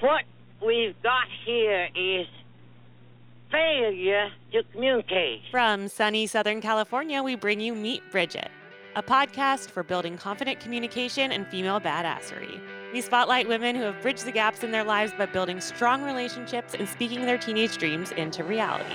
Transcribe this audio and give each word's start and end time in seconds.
what 0.00 0.24
we've 0.64 1.00
got 1.02 1.26
here 1.44 1.88
is 1.94 2.26
failure 3.50 4.28
to 4.52 4.62
communicate. 4.72 5.40
From 5.50 5.88
sunny 5.88 6.26
Southern 6.26 6.60
California, 6.60 7.22
we 7.22 7.34
bring 7.34 7.60
you 7.60 7.74
Meet 7.74 8.02
Bridget, 8.10 8.50
a 8.94 9.02
podcast 9.02 9.70
for 9.70 9.82
building 9.82 10.16
confident 10.16 10.60
communication 10.60 11.32
and 11.32 11.46
female 11.48 11.80
badassery. 11.80 12.60
We 12.92 13.00
spotlight 13.00 13.48
women 13.48 13.76
who 13.76 13.82
have 13.82 14.00
bridged 14.00 14.24
the 14.24 14.32
gaps 14.32 14.62
in 14.62 14.70
their 14.70 14.84
lives 14.84 15.12
by 15.16 15.26
building 15.26 15.60
strong 15.60 16.02
relationships 16.04 16.74
and 16.74 16.88
speaking 16.88 17.22
their 17.26 17.38
teenage 17.38 17.76
dreams 17.76 18.12
into 18.12 18.44
reality. 18.44 18.94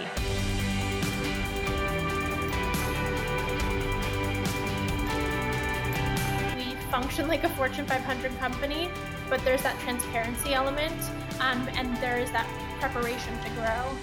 We 6.55 6.75
function 6.89 7.27
like 7.27 7.43
a 7.43 7.49
Fortune 7.49 7.85
500 7.85 8.39
company, 8.39 8.89
but 9.29 9.43
there's 9.43 9.61
that 9.63 9.79
transparency 9.79 10.53
element 10.53 10.93
um, 11.39 11.67
and 11.73 11.95
there 11.97 12.19
is 12.19 12.31
that 12.31 12.47
preparation 12.79 13.37
to 13.43 13.49
grow. 13.51 13.97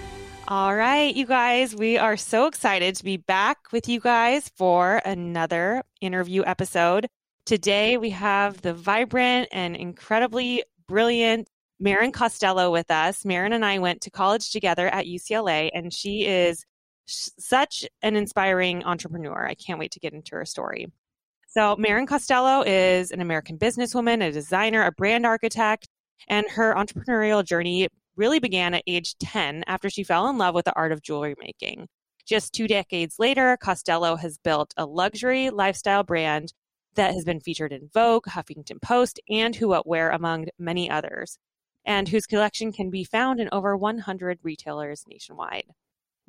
All 0.48 0.74
right, 0.74 1.15
you 1.15 1.27
guys, 1.27 1.77
we 1.77 1.97
are 1.97 2.16
so 2.16 2.47
excited 2.47 2.97
to 2.97 3.05
be 3.05 3.16
back 3.16 3.70
with 3.73 3.88
you 3.88 4.01
guys 4.01 4.51
for 4.56 5.01
another 5.05 5.84
interview 6.01 6.42
episode. 6.45 7.06
Today, 7.45 7.97
we 7.97 8.11
have 8.11 8.61
the 8.61 8.75
vibrant 8.75 9.48
and 9.52 9.77
incredibly 9.77 10.64
brilliant 10.88 11.48
Marin 11.78 12.12
Costello 12.12 12.70
with 12.70 12.91
us. 12.91 13.25
Marin 13.25 13.52
and 13.52 13.64
I 13.64 13.78
went 13.78 14.00
to 14.02 14.11
college 14.11 14.50
together 14.50 14.89
at 14.89 15.06
UCLA, 15.06 15.70
and 15.73 15.92
she 15.92 16.27
is 16.27 16.64
such 17.06 17.87
an 18.02 18.16
inspiring 18.16 18.84
entrepreneur. 18.84 19.47
I 19.47 19.55
can't 19.55 19.78
wait 19.78 19.92
to 19.92 20.00
get 20.00 20.12
into 20.12 20.34
her 20.34 20.45
story. 20.45 20.89
So, 21.53 21.75
Marin 21.75 22.07
Costello 22.07 22.63
is 22.63 23.11
an 23.11 23.21
American 23.21 23.59
businesswoman, 23.59 24.23
a 24.25 24.31
designer, 24.31 24.85
a 24.85 24.93
brand 24.93 25.27
architect, 25.27 25.89
and 26.29 26.49
her 26.49 26.77
entrepreneurial 26.77 27.45
journey 27.45 27.89
really 28.15 28.39
began 28.39 28.73
at 28.73 28.85
age 28.87 29.17
10 29.19 29.65
after 29.67 29.91
she 29.91 30.05
fell 30.05 30.29
in 30.29 30.39
love 30.39 30.55
with 30.55 30.65
the 30.67 30.77
art 30.77 30.92
of 30.92 31.03
jewelry 31.03 31.34
making. 31.41 31.89
Just 32.25 32.53
two 32.53 32.69
decades 32.69 33.17
later, 33.19 33.57
Costello 33.61 34.15
has 34.15 34.39
built 34.39 34.73
a 34.77 34.87
luxury 34.87 35.51
lifestyle 35.51 36.05
brand 36.05 36.53
that 36.95 37.15
has 37.15 37.25
been 37.25 37.41
featured 37.41 37.73
in 37.73 37.91
Vogue, 37.92 38.27
Huffington 38.27 38.81
Post, 38.81 39.19
and 39.29 39.57
Who 39.57 39.67
What 39.67 39.89
Wear, 39.89 40.11
among 40.11 40.47
many 40.57 40.89
others, 40.89 41.37
and 41.85 42.09
whose 42.09 42.27
collection 42.27 42.70
can 42.70 42.91
be 42.91 43.03
found 43.03 43.41
in 43.41 43.48
over 43.51 43.77
100 43.77 44.39
retailers 44.45 45.05
nationwide. 45.09 45.67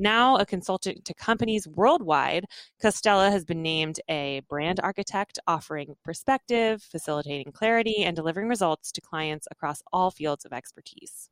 Now 0.02 0.38
a 0.38 0.48
consultant 0.48 1.06
to 1.06 1.14
companies 1.14 1.68
worldwide, 1.68 2.46
Costello 2.82 3.30
has 3.30 3.46
been 3.46 3.62
named 3.62 4.00
a 4.10 4.42
brand 4.50 4.80
architect 4.82 5.38
offering 5.46 5.94
perspective, 6.04 6.82
facilitating 6.82 7.52
clarity, 7.52 7.98
and 7.98 8.16
delivering 8.16 8.48
results 8.48 8.92
to 8.94 9.02
clients 9.02 9.48
across 9.52 9.84
all 9.94 10.10
fields 10.10 10.44
of 10.44 10.54
expertise. 10.54 11.30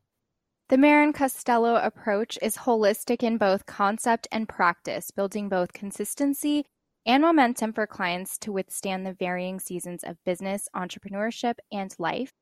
The 0.67 0.77
Marin 0.77 1.13
Costello 1.13 1.77
approach 1.77 2.37
is 2.43 2.57
holistic 2.57 3.23
in 3.23 3.39
both 3.39 3.65
concept 3.65 4.27
and 4.31 4.47
practice, 4.47 5.09
building 5.09 5.49
both 5.49 5.73
consistency 5.73 6.63
and 7.07 7.23
momentum 7.23 7.73
for 7.73 7.87
clients 7.87 8.37
to 8.37 8.51
withstand 8.51 9.03
the 9.03 9.13
varying 9.13 9.59
seasons 9.59 10.03
of 10.03 10.23
business, 10.23 10.67
entrepreneurship, 10.75 11.55
and 11.71 11.95
life. 11.97 12.33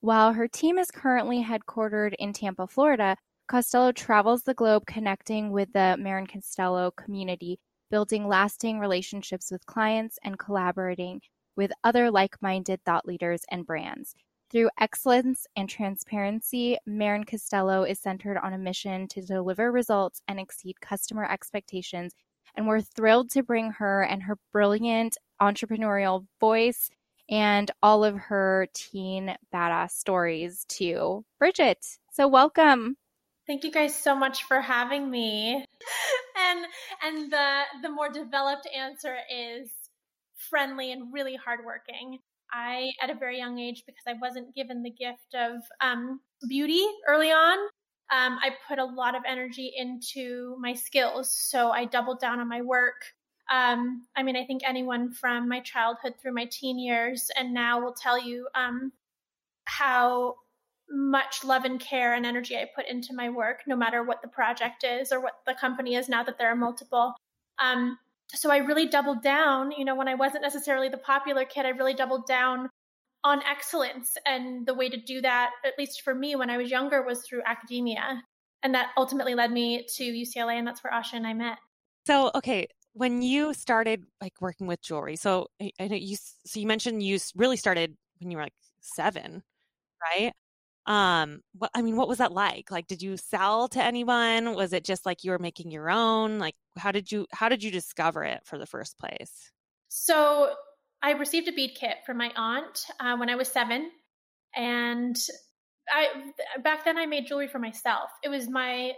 While 0.00 0.32
her 0.32 0.48
team 0.48 0.78
is 0.78 0.90
currently 0.90 1.44
headquartered 1.44 2.14
in 2.18 2.32
Tampa, 2.32 2.66
Florida, 2.66 3.18
Costello 3.48 3.92
travels 3.92 4.42
the 4.42 4.54
globe 4.54 4.86
connecting 4.86 5.52
with 5.52 5.72
the 5.72 5.96
Marin 6.00 6.26
Costello 6.26 6.90
community, 6.90 7.60
building 7.90 8.26
lasting 8.26 8.80
relationships 8.80 9.52
with 9.52 9.64
clients, 9.66 10.18
and 10.24 10.36
collaborating 10.36 11.20
with 11.54 11.70
other 11.84 12.10
like 12.10 12.42
minded 12.42 12.80
thought 12.84 13.06
leaders 13.06 13.42
and 13.48 13.64
brands. 13.64 14.16
Through 14.50 14.70
excellence 14.80 15.46
and 15.54 15.68
transparency, 15.68 16.76
Marin 16.86 17.22
Costello 17.22 17.84
is 17.84 18.00
centered 18.00 18.36
on 18.36 18.52
a 18.52 18.58
mission 18.58 19.06
to 19.08 19.22
deliver 19.22 19.70
results 19.70 20.20
and 20.26 20.40
exceed 20.40 20.80
customer 20.80 21.24
expectations. 21.24 22.14
And 22.56 22.66
we're 22.66 22.80
thrilled 22.80 23.30
to 23.30 23.44
bring 23.44 23.70
her 23.72 24.02
and 24.02 24.24
her 24.24 24.38
brilliant 24.52 25.18
entrepreneurial 25.40 26.26
voice 26.40 26.90
and 27.28 27.70
all 27.80 28.02
of 28.02 28.16
her 28.16 28.66
teen 28.74 29.36
badass 29.54 29.92
stories 29.92 30.64
to 30.70 31.24
Bridget. 31.38 31.84
So, 32.12 32.26
welcome. 32.26 32.96
Thank 33.46 33.64
you 33.64 33.70
guys 33.70 33.94
so 33.94 34.14
much 34.16 34.44
for 34.44 34.60
having 34.60 35.10
me. 35.10 35.64
and 36.36 36.66
and 37.02 37.32
the 37.32 37.62
the 37.82 37.88
more 37.90 38.08
developed 38.08 38.68
answer 38.76 39.16
is 39.32 39.70
friendly 40.36 40.92
and 40.92 41.12
really 41.12 41.36
hardworking. 41.36 42.18
I, 42.52 42.92
at 43.02 43.10
a 43.10 43.14
very 43.14 43.38
young 43.38 43.58
age, 43.58 43.82
because 43.86 44.04
I 44.06 44.14
wasn't 44.20 44.54
given 44.54 44.82
the 44.82 44.90
gift 44.90 45.34
of 45.34 45.62
um, 45.80 46.20
beauty 46.48 46.86
early 47.08 47.32
on, 47.32 47.58
um, 48.10 48.38
I 48.40 48.50
put 48.68 48.78
a 48.78 48.84
lot 48.84 49.16
of 49.16 49.22
energy 49.26 49.72
into 49.76 50.56
my 50.60 50.74
skills. 50.74 51.36
So 51.36 51.70
I 51.70 51.86
doubled 51.86 52.20
down 52.20 52.38
on 52.38 52.48
my 52.48 52.62
work. 52.62 53.02
Um, 53.50 54.06
I 54.16 54.22
mean, 54.22 54.36
I 54.36 54.44
think 54.44 54.62
anyone 54.64 55.12
from 55.12 55.48
my 55.48 55.60
childhood 55.60 56.14
through 56.20 56.34
my 56.34 56.48
teen 56.50 56.78
years 56.78 57.30
and 57.36 57.52
now 57.52 57.80
will 57.80 57.94
tell 57.94 58.20
you 58.20 58.48
um, 58.54 58.92
how 59.64 60.36
much 60.90 61.44
love 61.44 61.64
and 61.64 61.80
care 61.80 62.14
and 62.14 62.24
energy 62.24 62.56
I 62.56 62.68
put 62.74 62.88
into 62.88 63.14
my 63.14 63.28
work, 63.28 63.62
no 63.66 63.76
matter 63.76 64.02
what 64.02 64.22
the 64.22 64.28
project 64.28 64.84
is 64.84 65.12
or 65.12 65.20
what 65.20 65.40
the 65.46 65.54
company 65.54 65.94
is 65.94 66.08
now 66.08 66.22
that 66.22 66.38
there 66.38 66.50
are 66.50 66.56
multiple. 66.56 67.14
Um, 67.58 67.98
so 68.28 68.50
I 68.50 68.58
really 68.58 68.86
doubled 68.86 69.22
down, 69.22 69.72
you 69.72 69.84
know, 69.84 69.94
when 69.94 70.08
I 70.08 70.14
wasn't 70.14 70.42
necessarily 70.42 70.88
the 70.88 70.98
popular 70.98 71.44
kid, 71.44 71.66
I 71.66 71.70
really 71.70 71.94
doubled 71.94 72.26
down 72.26 72.68
on 73.24 73.42
excellence. 73.42 74.16
And 74.26 74.66
the 74.66 74.74
way 74.74 74.88
to 74.88 74.96
do 74.96 75.20
that, 75.22 75.50
at 75.64 75.78
least 75.78 76.02
for 76.02 76.14
me 76.14 76.36
when 76.36 76.50
I 76.50 76.56
was 76.56 76.70
younger, 76.70 77.02
was 77.02 77.22
through 77.22 77.42
academia. 77.46 78.22
And 78.62 78.74
that 78.74 78.90
ultimately 78.96 79.34
led 79.34 79.52
me 79.52 79.86
to 79.96 80.04
UCLA, 80.04 80.54
and 80.54 80.66
that's 80.66 80.82
where 80.82 80.92
Asha 80.92 81.14
and 81.14 81.26
I 81.26 81.34
met. 81.34 81.58
So, 82.06 82.30
okay, 82.34 82.66
when 82.94 83.22
you 83.22 83.52
started 83.52 84.04
like 84.20 84.32
working 84.40 84.66
with 84.66 84.80
jewelry, 84.80 85.16
so 85.16 85.48
I 85.60 85.88
know 85.88 85.96
you, 85.96 86.16
so 86.16 86.58
you 86.58 86.66
mentioned 86.66 87.02
you 87.02 87.18
really 87.36 87.56
started 87.56 87.96
when 88.18 88.30
you 88.30 88.38
were 88.38 88.44
like 88.44 88.54
seven, 88.80 89.42
right? 90.02 90.32
Um 90.86 91.40
what 91.58 91.70
i 91.74 91.82
mean 91.82 91.96
what 91.96 92.08
was 92.08 92.18
that 92.18 92.32
like? 92.32 92.70
Like 92.70 92.86
did 92.86 93.02
you 93.02 93.16
sell 93.16 93.68
to 93.68 93.82
anyone? 93.82 94.54
Was 94.54 94.72
it 94.72 94.84
just 94.84 95.06
like 95.06 95.24
you 95.24 95.30
were 95.32 95.38
making 95.38 95.70
your 95.70 95.90
own? 95.90 96.38
Like 96.38 96.54
how 96.76 96.92
did 96.92 97.10
you 97.10 97.26
how 97.32 97.48
did 97.48 97.62
you 97.62 97.70
discover 97.70 98.24
it 98.24 98.40
for 98.44 98.58
the 98.58 98.66
first 98.66 98.98
place? 98.98 99.50
So 99.88 100.54
i 101.02 101.12
received 101.12 101.48
a 101.48 101.52
bead 101.52 101.76
kit 101.78 101.96
from 102.06 102.16
my 102.16 102.30
aunt 102.36 102.80
uh, 103.00 103.16
when 103.18 103.28
i 103.28 103.34
was 103.34 103.48
seven 103.48 103.90
and 104.56 105.14
i 105.90 106.06
back 106.64 106.86
then 106.86 106.96
i 106.96 107.06
made 107.06 107.26
jewelry 107.26 107.48
for 107.48 107.58
myself. 107.58 108.10
It 108.22 108.28
was 108.28 108.48
my 108.48 108.92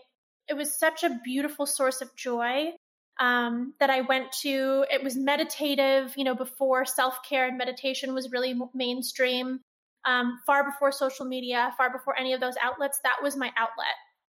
it 0.48 0.56
was 0.56 0.78
such 0.78 1.04
a 1.04 1.18
beautiful 1.24 1.66
source 1.66 2.00
of 2.00 2.14
joy 2.16 2.72
um, 3.20 3.74
that 3.80 3.90
I 3.90 4.00
went 4.02 4.32
to. 4.42 4.84
It 4.90 5.02
was 5.02 5.16
meditative, 5.16 6.14
you 6.16 6.24
know, 6.24 6.34
before 6.34 6.84
self 6.84 7.18
care 7.28 7.46
and 7.46 7.58
meditation 7.58 8.14
was 8.14 8.30
really 8.30 8.54
mainstream 8.74 9.60
um, 10.08 10.40
far 10.46 10.64
before 10.64 10.90
social 10.90 11.26
media, 11.26 11.74
far 11.76 11.92
before 11.92 12.18
any 12.18 12.32
of 12.32 12.40
those 12.40 12.54
outlets, 12.62 12.98
that 13.04 13.16
was 13.22 13.36
my 13.36 13.52
outlet. 13.58 13.94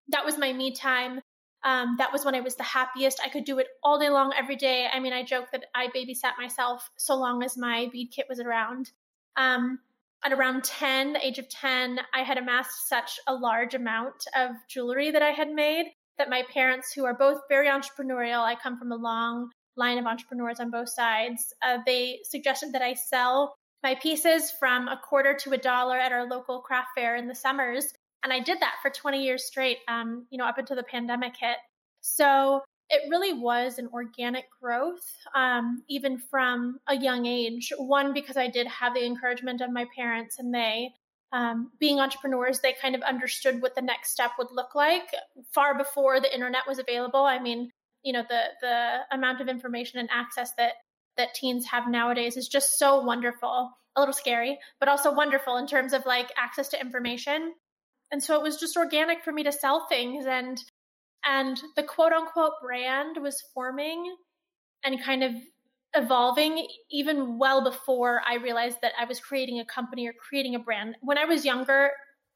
That 0.09 0.23
was 0.23 0.37
my 0.37 0.53
me 0.53 0.71
time. 0.71 1.19
Um, 1.63 1.95
that 1.97 2.13
was 2.13 2.23
when 2.23 2.35
I 2.35 2.41
was 2.41 2.55
the 2.55 2.63
happiest. 2.63 3.19
I 3.25 3.29
could 3.29 3.43
do 3.43 3.57
it 3.57 3.67
all 3.83 3.97
day 3.97 4.09
long, 4.09 4.33
every 4.37 4.55
day. 4.55 4.87
I 4.93 4.99
mean, 4.99 5.13
I 5.13 5.23
joke 5.23 5.47
that 5.51 5.65
I 5.73 5.87
babysat 5.87 6.37
myself 6.37 6.87
so 6.97 7.15
long 7.15 7.41
as 7.41 7.57
my 7.57 7.89
bead 7.91 8.11
kit 8.15 8.27
was 8.29 8.39
around. 8.39 8.91
Um, 9.35 9.79
at 10.23 10.31
around 10.31 10.63
10, 10.63 11.13
the 11.13 11.25
age 11.25 11.39
of 11.39 11.49
10, 11.49 11.99
I 12.13 12.21
had 12.21 12.37
amassed 12.37 12.87
such 12.87 13.19
a 13.27 13.33
large 13.33 13.73
amount 13.73 14.25
of 14.37 14.51
jewelry 14.69 15.09
that 15.09 15.23
I 15.23 15.31
had 15.31 15.49
made 15.49 15.87
that 16.19 16.29
my 16.29 16.43
parents, 16.53 16.93
who 16.93 17.05
are 17.05 17.17
both 17.17 17.39
very 17.49 17.67
entrepreneurial, 17.67 18.41
I 18.41 18.55
come 18.55 18.77
from 18.77 18.91
a 18.91 18.95
long 18.95 19.49
line 19.75 19.97
of 19.97 20.05
entrepreneurs 20.05 20.59
on 20.59 20.69
both 20.69 20.89
sides, 20.89 21.51
uh, 21.65 21.79
they 21.85 22.19
suggested 22.23 22.73
that 22.73 22.83
I 22.83 22.93
sell 22.93 23.55
my 23.83 23.95
pieces 23.95 24.49
from 24.49 24.87
a 24.87 24.97
quarter 24.97 25.35
to 25.41 25.51
a 25.51 25.57
dollar 25.57 25.97
at 25.97 26.13
our 26.13 26.25
local 26.25 26.61
craft 26.61 26.89
fair 26.95 27.15
in 27.17 27.27
the 27.27 27.35
summers. 27.35 27.93
And 28.23 28.31
I 28.31 28.39
did 28.39 28.61
that 28.61 28.75
for 28.81 28.89
20 28.89 29.21
years 29.21 29.45
straight, 29.45 29.79
um, 29.89 30.25
you 30.29 30.37
know, 30.37 30.45
up 30.45 30.57
until 30.57 30.77
the 30.77 30.83
pandemic 30.83 31.33
hit. 31.37 31.57
So 31.99 32.61
it 32.89 33.09
really 33.09 33.33
was 33.33 33.79
an 33.79 33.89
organic 33.93 34.45
growth, 34.61 35.03
um, 35.35 35.83
even 35.89 36.17
from 36.17 36.79
a 36.87 36.95
young 36.95 37.25
age. 37.25 37.73
One, 37.77 38.13
because 38.13 38.37
I 38.37 38.47
did 38.47 38.67
have 38.67 38.93
the 38.93 39.05
encouragement 39.05 39.61
of 39.61 39.71
my 39.71 39.85
parents 39.95 40.39
and 40.39 40.53
they, 40.53 40.91
um, 41.33 41.71
being 41.79 41.99
entrepreneurs, 41.99 42.59
they 42.59 42.73
kind 42.73 42.95
of 42.95 43.01
understood 43.01 43.61
what 43.61 43.75
the 43.75 43.81
next 43.81 44.11
step 44.11 44.31
would 44.37 44.51
look 44.51 44.75
like 44.75 45.09
far 45.53 45.77
before 45.77 46.21
the 46.21 46.33
internet 46.33 46.63
was 46.67 46.79
available. 46.79 47.23
I 47.23 47.39
mean, 47.39 47.71
you 48.03 48.13
know, 48.13 48.23
the, 48.29 48.41
the 48.61 49.15
amount 49.15 49.41
of 49.41 49.47
information 49.47 49.99
and 49.99 50.09
access 50.11 50.53
that 50.57 50.73
that 51.17 51.33
teens 51.33 51.65
have 51.71 51.89
nowadays 51.89 52.37
is 52.37 52.47
just 52.47 52.77
so 52.77 52.99
wonderful. 53.01 53.71
A 53.95 53.99
little 53.99 54.13
scary, 54.13 54.57
but 54.79 54.89
also 54.89 55.13
wonderful 55.13 55.57
in 55.57 55.67
terms 55.67 55.93
of 55.93 56.05
like 56.05 56.31
access 56.37 56.69
to 56.69 56.81
information. 56.81 57.53
And 58.11 58.23
so 58.23 58.35
it 58.35 58.41
was 58.41 58.59
just 58.59 58.77
organic 58.77 59.23
for 59.23 59.31
me 59.31 59.43
to 59.43 59.51
sell 59.51 59.87
things 59.87 60.25
and 60.25 60.61
and 61.25 61.61
the 61.75 61.83
quote 61.83 62.11
unquote 62.11 62.53
brand 62.61 63.17
was 63.21 63.41
forming 63.53 64.15
and 64.83 65.01
kind 65.01 65.23
of 65.23 65.31
evolving 65.95 66.67
even 66.91 67.37
well 67.37 67.63
before 67.63 68.21
I 68.27 68.35
realized 68.35 68.79
that 68.81 68.93
I 68.99 69.05
was 69.05 69.19
creating 69.19 69.59
a 69.59 69.65
company 69.65 70.07
or 70.07 70.13
creating 70.13 70.55
a 70.55 70.59
brand. 70.59 70.95
When 71.01 71.17
I 71.17 71.25
was 71.25 71.45
younger, 71.45 71.91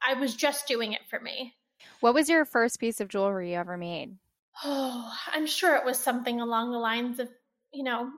I 0.06 0.14
was 0.14 0.36
just 0.36 0.68
doing 0.68 0.94
it 0.94 1.02
for 1.10 1.20
me. 1.20 1.56
What 2.00 2.14
was 2.14 2.30
your 2.30 2.46
first 2.46 2.80
piece 2.80 3.02
of 3.02 3.08
jewelry 3.08 3.52
you 3.52 3.58
ever 3.58 3.78
made? 3.78 4.16
Oh, 4.64 5.14
I'm 5.28 5.46
sure 5.46 5.76
it 5.76 5.86
was 5.86 6.00
something 6.00 6.42
along 6.42 6.72
the 6.72 6.80
lines 6.80 7.20
of, 7.20 7.30
you 7.72 7.84
know, 7.84 8.10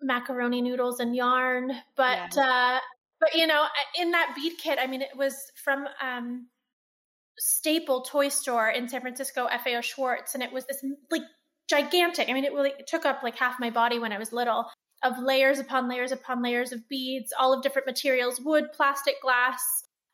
macaroni 0.00 0.62
noodles 0.62 1.00
and 1.00 1.14
yarn, 1.14 1.72
but 1.96 2.34
yeah. 2.36 2.76
uh 2.76 2.80
but 3.18 3.34
you 3.34 3.46
know, 3.46 3.64
in 3.98 4.10
that 4.10 4.34
bead 4.36 4.58
kit, 4.58 4.78
I 4.80 4.86
mean 4.86 5.02
it 5.02 5.16
was 5.16 5.50
from 5.62 5.86
um 6.00 6.48
staple 7.38 8.02
toy 8.02 8.28
store 8.28 8.68
in 8.68 8.88
San 8.88 9.00
Francisco, 9.00 9.48
FAO 9.48 9.80
Schwarz, 9.80 10.34
and 10.34 10.42
it 10.42 10.52
was 10.52 10.64
this 10.66 10.84
like 11.10 11.22
gigantic. 11.68 12.28
I 12.28 12.32
mean, 12.32 12.44
it 12.44 12.52
really 12.52 12.72
it 12.78 12.86
took 12.86 13.06
up 13.06 13.22
like 13.22 13.36
half 13.36 13.58
my 13.60 13.70
body 13.70 13.98
when 13.98 14.12
I 14.12 14.18
was 14.18 14.32
little 14.32 14.70
of 15.02 15.18
layers 15.18 15.58
upon 15.58 15.88
layers 15.88 16.12
upon 16.12 16.42
layers 16.42 16.72
of 16.72 16.88
beads, 16.88 17.32
all 17.38 17.52
of 17.52 17.62
different 17.62 17.86
materials 17.86 18.40
wood, 18.40 18.72
plastic, 18.72 19.20
glass, 19.22 19.60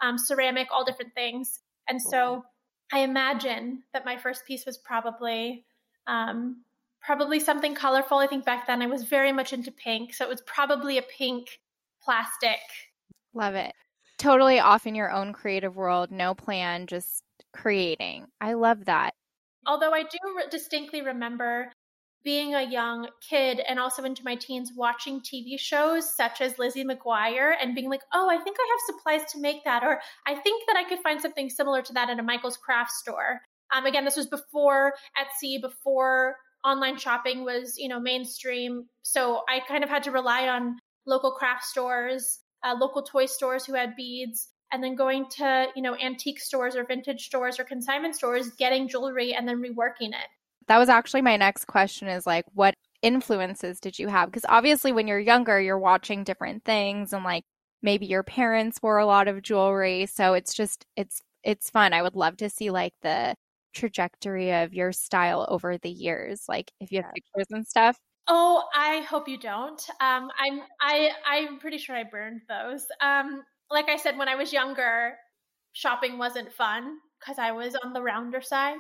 um, 0.01 0.19
ceramic, 0.19 0.69
all 0.73 0.85
different 0.85 1.15
things. 1.15 1.61
And 1.89 2.01
so 2.01 2.45
I 2.93 3.01
imagine 3.01 3.83
that 3.93 4.05
my 4.05 4.17
first 4.17 4.45
piece 4.47 4.67
was 4.67 4.79
probably. 4.79 5.65
Um, 6.07 6.65
probably 7.05 7.41
something 7.41 7.75
colorful. 7.75 8.19
I 8.19 8.27
think 8.27 8.45
back 8.45 8.67
then 8.67 8.83
I 8.83 8.87
was 8.87 9.05
very 9.05 9.33
much 9.33 9.53
into 9.53 9.73
pink, 9.73 10.15
so 10.15 10.25
it 10.25 10.31
was 10.31 10.43
probably 10.43 10.99
a 10.99 11.03
pink 11.03 11.59
plastic. 12.03 12.61
Love 13.35 13.55
it. 13.55 13.73
Totally 14.19 14.61
off 14.61 14.87
in 14.87 14.95
your 14.95 15.11
own 15.11 15.33
creative 15.33 15.77
world, 15.77 16.11
no 16.11 16.35
plan, 16.35 16.87
just 16.87 17.23
creating. 17.53 18.27
I 18.41 18.55
love 18.55 18.85
that. 18.85 19.15
Although 19.67 19.93
I 19.93 20.03
do 20.03 20.19
distinctly 20.51 21.03
remember 21.03 21.73
being 22.25 22.55
a 22.55 22.63
young 22.63 23.09
kid 23.29 23.61
and 23.69 23.81
also 23.81 24.05
into 24.05 24.23
my 24.25 24.37
teens 24.37 24.73
watching 24.77 25.21
TV 25.21 25.59
shows 25.59 26.15
such 26.15 26.41
as 26.41 26.59
Lizzie 26.59 26.85
McGuire 26.85 27.55
and 27.61 27.75
being 27.75 27.91
like, 27.91 28.03
oh, 28.13 28.29
I 28.31 28.39
think 28.39 28.57
I 28.61 28.69
have 28.71 28.97
supplies 28.97 29.33
to 29.33 29.41
make 29.41 29.65
that. 29.65 29.83
Or 29.83 30.01
I 30.27 30.35
think 30.37 30.65
that 30.69 30.77
I 30.77 30.89
could 30.89 31.01
find 31.01 31.21
something 31.21 31.51
similar 31.51 31.83
to 31.83 31.93
that 31.95 32.11
at 32.11 32.19
a 32.19 32.23
Michael's 32.23 32.57
craft 32.57 32.93
store. 32.93 33.41
Um, 33.75 33.87
again, 33.87 34.05
this 34.05 34.17
was 34.17 34.27
before 34.27 34.95
Etsy, 35.19 35.61
before 35.61 36.37
online 36.65 36.99
shopping 36.99 37.45
was, 37.45 37.77
you 37.79 37.89
know, 37.89 38.01
mainstream. 38.01 38.87
So 39.03 39.43
I 39.49 39.61
kind 39.67 39.85
of 39.85 39.91
had 39.91 40.05
to 40.05 40.11
rely 40.11 40.49
on 40.49 40.77
local 41.07 41.33
craft 41.33 41.65
stores, 41.65 42.41
uh, 42.65 42.75
local 42.79 43.03
toy 43.03 43.27
stores 43.27 43.65
who 43.65 43.75
had 43.75 43.97
beads, 43.97 44.49
and 44.73 44.83
then 44.83 44.95
going 44.95 45.27
to, 45.37 45.67
you 45.77 45.83
know, 45.83 45.97
antique 45.97 46.41
stores 46.41 46.77
or 46.77 46.85
vintage 46.85 47.27
stores 47.27 47.61
or 47.61 47.65
consignment 47.65 48.17
stores, 48.17 48.51
getting 48.59 48.89
jewelry 48.89 49.35
and 49.35 49.47
then 49.47 49.63
reworking 49.63 50.09
it. 50.09 50.29
That 50.69 50.79
was 50.79 50.89
actually 50.89 51.23
my 51.23 51.37
next 51.37 51.67
question 51.67 52.09
is 52.09 52.27
like 52.27 52.45
what 52.55 52.75
influences 53.03 53.81
did 53.81 53.99
you 53.99 54.09
have? 54.09 54.31
Because 54.31 54.47
obviously 54.49 54.93
when 54.93 55.09
you're 55.09 55.19
younger 55.19 55.61
you're 55.61 55.79
watching 55.79 56.25
different 56.25 56.65
things 56.65 57.13
and 57.13 57.25
like 57.25 57.45
maybe 57.83 58.07
your 58.07 58.23
parents 58.23 58.79
wore 58.83 58.99
a 58.99 59.07
lot 59.07 59.29
of 59.29 59.43
jewelry. 59.43 60.07
So 60.07 60.35
it's 60.35 60.55
just 60.55 60.87
it's 60.97 61.21
it's 61.43 61.69
fun. 61.69 61.93
I 61.93 62.03
would 62.03 62.15
love 62.15 62.37
to 62.39 62.49
see 62.49 62.71
like 62.71 62.95
the 63.03 63.35
trajectory 63.73 64.53
of 64.53 64.75
your 64.75 64.93
style 64.93 65.47
over 65.49 65.79
the 65.79 65.91
years 65.91 66.45
like 66.49 66.73
if 66.81 66.93
you 66.93 67.03
have 67.03 67.13
pictures 67.13 67.47
and 67.51 67.67
stuff 67.67 67.99
oh 68.29 68.63
i 68.75 69.01
hope 69.01 69.29
you 69.29 69.39
don't 69.39 69.89
um 70.01 70.31
i'm 70.39 70.61
i 70.81 71.11
i'm 71.27 71.59
pretty 71.59 71.79
sure 71.79 71.97
i 71.97 72.05
burned 72.05 72.41
those 72.49 72.87
um 73.01 73.43
like 73.71 73.89
i 73.89 73.97
said 73.97 74.17
when 74.17 74.29
i 74.29 74.35
was 74.35 74.53
younger 74.53 75.15
shopping 75.73 76.19
wasn't 76.19 76.53
fun 76.53 76.99
because 77.21 77.39
i 77.39 77.51
was 77.51 77.75
on 77.77 77.93
the 77.93 78.03
rounder 78.03 78.41
side 78.41 78.79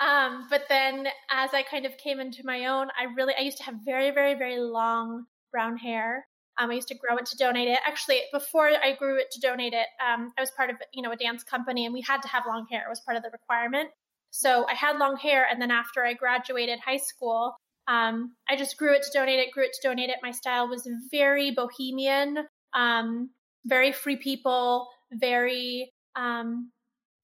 um, 0.00 0.46
but 0.48 0.62
then 0.68 1.08
as 1.30 1.52
I 1.52 1.62
kind 1.62 1.84
of 1.84 1.96
came 1.98 2.20
into 2.20 2.40
my 2.44 2.66
own, 2.66 2.88
I 2.98 3.04
really, 3.14 3.34
I 3.38 3.42
used 3.42 3.58
to 3.58 3.64
have 3.64 3.74
very, 3.84 4.10
very, 4.10 4.34
very 4.34 4.58
long 4.58 5.26
brown 5.52 5.76
hair. 5.76 6.26
Um, 6.58 6.70
I 6.70 6.74
used 6.74 6.88
to 6.88 6.94
grow 6.94 7.16
it 7.18 7.26
to 7.26 7.36
donate 7.36 7.68
it. 7.68 7.78
Actually, 7.86 8.22
before 8.32 8.68
I 8.68 8.94
grew 8.98 9.18
it 9.18 9.30
to 9.32 9.40
donate 9.40 9.74
it, 9.74 9.86
um, 10.04 10.32
I 10.38 10.40
was 10.40 10.50
part 10.52 10.70
of, 10.70 10.76
you 10.94 11.02
know, 11.02 11.12
a 11.12 11.16
dance 11.16 11.44
company 11.44 11.84
and 11.84 11.92
we 11.92 12.00
had 12.00 12.22
to 12.22 12.28
have 12.28 12.44
long 12.46 12.66
hair. 12.70 12.84
It 12.86 12.88
was 12.88 13.00
part 13.00 13.16
of 13.16 13.22
the 13.22 13.30
requirement. 13.30 13.90
So 14.30 14.66
I 14.68 14.74
had 14.74 14.98
long 14.98 15.16
hair. 15.16 15.46
And 15.50 15.60
then 15.60 15.70
after 15.70 16.04
I 16.04 16.14
graduated 16.14 16.78
high 16.80 16.98
school, 16.98 17.56
um, 17.88 18.34
I 18.48 18.56
just 18.56 18.76
grew 18.76 18.94
it 18.94 19.02
to 19.02 19.10
donate 19.12 19.40
it, 19.40 19.52
grew 19.52 19.64
it 19.64 19.72
to 19.80 19.88
donate 19.88 20.10
it. 20.10 20.16
My 20.22 20.30
style 20.30 20.68
was 20.68 20.88
very 21.10 21.50
bohemian, 21.50 22.38
um, 22.72 23.30
very 23.66 23.92
free 23.92 24.16
people, 24.16 24.88
very, 25.12 25.92
um, 26.14 26.70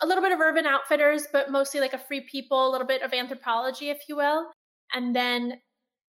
a 0.01 0.07
little 0.07 0.23
bit 0.23 0.33
of 0.33 0.41
Urban 0.41 0.67
Outfitters, 0.67 1.27
but 1.33 1.51
mostly 1.51 1.81
like 1.81 1.95
a 1.95 1.99
free 1.99 2.21
people, 2.21 2.69
a 2.69 2.71
little 2.71 2.87
bit 2.87 3.03
of 3.03 3.13
Anthropologie, 3.13 3.91
if 3.91 4.03
you 4.09 4.17
will. 4.17 4.51
And 4.93 5.15
then 5.15 5.61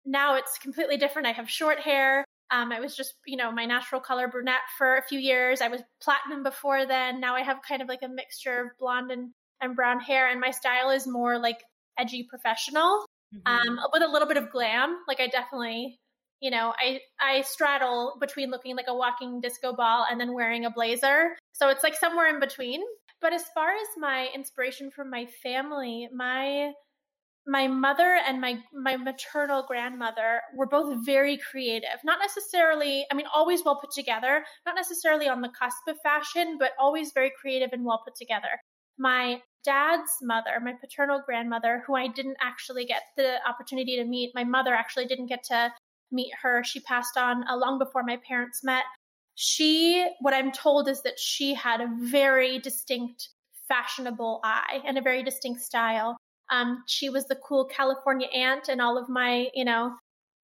now 0.06 0.36
it's 0.36 0.58
completely 0.58 0.98
different. 0.98 1.28
I 1.28 1.34
have 1.34 1.50
short 1.50 1.80
hair. 1.80 2.24
Um, 2.50 2.72
I 2.72 2.80
was 2.80 2.96
just, 2.96 3.16
you 3.26 3.36
know, 3.36 3.52
my 3.52 3.66
natural 3.66 4.00
color 4.00 4.30
brunette 4.30 4.62
for 4.78 4.96
a 4.96 5.04
few 5.04 5.20
years. 5.20 5.60
I 5.62 5.68
was 5.68 5.82
platinum 6.02 6.44
before 6.44 6.86
then. 6.86 7.20
Now 7.20 7.36
I 7.36 7.42
have 7.42 7.58
kind 7.68 7.82
of 7.82 7.90
like 7.90 8.02
a 8.02 8.08
mixture 8.08 8.62
of 8.62 8.68
blonde 8.80 9.12
and, 9.12 9.32
and 9.62 9.76
brown 9.76 10.00
hair, 10.00 10.30
and 10.30 10.40
my 10.40 10.52
style 10.52 10.90
is 10.90 11.08
more 11.08 11.40
like 11.40 11.64
edgy 11.98 12.24
professional, 12.30 13.06
mm-hmm. 13.34 13.70
um, 13.70 13.80
with 13.92 14.04
a 14.04 14.08
little 14.08 14.28
bit 14.28 14.38
of 14.38 14.52
glam. 14.52 14.98
Like 15.08 15.20
I 15.20 15.28
definitely, 15.28 15.98
you 16.40 16.52
know, 16.52 16.74
I 16.78 17.00
I 17.20 17.42
straddle 17.42 18.18
between 18.20 18.52
looking 18.52 18.76
like 18.76 18.88
a 18.88 18.96
walking 18.96 19.42
disco 19.42 19.74
ball 19.74 20.06
and 20.10 20.20
then 20.20 20.34
wearing 20.34 20.66
a 20.66 20.72
blazer. 20.72 21.36
So 21.54 21.70
it's 21.70 21.84
like 21.84 21.96
somewhere 21.96 22.28
in 22.28 22.40
between. 22.40 22.82
But 23.20 23.34
as 23.34 23.44
far 23.56 23.72
as 23.72 23.88
my 23.98 24.30
inspiration 24.36 24.92
from 24.92 25.10
my 25.10 25.26
family, 25.44 26.08
my 26.14 26.74
my 27.48 27.68
mother 27.68 28.20
and 28.28 28.42
my 28.42 28.60
my 28.74 28.98
maternal 28.98 29.64
grandmother 29.66 30.42
were 30.54 30.68
both 30.68 31.06
very 31.06 31.40
creative 31.50 31.98
not 32.04 32.20
necessarily 32.22 33.06
i 33.10 33.16
mean 33.16 33.26
always 33.34 33.64
well 33.64 33.80
put 33.80 33.90
together 33.92 34.44
not 34.66 34.76
necessarily 34.76 35.30
on 35.30 35.42
the 35.42 35.50
cusp 35.58 35.88
of 35.88 35.96
fashion 36.04 36.58
but 36.60 36.72
always 36.78 37.14
very 37.14 37.32
creative 37.40 37.70
and 37.72 37.86
well 37.86 38.02
put 38.04 38.16
together 38.16 38.50
my 38.98 39.42
dad's 39.64 40.12
mother 40.22 40.60
my 40.62 40.74
paternal 40.74 41.22
grandmother 41.26 41.84
who 41.86 41.96
i 41.96 42.08
didn't 42.08 42.38
actually 42.42 42.86
get 42.86 43.04
the 43.18 43.38
opportunity 43.48 43.96
to 43.98 44.06
meet 44.06 44.32
my 44.34 44.44
mother 44.44 44.74
actually 44.74 45.06
didn't 45.06 45.28
get 45.28 45.44
to 45.44 45.72
meet 46.12 46.32
her 46.42 46.64
she 46.64 46.80
passed 46.80 47.18
on 47.18 47.48
uh, 47.48 47.56
long 47.56 47.78
before 47.78 48.04
my 48.04 48.18
parents 48.28 48.64
met 48.64 48.84
she, 49.40 50.04
what 50.20 50.34
I'm 50.34 50.52
told 50.52 50.90
is 50.90 51.04
that 51.04 51.20
she 51.20 51.54
had 51.54 51.80
a 51.80 51.88
very 52.02 52.58
distinct 52.58 53.30
fashionable 53.68 54.40
eye 54.44 54.82
and 54.84 54.98
a 54.98 55.02
very 55.02 55.22
distinct 55.22 55.62
style. 55.62 56.18
Um, 56.50 56.84
she 56.88 57.12
was 57.12 57.26
the 57.26 57.36
cool 57.36 57.66
California 57.66 58.28
aunt, 58.34 58.68
and 58.68 58.82
all 58.82 58.98
of 58.98 59.08
my, 59.10 59.50
you 59.54 59.64
know, 59.64 59.96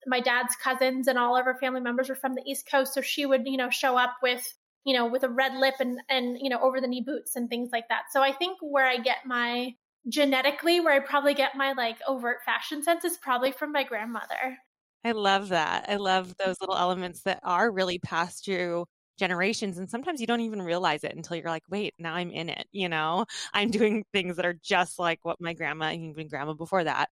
my 0.05 0.19
dad's 0.19 0.55
cousins 0.57 1.07
and 1.07 1.17
all 1.17 1.35
of 1.35 1.45
her 1.45 1.57
family 1.59 1.81
members 1.81 2.07
were 2.07 2.15
from 2.15 2.35
the 2.35 2.43
East 2.45 2.69
Coast. 2.69 2.93
So 2.93 3.01
she 3.01 3.25
would, 3.25 3.47
you 3.47 3.57
know, 3.57 3.71
show 3.71 3.97
up 3.97 4.17
with, 4.21 4.45
you 4.85 4.93
know, 4.93 5.05
with 5.05 5.23
a 5.23 5.29
red 5.29 5.53
lip 5.55 5.75
and, 5.79 5.99
and, 6.09 6.37
you 6.41 6.49
know, 6.49 6.59
over 6.61 6.81
the 6.81 6.87
knee 6.87 7.03
boots 7.05 7.35
and 7.35 7.49
things 7.49 7.69
like 7.71 7.87
that. 7.89 8.03
So 8.11 8.21
I 8.21 8.31
think 8.31 8.57
where 8.61 8.85
I 8.85 8.97
get 8.97 9.25
my 9.25 9.75
genetically, 10.09 10.79
where 10.79 10.93
I 10.93 10.99
probably 10.99 11.33
get 11.33 11.55
my 11.55 11.73
like 11.73 11.97
overt 12.07 12.39
fashion 12.45 12.83
sense 12.83 13.05
is 13.05 13.17
probably 13.17 13.51
from 13.51 13.71
my 13.71 13.83
grandmother. 13.83 14.57
I 15.05 15.11
love 15.11 15.49
that. 15.49 15.85
I 15.89 15.95
love 15.95 16.35
those 16.37 16.57
little 16.61 16.77
elements 16.77 17.23
that 17.23 17.39
are 17.43 17.71
really 17.71 17.99
passed 17.99 18.45
through 18.45 18.85
generations 19.19 19.77
and 19.77 19.89
sometimes 19.89 20.19
you 20.19 20.27
don't 20.27 20.41
even 20.41 20.61
realize 20.61 21.03
it 21.03 21.15
until 21.15 21.37
you're 21.37 21.45
like 21.45 21.63
wait 21.69 21.93
now 21.99 22.15
i'm 22.15 22.31
in 22.31 22.49
it 22.49 22.65
you 22.71 22.89
know 22.89 23.25
i'm 23.53 23.69
doing 23.69 24.03
things 24.11 24.35
that 24.35 24.45
are 24.45 24.57
just 24.63 24.97
like 24.97 25.19
what 25.23 25.39
my 25.39 25.53
grandma 25.53 25.85
and 25.85 26.03
even 26.03 26.27
grandma 26.27 26.53
before 26.53 26.83
that 26.83 27.09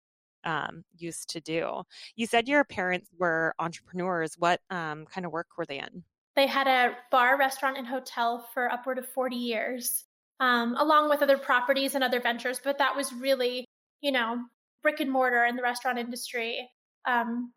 um, 0.44 0.84
used 0.96 1.30
to 1.30 1.40
do 1.40 1.82
you 2.14 2.26
said 2.26 2.46
your 2.48 2.62
parents 2.64 3.08
were 3.18 3.54
entrepreneurs 3.58 4.34
what 4.38 4.60
um, 4.70 5.06
kind 5.06 5.24
of 5.24 5.32
work 5.32 5.48
were 5.56 5.66
they 5.66 5.78
in 5.78 6.04
they 6.36 6.46
had 6.46 6.66
a 6.66 6.94
bar 7.10 7.38
restaurant 7.38 7.78
and 7.78 7.86
hotel 7.86 8.46
for 8.54 8.70
upward 8.70 8.98
of 8.98 9.08
40 9.08 9.36
years 9.36 10.04
um, 10.40 10.76
along 10.78 11.08
with 11.08 11.22
other 11.22 11.38
properties 11.38 11.94
and 11.94 12.04
other 12.04 12.20
ventures 12.20 12.60
but 12.62 12.78
that 12.78 12.94
was 12.94 13.12
really 13.12 13.64
you 14.00 14.12
know 14.12 14.38
brick 14.82 15.00
and 15.00 15.10
mortar 15.10 15.44
in 15.44 15.56
the 15.56 15.62
restaurant 15.62 15.98
industry 15.98 16.68
um, 17.06 17.52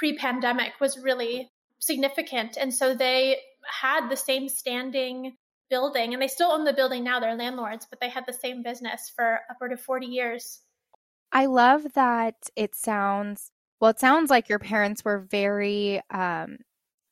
pre-pandemic 0.00 0.72
was 0.80 0.98
really 0.98 1.50
significant. 1.78 2.56
And 2.56 2.72
so 2.72 2.94
they 2.94 3.38
had 3.66 4.08
the 4.08 4.16
same 4.16 4.48
standing 4.48 5.36
building 5.68 6.12
and 6.12 6.22
they 6.22 6.28
still 6.28 6.50
own 6.50 6.64
the 6.64 6.72
building 6.72 7.04
now 7.04 7.20
they're 7.20 7.36
landlords 7.36 7.86
but 7.88 8.00
they 8.00 8.08
had 8.08 8.24
the 8.26 8.32
same 8.32 8.60
business 8.60 9.12
for 9.14 9.38
upward 9.48 9.72
of 9.72 9.80
40 9.80 10.06
years. 10.06 10.60
I 11.30 11.46
love 11.46 11.92
that 11.94 12.34
it 12.56 12.74
sounds 12.74 13.52
well 13.78 13.90
it 13.90 14.00
sounds 14.00 14.30
like 14.30 14.48
your 14.48 14.58
parents 14.58 15.04
were 15.04 15.20
very 15.20 16.00
um, 16.10 16.58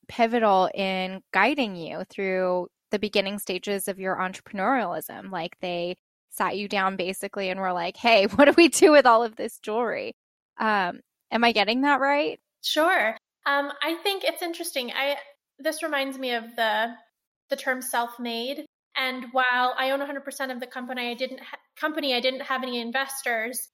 pivotal 0.09 0.69
in 0.73 1.21
guiding 1.31 1.75
you 1.75 2.03
through 2.09 2.67
the 2.91 2.99
beginning 2.99 3.39
stages 3.39 3.87
of 3.87 3.99
your 3.99 4.17
entrepreneurialism 4.17 5.31
like 5.31 5.55
they 5.61 5.95
sat 6.31 6.57
you 6.57 6.67
down 6.67 6.95
basically 6.95 7.49
and 7.49 7.59
were 7.59 7.73
like 7.73 7.95
hey 7.95 8.25
what 8.35 8.45
do 8.45 8.53
we 8.57 8.67
do 8.67 8.91
with 8.91 9.05
all 9.05 9.23
of 9.23 9.35
this 9.35 9.59
jewelry 9.59 10.13
um, 10.59 10.99
am 11.31 11.43
i 11.43 11.51
getting 11.51 11.81
that 11.81 12.01
right 12.01 12.39
Sure. 12.63 13.17
Um, 13.45 13.71
I 13.81 13.95
think 14.03 14.23
it's 14.23 14.41
interesting. 14.41 14.91
I 14.91 15.17
this 15.57 15.83
reminds 15.83 16.17
me 16.17 16.33
of 16.33 16.55
the 16.55 16.93
the 17.49 17.55
term 17.55 17.81
self-made. 17.81 18.65
And 18.95 19.25
while 19.31 19.73
I 19.77 19.91
own 19.91 20.01
100% 20.01 20.51
of 20.51 20.59
the 20.59 20.67
company, 20.67 21.09
I 21.09 21.13
didn't 21.13 21.39
ha- 21.39 21.57
company 21.79 22.13
I 22.13 22.19
didn't 22.19 22.41
have 22.41 22.63
any 22.63 22.81
investors. 22.81 23.69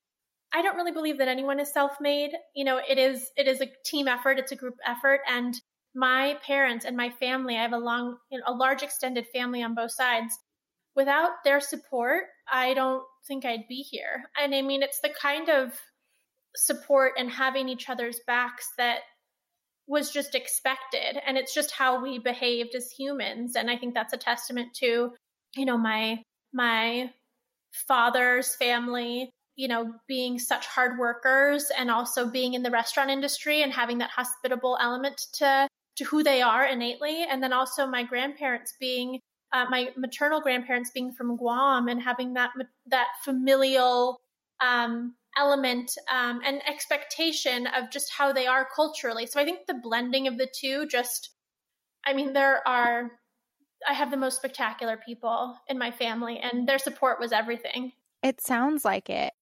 I 0.53 0.61
don't 0.61 0.75
really 0.75 0.91
believe 0.91 1.17
that 1.17 1.27
anyone 1.27 1.59
is 1.59 1.73
self-made. 1.73 2.31
You 2.55 2.63
know, 2.63 2.79
it 2.87 2.97
is 2.97 3.31
it 3.35 3.47
is 3.47 3.61
a 3.61 3.71
team 3.85 4.07
effort. 4.07 4.39
It's 4.39 4.51
a 4.51 4.55
group 4.55 4.75
effort. 4.85 5.21
And 5.27 5.55
my 5.95 6.37
parents 6.45 6.85
and 6.85 6.97
my 6.97 7.09
family, 7.09 7.57
I 7.57 7.61
have 7.61 7.73
a 7.73 7.77
long, 7.77 8.17
you 8.29 8.39
know, 8.39 8.43
a 8.47 8.53
large 8.53 8.83
extended 8.83 9.25
family 9.33 9.63
on 9.63 9.75
both 9.75 9.91
sides. 9.91 10.37
without 10.95 11.31
their 11.43 11.59
support, 11.59 12.23
I 12.49 12.73
don't 12.73 13.03
think 13.27 13.43
I'd 13.43 13.67
be 13.67 13.81
here. 13.81 14.23
And 14.41 14.55
I 14.55 14.61
mean, 14.61 14.81
it's 14.81 15.01
the 15.01 15.09
kind 15.09 15.49
of 15.49 15.73
support 16.55 17.13
and 17.17 17.29
having 17.29 17.67
each 17.67 17.89
other's 17.89 18.21
backs 18.25 18.71
that 18.77 18.99
was 19.87 20.11
just 20.11 20.35
expected 20.35 21.19
and 21.25 21.37
it's 21.37 21.53
just 21.53 21.71
how 21.71 22.01
we 22.01 22.17
behaved 22.17 22.73
as 22.75 22.89
humans 22.89 23.55
and 23.55 23.69
i 23.69 23.77
think 23.77 23.93
that's 23.93 24.13
a 24.13 24.17
testament 24.17 24.73
to 24.73 25.13
you 25.55 25.65
know 25.65 25.77
my 25.77 26.19
my 26.53 27.09
father's 27.87 28.55
family 28.55 29.29
you 29.55 29.67
know 29.67 29.93
being 30.07 30.39
such 30.39 30.65
hard 30.65 30.97
workers 30.97 31.71
and 31.77 31.91
also 31.91 32.27
being 32.27 32.55
in 32.55 32.63
the 32.63 32.71
restaurant 32.71 33.11
industry 33.11 33.61
and 33.61 33.73
having 33.73 33.99
that 33.99 34.09
hospitable 34.09 34.77
element 34.81 35.21
to 35.33 35.67
to 35.97 36.03
who 36.05 36.23
they 36.23 36.41
are 36.41 36.65
innately 36.65 37.25
and 37.29 37.41
then 37.41 37.53
also 37.53 37.85
my 37.85 38.03
grandparents 38.03 38.73
being 38.79 39.19
uh, 39.53 39.65
my 39.69 39.89
maternal 39.95 40.41
grandparents 40.41 40.91
being 40.91 41.13
from 41.13 41.37
Guam 41.37 41.87
and 41.87 42.01
having 42.01 42.33
that 42.33 42.51
that 42.87 43.07
familial 43.23 44.19
um, 44.59 45.15
element 45.37 45.91
um, 46.11 46.41
and 46.45 46.61
expectation 46.67 47.67
of 47.67 47.91
just 47.91 48.11
how 48.11 48.31
they 48.31 48.47
are 48.47 48.67
culturally. 48.73 49.27
So 49.27 49.39
I 49.39 49.45
think 49.45 49.67
the 49.67 49.79
blending 49.81 50.27
of 50.27 50.37
the 50.37 50.47
two 50.47 50.87
just, 50.87 51.31
I 52.05 52.13
mean, 52.13 52.33
there 52.33 52.65
are, 52.67 53.11
I 53.87 53.93
have 53.93 54.11
the 54.11 54.17
most 54.17 54.37
spectacular 54.37 54.97
people 54.97 55.57
in 55.67 55.77
my 55.77 55.91
family, 55.91 56.39
and 56.39 56.67
their 56.67 56.79
support 56.79 57.19
was 57.19 57.31
everything. 57.31 57.91
It 58.23 58.41
sounds 58.41 58.85
like 58.85 59.09
it. 59.09 59.33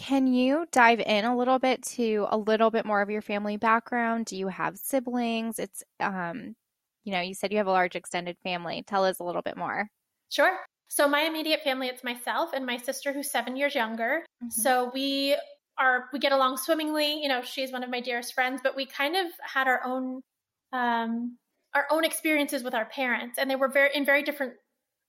Can 0.00 0.26
you 0.26 0.64
dive 0.72 0.98
in 1.00 1.26
a 1.26 1.36
little 1.36 1.58
bit 1.58 1.82
to 1.82 2.26
a 2.30 2.38
little 2.38 2.70
bit 2.70 2.86
more 2.86 3.02
of 3.02 3.10
your 3.10 3.20
family 3.20 3.58
background? 3.58 4.24
Do 4.24 4.34
you 4.34 4.48
have 4.48 4.78
siblings? 4.78 5.58
It's, 5.58 5.82
um, 6.00 6.56
you 7.04 7.12
know, 7.12 7.20
you 7.20 7.34
said 7.34 7.52
you 7.52 7.58
have 7.58 7.66
a 7.66 7.70
large 7.70 7.96
extended 7.96 8.38
family. 8.42 8.82
Tell 8.86 9.04
us 9.04 9.20
a 9.20 9.24
little 9.24 9.42
bit 9.42 9.58
more. 9.58 9.88
Sure. 10.30 10.56
So 10.88 11.06
my 11.06 11.24
immediate 11.24 11.60
family, 11.62 11.88
it's 11.88 12.02
myself 12.02 12.54
and 12.54 12.64
my 12.64 12.78
sister 12.78 13.12
who's 13.12 13.30
seven 13.30 13.56
years 13.56 13.74
younger. 13.74 14.24
Mm-hmm. 14.42 14.48
So 14.48 14.90
we 14.94 15.36
are 15.78 16.06
we 16.14 16.18
get 16.18 16.32
along 16.32 16.56
swimmingly. 16.56 17.22
You 17.22 17.28
know, 17.28 17.42
she's 17.42 17.70
one 17.70 17.84
of 17.84 17.90
my 17.90 18.00
dearest 18.00 18.32
friends, 18.32 18.62
but 18.64 18.74
we 18.74 18.86
kind 18.86 19.16
of 19.16 19.26
had 19.42 19.68
our 19.68 19.84
own 19.84 20.22
um, 20.72 21.36
our 21.74 21.86
own 21.90 22.06
experiences 22.06 22.62
with 22.62 22.74
our 22.74 22.86
parents, 22.86 23.38
and 23.38 23.50
they 23.50 23.56
were 23.56 23.68
very 23.68 23.90
in 23.94 24.06
very 24.06 24.22
different 24.22 24.54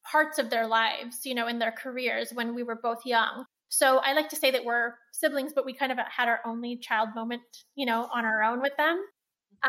parts 0.06 0.38
of 0.38 0.50
their 0.50 0.68
lives. 0.68 1.22
You 1.24 1.34
know, 1.34 1.48
in 1.48 1.60
their 1.60 1.72
careers 1.72 2.32
when 2.34 2.54
we 2.54 2.64
were 2.64 2.76
both 2.76 3.06
young. 3.06 3.46
So 3.72 4.00
I 4.00 4.12
like 4.12 4.28
to 4.30 4.36
say 4.36 4.52
that 4.52 4.66
we're 4.66 4.96
siblings, 5.14 5.54
but 5.56 5.66
we 5.66 5.74
kind 5.74 5.94
of 5.94 5.98
had 5.98 6.28
our 6.28 6.42
only 6.46 6.76
child 6.76 7.10
moment, 7.16 7.42
you 7.76 7.86
know, 7.86 8.10
on 8.14 8.26
our 8.26 8.44
own 8.44 8.62
with 8.62 8.76
them. 8.78 9.02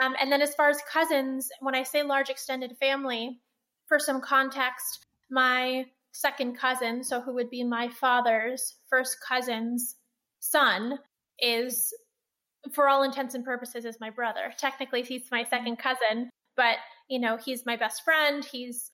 Um, 0.00 0.16
and 0.20 0.30
then 0.30 0.42
as 0.42 0.54
far 0.56 0.70
as 0.70 0.80
cousins, 0.92 1.48
when 1.60 1.76
I 1.76 1.84
say 1.84 2.02
large 2.02 2.28
extended 2.28 2.76
family, 2.80 3.38
for 3.86 4.00
some 4.00 4.20
context, 4.20 5.06
my 5.30 5.84
second 6.10 6.58
cousin, 6.58 7.04
so 7.04 7.20
who 7.20 7.34
would 7.34 7.48
be 7.48 7.62
my 7.62 7.88
father's 7.88 8.74
first 8.90 9.18
cousin's 9.26 9.94
son, 10.40 10.98
is 11.38 11.94
for 12.72 12.88
all 12.88 13.04
intents 13.04 13.34
and 13.36 13.44
purposes 13.44 13.84
is 13.84 14.00
my 14.00 14.10
brother. 14.10 14.52
Technically 14.58 15.02
he's 15.02 15.30
my 15.30 15.44
second 15.44 15.78
cousin, 15.78 16.28
but 16.56 16.76
you 17.08 17.20
know, 17.20 17.36
he's 17.36 17.66
my 17.66 17.76
best 17.76 18.02
friend, 18.02 18.44
he's 18.44 18.90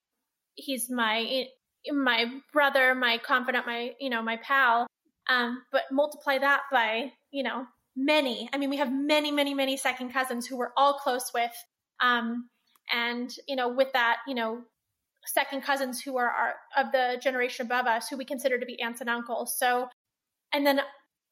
he's 0.55 0.89
my 0.89 1.45
my 1.91 2.25
brother, 2.53 2.93
my 2.93 3.17
confidant, 3.17 3.65
my 3.65 3.93
you 3.99 4.09
know, 4.09 4.21
my 4.21 4.37
pal. 4.37 4.85
Um, 5.29 5.61
but 5.71 5.83
multiply 5.91 6.39
that 6.39 6.61
by, 6.71 7.11
you 7.31 7.43
know, 7.43 7.65
many. 7.95 8.49
I 8.51 8.57
mean, 8.57 8.69
we 8.69 8.77
have 8.77 8.91
many, 8.91 9.31
many, 9.31 9.53
many 9.53 9.77
second 9.77 10.11
cousins 10.11 10.47
who 10.47 10.57
we're 10.57 10.73
all 10.75 10.95
close 10.95 11.31
with. 11.33 11.51
Um, 12.01 12.49
and 12.91 13.31
you 13.47 13.55
know, 13.55 13.69
with 13.69 13.93
that, 13.93 14.17
you 14.27 14.33
know, 14.33 14.61
second 15.25 15.63
cousins 15.63 16.01
who 16.01 16.17
are 16.17 16.29
our, 16.29 16.53
of 16.77 16.91
the 16.91 17.19
generation 17.21 17.65
above 17.65 17.85
us 17.85 18.07
who 18.07 18.17
we 18.17 18.25
consider 18.25 18.59
to 18.59 18.65
be 18.65 18.81
aunts 18.81 19.01
and 19.01 19.09
uncles. 19.09 19.57
So, 19.57 19.87
and 20.53 20.65
then 20.65 20.81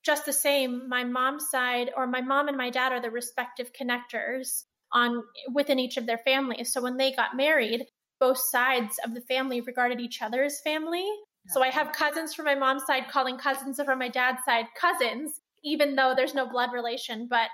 just 0.04 0.26
the 0.26 0.34
same, 0.34 0.88
my 0.88 1.04
mom's 1.04 1.50
side 1.50 1.90
or 1.96 2.06
my 2.06 2.22
mom 2.22 2.48
and 2.48 2.58
my 2.58 2.70
dad 2.70 2.92
are 2.92 3.02
the 3.02 3.10
respective 3.10 3.72
connectors 3.74 4.64
on 4.94 5.24
within 5.54 5.80
each 5.80 5.98
of 5.98 6.06
their 6.06 6.20
families. 6.20 6.72
So 6.72 6.82
when 6.82 6.98
they 6.98 7.12
got 7.12 7.36
married, 7.36 7.86
both 8.20 8.38
sides 8.38 9.00
of 9.04 9.14
the 9.14 9.22
family 9.22 9.62
regarded 9.62 10.00
each 10.00 10.22
other 10.22 10.44
as 10.44 10.62
family. 10.62 11.06
So 11.50 11.64
I 11.64 11.70
have 11.70 11.92
cousins 11.94 12.34
from 12.34 12.46
my 12.46 12.56
mom's 12.56 12.86
side 12.86 13.08
calling 13.10 13.38
cousins 13.38 13.80
from 13.84 14.00
my 14.00 14.10
dad's 14.10 14.44
side 14.46 14.66
cousins, 14.80 15.42
even 15.64 15.96
though 15.96 16.14
there's 16.16 16.34
no 16.36 16.46
blood 16.48 16.72
relation. 16.74 17.28
But 17.30 17.50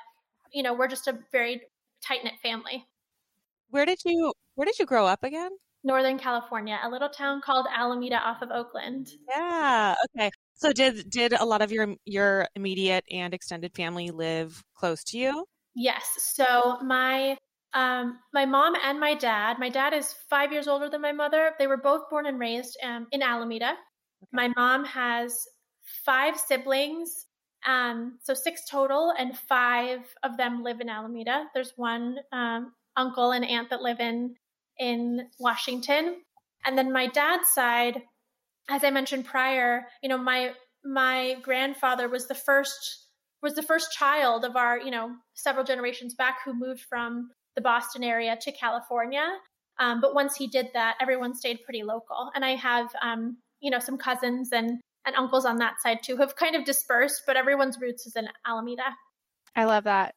you 0.51 0.63
know, 0.63 0.73
we're 0.73 0.87
just 0.87 1.07
a 1.07 1.19
very 1.31 1.61
tight 2.05 2.23
knit 2.23 2.33
family. 2.41 2.85
Where 3.69 3.85
did 3.85 3.99
you 4.05 4.33
Where 4.55 4.65
did 4.65 4.79
you 4.79 4.85
grow 4.85 5.05
up 5.05 5.23
again? 5.23 5.51
Northern 5.83 6.17
California, 6.17 6.79
a 6.81 6.89
little 6.89 7.09
town 7.09 7.41
called 7.41 7.67
Alameda 7.73 8.15
off 8.15 8.41
of 8.41 8.51
Oakland. 8.51 9.11
Yeah. 9.27 9.95
Okay. 10.15 10.31
So 10.53 10.71
did 10.71 11.09
did 11.09 11.33
a 11.33 11.45
lot 11.45 11.61
of 11.61 11.71
your 11.71 11.95
your 12.05 12.47
immediate 12.55 13.03
and 13.11 13.33
extended 13.33 13.73
family 13.75 14.11
live 14.11 14.63
close 14.75 15.03
to 15.05 15.17
you? 15.17 15.45
Yes. 15.75 16.05
So 16.35 16.77
my 16.81 17.37
um, 17.73 18.19
my 18.33 18.45
mom 18.45 18.75
and 18.83 18.99
my 18.99 19.15
dad. 19.15 19.57
My 19.59 19.69
dad 19.69 19.93
is 19.93 20.15
five 20.29 20.51
years 20.51 20.67
older 20.67 20.89
than 20.89 21.01
my 21.01 21.11
mother. 21.11 21.51
They 21.57 21.67
were 21.67 21.77
both 21.77 22.09
born 22.09 22.25
and 22.25 22.39
raised 22.39 22.77
um, 22.83 23.07
in 23.11 23.21
Alameda. 23.21 23.71
Okay. 23.71 24.29
My 24.31 24.49
mom 24.55 24.85
has 24.85 25.37
five 26.05 26.37
siblings, 26.37 27.25
um, 27.65 28.19
so 28.23 28.33
six 28.33 28.61
total, 28.69 29.13
and 29.17 29.37
five 29.37 30.01
of 30.23 30.37
them 30.37 30.63
live 30.63 30.81
in 30.81 30.89
Alameda. 30.89 31.45
There's 31.53 31.73
one 31.75 32.17
um, 32.31 32.73
uncle 32.95 33.31
and 33.31 33.45
aunt 33.45 33.69
that 33.69 33.81
live 33.81 33.99
in 33.99 34.35
in 34.77 35.27
Washington. 35.39 36.17
And 36.65 36.77
then 36.77 36.91
my 36.91 37.07
dad's 37.07 37.47
side, 37.53 38.01
as 38.69 38.83
I 38.83 38.89
mentioned 38.89 39.25
prior, 39.25 39.87
you 40.01 40.09
know, 40.09 40.17
my 40.17 40.51
my 40.85 41.37
grandfather 41.41 42.07
was 42.09 42.27
the 42.27 42.35
first 42.35 43.07
was 43.41 43.55
the 43.55 43.63
first 43.63 43.91
child 43.91 44.45
of 44.45 44.55
our, 44.55 44.79
you 44.79 44.91
know, 44.91 45.15
several 45.33 45.65
generations 45.65 46.15
back 46.15 46.37
who 46.45 46.53
moved 46.57 46.81
from 46.81 47.29
the 47.55 47.61
Boston 47.61 48.03
area 48.03 48.37
to 48.41 48.51
California. 48.51 49.25
Um, 49.79 50.01
but 50.01 50.13
once 50.13 50.35
he 50.35 50.47
did 50.47 50.67
that, 50.73 50.95
everyone 51.01 51.35
stayed 51.35 51.63
pretty 51.63 51.83
local. 51.83 52.31
And 52.35 52.45
I 52.45 52.55
have, 52.55 52.89
um, 53.01 53.37
you 53.59 53.71
know, 53.71 53.79
some 53.79 53.97
cousins 53.97 54.51
and 54.51 54.79
and 55.05 55.15
uncles 55.15 55.45
on 55.45 55.57
that 55.57 55.81
side 55.81 55.99
too, 56.01 56.15
have 56.17 56.35
kind 56.35 56.55
of 56.55 56.63
dispersed, 56.63 57.23
but 57.27 57.35
everyone's 57.35 57.77
roots 57.79 58.05
is 58.05 58.15
in 58.15 58.27
Alameda. 58.47 58.95
I 59.55 59.65
love 59.65 59.83
that. 59.83 60.15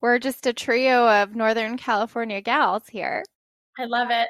We're 0.00 0.18
just 0.18 0.46
a 0.46 0.52
trio 0.52 1.06
of 1.08 1.34
Northern 1.34 1.76
California 1.76 2.40
gals 2.40 2.86
here. 2.88 3.22
I 3.78 3.84
love 3.84 4.08
it. 4.10 4.28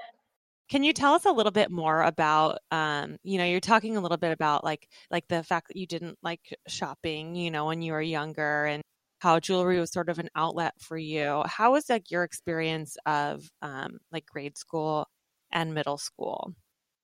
Can 0.68 0.82
you 0.82 0.92
tell 0.92 1.14
us 1.14 1.24
a 1.24 1.32
little 1.32 1.52
bit 1.52 1.70
more 1.70 2.02
about, 2.02 2.58
um, 2.70 3.16
you 3.22 3.38
know, 3.38 3.44
you're 3.44 3.60
talking 3.60 3.96
a 3.96 4.00
little 4.00 4.16
bit 4.18 4.32
about 4.32 4.64
like 4.64 4.88
like 5.10 5.26
the 5.28 5.42
fact 5.42 5.68
that 5.68 5.76
you 5.76 5.86
didn't 5.86 6.18
like 6.22 6.40
shopping, 6.66 7.34
you 7.34 7.50
know, 7.50 7.66
when 7.66 7.80
you 7.80 7.92
were 7.92 8.02
younger, 8.02 8.64
and 8.64 8.82
how 9.18 9.40
jewelry 9.40 9.80
was 9.80 9.92
sort 9.92 10.08
of 10.08 10.18
an 10.18 10.28
outlet 10.34 10.74
for 10.78 10.96
you. 10.96 11.42
How 11.46 11.72
was 11.72 11.88
like 11.88 12.10
your 12.10 12.24
experience 12.24 12.96
of 13.06 13.48
um, 13.62 13.98
like 14.12 14.26
grade 14.26 14.56
school 14.56 15.06
and 15.52 15.74
middle 15.74 15.98
school? 15.98 16.54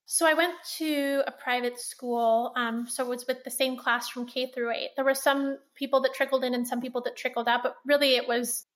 So 0.06 0.26
I 0.26 0.34
went 0.34 0.54
to 0.78 1.22
a 1.26 1.32
private 1.32 1.80
school. 1.80 2.52
Um, 2.56 2.86
so 2.88 3.04
it 3.04 3.08
was 3.08 3.26
with 3.26 3.42
the 3.42 3.50
same 3.50 3.76
class 3.76 4.08
from 4.08 4.26
K 4.26 4.50
through 4.52 4.72
eight. 4.72 4.90
There 4.96 5.04
were 5.04 5.14
some 5.14 5.58
people 5.74 6.02
that 6.02 6.14
trickled 6.14 6.44
in 6.44 6.54
and 6.54 6.68
some 6.68 6.80
people 6.80 7.00
that 7.02 7.16
trickled 7.16 7.48
out, 7.48 7.62
but 7.62 7.74
really 7.86 8.16
it 8.16 8.28
was 8.28 8.66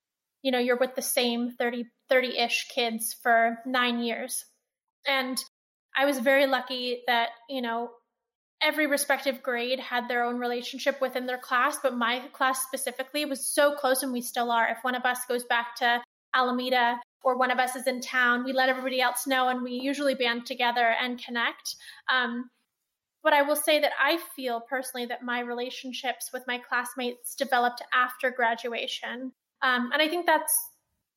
you 0.42 0.52
know, 0.52 0.58
you're 0.58 0.78
with 0.78 0.94
the 0.94 1.02
same 1.02 1.50
30, 1.50 1.86
30-ish 2.10 2.68
kids 2.74 3.14
for 3.22 3.58
nine 3.66 4.00
years. 4.00 4.44
And 5.06 5.38
I 5.96 6.04
was 6.04 6.18
very 6.18 6.46
lucky 6.46 7.02
that, 7.06 7.30
you 7.48 7.62
know, 7.62 7.90
every 8.62 8.86
respective 8.86 9.42
grade 9.42 9.78
had 9.78 10.08
their 10.08 10.24
own 10.24 10.38
relationship 10.38 11.00
within 11.00 11.26
their 11.26 11.38
class, 11.38 11.78
but 11.82 11.96
my 11.96 12.20
class 12.32 12.62
specifically 12.64 13.24
was 13.24 13.46
so 13.46 13.74
close 13.74 14.02
and 14.02 14.12
we 14.12 14.20
still 14.20 14.50
are. 14.50 14.68
If 14.68 14.78
one 14.82 14.94
of 14.94 15.04
us 15.04 15.20
goes 15.28 15.44
back 15.44 15.76
to 15.76 16.02
Alameda 16.34 17.00
or 17.22 17.38
one 17.38 17.50
of 17.50 17.58
us 17.58 17.76
is 17.76 17.86
in 17.86 18.00
town, 18.00 18.44
we 18.44 18.52
let 18.52 18.68
everybody 18.68 19.00
else 19.00 19.26
know 19.26 19.48
and 19.48 19.62
we 19.62 19.72
usually 19.72 20.14
band 20.14 20.46
together 20.46 20.94
and 21.00 21.22
connect. 21.22 21.76
Um, 22.12 22.50
but 23.22 23.32
I 23.32 23.42
will 23.42 23.56
say 23.56 23.80
that 23.80 23.92
I 24.00 24.18
feel 24.36 24.60
personally 24.60 25.06
that 25.06 25.22
my 25.22 25.40
relationships 25.40 26.30
with 26.32 26.44
my 26.46 26.58
classmates 26.58 27.34
developed 27.34 27.82
after 27.92 28.30
graduation. 28.30 29.32
Um, 29.62 29.90
and 29.92 30.00
I 30.00 30.08
think 30.08 30.26
that's 30.26 30.56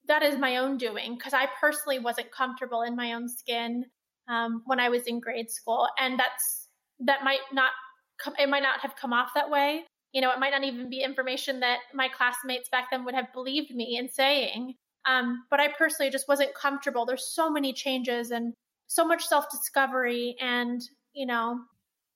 that 0.08 0.24
is 0.24 0.38
my 0.38 0.58
own 0.58 0.78
doing 0.78 1.16
because 1.16 1.34
I 1.34 1.48
personally 1.60 2.00
wasn't 2.00 2.32
comfortable 2.32 2.82
in 2.82 2.96
my 2.96 3.14
own 3.14 3.30
skin 3.30 3.86
um, 4.28 4.64
when 4.66 4.80
I 4.80 4.90
was 4.90 5.04
in 5.04 5.20
grade 5.20 5.52
school, 5.52 5.88
and 6.00 6.20
that's 6.20 6.61
that 7.06 7.24
might 7.24 7.40
not 7.54 7.72
come, 8.20 8.34
it 8.40 8.50
might 8.50 8.64
not 8.64 8.80
have 8.82 8.96
come 8.96 9.14
off 9.14 9.32
that 9.36 9.50
way. 9.50 9.84
You 10.14 10.22
know, 10.22 10.32
it 10.32 10.40
might 10.40 10.52
not 10.52 10.64
even 10.64 10.90
be 10.90 11.04
information 11.04 11.62
that 11.62 11.80
my 11.94 12.10
classmates 12.10 12.70
back 12.70 12.88
then 12.92 13.06
would 13.06 13.16
have 13.16 13.34
believed 13.34 13.74
me 13.74 13.98
in 13.98 14.10
saying. 14.10 14.76
Um, 15.06 15.46
but 15.50 15.60
I 15.60 15.70
personally 15.70 16.12
just 16.12 16.28
wasn't 16.28 16.54
comfortable. 16.54 17.06
There's 17.06 17.34
so 17.34 17.50
many 17.50 17.74
changes 17.74 18.32
and 18.32 18.54
so 18.88 19.06
much 19.06 19.26
self 19.26 19.50
discovery, 19.50 20.36
and 20.40 20.82
you 21.14 21.26
know, 21.26 21.62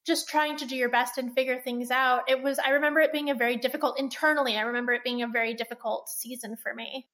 just 0.06 0.30
trying 0.30 0.56
to 0.58 0.66
do 0.66 0.76
your 0.76 0.90
best 0.90 1.18
and 1.18 1.34
figure 1.34 1.60
things 1.60 1.90
out. 1.90 2.24
It 2.28 2.42
was, 2.42 2.60
I 2.60 2.70
remember 2.70 3.00
it 3.00 3.12
being 3.12 3.32
a 3.32 3.36
very 3.36 3.58
difficult 3.58 4.00
internally. 4.00 4.56
I 4.56 4.62
remember 4.62 4.94
it 4.94 5.04
being 5.04 5.24
a 5.24 5.28
very 5.28 5.54
difficult 5.54 6.10
season 6.10 6.56
for 6.56 6.74
me. 6.74 7.08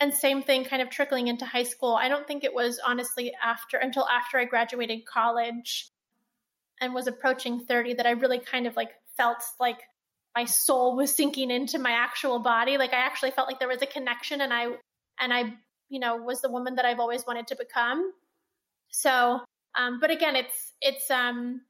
And 0.00 0.12
same 0.12 0.42
thing 0.42 0.64
kind 0.64 0.82
of 0.82 0.90
trickling 0.90 1.28
into 1.28 1.46
high 1.46 1.62
school. 1.62 1.94
I 1.94 2.08
don't 2.08 2.26
think 2.26 2.44
it 2.44 2.52
was 2.52 2.80
honestly 2.84 3.32
after, 3.42 3.78
until 3.78 4.06
after 4.08 4.38
I 4.38 4.44
graduated 4.44 5.06
college 5.06 5.88
and 6.80 6.94
was 6.94 7.06
approaching 7.06 7.60
30 7.60 7.94
that 7.94 8.06
I 8.06 8.10
really 8.10 8.38
kind 8.38 8.66
of 8.66 8.76
like 8.76 8.90
felt 9.16 9.42
like 9.58 9.80
my 10.36 10.44
soul 10.44 10.96
was 10.96 11.14
sinking 11.14 11.50
into 11.50 11.78
my 11.78 11.92
actual 11.92 12.38
body. 12.38 12.76
Like 12.76 12.92
I 12.92 13.06
actually 13.06 13.30
felt 13.30 13.48
like 13.48 13.58
there 13.58 13.68
was 13.68 13.82
a 13.82 13.86
connection 13.86 14.40
and 14.40 14.52
I 14.52 14.66
and 15.18 15.32
I, 15.32 15.54
you 15.88 15.98
know, 15.98 16.16
was 16.16 16.42
the 16.42 16.50
woman 16.50 16.74
that 16.76 16.84
I've 16.84 17.00
always 17.00 17.26
wanted 17.26 17.46
to 17.48 17.56
become. 17.56 18.12
So, 18.90 19.40
um, 19.76 19.98
but 20.00 20.10
again, 20.10 20.36
it's 20.36 20.72
it's 20.80 21.10
um 21.10 21.62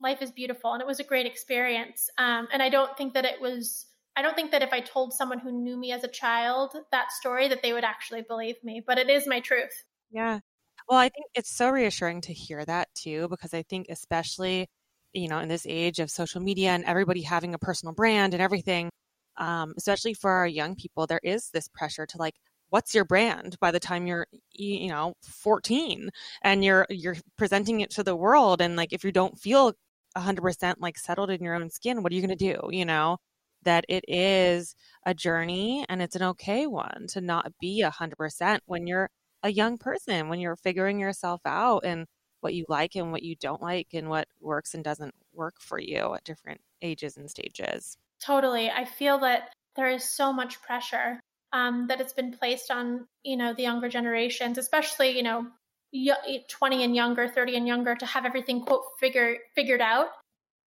life 0.00 0.22
is 0.22 0.32
beautiful 0.32 0.72
and 0.72 0.80
it 0.80 0.86
was 0.86 1.00
a 1.00 1.04
great 1.04 1.26
experience. 1.26 2.08
Um, 2.18 2.48
and 2.52 2.62
I 2.62 2.68
don't 2.68 2.96
think 2.96 3.14
that 3.14 3.24
it 3.24 3.40
was 3.40 3.86
I 4.16 4.22
don't 4.22 4.34
think 4.34 4.52
that 4.52 4.62
if 4.62 4.72
I 4.72 4.80
told 4.80 5.12
someone 5.12 5.38
who 5.40 5.52
knew 5.52 5.76
me 5.76 5.92
as 5.92 6.04
a 6.04 6.08
child 6.08 6.74
that 6.92 7.12
story 7.12 7.48
that 7.48 7.62
they 7.62 7.72
would 7.72 7.84
actually 7.84 8.22
believe 8.22 8.56
me, 8.62 8.82
but 8.86 8.98
it 8.98 9.10
is 9.10 9.26
my 9.26 9.40
truth. 9.40 9.84
Yeah. 10.10 10.40
Well, 10.88 10.98
I 10.98 11.08
think 11.08 11.26
it's 11.34 11.50
so 11.50 11.70
reassuring 11.70 12.20
to 12.22 12.32
hear 12.32 12.64
that 12.64 12.88
too, 12.94 13.28
because 13.28 13.54
I 13.54 13.62
think, 13.62 13.86
especially, 13.88 14.68
you 15.12 15.28
know, 15.28 15.38
in 15.38 15.48
this 15.48 15.66
age 15.66 15.98
of 15.98 16.10
social 16.10 16.40
media 16.42 16.70
and 16.70 16.84
everybody 16.84 17.22
having 17.22 17.54
a 17.54 17.58
personal 17.58 17.94
brand 17.94 18.34
and 18.34 18.42
everything, 18.42 18.90
um, 19.38 19.72
especially 19.78 20.14
for 20.14 20.30
our 20.30 20.46
young 20.46 20.76
people, 20.76 21.06
there 21.06 21.20
is 21.22 21.48
this 21.50 21.68
pressure 21.68 22.06
to 22.06 22.18
like, 22.18 22.34
what's 22.68 22.94
your 22.94 23.04
brand? 23.04 23.56
by 23.60 23.70
the 23.70 23.80
time 23.80 24.06
you're 24.06 24.26
you 24.52 24.88
know 24.88 25.14
14 25.22 26.10
and 26.42 26.64
you're 26.64 26.86
you're 26.90 27.16
presenting 27.38 27.80
it 27.80 27.90
to 27.90 28.02
the 28.02 28.16
world 28.16 28.60
and 28.60 28.74
like 28.76 28.92
if 28.92 29.04
you 29.04 29.12
don't 29.12 29.38
feel 29.38 29.72
100% 30.14 30.80
like 30.80 30.98
settled 30.98 31.30
in 31.30 31.42
your 31.42 31.54
own 31.54 31.70
skin 31.70 32.02
what 32.02 32.10
are 32.12 32.14
you 32.16 32.20
going 32.26 32.36
to 32.36 32.52
do 32.52 32.58
you 32.70 32.84
know? 32.84 33.16
That 33.62 33.84
it 33.88 34.04
is 34.08 34.74
a 35.06 35.14
journey 35.14 35.84
and 35.88 36.02
it's 36.02 36.16
an 36.16 36.22
okay 36.22 36.66
one 36.66 37.06
to 37.10 37.20
not 37.20 37.52
be 37.60 37.82
100% 37.82 38.62
when 38.66 38.86
you're 38.86 39.08
a 39.44 39.50
young 39.50 39.78
person 39.78 40.28
when 40.28 40.40
you're 40.40 40.56
figuring 40.56 40.98
yourself 40.98 41.42
out 41.44 41.84
and 41.84 42.06
what 42.40 42.54
you 42.54 42.64
like 42.68 42.96
and 42.96 43.12
what 43.12 43.22
you 43.22 43.36
don't 43.36 43.62
like 43.62 43.88
and 43.92 44.08
what 44.08 44.26
works 44.40 44.74
and 44.74 44.82
doesn't 44.82 45.14
work 45.32 45.54
for 45.60 45.78
you 45.78 46.14
at 46.14 46.24
different 46.24 46.60
ages 46.82 47.16
and 47.16 47.30
stages. 47.30 47.96
Totally. 48.24 48.70
I 48.70 48.84
feel 48.84 49.18
that 49.20 49.50
there 49.76 49.90
is 49.90 50.02
so 50.02 50.32
much 50.32 50.60
pressure 50.62 51.20
um, 51.52 51.86
that 51.88 52.00
it's 52.00 52.12
been 52.12 52.32
placed 52.32 52.70
on, 52.70 53.06
you 53.22 53.36
know, 53.36 53.54
the 53.54 53.62
younger 53.62 53.88
generations, 53.88 54.58
especially, 54.58 55.16
you 55.16 55.22
know, 55.22 55.46
20 56.48 56.82
and 56.82 56.96
younger, 56.96 57.28
30 57.28 57.56
and 57.56 57.66
younger 57.66 57.94
to 57.94 58.06
have 58.06 58.24
everything 58.24 58.62
quote 58.64 58.82
figure 58.98 59.36
figured 59.54 59.80
out. 59.80 60.08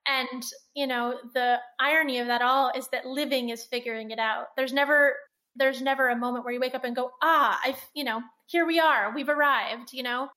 And, 0.07 0.43
you 0.73 0.87
know, 0.87 1.19
the 1.33 1.57
irony 1.79 2.19
of 2.19 2.27
that 2.27 2.41
all 2.41 2.71
is 2.75 2.87
that 2.89 3.05
living 3.05 3.49
is 3.49 3.65
figuring 3.65 4.11
it 4.11 4.19
out. 4.19 4.45
There's 4.55 4.71
never 4.71 5.15
there's 5.57 5.81
never 5.81 6.09
a 6.09 6.15
moment 6.15 6.45
where 6.45 6.53
you 6.53 6.59
wake 6.59 6.75
up 6.75 6.83
and 6.83 6.95
go, 6.95 7.11
ah, 7.21 7.59
I've, 7.65 7.83
you 7.93 8.03
know, 8.03 8.21
here 8.45 8.65
we 8.65 8.79
are, 8.79 9.13
we've 9.13 9.29
arrived, 9.29 9.93
you 9.93 10.03
know? 10.03 10.29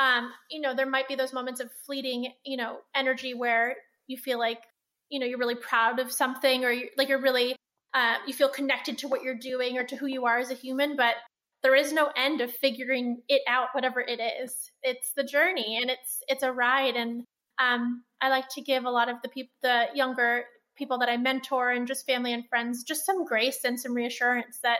Um, 0.00 0.30
you 0.50 0.60
know, 0.60 0.74
there 0.74 0.88
might 0.88 1.08
be 1.08 1.14
those 1.14 1.32
moments 1.32 1.60
of 1.60 1.70
fleeting, 1.84 2.32
you 2.44 2.56
know, 2.56 2.78
energy 2.94 3.34
where 3.34 3.76
you 4.06 4.16
feel 4.16 4.38
like, 4.38 4.62
you 5.10 5.20
know, 5.20 5.26
you're 5.26 5.38
really 5.38 5.54
proud 5.54 5.98
of 5.98 6.10
something 6.10 6.64
or 6.64 6.72
you're, 6.72 6.88
like 6.96 7.08
you're 7.08 7.20
really, 7.20 7.54
uh, 7.92 8.16
you 8.26 8.32
feel 8.32 8.48
connected 8.48 8.98
to 8.98 9.08
what 9.08 9.22
you're 9.22 9.34
doing 9.38 9.76
or 9.76 9.84
to 9.84 9.96
who 9.96 10.06
you 10.06 10.24
are 10.24 10.38
as 10.38 10.50
a 10.50 10.54
human, 10.54 10.96
but 10.96 11.14
there 11.62 11.74
is 11.74 11.92
no 11.92 12.10
end 12.16 12.40
of 12.40 12.50
figuring 12.50 13.20
it 13.28 13.42
out, 13.46 13.68
whatever 13.72 14.00
it 14.00 14.20
is. 14.42 14.70
It's 14.82 15.12
the 15.14 15.24
journey 15.24 15.78
and 15.80 15.90
it's, 15.90 16.22
it's 16.26 16.42
a 16.42 16.50
ride. 16.52 16.96
And, 16.96 17.24
um, 17.58 18.02
I 18.20 18.30
like 18.30 18.48
to 18.54 18.62
give 18.62 18.84
a 18.84 18.90
lot 18.90 19.10
of 19.10 19.16
the 19.22 19.28
people, 19.28 19.52
the 19.62 19.86
younger 19.94 20.44
people 20.82 20.98
that 20.98 21.08
I 21.08 21.16
mentor 21.16 21.70
and 21.70 21.86
just 21.86 22.06
family 22.06 22.32
and 22.32 22.44
friends 22.48 22.82
just 22.82 23.06
some 23.06 23.24
grace 23.24 23.60
and 23.64 23.78
some 23.78 23.94
reassurance 23.94 24.58
that 24.64 24.78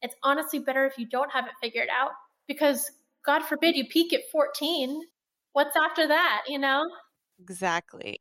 it's 0.00 0.16
honestly 0.24 0.58
better 0.58 0.84
if 0.84 0.98
you 0.98 1.06
don't 1.06 1.30
have 1.30 1.46
it 1.46 1.52
figured 1.62 1.86
out 1.96 2.10
because 2.48 2.90
God 3.24 3.44
forbid 3.44 3.76
you 3.76 3.84
peak 3.86 4.12
at 4.12 4.22
14. 4.32 5.00
What's 5.52 5.76
after 5.76 6.08
that, 6.08 6.42
you 6.48 6.58
know? 6.58 6.82
Exactly. 7.40 8.18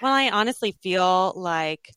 Well, 0.00 0.14
I 0.14 0.30
honestly 0.30 0.72
feel 0.82 1.34
like, 1.36 1.90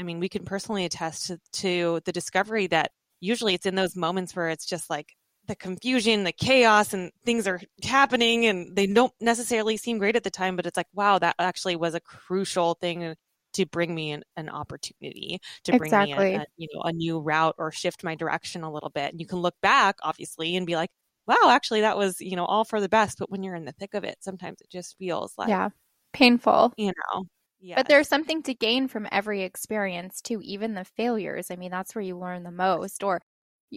I 0.00 0.02
mean, 0.02 0.18
we 0.18 0.30
can 0.30 0.46
personally 0.46 0.86
attest 0.86 1.26
to, 1.26 1.38
to 1.60 2.00
the 2.06 2.12
discovery 2.12 2.68
that 2.68 2.92
usually 3.20 3.52
it's 3.52 3.66
in 3.66 3.74
those 3.74 3.94
moments 3.94 4.34
where 4.34 4.48
it's 4.48 4.64
just 4.64 4.88
like 4.88 5.14
the 5.46 5.56
confusion, 5.56 6.24
the 6.24 6.32
chaos, 6.32 6.94
and 6.94 7.10
things 7.26 7.46
are 7.46 7.60
happening 7.84 8.46
and 8.46 8.74
they 8.74 8.86
don't 8.86 9.12
necessarily 9.20 9.76
seem 9.76 9.98
great 9.98 10.16
at 10.16 10.24
the 10.24 10.30
time, 10.30 10.56
but 10.56 10.64
it's 10.64 10.76
like, 10.78 10.86
wow, 10.94 11.18
that 11.18 11.34
actually 11.38 11.76
was 11.76 11.94
a 11.94 12.00
crucial 12.00 12.78
thing 12.80 13.14
to 13.54 13.66
bring 13.66 13.94
me 13.94 14.12
an, 14.12 14.22
an 14.36 14.48
opportunity 14.48 15.40
to 15.64 15.72
bring 15.72 15.88
exactly. 15.88 16.30
me 16.30 16.34
a, 16.36 16.40
a, 16.40 16.44
you 16.56 16.68
know 16.72 16.82
a 16.82 16.92
new 16.92 17.18
route 17.18 17.54
or 17.58 17.72
shift 17.72 18.04
my 18.04 18.14
direction 18.14 18.62
a 18.62 18.72
little 18.72 18.90
bit. 18.90 19.10
And 19.12 19.20
you 19.20 19.26
can 19.26 19.38
look 19.38 19.54
back 19.62 19.96
obviously 20.02 20.56
and 20.56 20.66
be 20.66 20.76
like 20.76 20.90
wow 21.26 21.50
actually 21.50 21.82
that 21.82 21.96
was 21.96 22.20
you 22.20 22.36
know 22.36 22.44
all 22.44 22.64
for 22.64 22.80
the 22.80 22.88
best. 22.88 23.18
But 23.18 23.30
when 23.30 23.42
you're 23.42 23.54
in 23.54 23.64
the 23.64 23.72
thick 23.72 23.94
of 23.94 24.04
it 24.04 24.16
sometimes 24.20 24.60
it 24.60 24.70
just 24.70 24.96
feels 24.98 25.34
like 25.38 25.48
yeah 25.48 25.70
painful. 26.12 26.72
You 26.76 26.92
know 27.12 27.24
yes. 27.60 27.76
but 27.76 27.88
there's 27.88 28.08
something 28.08 28.42
to 28.44 28.54
gain 28.54 28.88
from 28.88 29.08
every 29.10 29.42
experience 29.42 30.20
too 30.20 30.40
even 30.42 30.74
the 30.74 30.84
failures. 30.84 31.50
I 31.50 31.56
mean 31.56 31.70
that's 31.70 31.94
where 31.94 32.04
you 32.04 32.18
learn 32.18 32.42
the 32.42 32.50
most. 32.50 33.02
Or 33.02 33.20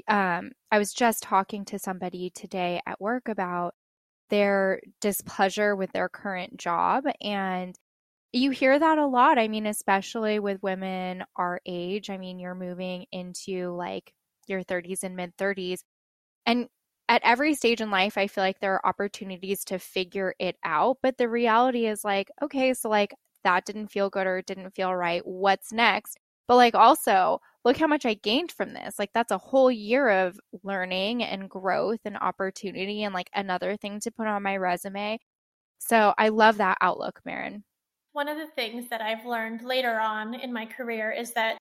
um, 0.07 0.51
i 0.71 0.79
was 0.79 0.93
just 0.93 1.21
talking 1.21 1.65
to 1.65 1.77
somebody 1.77 2.29
today 2.29 2.81
at 2.85 3.01
work 3.01 3.27
about 3.27 3.75
their 4.29 4.79
displeasure 5.01 5.75
with 5.75 5.91
their 5.91 6.09
current 6.09 6.57
job 6.57 7.03
and 7.21 7.75
you 8.33 8.51
hear 8.51 8.77
that 8.79 8.97
a 8.97 9.05
lot. 9.05 9.37
I 9.37 9.47
mean, 9.47 9.65
especially 9.65 10.39
with 10.39 10.63
women 10.63 11.23
our 11.35 11.59
age. 11.65 12.09
I 12.09 12.17
mean, 12.17 12.39
you're 12.39 12.55
moving 12.55 13.05
into 13.11 13.71
like 13.75 14.13
your 14.47 14.63
30s 14.63 15.03
and 15.03 15.15
mid 15.15 15.35
30s. 15.37 15.83
And 16.45 16.67
at 17.09 17.21
every 17.25 17.53
stage 17.55 17.81
in 17.81 17.91
life, 17.91 18.17
I 18.17 18.27
feel 18.27 18.43
like 18.43 18.59
there 18.59 18.75
are 18.75 18.85
opportunities 18.87 19.65
to 19.65 19.79
figure 19.79 20.33
it 20.39 20.57
out. 20.63 20.97
But 21.03 21.17
the 21.17 21.27
reality 21.29 21.87
is 21.87 22.03
like, 22.05 22.29
okay, 22.41 22.73
so 22.73 22.89
like 22.89 23.13
that 23.43 23.65
didn't 23.65 23.89
feel 23.89 24.09
good 24.09 24.27
or 24.27 24.41
didn't 24.41 24.71
feel 24.71 24.95
right. 24.95 25.21
What's 25.25 25.73
next? 25.73 26.17
But 26.47 26.55
like 26.57 26.75
also, 26.75 27.39
look 27.65 27.77
how 27.77 27.87
much 27.87 28.05
I 28.05 28.13
gained 28.15 28.51
from 28.51 28.73
this. 28.73 28.97
Like 28.99 29.11
that's 29.13 29.31
a 29.31 29.37
whole 29.37 29.71
year 29.71 30.09
of 30.09 30.39
learning 30.63 31.23
and 31.23 31.49
growth 31.49 31.99
and 32.05 32.17
opportunity 32.17 33.03
and 33.03 33.13
like 33.13 33.29
another 33.35 33.75
thing 33.77 33.99
to 34.01 34.11
put 34.11 34.27
on 34.27 34.43
my 34.43 34.57
resume. 34.57 35.19
So 35.79 36.13
I 36.17 36.29
love 36.29 36.57
that 36.59 36.77
outlook, 36.81 37.21
Marin. 37.25 37.63
One 38.13 38.27
of 38.27 38.37
the 38.37 38.47
things 38.47 38.89
that 38.89 39.01
I've 39.01 39.25
learned 39.25 39.63
later 39.63 39.99
on 39.99 40.33
in 40.33 40.51
my 40.51 40.65
career 40.65 41.11
is 41.11 41.33
that 41.33 41.57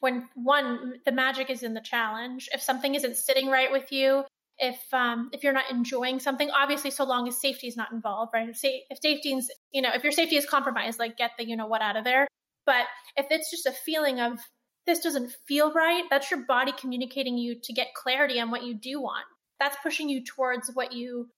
when 0.00 0.28
one, 0.34 1.00
the 1.06 1.12
magic 1.12 1.48
is 1.48 1.62
in 1.62 1.72
the 1.72 1.80
challenge. 1.80 2.48
If 2.52 2.60
something 2.60 2.94
isn't 2.94 3.16
sitting 3.16 3.48
right 3.48 3.72
with 3.72 3.90
you, 3.90 4.24
if 4.58 4.78
um, 4.92 5.30
if 5.32 5.42
you're 5.42 5.52
not 5.52 5.70
enjoying 5.70 6.20
something, 6.20 6.50
obviously, 6.50 6.90
so 6.90 7.04
long 7.04 7.26
as 7.26 7.40
safety 7.40 7.66
is 7.66 7.76
not 7.76 7.90
involved, 7.90 8.32
right? 8.34 8.48
If, 8.48 8.56
sa- 8.58 8.68
if 8.90 8.98
safety's, 9.00 9.50
you 9.72 9.82
know, 9.82 9.90
if 9.94 10.02
your 10.02 10.12
safety 10.12 10.36
is 10.36 10.46
compromised, 10.46 10.98
like 10.98 11.16
get 11.16 11.32
the 11.38 11.46
you 11.46 11.56
know 11.56 11.66
what 11.66 11.82
out 11.82 11.96
of 11.96 12.04
there. 12.04 12.28
But 12.66 12.84
if 13.16 13.26
it's 13.30 13.50
just 13.50 13.66
a 13.66 13.72
feeling 13.72 14.20
of 14.20 14.38
this 14.86 15.00
doesn't 15.00 15.32
feel 15.48 15.72
right, 15.72 16.04
that's 16.10 16.30
your 16.30 16.44
body 16.46 16.72
communicating 16.78 17.38
you 17.38 17.56
to 17.62 17.72
get 17.72 17.94
clarity 17.94 18.38
on 18.38 18.50
what 18.50 18.62
you 18.62 18.74
do 18.74 19.00
want. 19.00 19.24
That's 19.58 19.76
pushing 19.82 20.08
you 20.08 20.22
towards 20.22 20.70
what 20.74 20.92
you 20.92 21.28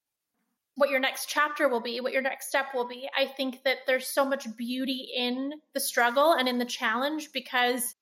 what 0.76 0.90
your 0.90 1.00
next 1.00 1.28
chapter 1.28 1.68
will 1.68 1.80
be, 1.80 2.00
what 2.00 2.12
your 2.12 2.22
next 2.22 2.48
step 2.48 2.66
will 2.74 2.86
be. 2.86 3.08
I 3.16 3.26
think 3.26 3.64
that 3.64 3.78
there's 3.86 4.06
so 4.06 4.24
much 4.24 4.46
beauty 4.56 5.08
in 5.16 5.52
the 5.72 5.80
struggle 5.80 6.34
and 6.34 6.48
in 6.48 6.58
the 6.58 6.64
challenge 6.64 7.32
because 7.32 7.94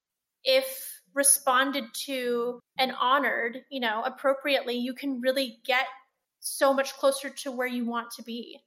if 0.42 1.00
responded 1.14 1.84
to 2.06 2.60
and 2.76 2.92
honored, 3.00 3.58
you 3.70 3.80
know, 3.80 4.02
appropriately, 4.04 4.74
you 4.74 4.92
can 4.92 5.20
really 5.20 5.58
get 5.64 5.86
so 6.40 6.74
much 6.74 6.92
closer 6.94 7.30
to 7.30 7.52
where 7.52 7.66
you 7.66 7.86
want 7.86 8.10
to 8.10 8.22
be. 8.22 8.60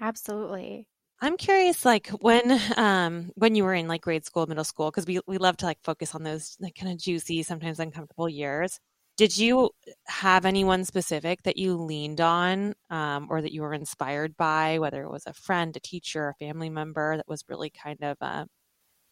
Absolutely. 0.00 0.86
I'm 1.20 1.38
curious, 1.38 1.84
like 1.84 2.08
when 2.08 2.60
um 2.76 3.30
when 3.36 3.54
you 3.54 3.64
were 3.64 3.74
in 3.74 3.88
like 3.88 4.02
grade 4.02 4.26
school, 4.26 4.46
middle 4.46 4.64
school, 4.64 4.90
because 4.90 5.06
we 5.06 5.20
we 5.26 5.38
love 5.38 5.56
to 5.58 5.66
like 5.66 5.78
focus 5.82 6.14
on 6.14 6.22
those 6.22 6.56
like 6.60 6.74
kind 6.74 6.92
of 6.92 6.98
juicy, 6.98 7.42
sometimes 7.42 7.80
uncomfortable 7.80 8.28
years. 8.28 8.78
Did 9.16 9.38
you 9.38 9.70
have 10.06 10.44
anyone 10.44 10.84
specific 10.84 11.42
that 11.44 11.56
you 11.56 11.76
leaned 11.76 12.20
on 12.20 12.74
um, 12.90 13.28
or 13.30 13.40
that 13.40 13.52
you 13.52 13.62
were 13.62 13.72
inspired 13.72 14.36
by, 14.36 14.78
whether 14.78 15.02
it 15.02 15.10
was 15.10 15.26
a 15.26 15.32
friend, 15.32 15.74
a 15.74 15.80
teacher, 15.80 16.28
a 16.28 16.34
family 16.34 16.68
member 16.68 17.16
that 17.16 17.26
was 17.26 17.42
really 17.48 17.70
kind 17.70 18.02
of 18.02 18.18
a, 18.20 18.46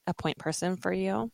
a 0.07 0.15
point 0.15 0.37
person 0.37 0.77
for 0.77 0.93
you? 0.93 1.31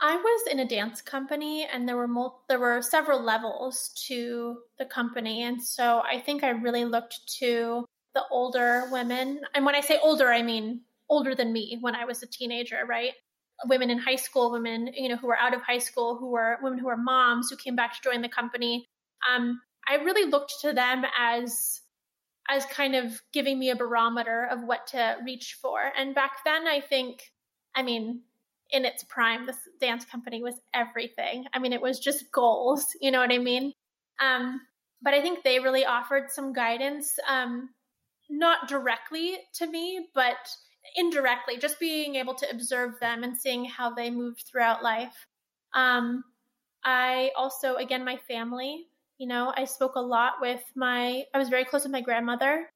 I 0.00 0.16
was 0.16 0.46
in 0.50 0.60
a 0.60 0.66
dance 0.66 1.02
company, 1.02 1.68
and 1.70 1.88
there 1.88 1.96
were 1.96 2.08
mul- 2.08 2.42
there 2.48 2.58
were 2.58 2.80
several 2.82 3.20
levels 3.20 3.90
to 4.06 4.58
the 4.78 4.86
company, 4.86 5.42
and 5.42 5.62
so 5.62 6.00
I 6.00 6.18
think 6.20 6.42
I 6.42 6.50
really 6.50 6.86
looked 6.86 7.20
to 7.38 7.84
the 8.14 8.24
older 8.30 8.88
women. 8.90 9.42
And 9.54 9.64
when 9.64 9.74
I 9.74 9.82
say 9.82 9.98
older, 10.02 10.32
I 10.32 10.42
mean 10.42 10.80
older 11.08 11.34
than 11.34 11.52
me 11.52 11.78
when 11.80 11.94
I 11.94 12.06
was 12.06 12.22
a 12.22 12.26
teenager, 12.26 12.84
right? 12.86 13.12
Women 13.66 13.90
in 13.90 13.98
high 13.98 14.16
school, 14.16 14.50
women, 14.50 14.90
you 14.94 15.08
know, 15.08 15.16
who 15.16 15.26
were 15.26 15.38
out 15.38 15.54
of 15.54 15.62
high 15.62 15.78
school, 15.78 16.16
who 16.16 16.28
were 16.28 16.58
women 16.62 16.78
who 16.78 16.86
were 16.86 16.96
moms 16.96 17.50
who 17.50 17.56
came 17.56 17.76
back 17.76 17.94
to 17.94 18.02
join 18.02 18.22
the 18.22 18.28
company. 18.28 18.86
Um, 19.28 19.60
I 19.88 19.96
really 19.96 20.30
looked 20.30 20.54
to 20.62 20.72
them 20.72 21.04
as 21.18 21.80
as 22.48 22.64
kind 22.66 22.96
of 22.96 23.20
giving 23.32 23.58
me 23.58 23.70
a 23.70 23.76
barometer 23.76 24.48
of 24.50 24.64
what 24.64 24.88
to 24.88 25.16
reach 25.24 25.58
for. 25.62 25.80
And 25.96 26.14
back 26.14 26.38
then, 26.44 26.66
I 26.66 26.80
think, 26.80 27.22
I 27.76 27.82
mean, 27.82 28.22
in 28.70 28.84
its 28.84 29.04
prime, 29.04 29.46
this 29.46 29.56
dance 29.80 30.04
company 30.04 30.42
was 30.42 30.56
everything. 30.74 31.44
I 31.52 31.60
mean, 31.60 31.72
it 31.72 31.80
was 31.80 32.00
just 32.00 32.32
goals, 32.32 32.86
you 33.00 33.12
know 33.12 33.20
what 33.20 33.32
I 33.32 33.38
mean? 33.38 33.72
Um, 34.20 34.60
but 35.00 35.14
I 35.14 35.22
think 35.22 35.44
they 35.44 35.60
really 35.60 35.84
offered 35.84 36.30
some 36.30 36.52
guidance. 36.52 37.14
Um, 37.28 37.70
not 38.28 38.68
directly 38.68 39.38
to 39.54 39.66
me, 39.66 40.08
but 40.14 40.36
indirectly, 40.96 41.58
just 41.58 41.78
being 41.78 42.16
able 42.16 42.34
to 42.34 42.50
observe 42.50 42.98
them 43.00 43.22
and 43.22 43.36
seeing 43.36 43.64
how 43.64 43.94
they 43.94 44.10
moved 44.10 44.44
throughout 44.50 44.82
life. 44.82 45.26
Um, 45.74 46.24
I 46.84 47.30
also, 47.36 47.76
again, 47.76 48.04
my 48.04 48.16
family, 48.28 48.86
you 49.18 49.26
know, 49.26 49.52
I 49.56 49.64
spoke 49.64 49.96
a 49.96 50.00
lot 50.00 50.34
with 50.40 50.62
my, 50.74 51.24
I 51.34 51.38
was 51.38 51.48
very 51.48 51.64
close 51.64 51.82
with 51.82 51.92
my 51.92 52.00
grandmother. 52.00 52.70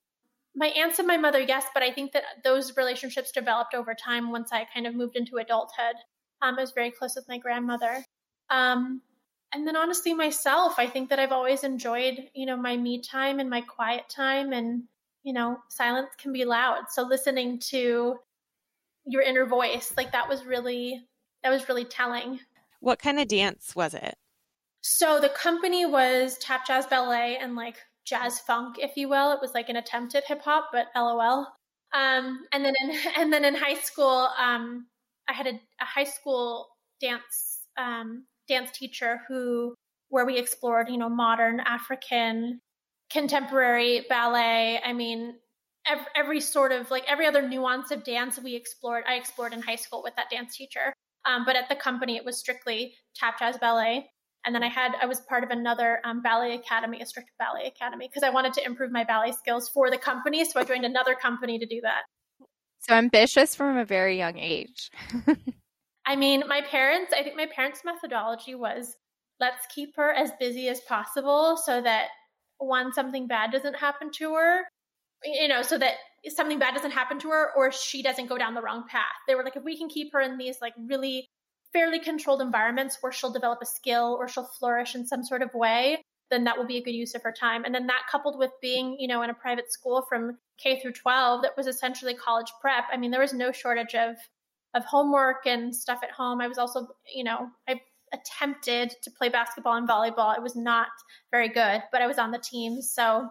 My 0.55 0.69
aunts 0.69 0.99
and 0.99 1.09
my 1.09 1.17
mother, 1.17 1.41
yes, 1.41 1.65
but 1.75 1.83
I 1.83 1.93
think 1.93 2.13
that 2.13 2.23
those 2.45 2.77
relationships 2.77 3.33
developed 3.33 3.75
over 3.75 3.95
time 3.95 4.31
once 4.31 4.53
I 4.53 4.67
kind 4.73 4.87
of 4.87 4.95
moved 4.95 5.17
into 5.17 5.39
adulthood. 5.39 5.97
Um, 6.43 6.57
I 6.57 6.61
was 6.61 6.73
very 6.73 6.91
close 6.91 7.17
with 7.17 7.29
my 7.29 7.39
grandmother. 7.39 8.05
Um, 8.51 9.01
and 9.53 9.67
then 9.67 9.77
honestly, 9.77 10.15
myself, 10.15 10.75
I 10.79 10.87
think 10.87 11.11
that 11.11 11.19
I've 11.19 11.33
always 11.33 11.65
enjoyed, 11.65 12.29
you 12.35 12.45
know, 12.47 12.57
my 12.57 12.77
me 12.77 13.01
time 13.01 13.41
and 13.41 13.49
my 13.49 13.63
quiet 13.63 14.09
time 14.09 14.53
and 14.53 14.85
you 15.25 15.33
know, 15.33 15.59
silence 15.69 16.11
can 16.19 16.33
be 16.33 16.45
loud. 16.45 16.85
So 16.91 17.03
listening 17.03 17.59
to 17.71 18.19
your 19.07 19.23
inner 19.23 19.47
voice, 19.47 19.93
like 19.97 20.13
that 20.13 20.29
was 20.29 20.45
really 20.45 21.07
that 21.43 21.51
was 21.51 21.69
really 21.69 21.85
telling. 21.85 22.39
What 22.81 22.99
kind 22.99 23.19
of 23.19 23.29
dance 23.29 23.75
was 23.75 23.95
it? 23.95 24.15
So 24.83 25.19
the 25.19 25.31
company 25.31 25.87
was 25.87 26.39
tap 26.39 26.67
jazz 26.67 26.87
ballet 26.87 27.39
and 27.41 27.57
like 27.57 27.77
jazz 28.05 28.39
funk, 28.39 28.77
if 28.79 28.97
you 28.97 29.09
will. 29.09 29.33
It 29.33 29.41
was 29.41 29.55
like 29.55 29.71
an 29.71 29.77
attempt 29.77 30.15
at 30.15 30.27
hip 30.27 30.43
hop, 30.43 30.69
but 30.73 30.89
LOL. 30.95 31.49
Um, 31.95 32.45
and 32.53 32.65
then 32.65 32.75
in, 32.83 32.97
and 33.17 33.33
then 33.33 33.45
in 33.45 33.55
high 33.55 33.75
school, 33.75 34.29
um, 34.39 34.87
I 35.29 35.33
had 35.33 35.47
a, 35.47 35.61
a, 35.81 35.85
high 35.85 36.05
school 36.05 36.69
dance 37.01 37.61
um, 37.79 38.25
dance 38.47 38.71
teacher 38.73 39.23
who 39.27 39.75
where 40.11 40.27
we 40.27 40.39
explored, 40.39 40.89
you 40.91 40.99
know, 40.99 41.09
modern 41.09 41.61
African 41.61 42.61
contemporary 43.15 44.05
ballet. 44.09 44.81
I 44.85 44.93
mean, 44.93 45.37
every, 45.87 46.05
every, 46.17 46.41
sort 46.41 46.73
of 46.73 46.91
like 46.91 47.05
every 47.09 47.27
other 47.27 47.49
nuance 47.49 47.93
of 47.93 48.03
dance 48.05 48.39
we 48.43 48.57
explored, 48.57 49.05
I 49.09 49.15
explored 49.15 49.55
in 49.55 49.63
high 49.63 49.77
school 49.77 50.03
with 50.03 50.15
that 50.17 50.29
dance 50.31 50.57
teacher. 50.57 50.93
Um, 51.25 51.45
but 51.47 51.57
at 51.57 51.69
the 51.71 51.77
company, 51.77 52.17
it 52.17 52.25
was 52.25 52.39
strictly 52.39 52.95
tap 53.15 53.39
jazz 53.39 53.57
ballet. 53.57 54.11
And 54.45 54.55
then 54.55 54.63
I 54.63 54.69
had, 54.69 54.93
I 55.01 55.07
was 55.07 55.21
part 55.23 55.43
of 55.45 55.51
another 55.51 56.01
um, 56.05 56.21
ballet 56.21 56.55
academy, 56.55 57.01
a 57.01 57.07
strict 57.07 57.31
ballet 57.39 57.67
academy, 57.67 58.09
because 58.09 58.25
I 58.25 58.31
wanted 58.31 58.53
to 58.55 58.67
improve 58.67 58.91
my 58.91 59.05
ballet 59.05 59.33
skills 59.33 59.71
for 59.71 59.91
the 59.91 59.97
company. 59.97 60.45
So 60.45 60.61
I 60.61 60.65
joined 60.65 60.85
another 60.85 61.15
company 61.15 61.59
to 61.59 61.67
do 61.67 61.81
that. 61.83 62.03
So 62.81 62.95
ambitious 62.95 63.55
from 63.55 63.79
a 63.79 63.87
very 63.87 64.19
young 64.19 64.37
age. 64.37 64.91
I 66.07 66.17
mean, 66.17 66.43
my 66.47 66.61
parents, 66.61 67.15
I 67.17 67.23
think 67.23 67.37
my 67.37 67.47
parents' 67.47 67.81
methodology 67.85 68.55
was 68.55 68.97
let's 69.41 69.65
keep 69.75 69.97
her 69.97 70.13
as 70.13 70.31
busy 70.39 70.69
as 70.69 70.81
possible 70.83 71.57
so 71.57 71.81
that 71.81 72.09
one 72.59 72.93
something 72.93 73.27
bad 73.27 73.51
doesn't 73.51 73.77
happen 73.77 74.11
to 74.11 74.35
her 74.35 74.63
you 75.25 75.49
know 75.49 75.63
so 75.63 75.79
that 75.79 75.95
something 76.29 76.59
bad 76.59 76.75
doesn't 76.75 76.93
happen 76.93 77.19
to 77.19 77.29
her 77.29 77.51
or 77.57 77.71
she 77.71 78.03
doesn't 78.03 78.29
go 78.29 78.39
down 78.39 78.55
the 78.55 78.63
wrong 78.63 78.85
path. 78.89 79.03
They 79.29 79.35
were 79.35 79.45
like 79.45 79.57
if 79.57 79.65
we 79.65 79.77
can 79.77 79.89
keep 79.89 80.13
her 80.13 80.21
in 80.21 80.39
these 80.39 80.57
like 80.61 80.73
really 80.89 81.27
fairly 81.73 81.99
controlled 81.99 82.41
environments 82.41 82.99
where 83.01 83.13
she'll 83.13 83.33
develop 83.33 83.59
a 83.63 83.67
skill 83.67 84.17
or 84.19 84.29
she'll 84.29 84.49
flourish 84.59 84.95
in 84.95 85.07
some 85.07 85.25
sort 85.25 85.43
of 85.43 85.51
way 85.55 86.03
then 86.31 86.45
that 86.45 86.57
will 86.57 86.67
be 86.67 86.79
a 86.79 86.83
good 86.83 86.95
use 86.95 87.15
of 87.15 87.23
her 87.23 87.33
time. 87.39 87.65
And 87.65 87.75
then 87.75 87.87
that 87.89 88.03
coupled 88.11 88.39
with 88.39 88.51
being 88.63 88.97
you 88.99 89.09
know 89.09 89.23
in 89.23 89.31
a 89.31 89.35
private 89.35 89.73
school 89.73 90.05
from 90.09 90.39
k 90.59 90.81
through 90.81 90.93
12 90.93 91.43
that 91.43 91.57
was 91.57 91.67
essentially 91.67 92.15
college 92.15 92.51
prep 92.61 92.85
i 92.93 92.97
mean 92.97 93.11
there 93.11 93.21
was 93.21 93.35
no 93.35 93.51
shortage 93.51 93.95
of 93.95 94.17
of 94.73 94.85
homework 94.85 95.47
and 95.47 95.75
stuff 95.75 96.01
at 96.03 96.11
home. 96.11 96.41
I 96.41 96.49
was 96.49 96.59
also 96.59 96.89
you 97.15 97.25
know 97.25 97.49
i 97.69 97.81
attempted 98.15 98.95
to 99.03 99.11
play 99.11 99.29
basketball 99.29 99.75
and 99.75 99.89
volleyball. 99.89 100.37
It 100.37 100.43
was 100.43 100.57
not 100.57 100.89
very 101.31 101.49
good, 101.49 101.83
but 101.93 102.01
I 102.01 102.07
was 102.07 102.19
on 102.19 102.31
the 102.31 102.39
team. 102.39 102.81
So, 102.81 103.29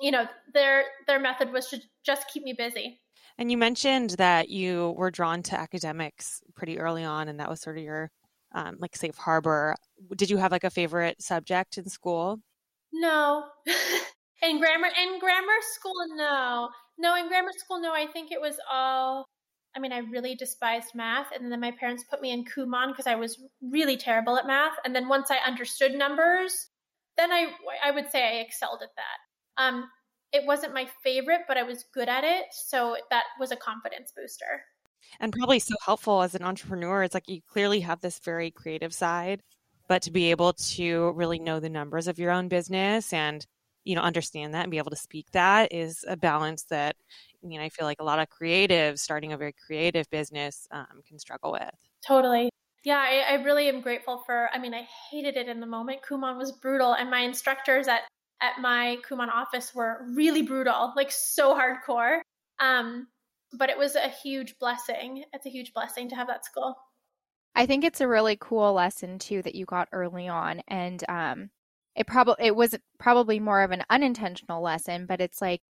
you 0.00 0.10
know, 0.10 0.26
their 0.52 0.84
their 1.06 1.20
method 1.20 1.52
was 1.52 1.68
to 1.68 1.80
just 2.04 2.28
keep 2.32 2.42
me 2.42 2.52
busy. 2.52 3.00
And 3.38 3.50
you 3.50 3.56
mentioned 3.56 4.10
that 4.10 4.48
you 4.48 4.94
were 4.96 5.10
drawn 5.10 5.42
to 5.44 5.58
academics 5.58 6.40
pretty 6.54 6.78
early 6.78 7.04
on, 7.04 7.28
and 7.28 7.40
that 7.40 7.48
was 7.48 7.60
sort 7.60 7.78
of 7.78 7.84
your 7.84 8.10
um, 8.54 8.76
like 8.78 8.96
safe 8.96 9.16
harbor. 9.16 9.74
Did 10.16 10.30
you 10.30 10.36
have 10.36 10.52
like 10.52 10.64
a 10.64 10.70
favorite 10.70 11.20
subject 11.20 11.78
in 11.78 11.88
school? 11.88 12.40
No. 12.92 13.44
in 14.42 14.58
grammar 14.60 14.88
in 15.02 15.18
grammar 15.18 15.60
school, 15.72 16.16
no. 16.16 16.70
No, 16.96 17.16
in 17.16 17.28
grammar 17.28 17.50
school, 17.56 17.80
no. 17.80 17.92
I 17.92 18.06
think 18.06 18.30
it 18.30 18.40
was 18.40 18.56
all 18.70 19.26
I 19.76 19.80
mean, 19.80 19.92
I 19.92 19.98
really 19.98 20.34
despised 20.34 20.94
math. 20.94 21.26
And 21.34 21.50
then 21.50 21.60
my 21.60 21.72
parents 21.72 22.04
put 22.08 22.20
me 22.20 22.30
in 22.30 22.44
Kumon 22.44 22.88
because 22.88 23.06
I 23.06 23.14
was 23.14 23.42
really 23.62 23.96
terrible 23.96 24.36
at 24.36 24.46
math. 24.46 24.74
And 24.84 24.94
then 24.94 25.08
once 25.08 25.30
I 25.30 25.36
understood 25.38 25.94
numbers, 25.94 26.68
then 27.16 27.32
I, 27.32 27.52
I 27.84 27.90
would 27.90 28.10
say 28.10 28.22
I 28.22 28.40
excelled 28.40 28.80
at 28.82 28.90
that. 28.96 29.62
Um, 29.62 29.88
it 30.32 30.44
wasn't 30.46 30.74
my 30.74 30.88
favorite, 31.02 31.42
but 31.46 31.56
I 31.56 31.62
was 31.62 31.84
good 31.92 32.08
at 32.08 32.24
it. 32.24 32.46
So 32.50 32.96
that 33.10 33.24
was 33.38 33.52
a 33.52 33.56
confidence 33.56 34.12
booster. 34.16 34.62
And 35.20 35.32
probably 35.32 35.58
so 35.58 35.74
helpful 35.84 36.22
as 36.22 36.34
an 36.34 36.42
entrepreneur. 36.42 37.02
It's 37.02 37.14
like 37.14 37.28
you 37.28 37.40
clearly 37.48 37.80
have 37.80 38.00
this 38.00 38.18
very 38.18 38.50
creative 38.50 38.92
side, 38.92 39.42
but 39.88 40.02
to 40.02 40.10
be 40.10 40.30
able 40.30 40.52
to 40.52 41.12
really 41.12 41.38
know 41.38 41.60
the 41.60 41.68
numbers 41.68 42.08
of 42.08 42.18
your 42.18 42.30
own 42.30 42.48
business 42.48 43.12
and 43.12 43.46
you 43.84 43.94
know 43.94 44.00
understand 44.00 44.54
that 44.54 44.62
and 44.62 44.70
be 44.70 44.78
able 44.78 44.90
to 44.90 44.96
speak 44.96 45.30
that 45.32 45.72
is 45.72 46.04
a 46.08 46.16
balance 46.16 46.64
that 46.64 46.96
I 47.44 47.46
mean, 47.46 47.60
I 47.60 47.68
feel 47.68 47.84
like 47.84 48.00
a 48.00 48.04
lot 48.04 48.18
of 48.18 48.28
creatives 48.28 49.00
starting 49.00 49.32
a 49.32 49.36
very 49.36 49.52
creative 49.66 50.08
business 50.10 50.66
um, 50.70 51.02
can 51.06 51.18
struggle 51.18 51.52
with. 51.52 51.74
Totally. 52.06 52.50
Yeah, 52.84 52.98
I, 52.98 53.34
I, 53.34 53.42
really 53.42 53.68
am 53.68 53.80
grateful 53.80 54.22
for. 54.26 54.48
I 54.52 54.58
mean, 54.58 54.74
I 54.74 54.86
hated 55.10 55.36
it 55.36 55.48
in 55.48 55.60
the 55.60 55.66
moment. 55.66 56.00
Kumon 56.08 56.36
was 56.36 56.52
brutal, 56.52 56.94
and 56.94 57.10
my 57.10 57.20
instructors 57.20 57.88
at 57.88 58.02
at 58.42 58.60
my 58.60 58.98
Kumon 59.08 59.28
office 59.28 59.74
were 59.74 60.04
really 60.14 60.42
brutal, 60.42 60.92
like 60.96 61.10
so 61.10 61.54
hardcore. 61.54 62.20
Um, 62.60 63.06
but 63.58 63.70
it 63.70 63.78
was 63.78 63.94
a 63.94 64.08
huge 64.08 64.58
blessing. 64.58 65.24
It's 65.32 65.46
a 65.46 65.50
huge 65.50 65.72
blessing 65.72 66.10
to 66.10 66.16
have 66.16 66.26
that 66.26 66.44
school. 66.44 66.76
I 67.54 67.66
think 67.66 67.84
it's 67.84 68.00
a 68.00 68.08
really 68.08 68.36
cool 68.38 68.74
lesson 68.74 69.18
too 69.18 69.40
that 69.42 69.54
you 69.54 69.64
got 69.64 69.88
early 69.92 70.28
on, 70.28 70.60
and 70.68 71.02
um, 71.08 71.50
it 71.96 72.06
probably 72.06 72.46
it 72.46 72.56
was 72.56 72.74
probably 72.98 73.40
more 73.40 73.62
of 73.62 73.70
an 73.70 73.84
unintentional 73.88 74.62
lesson, 74.62 75.06
but 75.06 75.22
it's 75.22 75.40
like 75.40 75.62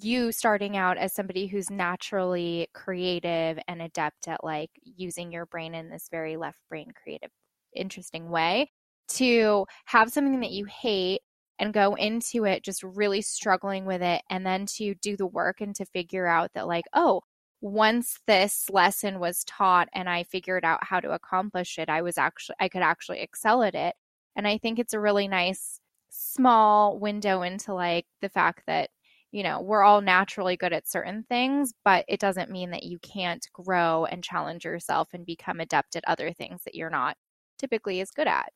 you 0.00 0.32
starting 0.32 0.76
out 0.76 0.96
as 0.96 1.12
somebody 1.12 1.46
who's 1.46 1.70
naturally 1.70 2.68
creative 2.74 3.58
and 3.66 3.82
adept 3.82 4.28
at 4.28 4.42
like 4.44 4.70
using 4.82 5.32
your 5.32 5.46
brain 5.46 5.74
in 5.74 5.90
this 5.90 6.08
very 6.10 6.36
left 6.36 6.58
brain 6.68 6.92
creative 7.02 7.30
interesting 7.74 8.30
way 8.30 8.70
to 9.08 9.66
have 9.86 10.10
something 10.10 10.40
that 10.40 10.50
you 10.50 10.64
hate 10.66 11.20
and 11.58 11.74
go 11.74 11.94
into 11.94 12.44
it 12.44 12.64
just 12.64 12.82
really 12.82 13.20
struggling 13.20 13.84
with 13.84 14.02
it 14.02 14.22
and 14.30 14.46
then 14.46 14.66
to 14.66 14.94
do 14.96 15.16
the 15.16 15.26
work 15.26 15.60
and 15.60 15.74
to 15.74 15.84
figure 15.86 16.26
out 16.26 16.50
that 16.54 16.66
like 16.66 16.84
oh 16.94 17.20
once 17.60 18.20
this 18.26 18.70
lesson 18.70 19.18
was 19.18 19.42
taught 19.44 19.88
and 19.92 20.08
I 20.08 20.22
figured 20.22 20.64
out 20.64 20.78
how 20.82 21.00
to 21.00 21.10
accomplish 21.10 21.78
it 21.78 21.88
I 21.88 22.02
was 22.02 22.16
actually 22.18 22.56
I 22.60 22.68
could 22.68 22.82
actually 22.82 23.20
excel 23.20 23.62
at 23.62 23.74
it. 23.74 23.94
And 24.36 24.46
I 24.46 24.58
think 24.58 24.78
it's 24.78 24.94
a 24.94 25.00
really 25.00 25.26
nice 25.28 25.80
small 26.10 26.98
window 26.98 27.42
into 27.42 27.74
like 27.74 28.06
the 28.22 28.28
fact 28.28 28.62
that 28.66 28.90
you 29.30 29.42
know, 29.42 29.60
we're 29.60 29.82
all 29.82 30.00
naturally 30.00 30.56
good 30.56 30.72
at 30.72 30.88
certain 30.88 31.24
things, 31.28 31.72
but 31.84 32.04
it 32.08 32.20
doesn't 32.20 32.50
mean 32.50 32.70
that 32.70 32.84
you 32.84 32.98
can't 33.00 33.46
grow 33.52 34.04
and 34.06 34.24
challenge 34.24 34.64
yourself 34.64 35.08
and 35.12 35.26
become 35.26 35.60
adept 35.60 35.96
at 35.96 36.04
other 36.06 36.32
things 36.32 36.62
that 36.64 36.74
you're 36.74 36.90
not 36.90 37.16
typically 37.58 38.00
as 38.00 38.10
good 38.10 38.26
at. 38.26 38.50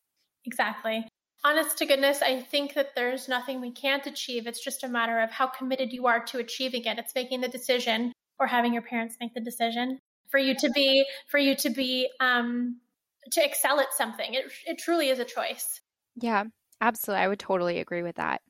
Exactly. 0.44 1.06
Honest 1.44 1.76
to 1.78 1.86
goodness, 1.86 2.22
I 2.22 2.40
think 2.40 2.74
that 2.74 2.94
there's 2.94 3.28
nothing 3.28 3.60
we 3.60 3.72
can't 3.72 4.06
achieve. 4.06 4.46
It's 4.46 4.62
just 4.62 4.84
a 4.84 4.88
matter 4.88 5.20
of 5.20 5.30
how 5.30 5.48
committed 5.48 5.92
you 5.92 6.06
are 6.06 6.24
to 6.26 6.38
achieving 6.38 6.84
it. 6.84 6.98
It's 6.98 7.14
making 7.14 7.40
the 7.40 7.48
decision 7.48 8.12
or 8.38 8.46
having 8.46 8.72
your 8.72 8.82
parents 8.82 9.16
make 9.20 9.34
the 9.34 9.40
decision 9.40 9.98
for 10.30 10.38
you 10.38 10.54
to 10.54 10.70
be 10.70 11.04
for 11.28 11.38
you 11.38 11.54
to 11.56 11.70
be 11.70 12.08
um 12.20 12.80
to 13.32 13.44
excel 13.44 13.80
at 13.80 13.92
something. 13.92 14.34
It 14.34 14.52
it 14.66 14.78
truly 14.78 15.08
is 15.10 15.18
a 15.18 15.24
choice. 15.24 15.80
Yeah, 16.16 16.44
absolutely. 16.80 17.22
I 17.24 17.28
would 17.28 17.38
totally 17.38 17.80
agree 17.80 18.02
with 18.02 18.16
that. 18.16 18.40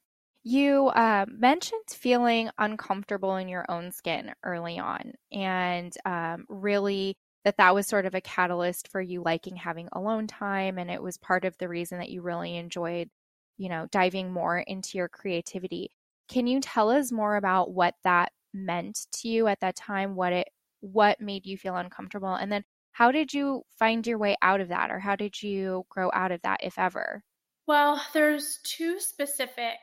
You 0.45 0.89
uh, 0.89 1.27
mentioned 1.29 1.85
feeling 1.89 2.51
uncomfortable 2.59 3.37
in 3.37 3.49
your 3.49 3.65
own 3.69 3.93
skin 3.93 4.33
early 4.43 4.79
on, 4.79 5.13
and 5.31 5.93
um, 6.05 6.47
really 6.49 7.17
that 7.45 7.57
that 7.59 7.75
was 7.75 7.87
sort 7.87 8.07
of 8.07 8.15
a 8.15 8.21
catalyst 8.21 8.89
for 8.89 9.01
you 9.01 9.23
liking 9.23 9.57
having 9.57 9.89
alone 9.93 10.27
time, 10.27 10.79
and 10.79 10.91
it 10.91 11.03
was 11.03 11.17
part 11.17 11.45
of 11.45 11.57
the 11.59 11.69
reason 11.69 11.99
that 11.99 12.11
you 12.11 12.23
really 12.23 12.57
enjoyed, 12.57 13.09
you 13.57 13.69
know, 13.69 13.87
diving 13.93 14.33
more 14.33 14.59
into 14.59 14.99
your 14.99 15.09
creativity. 15.09 15.91
Can 16.29 16.47
you 16.49 16.61
tell 16.61 16.91
us 16.91 17.13
more 17.13 17.37
about 17.37 17.73
what 17.73 17.95
that 18.05 18.33
meant 18.53 19.07
to 19.13 19.29
you 19.29 19.47
at 19.47 19.61
that 19.61 19.77
time? 19.77 20.17
What 20.17 20.33
it 20.33 20.49
what 20.81 21.21
made 21.21 21.47
you 21.47 21.57
feel 21.57 21.77
uncomfortable, 21.77 22.35
and 22.35 22.51
then 22.51 22.65
how 22.93 23.13
did 23.13 23.33
you 23.33 23.63
find 23.79 24.05
your 24.07 24.19
way 24.19 24.37
out 24.43 24.61
of 24.61 24.69
that, 24.69 24.91
or 24.91 24.99
how 24.99 25.15
did 25.15 25.41
you 25.41 25.85
grow 25.89 26.11
out 26.13 26.33
of 26.33 26.43
that, 26.43 26.61
if 26.65 26.79
ever? 26.81 27.23
Well, 27.67 28.03
there's 28.13 28.59
two 28.65 29.01
specific 29.01 29.79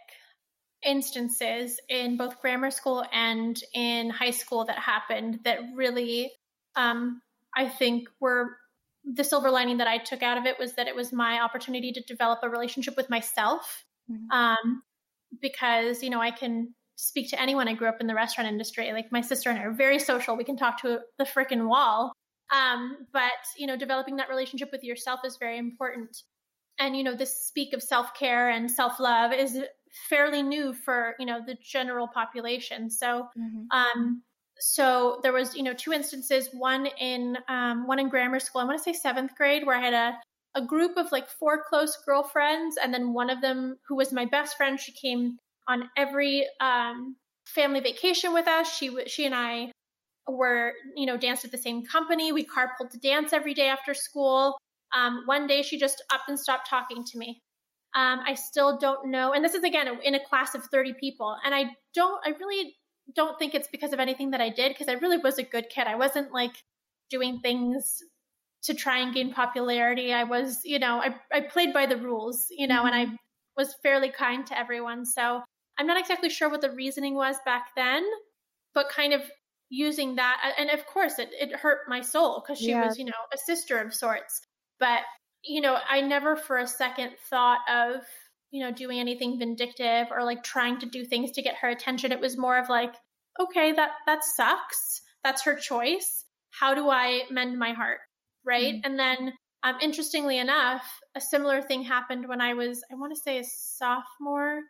instances 0.85 1.79
in 1.89 2.17
both 2.17 2.41
grammar 2.41 2.71
school 2.71 3.05
and 3.13 3.61
in 3.73 4.09
high 4.09 4.31
school 4.31 4.65
that 4.65 4.77
happened 4.77 5.39
that 5.43 5.59
really, 5.75 6.31
um, 6.75 7.21
I 7.55 7.67
think, 7.67 8.07
were 8.19 8.57
the 9.03 9.23
silver 9.23 9.49
lining 9.49 9.77
that 9.77 9.87
I 9.87 9.97
took 9.97 10.23
out 10.23 10.37
of 10.37 10.45
it 10.45 10.59
was 10.59 10.73
that 10.73 10.87
it 10.87 10.95
was 10.95 11.11
my 11.11 11.39
opportunity 11.39 11.91
to 11.93 12.01
develop 12.01 12.39
a 12.43 12.49
relationship 12.49 12.95
with 12.95 13.09
myself. 13.09 13.85
Mm-hmm. 14.11 14.31
Um, 14.31 14.83
because, 15.41 16.01
you 16.01 16.09
know, 16.09 16.21
I 16.21 16.31
can 16.31 16.73
speak 16.95 17.29
to 17.29 17.41
anyone. 17.41 17.67
I 17.67 17.73
grew 17.73 17.87
up 17.87 18.01
in 18.01 18.07
the 18.07 18.15
restaurant 18.15 18.49
industry. 18.49 18.91
Like 18.91 19.11
my 19.11 19.21
sister 19.21 19.49
and 19.49 19.59
I 19.59 19.63
are 19.63 19.71
very 19.71 19.99
social. 19.99 20.35
We 20.35 20.43
can 20.43 20.57
talk 20.57 20.81
to 20.81 20.99
the 21.17 21.23
freaking 21.23 21.67
wall. 21.67 22.11
Um, 22.51 22.97
but 23.13 23.31
you 23.57 23.67
know, 23.67 23.77
developing 23.77 24.17
that 24.17 24.29
relationship 24.29 24.69
with 24.71 24.83
yourself 24.83 25.21
is 25.23 25.37
very 25.37 25.57
important. 25.57 26.17
And 26.79 26.97
you 26.97 27.03
know, 27.03 27.15
this 27.15 27.47
speak 27.47 27.73
of 27.73 27.83
self 27.83 28.13
care 28.13 28.49
and 28.49 28.69
self 28.69 28.99
love 28.99 29.31
is 29.31 29.59
fairly 30.09 30.41
new 30.41 30.73
for 30.73 31.15
you 31.19 31.25
know 31.25 31.39
the 31.45 31.55
general 31.63 32.07
population. 32.07 32.89
So, 32.89 33.27
mm-hmm. 33.37 33.65
um, 33.71 34.23
so 34.59 35.19
there 35.23 35.33
was 35.33 35.55
you 35.55 35.63
know 35.63 35.73
two 35.73 35.93
instances. 35.93 36.49
One 36.53 36.87
in 36.99 37.37
um, 37.47 37.87
one 37.87 37.99
in 37.99 38.09
grammar 38.09 38.39
school. 38.39 38.61
I 38.61 38.65
want 38.65 38.77
to 38.77 38.83
say 38.83 38.93
seventh 38.93 39.35
grade, 39.35 39.65
where 39.65 39.77
I 39.77 39.81
had 39.81 39.93
a 39.93 40.19
a 40.55 40.65
group 40.65 40.97
of 40.97 41.11
like 41.11 41.29
four 41.29 41.63
close 41.67 41.97
girlfriends, 42.05 42.77
and 42.81 42.93
then 42.93 43.13
one 43.13 43.29
of 43.29 43.41
them 43.41 43.77
who 43.87 43.95
was 43.95 44.11
my 44.11 44.25
best 44.25 44.57
friend. 44.57 44.79
She 44.79 44.91
came 44.91 45.37
on 45.67 45.89
every 45.95 46.47
um, 46.59 47.15
family 47.45 47.79
vacation 47.79 48.33
with 48.33 48.47
us. 48.47 48.75
She 48.75 48.95
she 49.07 49.25
and 49.25 49.35
I 49.35 49.71
were 50.27 50.73
you 50.95 51.05
know 51.05 51.17
danced 51.17 51.45
at 51.45 51.51
the 51.51 51.57
same 51.57 51.85
company. 51.85 52.31
We 52.31 52.45
carpooled 52.45 52.91
to 52.91 52.99
dance 52.99 53.33
every 53.33 53.53
day 53.53 53.67
after 53.67 53.93
school. 53.93 54.57
Um, 54.93 55.23
one 55.25 55.47
day 55.47 55.61
she 55.61 55.77
just 55.77 56.03
up 56.11 56.21
and 56.27 56.39
stopped 56.39 56.69
talking 56.69 57.03
to 57.03 57.17
me. 57.17 57.41
Um, 57.95 58.19
I 58.25 58.35
still 58.35 58.77
don't 58.77 59.09
know, 59.09 59.33
and 59.33 59.43
this 59.43 59.55
is 59.55 59.63
again 59.63 59.87
in 60.03 60.15
a 60.15 60.23
class 60.23 60.53
of 60.53 60.63
thirty 60.65 60.93
people, 60.93 61.35
and 61.43 61.55
I 61.55 61.65
don't. 61.95 62.21
I 62.25 62.31
really 62.39 62.75
don't 63.15 63.39
think 63.39 63.55
it's 63.55 63.67
because 63.67 63.93
of 63.93 63.99
anything 63.99 64.31
that 64.31 64.41
I 64.41 64.49
did 64.49 64.69
because 64.69 64.87
I 64.87 64.93
really 64.93 65.17
was 65.17 65.39
a 65.39 65.43
good 65.43 65.69
kid. 65.69 65.87
I 65.87 65.95
wasn't 65.95 66.31
like 66.31 66.55
doing 67.09 67.39
things 67.39 68.03
to 68.63 68.73
try 68.73 68.99
and 68.99 69.13
gain 69.13 69.33
popularity. 69.33 70.13
I 70.13 70.25
was, 70.25 70.59
you 70.63 70.79
know, 70.79 71.01
I, 71.01 71.15
I 71.31 71.41
played 71.41 71.73
by 71.73 71.85
the 71.85 71.97
rules, 71.97 72.47
you 72.51 72.67
know, 72.67 72.79
mm-hmm. 72.79 72.87
and 72.87 72.95
I 72.95 73.05
mm-hmm. 73.05 73.15
was 73.57 73.73
fairly 73.81 74.11
kind 74.11 74.45
to 74.47 74.57
everyone. 74.57 75.05
So 75.05 75.41
I'm 75.77 75.87
not 75.87 75.99
exactly 75.99 76.29
sure 76.29 76.49
what 76.49 76.61
the 76.61 76.71
reasoning 76.71 77.15
was 77.15 77.37
back 77.45 77.69
then, 77.75 78.03
but 78.75 78.89
kind 78.89 79.13
of 79.13 79.21
using 79.69 80.15
that. 80.15 80.53
And 80.57 80.69
of 80.69 80.85
course, 80.85 81.19
it, 81.19 81.29
it 81.31 81.55
hurt 81.55 81.79
my 81.87 82.01
soul 82.01 82.43
because 82.45 82.59
she 82.59 82.69
yeah. 82.69 82.85
was, 82.85 82.99
you 82.99 83.05
know, 83.05 83.13
a 83.33 83.37
sister 83.37 83.79
of 83.79 83.93
sorts. 83.93 84.41
But, 84.79 84.99
you 85.43 85.61
know, 85.61 85.77
I 85.89 86.01
never 86.01 86.35
for 86.35 86.57
a 86.57 86.67
second 86.67 87.11
thought 87.29 87.59
of, 87.69 88.01
you 88.51 88.63
know, 88.63 88.71
doing 88.71 88.99
anything 88.99 89.39
vindictive 89.39 90.07
or 90.11 90.23
like 90.23 90.43
trying 90.43 90.79
to 90.79 90.85
do 90.85 91.05
things 91.05 91.31
to 91.31 91.41
get 91.41 91.55
her 91.61 91.69
attention. 91.69 92.11
It 92.11 92.19
was 92.19 92.37
more 92.37 92.57
of 92.57 92.69
like, 92.69 92.93
okay, 93.39 93.71
that, 93.73 93.91
that 94.05 94.23
sucks. 94.23 95.01
That's 95.23 95.43
her 95.43 95.55
choice. 95.55 96.25
How 96.51 96.73
do 96.73 96.89
I 96.89 97.23
mend 97.29 97.57
my 97.57 97.73
heart? 97.73 97.99
right? 98.45 98.75
Mm-hmm. 98.75 98.91
And 98.91 98.99
then, 98.99 99.33
um, 99.63 99.75
interestingly 99.81 100.39
enough, 100.39 100.83
a 101.15 101.21
similar 101.21 101.61
thing 101.61 101.83
happened 101.83 102.27
when 102.27 102.41
I 102.41 102.53
was, 102.53 102.83
I 102.91 102.95
want 102.95 103.13
to 103.15 103.21
say, 103.21 103.39
a 103.39 103.43
sophomore, 103.43 104.61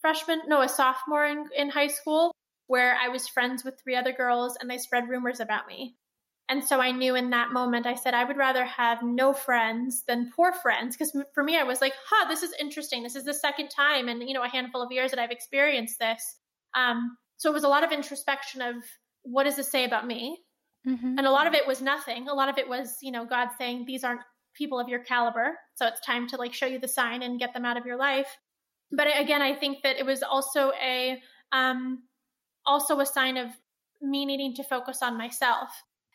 freshman, 0.00 0.42
no, 0.46 0.62
a 0.62 0.68
sophomore 0.68 1.26
in, 1.26 1.46
in 1.56 1.70
high 1.70 1.88
school, 1.88 2.32
where 2.66 2.96
I 3.02 3.08
was 3.08 3.28
friends 3.28 3.64
with 3.64 3.78
three 3.82 3.96
other 3.96 4.12
girls 4.12 4.56
and 4.60 4.70
they 4.70 4.78
spread 4.78 5.08
rumors 5.08 5.40
about 5.40 5.66
me. 5.66 5.96
And 6.48 6.62
so 6.62 6.78
I 6.78 6.90
knew 6.90 7.14
in 7.14 7.30
that 7.30 7.52
moment, 7.52 7.86
I 7.86 7.94
said, 7.94 8.12
I 8.12 8.24
would 8.24 8.36
rather 8.36 8.64
have 8.66 9.02
no 9.02 9.32
friends 9.32 10.04
than 10.06 10.30
poor 10.36 10.52
friends. 10.52 10.94
Because 10.94 11.16
for 11.34 11.42
me, 11.42 11.56
I 11.56 11.62
was 11.62 11.80
like, 11.80 11.94
huh, 12.08 12.28
this 12.28 12.42
is 12.42 12.52
interesting. 12.60 13.02
This 13.02 13.16
is 13.16 13.24
the 13.24 13.32
second 13.32 13.68
time 13.68 14.08
in, 14.08 14.20
you 14.20 14.34
know, 14.34 14.44
a 14.44 14.48
handful 14.48 14.82
of 14.82 14.92
years 14.92 15.10
that 15.10 15.18
I've 15.18 15.30
experienced 15.30 15.98
this. 15.98 16.36
Um, 16.74 17.16
so 17.38 17.50
it 17.50 17.54
was 17.54 17.64
a 17.64 17.68
lot 17.68 17.82
of 17.82 17.92
introspection 17.92 18.60
of 18.60 18.74
what 19.22 19.44
does 19.44 19.56
this 19.56 19.70
say 19.70 19.86
about 19.86 20.06
me? 20.06 20.38
Mm-hmm. 20.86 21.16
And 21.16 21.26
a 21.26 21.30
lot 21.30 21.46
of 21.46 21.54
it 21.54 21.66
was 21.66 21.80
nothing. 21.80 22.28
A 22.28 22.34
lot 22.34 22.50
of 22.50 22.58
it 22.58 22.68
was, 22.68 22.98
you 23.00 23.10
know, 23.10 23.24
God 23.24 23.48
saying, 23.56 23.84
these 23.86 24.04
aren't 24.04 24.20
people 24.54 24.78
of 24.78 24.88
your 24.88 25.00
caliber. 25.00 25.58
So 25.76 25.86
it's 25.86 26.04
time 26.04 26.28
to 26.28 26.36
like 26.36 26.52
show 26.52 26.66
you 26.66 26.78
the 26.78 26.88
sign 26.88 27.22
and 27.22 27.38
get 27.38 27.54
them 27.54 27.64
out 27.64 27.78
of 27.78 27.86
your 27.86 27.96
life. 27.96 28.28
But 28.92 29.06
again, 29.18 29.40
I 29.40 29.54
think 29.54 29.78
that 29.82 29.96
it 29.96 30.04
was 30.04 30.22
also 30.22 30.72
a, 30.72 31.18
um, 31.52 32.02
also 32.66 33.00
a 33.00 33.06
sign 33.06 33.38
of 33.38 33.48
me 34.02 34.26
needing 34.26 34.54
to 34.56 34.62
focus 34.62 34.98
on 35.02 35.16
myself 35.16 35.70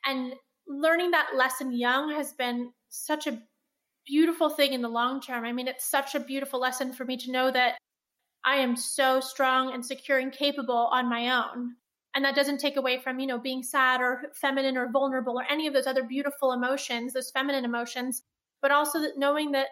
and 0.09 0.33
learning 0.67 1.11
that 1.11 1.31
lesson 1.35 1.71
young 1.71 2.11
has 2.11 2.33
been 2.33 2.71
such 2.89 3.27
a 3.27 3.39
beautiful 4.05 4.49
thing 4.49 4.73
in 4.73 4.81
the 4.81 4.89
long 4.89 5.21
term. 5.21 5.45
I 5.45 5.51
mean, 5.51 5.67
it's 5.67 5.89
such 5.89 6.15
a 6.15 6.19
beautiful 6.19 6.59
lesson 6.59 6.93
for 6.93 7.05
me 7.05 7.17
to 7.17 7.31
know 7.31 7.51
that 7.51 7.77
I 8.43 8.55
am 8.57 8.75
so 8.75 9.19
strong 9.19 9.73
and 9.73 9.85
secure 9.85 10.17
and 10.17 10.31
capable 10.31 10.89
on 10.91 11.09
my 11.09 11.29
own 11.29 11.75
and 12.15 12.25
that 12.25 12.35
doesn't 12.35 12.59
take 12.59 12.77
away 12.77 12.99
from 12.99 13.19
you 13.19 13.27
know 13.27 13.37
being 13.37 13.63
sad 13.63 14.01
or 14.01 14.23
feminine 14.33 14.77
or 14.77 14.91
vulnerable 14.91 15.39
or 15.39 15.45
any 15.49 15.67
of 15.67 15.73
those 15.73 15.87
other 15.87 16.03
beautiful 16.03 16.51
emotions 16.51 17.13
those 17.13 17.31
feminine 17.31 17.65
emotions 17.65 18.23
but 18.61 18.71
also 18.71 18.99
that 18.99 19.17
knowing 19.17 19.51
that 19.51 19.67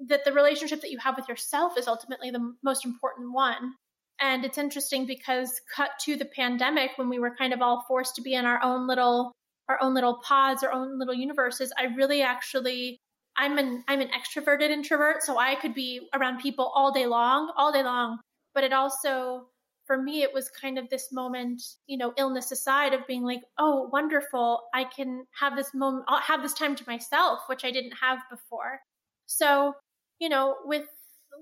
that 0.00 0.24
the 0.24 0.32
relationship 0.32 0.80
that 0.80 0.90
you 0.90 0.98
have 0.98 1.16
with 1.16 1.28
yourself 1.28 1.76
is 1.76 1.88
ultimately 1.88 2.30
the 2.30 2.54
most 2.62 2.84
important 2.84 3.32
one 3.32 3.74
and 4.20 4.44
it's 4.44 4.58
interesting 4.58 5.06
because 5.06 5.60
cut 5.74 5.90
to 6.00 6.16
the 6.16 6.24
pandemic 6.24 6.90
when 6.96 7.08
we 7.08 7.18
were 7.18 7.34
kind 7.36 7.52
of 7.52 7.62
all 7.62 7.84
forced 7.86 8.16
to 8.16 8.22
be 8.22 8.34
in 8.34 8.44
our 8.44 8.62
own 8.62 8.86
little 8.86 9.32
our 9.68 9.78
own 9.82 9.94
little 9.94 10.18
pods 10.22 10.62
our 10.62 10.72
own 10.72 10.98
little 10.98 11.14
universes 11.14 11.72
i 11.78 11.84
really 11.96 12.22
actually 12.22 12.98
i'm 13.36 13.58
an 13.58 13.84
i'm 13.88 14.00
an 14.00 14.08
extroverted 14.08 14.70
introvert 14.70 15.22
so 15.22 15.38
i 15.38 15.54
could 15.54 15.74
be 15.74 16.08
around 16.14 16.38
people 16.40 16.70
all 16.74 16.92
day 16.92 17.06
long 17.06 17.52
all 17.56 17.72
day 17.72 17.82
long 17.82 18.18
but 18.54 18.64
it 18.64 18.72
also 18.72 19.46
for 19.88 20.00
me, 20.00 20.22
it 20.22 20.34
was 20.34 20.50
kind 20.50 20.78
of 20.78 20.88
this 20.90 21.10
moment, 21.10 21.62
you 21.86 21.96
know, 21.96 22.12
illness 22.18 22.52
aside 22.52 22.92
of 22.92 23.06
being 23.06 23.24
like, 23.24 23.40
oh, 23.56 23.88
wonderful. 23.90 24.60
I 24.74 24.84
can 24.84 25.24
have 25.40 25.56
this 25.56 25.72
moment, 25.74 26.04
I'll 26.06 26.20
have 26.20 26.42
this 26.42 26.52
time 26.52 26.76
to 26.76 26.84
myself, 26.86 27.40
which 27.46 27.64
I 27.64 27.70
didn't 27.70 27.94
have 28.00 28.18
before. 28.30 28.80
So, 29.24 29.72
you 30.20 30.28
know, 30.28 30.56
with, 30.64 30.84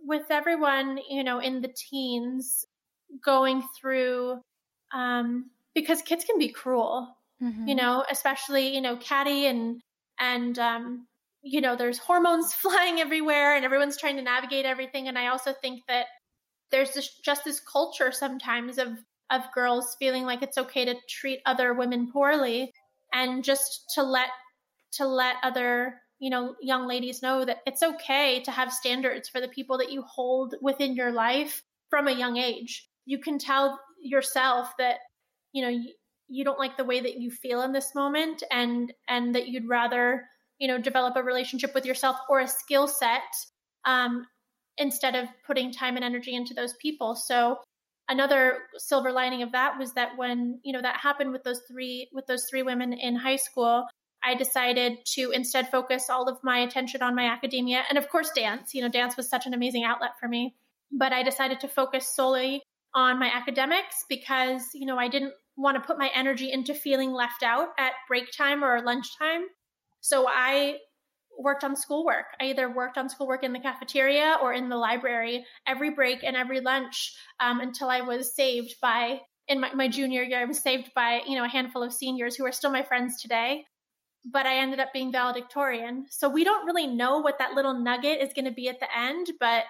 with 0.04 0.30
everyone, 0.30 1.00
you 1.10 1.24
know, 1.24 1.40
in 1.40 1.60
the 1.60 1.74
teens 1.76 2.64
going 3.24 3.64
through, 3.78 4.40
um, 4.94 5.50
because 5.74 6.00
kids 6.02 6.24
can 6.24 6.38
be 6.38 6.48
cruel, 6.48 7.16
mm-hmm. 7.42 7.68
you 7.68 7.74
know, 7.74 8.04
especially, 8.10 8.74
you 8.74 8.80
know, 8.80 8.96
Caddy 8.96 9.46
and, 9.46 9.80
and, 10.18 10.58
um, 10.58 11.06
you 11.42 11.60
know, 11.60 11.76
there's 11.76 11.98
hormones 11.98 12.52
flying 12.54 13.00
everywhere 13.00 13.54
and 13.54 13.64
everyone's 13.64 13.98
trying 13.98 14.16
to 14.16 14.22
navigate 14.22 14.66
everything. 14.66 15.08
And 15.08 15.18
I 15.18 15.28
also 15.28 15.52
think 15.52 15.82
that 15.88 16.06
there's 16.70 16.92
this, 16.92 17.08
just 17.24 17.44
this 17.44 17.60
culture 17.60 18.12
sometimes 18.12 18.78
of 18.78 18.88
of 19.30 19.42
girls 19.54 19.96
feeling 19.98 20.24
like 20.24 20.42
it's 20.42 20.58
okay 20.58 20.84
to 20.84 20.94
treat 21.08 21.40
other 21.46 21.74
women 21.74 22.10
poorly 22.12 22.72
and 23.12 23.42
just 23.42 23.92
to 23.94 24.02
let 24.02 24.28
to 24.92 25.06
let 25.06 25.36
other 25.42 26.00
you 26.18 26.30
know 26.30 26.54
young 26.60 26.86
ladies 26.86 27.22
know 27.22 27.44
that 27.44 27.58
it's 27.66 27.82
okay 27.82 28.40
to 28.42 28.50
have 28.50 28.72
standards 28.72 29.28
for 29.28 29.40
the 29.40 29.48
people 29.48 29.78
that 29.78 29.92
you 29.92 30.02
hold 30.02 30.54
within 30.62 30.94
your 30.94 31.12
life 31.12 31.62
from 31.90 32.08
a 32.08 32.12
young 32.12 32.36
age 32.36 32.88
you 33.04 33.18
can 33.18 33.38
tell 33.38 33.78
yourself 34.00 34.70
that 34.78 34.98
you 35.52 35.62
know 35.62 35.82
you, 36.28 36.44
don't 36.44 36.58
like 36.58 36.76
the 36.76 36.84
way 36.84 37.00
that 37.00 37.18
you 37.18 37.30
feel 37.30 37.62
in 37.62 37.72
this 37.72 37.94
moment 37.94 38.42
and 38.50 38.92
and 39.08 39.34
that 39.34 39.48
you'd 39.48 39.68
rather 39.68 40.24
you 40.58 40.68
know 40.68 40.78
develop 40.78 41.16
a 41.16 41.22
relationship 41.22 41.74
with 41.74 41.86
yourself 41.86 42.16
or 42.28 42.40
a 42.40 42.48
skill 42.48 42.86
set 42.88 43.22
um, 43.84 44.26
instead 44.78 45.14
of 45.14 45.28
putting 45.46 45.72
time 45.72 45.96
and 45.96 46.04
energy 46.04 46.34
into 46.34 46.54
those 46.54 46.74
people. 46.74 47.14
So 47.14 47.58
another 48.08 48.58
silver 48.76 49.12
lining 49.12 49.42
of 49.42 49.52
that 49.52 49.78
was 49.78 49.92
that 49.94 50.16
when, 50.16 50.60
you 50.62 50.72
know, 50.72 50.82
that 50.82 50.96
happened 50.96 51.32
with 51.32 51.44
those 51.44 51.60
three 51.70 52.08
with 52.12 52.26
those 52.26 52.46
three 52.50 52.62
women 52.62 52.92
in 52.92 53.16
high 53.16 53.36
school, 53.36 53.86
I 54.22 54.34
decided 54.34 54.98
to 55.14 55.30
instead 55.30 55.70
focus 55.70 56.10
all 56.10 56.28
of 56.28 56.38
my 56.42 56.58
attention 56.58 57.02
on 57.02 57.14
my 57.14 57.26
academia 57.26 57.82
and 57.88 57.98
of 57.98 58.08
course 58.08 58.30
dance. 58.34 58.74
You 58.74 58.82
know, 58.82 58.88
dance 58.88 59.16
was 59.16 59.28
such 59.28 59.46
an 59.46 59.54
amazing 59.54 59.84
outlet 59.84 60.12
for 60.20 60.28
me. 60.28 60.54
But 60.92 61.12
I 61.12 61.22
decided 61.22 61.60
to 61.60 61.68
focus 61.68 62.14
solely 62.14 62.62
on 62.94 63.18
my 63.18 63.26
academics 63.26 64.04
because, 64.08 64.62
you 64.72 64.86
know, 64.86 64.98
I 64.98 65.08
didn't 65.08 65.32
want 65.56 65.76
to 65.76 65.86
put 65.86 65.98
my 65.98 66.10
energy 66.14 66.52
into 66.52 66.74
feeling 66.74 67.12
left 67.12 67.42
out 67.42 67.68
at 67.78 67.92
break 68.08 68.30
time 68.36 68.62
or 68.62 68.82
lunchtime. 68.82 69.46
So 70.00 70.26
I 70.28 70.76
worked 71.38 71.64
on 71.64 71.76
schoolwork. 71.76 72.26
I 72.40 72.46
either 72.46 72.70
worked 72.70 72.98
on 72.98 73.08
schoolwork 73.08 73.42
in 73.42 73.52
the 73.52 73.60
cafeteria 73.60 74.38
or 74.42 74.52
in 74.52 74.68
the 74.68 74.76
library 74.76 75.44
every 75.66 75.90
break 75.90 76.24
and 76.24 76.36
every 76.36 76.60
lunch 76.60 77.14
um, 77.40 77.60
until 77.60 77.88
I 77.88 78.02
was 78.02 78.34
saved 78.34 78.76
by, 78.80 79.20
in 79.48 79.60
my, 79.60 79.72
my 79.74 79.88
junior 79.88 80.22
year, 80.22 80.40
I 80.40 80.44
was 80.44 80.58
saved 80.58 80.90
by, 80.94 81.20
you 81.26 81.36
know, 81.36 81.44
a 81.44 81.48
handful 81.48 81.82
of 81.82 81.92
seniors 81.92 82.36
who 82.36 82.46
are 82.46 82.52
still 82.52 82.70
my 82.70 82.82
friends 82.82 83.20
today. 83.20 83.64
But 84.24 84.46
I 84.46 84.58
ended 84.58 84.80
up 84.80 84.92
being 84.92 85.12
valedictorian. 85.12 86.06
So 86.10 86.28
we 86.28 86.42
don't 86.42 86.66
really 86.66 86.86
know 86.86 87.18
what 87.18 87.38
that 87.38 87.52
little 87.52 87.74
nugget 87.74 88.20
is 88.20 88.32
going 88.32 88.46
to 88.46 88.50
be 88.50 88.68
at 88.68 88.80
the 88.80 88.88
end, 88.96 89.28
but 89.38 89.64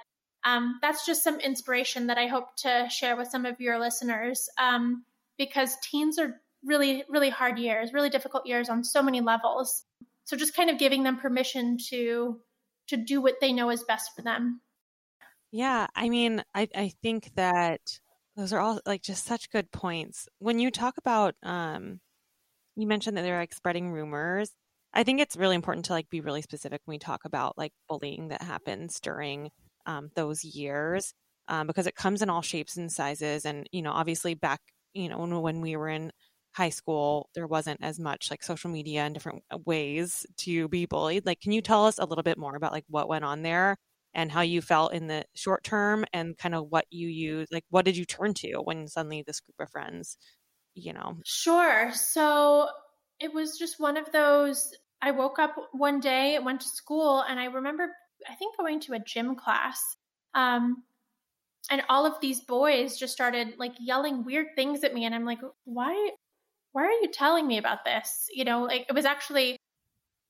um, 0.44 0.79
that's 0.81 1.05
just 1.05 1.25
some 1.25 1.40
inspiration 1.40 2.07
that 2.07 2.16
I 2.16 2.27
hope 2.29 2.57
to 2.59 2.88
share 2.88 3.16
with 3.16 3.29
some 3.29 3.44
of 3.44 3.61
your 3.61 3.79
listeners 3.79 4.49
um, 4.59 5.05
because 5.38 5.77
teens 5.83 6.18
are 6.18 6.40
really, 6.64 7.05
really 7.09 7.31
hard 7.31 7.59
years, 7.59 7.92
really 7.92 8.11
difficult 8.11 8.46
years 8.46 8.68
on 8.68 8.85
so 8.85 9.03
many 9.03 9.20
levels. 9.20 9.85
So 10.25 10.37
just 10.37 10.57
kind 10.57 10.70
of 10.70 10.79
giving 10.79 11.03
them 11.05 11.18
permission 11.18 11.79
to 11.90 12.40
to 12.88 12.96
do 12.96 13.20
what 13.20 13.40
they 13.40 13.53
know 13.53 13.70
is 13.70 13.85
best 13.85 14.12
for 14.14 14.22
them. 14.22 14.61
Yeah, 15.53 15.87
I 15.94 16.09
mean, 16.09 16.42
I 16.55 16.68
I 16.75 16.92
think 17.03 17.35
that 17.37 17.81
those 18.37 18.53
are 18.53 18.61
all 18.61 18.81
like 18.87 19.03
just 19.03 19.25
such 19.25 19.51
good 19.51 19.70
points. 19.72 20.29
When 20.38 20.59
you 20.59 20.70
talk 20.70 20.96
about 20.99 21.35
um 21.42 22.01
you 22.77 22.87
mentioned 22.87 23.16
that 23.18 23.22
they're 23.22 23.38
like 23.38 23.55
spreading 23.55 23.90
rumors. 23.92 24.53
I 24.94 25.05
think 25.05 25.20
it's 25.20 25.37
really 25.37 25.57
important 25.57 25.87
to 25.87 25.92
like 25.94 26.11
be 26.11 26.20
really 26.22 26.42
specific 26.42 26.83
when 26.87 26.94
we 26.96 26.99
talk 27.01 27.25
about 27.27 27.59
like 27.59 27.72
bullying 27.88 28.29
that 28.29 28.42
happens 28.42 29.01
during 29.01 29.51
um, 29.87 30.11
those 30.16 30.44
years. 30.44 31.14
um, 31.49 31.66
because 31.66 31.87
it 31.87 31.94
comes 31.94 32.22
in 32.22 32.31
all 32.31 32.42
shapes 32.42 32.77
and 32.77 32.90
sizes. 32.90 33.44
And, 33.44 33.68
you 33.72 33.83
know, 33.83 33.92
obviously 33.92 34.35
back, 34.35 34.61
you 34.96 35.09
know, 35.09 35.18
when, 35.18 35.40
when 35.40 35.61
we 35.61 35.76
were 35.76 35.88
in 35.88 36.11
high 36.52 36.70
school, 36.70 37.28
there 37.35 37.46
wasn't 37.46 37.82
as 37.82 37.98
much 37.98 38.30
like 38.30 38.42
social 38.42 38.70
media 38.70 39.02
and 39.02 39.14
different 39.14 39.42
uh, 39.50 39.59
ways 39.66 40.26
to 40.38 40.68
be 40.68 40.87
bullied. 40.87 41.26
Like, 41.26 41.40
can 41.40 41.52
you 41.52 41.61
tell 41.61 41.87
us 41.87 41.98
a 41.98 42.04
little 42.06 42.22
bit 42.22 42.38
more 42.38 42.56
about 42.56 42.72
like 42.72 42.85
what 42.88 43.09
went 43.09 43.24
on 43.24 43.42
there 43.42 43.76
and 44.14 44.32
how 44.32 44.40
you 44.40 44.62
felt 44.62 44.94
in 44.94 45.06
the 45.06 45.24
short 45.35 45.62
term 45.64 46.06
and 46.14 46.37
kind 46.38 46.54
of 46.54 46.66
what 46.70 46.87
you 46.90 47.09
use? 47.09 47.48
Like, 47.52 47.64
what 47.68 47.85
did 47.85 47.96
you 47.96 48.06
turn 48.06 48.32
to 48.35 48.54
when 48.64 48.88
suddenly 48.88 49.22
this 49.26 49.40
group 49.40 49.56
of 49.61 49.70
friends, 49.70 50.16
you 50.74 50.94
know? 50.94 51.18
Sure. 51.26 51.92
So 51.92 52.68
it 53.20 53.35
was 53.35 53.59
just 53.59 53.78
one 53.78 53.98
of 53.98 54.11
those. 54.12 54.70
I 55.02 55.11
woke 55.11 55.38
up 55.38 55.54
one 55.72 56.00
day, 56.00 56.38
went 56.38 56.62
to 56.62 56.68
school, 56.68 57.20
and 57.20 57.38
I 57.38 57.46
remember, 57.46 57.88
I 58.28 58.35
think, 58.35 58.56
going 58.56 58.80
to 58.80 58.94
a 58.94 58.98
gym 58.98 59.37
class. 59.37 59.78
Um, 60.35 60.85
and 61.70 61.83
all 61.88 62.07
of 62.07 62.20
these 62.20 62.40
boys 62.40 62.96
just 62.96 63.12
started 63.12 63.55
like 63.59 63.72
yelling 63.81 64.24
weird 64.24 64.46
things 64.55 64.85
at 64.85 64.94
me 64.94 65.05
and 65.05 65.14
i'm 65.14 65.24
like 65.24 65.40
why 65.64 66.11
why 66.76 66.83
are 66.83 67.00
you 67.00 67.09
telling 67.11 67.46
me 67.46 67.57
about 67.57 67.87
this? 67.87 68.29
You 68.35 68.44
know 68.44 68.64
like 68.64 68.85
it 68.87 68.94
was 68.94 69.07
actually 69.07 69.57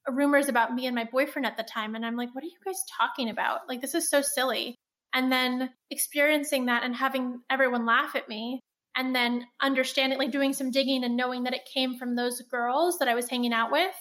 rumors 0.09 0.49
about 0.49 0.72
me 0.72 0.87
and 0.87 0.94
my 0.94 1.03
boyfriend 1.03 1.44
at 1.44 1.57
the 1.57 1.64
time 1.64 1.96
and 1.96 2.07
i'm 2.07 2.14
like 2.14 2.33
what 2.33 2.44
are 2.44 2.46
you 2.46 2.59
guys 2.64 2.79
talking 2.96 3.31
about? 3.31 3.68
Like 3.68 3.81
this 3.81 3.96
is 3.96 4.09
so 4.09 4.22
silly. 4.22 4.77
And 5.12 5.33
then 5.33 5.70
experiencing 5.90 6.66
that 6.66 6.85
and 6.85 6.94
having 6.94 7.40
everyone 7.51 7.85
laugh 7.85 8.14
at 8.14 8.29
me 8.29 8.61
and 8.96 9.14
then 9.14 9.44
understanding 9.61 10.18
like 10.18 10.31
doing 10.31 10.53
some 10.53 10.70
digging 10.70 11.03
and 11.03 11.16
knowing 11.16 11.42
that 11.44 11.55
it 11.55 11.68
came 11.72 11.99
from 11.99 12.14
those 12.14 12.40
girls 12.42 12.99
that 12.99 13.09
i 13.09 13.14
was 13.14 13.29
hanging 13.29 13.53
out 13.53 13.70
with 13.70 13.94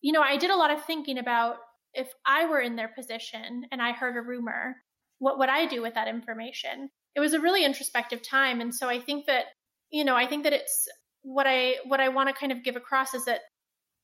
you 0.00 0.12
know 0.12 0.22
i 0.22 0.36
did 0.36 0.50
a 0.50 0.56
lot 0.56 0.70
of 0.70 0.84
thinking 0.84 1.18
about 1.18 1.56
if 1.94 2.08
i 2.26 2.46
were 2.46 2.60
in 2.60 2.76
their 2.76 2.88
position 2.88 3.64
and 3.70 3.80
i 3.80 3.92
heard 3.92 4.16
a 4.16 4.22
rumor 4.22 4.76
what 5.20 5.38
would 5.38 5.48
I 5.48 5.66
do 5.66 5.80
with 5.80 5.94
that 5.94 6.08
information? 6.08 6.90
It 7.14 7.20
was 7.20 7.34
a 7.34 7.40
really 7.40 7.64
introspective 7.64 8.22
time. 8.22 8.60
And 8.60 8.74
so 8.74 8.88
I 8.88 8.98
think 8.98 9.26
that, 9.26 9.44
you 9.90 10.04
know, 10.04 10.16
I 10.16 10.26
think 10.26 10.42
that 10.44 10.52
it's 10.52 10.88
what 11.22 11.46
I 11.46 11.76
what 11.86 12.00
I 12.00 12.08
want 12.08 12.28
to 12.28 12.34
kind 12.34 12.50
of 12.50 12.64
give 12.64 12.74
across 12.74 13.14
is 13.14 13.26
that 13.26 13.40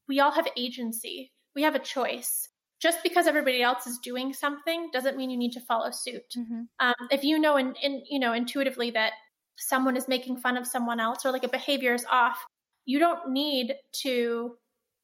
we 0.09 0.20
all 0.20 0.31
have 0.31 0.46
agency. 0.57 1.33
We 1.55 1.62
have 1.62 1.74
a 1.74 1.81
choice. 1.81 2.48
Just 2.79 3.02
because 3.02 3.26
everybody 3.26 3.62
else 3.62 3.87
is 3.87 3.98
doing 3.98 4.35
something 4.35 4.90
doesn't 4.92 5.16
mean 5.16 5.31
you 5.31 5.38
need 5.38 5.52
to 5.52 5.61
follow 5.61 5.90
suit. 5.90 6.35
Mm-hmm. 6.37 6.62
Um, 6.79 7.09
if 7.11 7.24
you 7.24 7.38
know 7.38 7.57
in, 7.57 7.74
in 7.83 8.02
you 8.09 8.20
know 8.20 8.35
intuitively 8.35 8.90
that 8.90 9.12
someone 9.57 9.96
is 9.96 10.09
making 10.09 10.37
fun 10.37 10.59
of 10.59 10.66
someone 10.66 11.00
else 11.00 11.24
or 11.24 11.33
like 11.33 11.44
a 11.44 11.48
behavior 11.48 11.94
is 11.94 12.05
off, 12.11 12.44
you 12.85 12.98
don't 12.98 13.31
need 13.31 13.74
to 14.02 14.57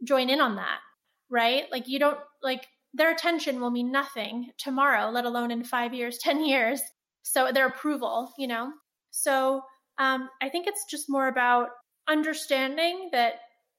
join 0.04 0.28
in 0.28 0.42
on 0.42 0.56
that, 0.56 0.80
right? 1.30 1.64
Like 1.72 1.88
you 1.88 1.98
don't 1.98 2.18
like 2.42 2.66
their 2.94 3.10
attention 3.10 3.60
will 3.60 3.70
mean 3.70 3.90
nothing 3.90 4.50
tomorrow, 4.58 5.10
let 5.10 5.24
alone 5.24 5.50
in 5.50 5.64
five 5.64 5.94
years, 5.94 6.18
10 6.22 6.44
years. 6.44 6.80
So 7.22 7.50
their 7.52 7.68
approval, 7.68 8.32
you 8.38 8.46
know? 8.46 8.72
So 9.10 9.62
um, 9.98 10.28
I 10.40 10.48
think 10.48 10.66
it's 10.66 10.84
just 10.90 11.08
more 11.08 11.28
about 11.28 11.68
understanding 12.08 13.10
that, 13.12 13.34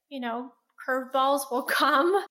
you 0.10 0.20
know, 0.20 0.52
curveballs 0.88 1.52
will 1.52 1.64
come 1.82 2.24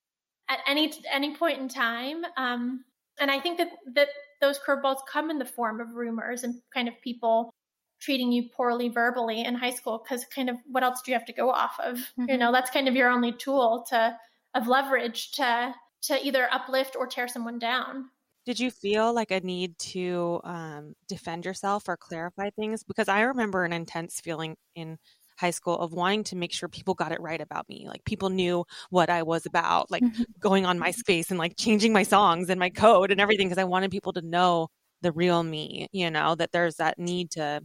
at 0.49 0.59
any 0.66 0.92
any 1.11 1.35
point 1.35 1.59
in 1.61 1.68
time. 1.68 2.23
Um, 2.37 2.85
and 3.21 3.31
I 3.31 3.40
think 3.40 3.59
that 3.59 3.68
that 3.95 4.09
those 4.40 4.59
curveballs 4.59 5.01
come 5.11 5.31
in 5.31 5.38
the 5.38 5.45
form 5.45 5.81
of 5.81 5.95
rumors 5.95 6.42
and 6.42 6.61
kind 6.73 6.88
of 6.88 6.95
people 7.03 7.53
treating 8.01 8.33
you 8.33 8.49
poorly 8.57 8.88
verbally 8.88 9.45
in 9.45 9.55
high 9.55 9.71
school 9.71 10.03
because 10.03 10.25
kind 10.35 10.51
of 10.51 10.57
what 10.66 10.83
else 10.83 11.03
do 11.03 11.12
you 11.12 11.16
have 11.16 11.27
to 11.27 11.33
go 11.33 11.51
off 11.51 11.79
of? 11.79 11.99
Mm-hmm. 11.99 12.31
You 12.31 12.38
know, 12.38 12.51
that's 12.53 12.71
kind 12.71 12.88
of 12.88 12.97
your 12.97 13.11
only 13.11 13.33
tool 13.33 13.85
to 13.90 14.16
of 14.55 14.66
leverage 14.66 15.33
to 15.33 15.75
to 16.02 16.24
either 16.24 16.48
uplift 16.52 16.96
or 16.96 17.06
tear 17.06 17.28
someone 17.28 17.58
down. 17.58 18.10
Did 18.44 18.58
you 18.58 18.70
feel 18.70 19.14
like 19.14 19.30
a 19.30 19.40
need 19.40 19.78
to 19.78 20.40
um, 20.42 20.94
defend 21.06 21.44
yourself 21.44 21.88
or 21.88 21.96
clarify 21.96 22.50
things? 22.50 22.82
Because 22.82 23.08
I 23.08 23.20
remember 23.20 23.64
an 23.64 23.72
intense 23.72 24.20
feeling 24.20 24.56
in 24.74 24.98
high 25.38 25.50
school 25.50 25.78
of 25.78 25.92
wanting 25.92 26.24
to 26.24 26.36
make 26.36 26.52
sure 26.52 26.68
people 26.68 26.94
got 26.94 27.12
it 27.12 27.20
right 27.20 27.40
about 27.40 27.68
me. 27.68 27.86
Like 27.88 28.04
people 28.04 28.30
knew 28.30 28.64
what 28.90 29.10
I 29.10 29.22
was 29.22 29.46
about, 29.46 29.90
like 29.90 30.02
mm-hmm. 30.02 30.22
going 30.40 30.66
on 30.66 30.78
MySpace 30.78 31.30
and 31.30 31.38
like 31.38 31.56
changing 31.56 31.92
my 31.92 32.02
songs 32.02 32.50
and 32.50 32.58
my 32.58 32.70
code 32.70 33.10
and 33.10 33.20
everything 33.20 33.48
because 33.48 33.60
I 33.60 33.64
wanted 33.64 33.90
people 33.90 34.12
to 34.14 34.22
know 34.22 34.68
the 35.02 35.12
real 35.12 35.42
me, 35.42 35.88
you 35.92 36.10
know, 36.10 36.34
that 36.34 36.52
there's 36.52 36.76
that 36.76 36.98
need 36.98 37.30
to 37.32 37.60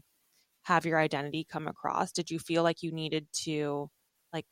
have 0.64 0.86
your 0.86 1.00
identity 1.00 1.46
come 1.50 1.68
across. 1.68 2.12
Did 2.12 2.30
you 2.30 2.40
feel 2.40 2.64
like 2.64 2.84
you 2.84 2.92
needed 2.92 3.28
to 3.44 3.90
like, 4.34 4.46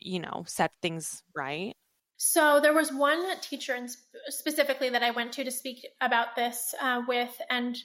you 0.00 0.20
know, 0.20 0.44
set 0.46 0.72
things 0.82 1.22
right? 1.34 1.74
So 2.24 2.60
there 2.60 2.72
was 2.72 2.92
one 2.92 3.20
teacher 3.40 3.74
in 3.74 3.88
specifically 4.28 4.90
that 4.90 5.02
I 5.02 5.10
went 5.10 5.32
to 5.32 5.44
to 5.44 5.50
speak 5.50 5.84
about 6.00 6.36
this 6.36 6.72
uh, 6.80 7.02
with, 7.08 7.36
and 7.50 7.76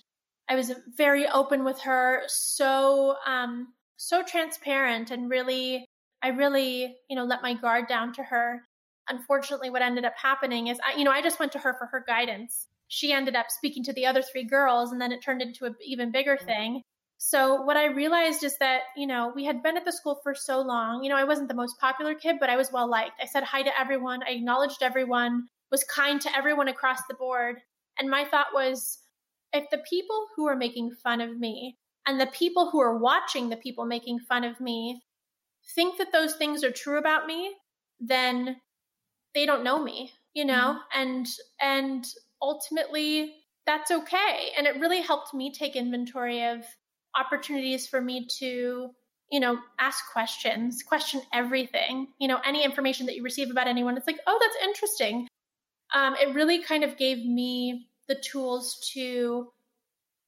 I 0.47 0.56
was 0.56 0.73
very 0.95 1.28
open 1.28 1.63
with 1.63 1.82
her, 1.82 2.21
so 2.28 3.15
um, 3.26 3.73
so 3.95 4.21
transparent, 4.21 5.10
and 5.10 5.28
really, 5.28 5.88
I 6.21 6.28
really, 6.28 6.97
you 7.10 7.15
know, 7.15 7.23
let 7.23 7.41
my 7.41 7.56
guard 7.56 7.88
down 7.88 8.13
to 8.13 8.23
her. 8.23 8.62
Unfortunately, 9.10 9.71
what 9.71 9.82
ended 9.82 10.06
up 10.06 10.13
happening 10.15 10.67
is, 10.67 10.78
I, 10.86 11.00
you 11.00 11.04
know, 11.04 11.12
I 11.12 11.23
just 11.23 11.39
went 11.39 11.54
to 11.54 11.60
her 11.60 11.73
for 11.73 11.88
her 11.88 12.04
guidance. 12.08 12.67
She 12.89 13.12
ended 13.12 13.36
up 13.36 13.50
speaking 13.50 13.84
to 13.86 13.93
the 13.93 14.06
other 14.06 14.21
three 14.21 14.43
girls, 14.43 14.91
and 14.91 15.02
then 15.02 15.12
it 15.12 15.23
turned 15.23 15.41
into 15.41 15.65
an 15.65 15.73
even 15.84 16.12
bigger 16.12 16.38
thing. 16.38 16.84
So 17.17 17.62
what 17.62 17.77
I 17.77 17.86
realized 17.86 18.43
is 18.43 18.58
that, 18.60 18.82
you 18.95 19.08
know, 19.08 19.32
we 19.36 19.43
had 19.43 19.63
been 19.63 19.75
at 19.75 19.86
the 19.86 19.91
school 19.91 20.19
for 20.21 20.36
so 20.36 20.62
long. 20.62 21.03
You 21.03 21.10
know, 21.10 21.17
I 21.17 21.23
wasn't 21.23 21.47
the 21.47 21.56
most 21.56 21.80
popular 21.80 22.13
kid, 22.13 22.38
but 22.39 22.49
I 22.49 22.58
was 22.58 22.71
well 22.71 22.89
liked. 22.89 23.19
I 23.21 23.25
said 23.25 23.43
hi 23.43 23.63
to 23.63 23.80
everyone. 23.80 24.21
I 24.23 24.32
acknowledged 24.32 24.84
everyone, 24.84 25.47
was 25.71 25.84
kind 25.84 26.21
to 26.21 26.36
everyone 26.36 26.67
across 26.67 26.99
the 27.08 27.15
board. 27.15 27.58
And 27.99 28.10
my 28.10 28.23
thought 28.23 28.47
was 28.53 28.99
if 29.51 29.69
the 29.71 29.82
people 29.89 30.27
who 30.36 30.47
are 30.47 30.56
making 30.56 30.91
fun 31.03 31.21
of 31.21 31.39
me 31.39 31.77
and 32.06 32.19
the 32.19 32.27
people 32.27 32.69
who 32.69 32.80
are 32.80 32.97
watching 32.97 33.49
the 33.49 33.58
people 33.58 33.86
making 33.86 34.19
fun 34.19 34.43
of 34.43 34.60
me 34.62 35.01
think 35.75 35.97
that 35.97 36.12
those 36.12 36.36
things 36.36 36.63
are 36.63 36.71
true 36.71 36.99
about 36.99 37.25
me, 37.25 37.53
then 37.99 38.58
they 39.34 39.45
don't 39.45 39.63
know 39.63 39.84
me, 39.84 40.12
you 40.34 40.45
know? 40.45 40.77
Mm-hmm. 40.95 41.01
And 41.01 41.27
and 41.60 42.06
ultimately 42.41 43.34
that's 43.65 43.91
okay. 43.91 44.51
And 44.58 44.67
it 44.67 44.80
really 44.80 45.01
helped 45.01 45.34
me 45.34 45.51
take 45.51 45.75
inventory 45.75 46.43
of 46.45 46.63
opportunities 47.17 47.88
for 47.88 48.01
me 48.01 48.27
to 48.39 48.89
you 49.32 49.39
know 49.39 49.58
ask 49.80 50.03
questions 50.12 50.84
question 50.84 51.21
everything. 51.34 52.08
You 52.19 52.27
know 52.27 52.39
any 52.45 52.63
information 52.63 53.06
that 53.08 53.15
you 53.15 53.23
receive 53.23 53.51
about 53.51 53.67
anyone 53.67 53.97
it's 53.97 54.08
like 54.08 54.19
oh 54.27 54.38
that's 54.39 54.58
interesting. 54.63 55.27
Um, 55.95 56.15
it 56.15 56.36
really 56.36 56.62
kind 56.63 56.84
of 56.84 56.97
gave 56.97 57.25
me 57.25 57.88
the 58.08 58.15
tools 58.15 58.80
to 58.93 59.47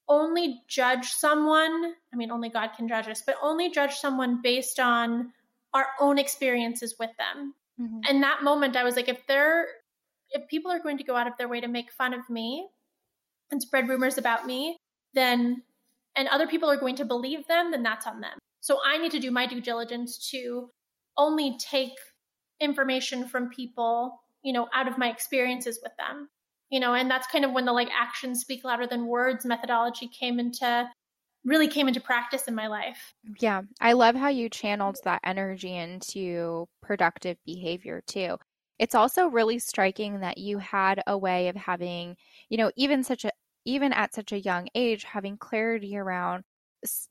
only 0.10 0.62
judge 0.67 1.08
someone 1.10 1.93
i 2.12 2.15
mean 2.15 2.32
only 2.32 2.49
god 2.49 2.71
can 2.75 2.88
judge 2.88 3.08
us 3.08 3.21
but 3.25 3.36
only 3.41 3.69
judge 3.69 3.93
someone 3.95 4.41
based 4.41 4.80
on 4.80 5.32
our 5.73 5.86
own 5.99 6.17
experiences 6.17 6.95
with 6.99 7.12
them. 7.17 7.54
Mm-hmm. 7.80 7.99
and 8.10 8.23
that 8.23 8.43
moment 8.43 8.75
i 8.75 8.84
was 8.84 8.95
like 8.95 9.08
if 9.08 9.25
they're 9.28 9.67
if 10.32 10.47
people 10.47 10.71
are 10.71 10.80
going 10.80 10.97
to 10.97 11.04
go 11.04 11.15
out 11.15 11.28
of 11.28 11.34
their 11.38 11.47
way 11.47 11.62
to 11.62 11.67
make 11.67 11.91
fun 11.91 12.13
of 12.13 12.28
me 12.30 12.67
and 13.52 13.62
spread 13.62 13.88
rumors 13.88 14.17
about 14.17 14.45
me 14.45 14.78
then 15.13 15.62
and 16.15 16.28
other 16.28 16.48
people 16.48 16.69
are 16.69 16.80
going 16.80 16.95
to 16.95 17.06
believe 17.06 17.48
them, 17.48 17.72
then 17.72 17.84
that's 17.84 18.08
on 18.08 18.22
them. 18.22 18.38
So 18.62 18.80
I 18.86 18.98
need 18.98 19.12
to 19.12 19.19
do 19.19 19.32
my 19.32 19.45
due 19.48 19.62
diligence 19.62 20.30
to 20.32 20.69
only 21.17 21.58
take 21.58 21.93
information 22.60 23.28
from 23.28 23.50
people, 23.50 24.22
you 24.43 24.54
know, 24.54 24.67
out 24.74 24.88
of 24.88 24.98
my 24.98 25.10
experiences 25.10 25.80
with 25.82 25.93
them. 25.98 26.30
You 26.69 26.80
know, 26.80 26.93
and 26.93 27.10
that's 27.10 27.26
kind 27.28 27.45
of 27.45 27.52
when 27.52 27.65
the 27.65 27.74
like 27.74 27.89
actions 27.91 28.41
speak 28.41 28.63
louder 28.63 28.86
than 28.86 29.08
words 29.08 29.43
methodology 29.43 30.08
came 30.08 30.39
into 30.39 30.88
really 31.45 31.67
came 31.67 31.88
into 31.88 32.02
practice 32.02 32.48
in 32.48 32.56
my 32.56 32.67
life. 32.67 33.13
Yeah. 33.39 33.62
I 33.80 33.93
love 33.93 34.15
how 34.15 34.28
you 34.28 34.50
channeled 34.50 34.98
that 35.04 35.22
energy 35.24 35.76
into 35.76 36.67
productive 36.82 37.38
behavior 37.45 38.04
too. 38.06 38.38
It's 38.78 38.95
also 38.95 39.28
really 39.28 39.60
striking 39.60 40.19
that 40.22 40.38
you 40.38 40.58
had 40.58 41.02
a 41.08 41.17
way 41.17 41.48
of 41.50 41.56
having, 41.56 42.15
you 42.50 42.58
know, 42.58 42.72
even 42.76 43.04
such 43.04 43.26
a 43.26 43.32
even 43.65 43.93
at 43.93 44.13
such 44.13 44.32
a 44.32 44.39
young 44.39 44.67
age, 44.76 45.04
having 45.04 45.38
clarity 45.38 45.98
around 45.98 46.43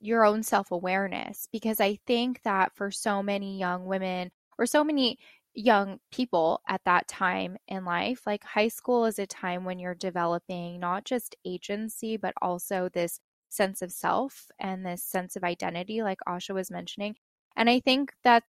your 0.01 0.25
own 0.25 0.43
self 0.43 0.71
awareness. 0.71 1.49
Because 1.53 1.81
I 1.81 1.99
think 2.07 2.43
that 2.43 2.75
for 2.75 2.91
so 2.91 3.23
many 3.23 3.59
young 3.59 3.87
women 3.87 4.31
or 4.59 4.67
so 4.67 4.83
many 4.85 5.19
young 5.55 5.99
people 6.13 6.61
at 6.69 6.81
that 6.85 7.09
time 7.09 7.57
in 7.67 7.85
life, 7.85 8.23
like 8.27 8.45
high 8.45 8.69
school 8.69 9.05
is 9.07 9.19
a 9.19 9.27
time 9.27 9.65
when 9.65 9.79
you're 9.79 9.95
developing 9.95 10.79
not 10.81 11.05
just 11.05 11.37
agency, 11.45 12.17
but 12.17 12.35
also 12.41 12.89
this 12.89 13.21
sense 13.49 13.83
of 13.83 13.93
self 13.93 14.51
and 14.59 14.85
this 14.85 15.03
sense 15.03 15.37
of 15.37 15.45
identity, 15.45 16.03
like 16.03 16.19
Asha 16.29 16.55
was 16.55 16.71
mentioning. 16.71 17.17
And 17.57 17.69
I 17.69 17.81
think 17.81 18.13
that 18.25 18.45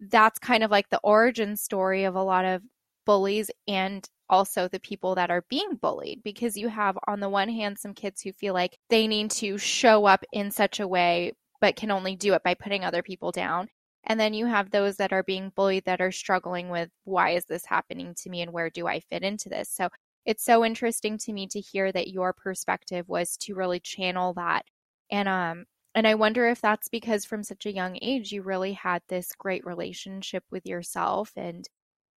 that's 0.00 0.38
kind 0.38 0.62
of 0.62 0.70
like 0.70 0.88
the 0.90 1.00
origin 1.02 1.56
story 1.56 2.04
of 2.04 2.14
a 2.14 2.22
lot 2.22 2.44
of 2.44 2.62
bullies 3.06 3.50
and 3.66 4.08
also 4.30 4.68
the 4.68 4.80
people 4.80 5.14
that 5.16 5.30
are 5.30 5.44
being 5.50 5.74
bullied 5.74 6.22
because 6.22 6.56
you 6.56 6.68
have 6.68 6.96
on 7.06 7.20
the 7.20 7.28
one 7.28 7.48
hand 7.50 7.78
some 7.78 7.92
kids 7.92 8.22
who 8.22 8.32
feel 8.32 8.54
like 8.54 8.78
they 8.88 9.06
need 9.06 9.30
to 9.30 9.58
show 9.58 10.06
up 10.06 10.24
in 10.32 10.50
such 10.50 10.80
a 10.80 10.88
way 10.88 11.32
but 11.60 11.76
can 11.76 11.90
only 11.90 12.16
do 12.16 12.32
it 12.32 12.42
by 12.42 12.54
putting 12.54 12.84
other 12.84 13.02
people 13.02 13.32
down 13.32 13.68
and 14.04 14.18
then 14.18 14.32
you 14.32 14.46
have 14.46 14.70
those 14.70 14.96
that 14.96 15.12
are 15.12 15.22
being 15.24 15.52
bullied 15.54 15.84
that 15.84 16.00
are 16.00 16.12
struggling 16.12 16.70
with 16.70 16.88
why 17.04 17.30
is 17.30 17.44
this 17.44 17.66
happening 17.66 18.14
to 18.16 18.30
me 18.30 18.40
and 18.40 18.52
where 18.52 18.70
do 18.70 18.86
I 18.86 19.00
fit 19.00 19.22
into 19.22 19.50
this 19.50 19.68
so 19.68 19.90
it's 20.26 20.44
so 20.44 20.64
interesting 20.64 21.18
to 21.18 21.32
me 21.32 21.46
to 21.48 21.60
hear 21.60 21.90
that 21.92 22.08
your 22.08 22.32
perspective 22.32 23.08
was 23.08 23.36
to 23.38 23.54
really 23.54 23.80
channel 23.80 24.34
that. 24.34 24.64
And 25.10 25.28
um 25.28 25.64
and 25.94 26.06
I 26.06 26.14
wonder 26.14 26.46
if 26.48 26.60
that's 26.60 26.88
because 26.88 27.24
from 27.24 27.42
such 27.42 27.66
a 27.66 27.72
young 27.72 27.98
age 28.00 28.30
you 28.32 28.42
really 28.42 28.74
had 28.74 29.02
this 29.08 29.32
great 29.36 29.66
relationship 29.66 30.44
with 30.50 30.66
yourself 30.66 31.32
and 31.36 31.66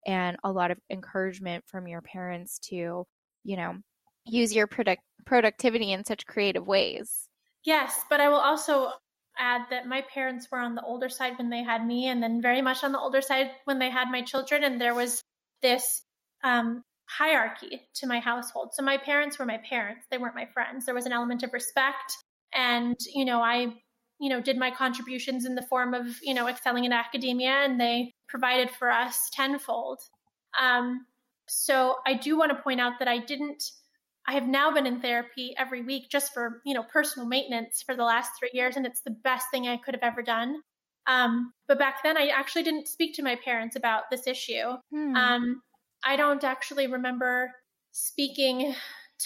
and 0.06 0.36
a 0.44 0.50
lot 0.50 0.70
of 0.70 0.78
encouragement 0.90 1.64
from 1.66 1.86
your 1.86 2.00
parents 2.00 2.58
to, 2.70 3.06
you 3.44 3.56
know, 3.56 3.76
use 4.26 4.54
your 4.54 4.66
product 4.66 5.02
productivity 5.26 5.92
in 5.92 6.04
such 6.04 6.26
creative 6.26 6.66
ways. 6.66 7.28
Yes, 7.64 8.04
but 8.08 8.20
I 8.20 8.28
will 8.28 8.36
also 8.36 8.90
add 9.38 9.62
that 9.70 9.86
my 9.86 10.02
parents 10.12 10.48
were 10.50 10.58
on 10.58 10.74
the 10.74 10.82
older 10.82 11.08
side 11.08 11.38
when 11.38 11.50
they 11.50 11.62
had 11.62 11.86
me, 11.86 12.06
and 12.08 12.22
then 12.22 12.42
very 12.42 12.62
much 12.62 12.84
on 12.84 12.92
the 12.92 12.98
older 12.98 13.20
side 13.20 13.50
when 13.64 13.78
they 13.78 13.90
had 13.90 14.10
my 14.10 14.22
children. 14.22 14.64
And 14.64 14.80
there 14.80 14.94
was 14.94 15.22
this 15.62 16.02
um, 16.42 16.82
hierarchy 17.06 17.82
to 17.96 18.06
my 18.06 18.20
household. 18.20 18.70
So 18.72 18.82
my 18.82 18.96
parents 18.96 19.38
were 19.38 19.46
my 19.46 19.58
parents; 19.68 20.06
they 20.10 20.18
weren't 20.18 20.34
my 20.34 20.48
friends. 20.54 20.86
There 20.86 20.94
was 20.94 21.06
an 21.06 21.12
element 21.12 21.42
of 21.42 21.52
respect, 21.52 22.16
and 22.54 22.96
you 23.14 23.24
know, 23.24 23.40
I 23.40 23.74
you 24.20 24.28
know 24.28 24.40
did 24.40 24.58
my 24.58 24.70
contributions 24.70 25.44
in 25.44 25.54
the 25.54 25.62
form 25.62 25.94
of 25.94 26.06
you 26.22 26.34
know 26.34 26.48
excelling 26.48 26.84
in 26.84 26.92
academia, 26.92 27.50
and 27.50 27.80
they 27.80 28.14
provided 28.28 28.70
for 28.70 28.90
us 28.90 29.30
tenfold. 29.32 30.00
Um, 30.60 31.06
so 31.48 31.96
I 32.06 32.14
do 32.14 32.38
want 32.38 32.56
to 32.56 32.62
point 32.62 32.80
out 32.80 32.94
that 33.00 33.08
I 33.08 33.18
didn't 33.18 33.64
I 34.26 34.34
have 34.34 34.46
now 34.46 34.70
been 34.72 34.86
in 34.86 35.00
therapy 35.00 35.54
every 35.58 35.82
week 35.82 36.10
just 36.10 36.32
for, 36.32 36.60
you 36.64 36.74
know, 36.74 36.84
personal 36.84 37.26
maintenance 37.26 37.82
for 37.82 37.96
the 37.96 38.04
last 38.04 38.30
three 38.38 38.50
years, 38.52 38.76
and 38.76 38.86
it's 38.86 39.00
the 39.00 39.10
best 39.10 39.46
thing 39.50 39.66
I 39.66 39.76
could 39.76 39.94
have 39.94 40.04
ever 40.04 40.22
done. 40.22 40.62
Um, 41.06 41.52
but 41.66 41.78
back 41.78 42.02
then, 42.04 42.16
I 42.16 42.28
actually 42.28 42.62
didn't 42.62 42.86
speak 42.86 43.16
to 43.16 43.22
my 43.22 43.36
parents 43.36 43.76
about 43.76 44.04
this 44.10 44.26
issue. 44.26 44.76
Hmm. 44.92 45.16
Um, 45.16 45.62
I 46.04 46.16
don't 46.16 46.44
actually 46.44 46.86
remember 46.86 47.52
speaking 47.92 48.74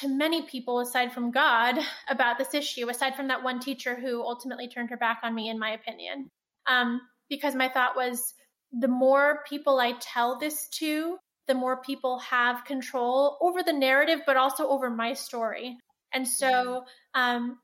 to 0.01 0.09
many 0.09 0.42
people 0.42 0.80
aside 0.80 1.12
from 1.12 1.30
God 1.30 1.78
about 2.09 2.38
this 2.38 2.55
issue, 2.55 2.88
aside 2.88 3.14
from 3.16 3.28
that 3.28 3.42
one 3.42 3.61
teacher 3.61 3.95
who 3.95 4.22
ultimately 4.22 4.68
turned 4.68 4.90
her 4.90 4.97
back 4.97 5.20
on 5.22 5.34
me, 5.34 5.49
in 5.49 5.59
my 5.59 5.70
opinion. 5.70 6.30
Um, 6.66 7.01
because 7.28 7.55
my 7.55 7.68
thought 7.68 7.97
was 7.97 8.34
the 8.72 8.88
more 8.88 9.40
people 9.49 9.78
I 9.78 9.95
tell 10.01 10.38
this 10.38 10.68
to, 10.78 11.18
the 11.47 11.55
more 11.55 11.82
people 11.82 12.18
have 12.20 12.64
control 12.64 13.38
over 13.40 13.62
the 13.62 13.72
narrative, 13.72 14.20
but 14.26 14.36
also 14.36 14.68
over 14.68 14.90
my 14.90 15.12
story. 15.12 15.76
And 16.12 16.26
so, 16.26 16.47
mm-hmm. 16.47 17.20
um, 17.20 17.59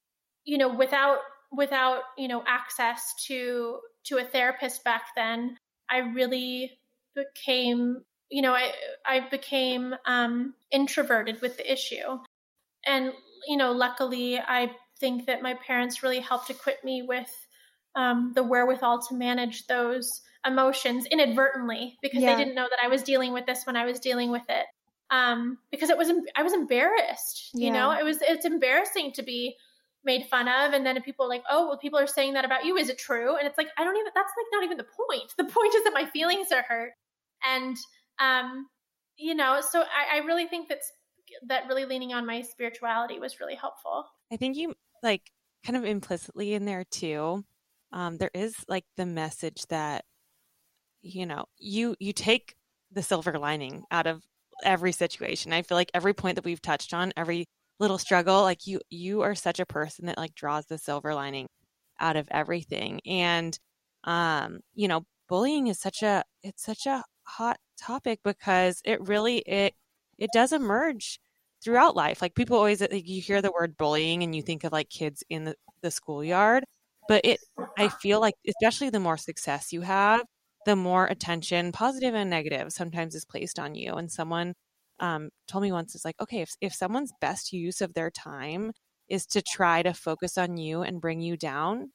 you 0.45 0.59
know, 0.59 0.75
without 0.75 1.19
without 1.53 2.03
you 2.17 2.29
know 2.29 2.43
access 2.47 3.15
to 3.27 3.79
to 4.07 4.19
a 4.19 4.25
therapist 4.25 4.85
back 4.85 5.03
then, 5.17 5.57
I 5.91 5.99
really 5.99 6.73
became 7.15 8.03
you 8.31 8.43
know 8.43 8.53
I 8.53 8.73
I 9.07 9.29
became 9.29 9.95
um, 10.07 10.55
introverted 10.71 11.41
with 11.41 11.57
the 11.57 11.71
issue, 11.71 12.19
and 12.87 13.13
you 13.47 13.57
know, 13.57 13.73
luckily, 13.73 14.39
I 14.39 14.71
think 14.99 15.27
that 15.27 15.43
my 15.43 15.55
parents 15.55 16.03
really 16.03 16.21
helped 16.21 16.51
equip 16.51 16.85
me 16.85 17.03
with 17.03 17.31
um, 17.97 18.33
the 18.35 18.43
wherewithal 18.43 19.03
to 19.09 19.15
manage 19.15 19.67
those 19.67 20.23
emotions 20.47 21.07
inadvertently 21.07 21.99
because 22.03 22.23
yeah. 22.23 22.35
they 22.35 22.45
didn't 22.45 22.55
know 22.55 22.69
that 22.69 22.79
I 22.83 22.89
was 22.89 23.03
dealing 23.03 23.33
with 23.33 23.47
this 23.47 23.65
when 23.65 23.77
I 23.77 23.85
was 23.85 23.99
dealing 23.99 24.31
with 24.31 24.45
it. 24.49 24.67
Um, 25.11 25.59
because 25.73 25.91
it 25.91 25.99
was 25.99 26.11
I 26.37 26.43
was 26.43 26.53
embarrassed. 26.53 27.51
You 27.53 27.67
yeah. 27.67 27.73
know, 27.73 27.91
it 27.93 28.05
was 28.05 28.19
it's 28.23 28.45
embarrassing 28.45 29.13
to 29.15 29.23
be 29.23 29.57
made 30.05 30.27
fun 30.31 30.47
of, 30.47 30.73
and 30.73 30.87
then 30.87 31.01
people 31.03 31.27
are 31.27 31.29
like, 31.29 31.43
oh, 31.51 31.69
well, 31.69 31.79
people 31.79 31.99
are 31.99 32.07
saying 32.07 32.35
that 32.35 32.45
about 32.45 32.65
you. 32.65 32.77
Is 32.77 32.89
it 32.89 32.99
true? 32.99 33.37
And 33.37 33.47
it's 33.47 33.59
like 33.59 33.69
I 33.77 33.85
don't 33.85 33.97
even. 33.97 34.13
That's 34.15 34.33
like 34.37 34.47
not 34.53 34.65
even 34.65 34.77
the 34.77 34.85
point. 34.85 35.33
The 35.37 35.45
point 35.45 35.75
is 35.75 35.83
that 35.85 35.93
my 35.93 36.07
feelings 36.07 36.53
are 36.53 36.63
hurt, 36.63 36.93
and 37.45 37.77
um, 38.19 38.67
you 39.17 39.35
know, 39.35 39.61
so 39.61 39.81
I, 39.81 40.19
I 40.21 40.27
really 40.27 40.47
think 40.47 40.69
that's 40.69 40.91
that 41.47 41.69
really 41.69 41.85
leaning 41.85 42.13
on 42.13 42.27
my 42.27 42.43
spirituality 42.43 43.19
was 43.19 43.41
really 43.41 43.55
helpful. 43.55 44.05
I 44.33 44.37
think 44.37 44.57
you 44.57 44.75
like 45.03 45.31
kind 45.65 45.77
of 45.77 45.85
implicitly 45.85 46.55
in 46.55 46.65
there 46.65 46.85
too. 46.91 47.45
Um, 47.93 48.17
there 48.19 48.31
is 48.35 48.55
like 48.69 48.85
the 48.97 49.07
message 49.07 49.67
that 49.69 50.05
you 51.03 51.27
know 51.27 51.45
you 51.59 51.97
you 51.99 52.13
take 52.13 52.55
the 52.93 53.03
silver 53.03 53.39
lining 53.39 53.85
out 53.91 54.07
of 54.07 54.23
every 54.65 54.93
situation 54.93 55.53
i 55.53 55.63
feel 55.63 55.77
like 55.77 55.91
every 55.95 56.13
point 56.13 56.35
that 56.35 56.45
we've 56.45 56.61
touched 56.61 56.93
on 56.93 57.13
every 57.17 57.47
little 57.79 57.99
struggle 57.99 58.43
like 58.43 58.67
you 58.67 58.81
you 58.91 59.23
are 59.23 59.35
such 59.35 59.61
a 59.61 59.67
person 59.67 60.07
that 60.07 60.19
like 60.19 60.35
draws 60.35 60.67
the 60.67 60.79
silver 60.79 61.15
lining 61.15 61.47
out 61.99 62.17
of 62.17 62.29
everything 62.31 63.01
and 63.07 63.59
um 64.05 64.61
you 64.75 64.89
know 64.89 65.05
bullying 65.29 65.67
is 65.67 65.79
such 65.79 66.03
a 66.03 66.23
it's 66.43 66.65
such 66.65 66.87
a 66.87 67.03
hot 67.23 67.59
topic 67.81 68.21
because 68.25 68.81
it 68.85 69.01
really 69.07 69.39
it 69.39 69.75
it 70.19 70.31
does 70.33 70.53
emerge 70.53 71.19
throughout 71.63 71.97
life 71.97 72.23
like 72.23 72.35
people 72.35 72.57
always 72.57 72.81
like, 72.81 73.09
you 73.09 73.21
hear 73.21 73.43
the 73.43 73.53
word 73.53 73.77
bullying 73.77 74.23
and 74.23 74.35
you 74.35 74.43
think 74.43 74.65
of 74.65 74.73
like 74.73 74.89
kids 74.89 75.23
in 75.29 75.45
the, 75.45 75.55
the 75.83 75.91
schoolyard 75.91 76.65
but 77.09 77.21
it 77.25 77.41
i 77.79 77.89
feel 77.89 78.21
like 78.21 78.35
especially 78.49 78.91
the 78.91 79.01
more 79.01 79.17
success 79.17 79.73
you 79.73 79.81
have 79.83 80.23
the 80.67 80.77
more 80.77 81.07
attention, 81.07 81.73
positive 81.73 82.15
and 82.15 82.31
negative, 82.31 82.73
sometimes 82.73 83.15
is 83.15 83.25
placed 83.25 83.59
on 83.59 83.75
you. 83.75 83.95
And 83.95 84.11
someone 84.11 84.55
um, 84.99 85.31
told 85.49 85.63
me 85.63 85.73
once, 85.73 85.95
it's 85.95 86.05
like, 86.05 86.21
okay, 86.21 86.43
if, 86.43 86.51
if 86.61 86.75
someone's 86.75 87.13
best 87.21 87.53
use 87.53 87.81
of 87.81 87.95
their 87.95 88.11
time 88.11 88.73
is 89.09 89.27
to 89.27 89.43
try 89.43 89.83
to 89.83 89.95
focus 89.95 90.37
on 90.37 90.57
you 90.57 90.83
and 90.83 91.01
bring 91.01 91.21
you 91.21 91.37
down, 91.37 91.91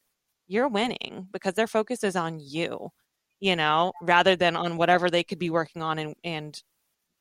you're 0.47 0.67
winning 0.67 1.27
because 1.31 1.53
their 1.53 1.67
focus 1.67 2.03
is 2.03 2.15
on 2.15 2.39
you, 2.39 2.89
you 3.39 3.55
know, 3.55 3.91
rather 4.01 4.35
than 4.35 4.55
on 4.55 4.77
whatever 4.77 5.09
they 5.09 5.23
could 5.23 5.39
be 5.39 5.49
working 5.49 5.81
on 5.81 5.99
and, 5.99 6.15
and 6.23 6.61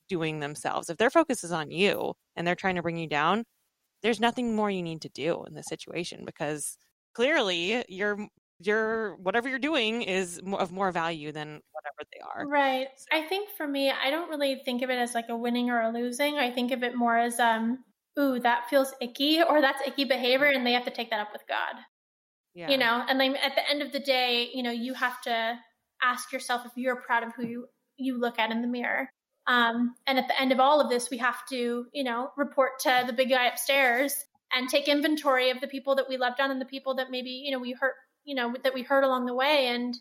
doing 0.08 0.40
themselves. 0.40 0.90
If 0.90 0.98
their 0.98 1.10
focus 1.10 1.44
is 1.44 1.52
on 1.52 1.70
you 1.70 2.14
and 2.36 2.46
they're 2.46 2.54
trying 2.54 2.76
to 2.76 2.82
bring 2.82 2.96
you 2.96 3.08
down, 3.08 3.44
there's 4.02 4.20
nothing 4.20 4.54
more 4.54 4.70
you 4.70 4.82
need 4.82 5.02
to 5.02 5.08
do 5.08 5.44
in 5.44 5.54
this 5.54 5.66
situation 5.66 6.24
because 6.24 6.76
clearly 7.14 7.84
you're 7.88 8.28
your 8.60 9.16
whatever 9.16 9.48
you're 9.48 9.58
doing 9.58 10.02
is 10.02 10.40
of 10.52 10.72
more 10.72 10.92
value 10.92 11.32
than 11.32 11.60
whatever 11.72 12.08
they 12.12 12.20
are. 12.20 12.46
Right. 12.46 12.86
I 13.12 13.22
think 13.22 13.48
for 13.56 13.66
me, 13.66 13.90
I 13.90 14.10
don't 14.10 14.30
really 14.30 14.62
think 14.64 14.82
of 14.82 14.90
it 14.90 14.98
as 14.98 15.14
like 15.14 15.28
a 15.28 15.36
winning 15.36 15.70
or 15.70 15.80
a 15.80 15.90
losing. 15.90 16.38
I 16.38 16.50
think 16.50 16.70
of 16.70 16.82
it 16.82 16.94
more 16.94 17.16
as 17.18 17.40
um, 17.40 17.78
ooh, 18.18 18.38
that 18.40 18.68
feels 18.70 18.94
icky, 19.00 19.42
or 19.42 19.60
that's 19.60 19.86
icky 19.86 20.04
behavior, 20.04 20.46
and 20.46 20.66
they 20.66 20.72
have 20.72 20.84
to 20.84 20.90
take 20.90 21.10
that 21.10 21.20
up 21.20 21.32
with 21.32 21.42
God. 21.48 21.80
Yeah. 22.54 22.70
You 22.70 22.78
know, 22.78 23.04
and 23.08 23.18
then 23.18 23.34
at 23.36 23.56
the 23.56 23.68
end 23.68 23.82
of 23.82 23.90
the 23.90 23.98
day, 23.98 24.50
you 24.54 24.62
know, 24.62 24.70
you 24.70 24.94
have 24.94 25.20
to 25.22 25.58
ask 26.04 26.32
yourself 26.32 26.62
if 26.66 26.72
you're 26.76 26.96
proud 26.96 27.22
of 27.22 27.32
who 27.34 27.46
you 27.46 27.66
you 27.96 28.18
look 28.18 28.38
at 28.38 28.50
in 28.50 28.60
the 28.60 28.68
mirror. 28.68 29.08
Um, 29.46 29.94
and 30.06 30.18
at 30.18 30.26
the 30.26 30.40
end 30.40 30.52
of 30.52 30.60
all 30.60 30.80
of 30.80 30.88
this, 30.90 31.10
we 31.10 31.18
have 31.18 31.46
to, 31.50 31.86
you 31.92 32.02
know, 32.04 32.30
report 32.36 32.72
to 32.80 33.04
the 33.06 33.12
big 33.12 33.30
guy 33.30 33.46
upstairs 33.46 34.14
and 34.52 34.68
take 34.68 34.88
inventory 34.88 35.50
of 35.50 35.60
the 35.60 35.68
people 35.68 35.94
that 35.96 36.08
we 36.08 36.16
loved 36.16 36.40
on 36.40 36.50
and 36.50 36.60
the 36.60 36.66
people 36.66 36.94
that 36.96 37.10
maybe, 37.10 37.30
you 37.30 37.52
know, 37.52 37.58
we 37.58 37.72
hurt 37.72 37.94
you 38.24 38.34
know 38.34 38.54
that 38.62 38.74
we 38.74 38.82
heard 38.82 39.04
along 39.04 39.26
the 39.26 39.34
way 39.34 39.68
and 39.68 39.96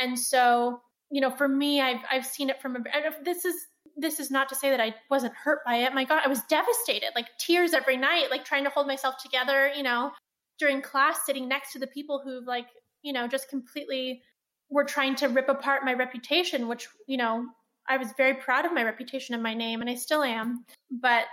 and 0.00 0.18
so 0.18 0.80
you 1.10 1.20
know 1.20 1.30
for 1.30 1.48
me 1.48 1.80
i've 1.80 2.00
i've 2.10 2.26
seen 2.26 2.48
it 2.48 2.60
from 2.62 2.76
a 2.76 2.80
this 3.24 3.44
is 3.44 3.54
this 3.96 4.20
is 4.20 4.30
not 4.30 4.48
to 4.48 4.54
say 4.54 4.70
that 4.70 4.80
i 4.80 4.94
wasn't 5.10 5.34
hurt 5.34 5.60
by 5.66 5.76
it 5.76 5.94
my 5.94 6.04
god 6.04 6.22
i 6.24 6.28
was 6.28 6.42
devastated 6.44 7.10
like 7.14 7.26
tears 7.38 7.74
every 7.74 7.96
night 7.96 8.30
like 8.30 8.44
trying 8.44 8.64
to 8.64 8.70
hold 8.70 8.86
myself 8.86 9.16
together 9.22 9.70
you 9.76 9.82
know 9.82 10.10
during 10.58 10.80
class 10.80 11.20
sitting 11.26 11.48
next 11.48 11.72
to 11.72 11.78
the 11.78 11.86
people 11.88 12.20
who've 12.24 12.46
like 12.46 12.66
you 13.02 13.12
know 13.12 13.26
just 13.26 13.48
completely 13.48 14.22
were 14.70 14.84
trying 14.84 15.16
to 15.16 15.28
rip 15.28 15.48
apart 15.48 15.84
my 15.84 15.92
reputation 15.94 16.68
which 16.68 16.88
you 17.06 17.16
know 17.16 17.44
i 17.88 17.96
was 17.96 18.12
very 18.16 18.34
proud 18.34 18.64
of 18.64 18.72
my 18.72 18.82
reputation 18.82 19.34
and 19.34 19.42
my 19.42 19.54
name 19.54 19.80
and 19.80 19.90
i 19.90 19.94
still 19.94 20.22
am. 20.22 20.64
But 20.90 21.24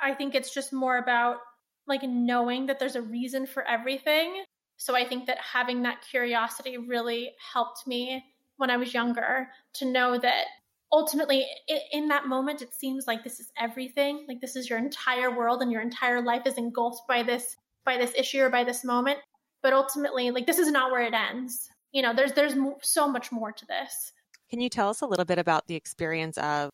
i 0.00 0.14
think 0.14 0.34
it's 0.34 0.54
just 0.54 0.72
more 0.72 0.98
about 0.98 1.38
like 1.86 2.02
knowing 2.02 2.66
that 2.66 2.78
there's 2.78 2.96
a 2.96 3.02
reason 3.02 3.46
for 3.46 3.66
everything. 3.66 4.44
So 4.76 4.96
I 4.96 5.06
think 5.06 5.26
that 5.26 5.38
having 5.38 5.82
that 5.82 6.02
curiosity 6.08 6.76
really 6.76 7.32
helped 7.52 7.86
me 7.86 8.24
when 8.56 8.70
I 8.70 8.76
was 8.76 8.94
younger 8.94 9.48
to 9.74 9.90
know 9.90 10.18
that 10.18 10.44
ultimately 10.92 11.46
in 11.92 12.08
that 12.08 12.26
moment 12.26 12.62
it 12.62 12.74
seems 12.74 13.06
like 13.06 13.24
this 13.24 13.40
is 13.40 13.50
everything 13.58 14.26
like 14.28 14.40
this 14.40 14.56
is 14.56 14.68
your 14.68 14.78
entire 14.78 15.34
world 15.34 15.62
and 15.62 15.72
your 15.72 15.80
entire 15.80 16.22
life 16.22 16.42
is 16.46 16.58
engulfed 16.58 17.08
by 17.08 17.22
this 17.22 17.56
by 17.84 17.96
this 17.96 18.12
issue 18.16 18.42
or 18.42 18.50
by 18.50 18.62
this 18.62 18.84
moment. 18.84 19.18
But 19.62 19.72
ultimately 19.72 20.30
like 20.30 20.46
this 20.46 20.58
is 20.58 20.70
not 20.70 20.90
where 20.90 21.02
it 21.02 21.14
ends 21.14 21.68
you 21.92 22.02
know 22.02 22.14
there's 22.14 22.32
there's 22.32 22.54
so 22.82 23.08
much 23.08 23.30
more 23.32 23.52
to 23.52 23.66
this 23.66 24.12
can 24.50 24.60
you 24.60 24.68
tell 24.68 24.90
us 24.90 25.00
a 25.00 25.06
little 25.06 25.24
bit 25.24 25.38
about 25.38 25.66
the 25.66 25.74
experience 25.74 26.36
of 26.38 26.70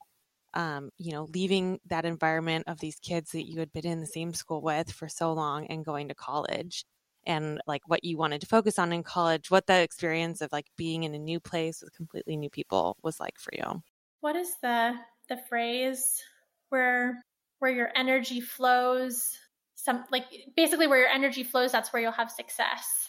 um, 0.54 0.90
you 0.98 1.12
know 1.12 1.28
leaving 1.34 1.78
that 1.86 2.04
environment 2.04 2.64
of 2.66 2.80
these 2.80 2.98
kids 3.00 3.32
that 3.32 3.48
you 3.48 3.60
had 3.60 3.72
been 3.72 3.86
in 3.86 4.00
the 4.00 4.06
same 4.06 4.32
school 4.32 4.62
with 4.62 4.90
for 4.90 5.08
so 5.08 5.32
long 5.32 5.66
and 5.66 5.84
going 5.84 6.08
to 6.08 6.14
college 6.14 6.84
and 7.28 7.60
like 7.66 7.82
what 7.86 8.02
you 8.02 8.16
wanted 8.16 8.40
to 8.40 8.46
focus 8.46 8.78
on 8.78 8.92
in 8.92 9.02
college, 9.02 9.50
what 9.50 9.66
the 9.66 9.80
experience 9.80 10.40
of 10.40 10.50
like 10.50 10.66
being 10.76 11.04
in 11.04 11.14
a 11.14 11.18
new 11.18 11.38
place 11.38 11.82
with 11.82 11.94
completely 11.94 12.36
new 12.36 12.50
people 12.50 12.96
was 13.02 13.20
like 13.20 13.38
for 13.38 13.52
you. 13.52 13.82
What 14.20 14.34
is 14.34 14.54
the 14.62 14.94
the 15.28 15.36
phrase 15.48 16.22
where 16.70 17.22
where 17.58 17.70
your 17.70 17.90
energy 17.94 18.40
flows 18.40 19.36
some 19.74 20.04
like 20.10 20.24
basically 20.56 20.86
where 20.86 21.00
your 21.00 21.08
energy 21.08 21.44
flows 21.44 21.70
that's 21.70 21.92
where 21.92 22.00
you'll 22.00 22.12
have 22.12 22.30
success. 22.30 23.07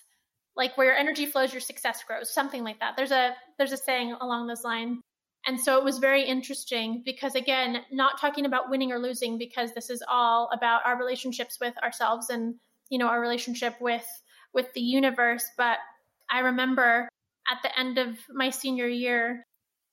Like 0.60 0.78
where 0.78 0.88
your 0.88 0.95
energy 0.95 1.26
flows 1.26 1.51
your 1.51 1.62
success 1.62 2.03
grows, 2.05 2.30
something 2.30 2.64
like 2.64 2.80
that. 2.82 2.95
There's 2.95 3.12
a 3.12 3.34
there's 3.57 3.72
a 3.72 3.78
saying 3.78 4.16
along 4.22 4.45
those 4.45 4.64
lines. 4.64 4.99
And 5.47 5.60
so 5.60 5.78
it 5.80 5.84
was 5.84 5.97
very 5.97 6.24
interesting 6.24 7.01
because, 7.05 7.34
again, 7.34 7.78
not 7.91 8.20
talking 8.20 8.45
about 8.45 8.70
winning 8.70 8.91
or 8.91 8.99
losing, 8.99 9.38
because 9.38 9.74
this 9.74 9.89
is 9.89 10.03
all 10.07 10.49
about 10.53 10.82
our 10.86 10.99
relationships 10.99 11.57
with 11.60 11.74
ourselves 11.82 12.30
and, 12.30 12.55
you 12.89 12.99
know, 12.99 13.07
our 13.07 13.22
relationship 13.22 13.74
with 13.80 14.05
with 14.53 14.72
the 14.74 14.82
universe. 14.82 15.45
But 15.57 15.78
I 16.30 16.39
remember 16.39 17.10
at 17.49 17.57
the 17.64 17.80
end 17.80 17.97
of 17.97 18.18
my 18.30 18.49
senior 18.49 18.88
year 18.88 19.43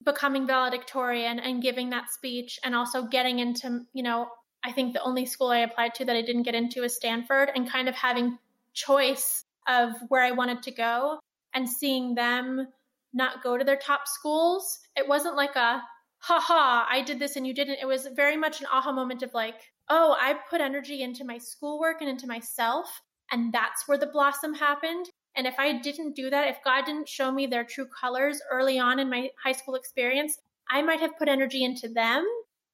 becoming 0.05 0.47
valedictorian 0.47 1.39
and 1.39 1.63
giving 1.63 1.91
that 1.91 2.11
speech 2.11 2.59
and 2.65 2.75
also 2.75 3.05
getting 3.05 3.39
into, 3.39 3.81
you 3.95 4.03
know, 4.03 4.29
I 4.65 4.73
think 4.73 4.93
the 4.93 5.03
only 5.03 5.27
school 5.27 5.49
I 5.49 5.59
applied 5.61 5.95
to 5.95 6.05
that 6.05 6.17
I 6.17 6.23
didn't 6.23 6.43
get 6.43 6.55
into 6.55 6.83
is 6.83 6.97
Stanford 6.97 7.51
and 7.55 7.71
kind 7.71 7.89
of 7.89 7.95
having 7.95 8.37
choice 8.75 9.45
of 9.69 9.93
where 10.09 10.23
I 10.23 10.31
wanted 10.33 10.63
to 10.63 10.71
go 10.71 11.19
and 11.55 11.69
seeing 11.69 12.15
them 12.15 12.69
not 13.13 13.43
go 13.43 13.57
to 13.57 13.65
their 13.65 13.77
top 13.77 14.03
schools. 14.07 14.79
It 14.97 15.09
wasn't 15.09 15.37
like 15.37 15.57
a, 15.57 15.83
ha 16.19 16.41
ha, 16.41 16.87
I 16.91 17.03
did 17.03 17.19
this 17.19 17.37
and 17.37 17.47
you 17.47 17.55
didn't. 17.55 17.79
It 17.81 17.87
was 17.87 18.09
very 18.15 18.37
much 18.37 18.61
an 18.61 18.67
aha 18.73 18.93
moment 18.93 19.23
of 19.23 19.33
like, 19.35 19.55
oh, 19.89 20.17
I 20.21 20.35
put 20.51 20.61
energy 20.61 21.03
into 21.03 21.25
my 21.25 21.39
schoolwork 21.39 22.01
and 22.01 22.11
into 22.11 22.27
myself. 22.27 23.01
And 23.31 23.53
that's 23.53 23.87
where 23.87 23.99
the 23.99 24.07
blossom 24.07 24.55
happened. 24.55 25.07
And 25.37 25.47
if 25.47 25.55
I 25.59 25.79
didn't 25.79 26.17
do 26.17 26.31
that, 26.31 26.49
if 26.49 26.59
God 26.65 26.85
didn't 26.87 27.09
show 27.09 27.31
me 27.31 27.47
their 27.47 27.65
true 27.65 27.87
colors 28.01 28.41
early 28.51 28.79
on 28.79 28.99
in 28.99 29.11
my 29.11 29.31
high 29.43 29.53
school 29.53 29.75
experience, 29.75 30.39
I 30.71 30.83
might 30.83 31.01
have 31.01 31.19
put 31.19 31.29
energy 31.29 31.65
into 31.65 31.89
them 31.89 32.25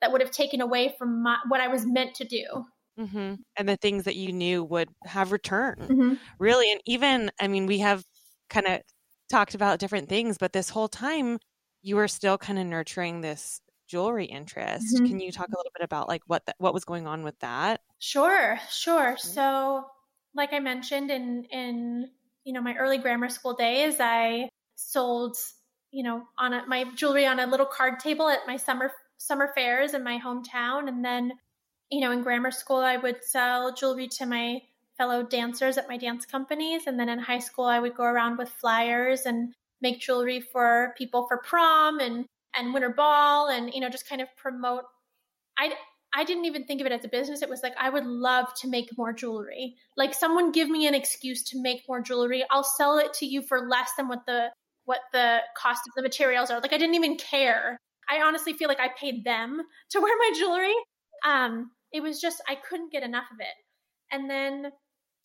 that 0.00 0.12
would 0.12 0.20
have 0.20 0.30
taken 0.30 0.60
away 0.60 0.94
from 0.98 1.22
my, 1.22 1.38
what 1.48 1.60
I 1.60 1.68
was 1.68 1.86
meant 1.86 2.14
to 2.16 2.24
do. 2.24 2.64
Mm-hmm. 2.98 3.34
And 3.56 3.68
the 3.68 3.76
things 3.76 4.04
that 4.04 4.16
you 4.16 4.32
knew 4.32 4.62
would 4.64 4.90
have 5.04 5.32
returned, 5.32 5.90
Mm-hmm. 5.90 6.14
really. 6.38 6.70
And 6.70 6.80
even, 6.86 7.30
I 7.40 7.48
mean, 7.48 7.66
we 7.66 7.78
have 7.78 8.04
kind 8.50 8.66
of 8.66 8.82
talked 9.30 9.54
about 9.54 9.78
different 9.78 10.08
things, 10.08 10.36
but 10.38 10.52
this 10.52 10.68
whole 10.68 10.88
time 10.88 11.38
you 11.82 11.96
were 11.96 12.08
still 12.08 12.38
kind 12.38 12.58
of 12.58 12.66
nurturing 12.66 13.20
this 13.22 13.60
jewelry 13.88 14.26
interest. 14.26 15.02
Mhm. 15.02 15.04
Can 15.04 15.20
you 15.20 15.32
talk 15.32 15.48
a 15.52 15.56
little 15.56 15.72
bit 15.74 15.84
about 15.84 16.08
like 16.08 16.22
what 16.26 16.44
that 16.46 16.56
what 16.58 16.74
was 16.74 16.84
going 16.84 17.06
on 17.06 17.22
with 17.24 17.38
that? 17.40 17.80
Sure, 17.98 18.58
sure. 18.68 19.16
So, 19.16 19.86
like 20.34 20.52
I 20.52 20.58
mentioned 20.58 21.10
in 21.10 21.44
in 21.44 22.10
you 22.44 22.52
know 22.52 22.60
my 22.60 22.74
early 22.76 22.98
grammar 22.98 23.28
school 23.28 23.54
days, 23.54 23.96
I 24.00 24.48
sold 24.76 25.36
you 25.90 26.02
know 26.02 26.26
on 26.38 26.52
a, 26.52 26.66
my 26.66 26.84
jewelry 26.94 27.26
on 27.26 27.38
a 27.40 27.46
little 27.46 27.66
card 27.66 28.00
table 28.00 28.28
at 28.28 28.46
my 28.46 28.56
summer 28.56 28.92
summer 29.18 29.52
fairs 29.54 29.94
in 29.94 30.02
my 30.02 30.18
hometown, 30.18 30.88
and 30.88 31.04
then 31.04 31.32
you 31.92 32.00
know 32.00 32.10
in 32.10 32.22
grammar 32.22 32.50
school 32.50 32.78
I 32.78 32.96
would 32.96 33.22
sell 33.22 33.72
jewelry 33.74 34.08
to 34.18 34.26
my 34.26 34.62
fellow 34.98 35.22
dancers 35.22 35.78
at 35.78 35.88
my 35.88 35.96
dance 35.96 36.26
companies, 36.26 36.86
and 36.86 36.98
then 36.98 37.08
in 37.08 37.18
high 37.18 37.38
school 37.38 37.66
I 37.66 37.78
would 37.78 37.94
go 37.94 38.04
around 38.04 38.38
with 38.38 38.48
flyers 38.48 39.26
and 39.26 39.52
make 39.80 40.00
jewelry 40.00 40.40
for 40.40 40.94
people 40.96 41.26
for 41.28 41.38
prom 41.38 42.00
and 42.00 42.24
and 42.56 42.74
winter 42.74 42.90
ball, 42.90 43.48
and 43.48 43.72
you 43.72 43.80
know 43.80 43.88
just 43.88 44.08
kind 44.08 44.22
of 44.22 44.28
promote. 44.36 44.84
I 45.58 45.72
I 46.14 46.24
didn't 46.24 46.44
even 46.46 46.64
think 46.64 46.80
of 46.80 46.86
it 46.86 46.92
as 46.92 47.04
a 47.04 47.08
business. 47.08 47.42
It 47.42 47.48
was 47.48 47.62
like 47.62 47.74
I 47.78 47.90
would 47.90 48.06
love 48.06 48.46
to 48.60 48.68
make 48.68 48.96
more 48.96 49.12
jewelry. 49.12 49.76
Like 49.96 50.14
someone 50.14 50.52
give 50.52 50.68
me 50.68 50.86
an 50.86 50.94
excuse 50.94 51.42
to 51.44 51.62
make 51.62 51.82
more 51.88 52.02
jewelry. 52.02 52.44
I'll 52.50 52.64
sell 52.64 52.98
it 52.98 53.12
to 53.14 53.26
you 53.26 53.42
for 53.42 53.68
less 53.68 53.90
than 53.96 54.08
what 54.08 54.26
the 54.26 54.50
what 54.84 55.00
the 55.12 55.38
cost 55.56 55.82
of 55.86 55.94
the 55.94 56.02
materials 56.02 56.50
are. 56.50 56.60
Like 56.60 56.72
I 56.72 56.78
didn't 56.78 56.94
even 56.96 57.16
care. 57.16 57.78
I 58.08 58.22
honestly 58.22 58.52
feel 58.52 58.68
like 58.68 58.80
I 58.80 58.88
paid 58.98 59.24
them 59.24 59.62
to 59.90 60.00
wear 60.00 60.16
my 60.18 60.32
jewelry. 60.38 60.74
Um 61.24 61.70
it 61.92 62.02
was 62.02 62.20
just 62.20 62.42
I 62.48 62.54
couldn't 62.54 62.92
get 62.92 63.02
enough 63.02 63.26
of 63.32 63.40
it. 63.40 63.54
And 64.10 64.28
then 64.28 64.72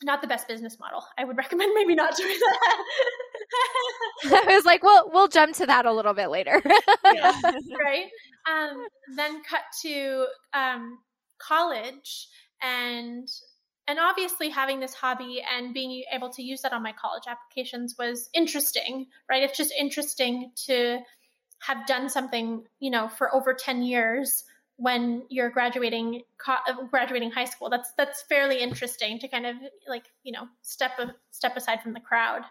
not 0.04 0.22
the 0.22 0.28
best 0.28 0.48
business 0.48 0.78
model. 0.80 1.04
I 1.18 1.26
would 1.26 1.38
recommend 1.38 1.74
maybe 1.74 1.96
not 1.96 2.16
doing 2.16 2.38
that. 2.40 2.84
I 4.50 4.56
was 4.56 4.66
like, 4.66 4.84
well, 4.84 5.10
we'll 5.12 5.28
jump 5.28 5.56
to 5.56 5.66
that 5.66 5.86
a 5.86 5.94
little 5.94 6.14
bit 6.14 6.30
later. 6.30 6.62
yeah, 7.14 7.34
right? 7.44 8.06
Um, 8.50 8.86
then 9.16 9.42
cut 9.44 9.62
to 9.82 10.26
um, 10.54 11.00
college 11.40 12.28
and 12.62 13.28
and 13.90 14.00
obviously 14.00 14.50
having 14.50 14.82
this 14.82 14.94
hobby 14.94 15.42
and 15.50 15.74
being 15.74 16.04
able 16.12 16.30
to 16.32 16.44
use 16.44 16.62
that 16.62 16.74
on 16.74 16.84
my 16.84 16.92
college 16.92 17.24
applications 17.26 17.96
was 17.98 18.30
interesting, 18.34 19.06
right? 19.30 19.44
It's 19.44 19.58
just 19.58 19.72
interesting 19.80 20.52
to 20.66 21.00
have 21.60 21.88
done 21.88 22.10
something, 22.10 22.66
you 22.80 22.92
know, 22.92 23.08
for 23.08 23.34
over 23.34 23.54
10 23.54 23.84
years 23.84 24.44
when 24.78 25.24
you're 25.30 25.50
graduating 25.50 26.22
graduating 26.90 27.32
high 27.32 27.46
school. 27.46 27.70
That's 27.70 27.92
that's 27.98 28.22
fairly 28.24 28.62
interesting 28.62 29.20
to 29.20 29.28
kind 29.28 29.46
of 29.46 29.56
like, 29.88 30.06
you 30.24 30.32
know, 30.32 30.48
step 30.62 30.92
a, 31.00 31.14
step 31.32 31.58
aside 31.58 31.82
from 31.82 31.94
the 31.94 32.00
crowd. 32.00 32.44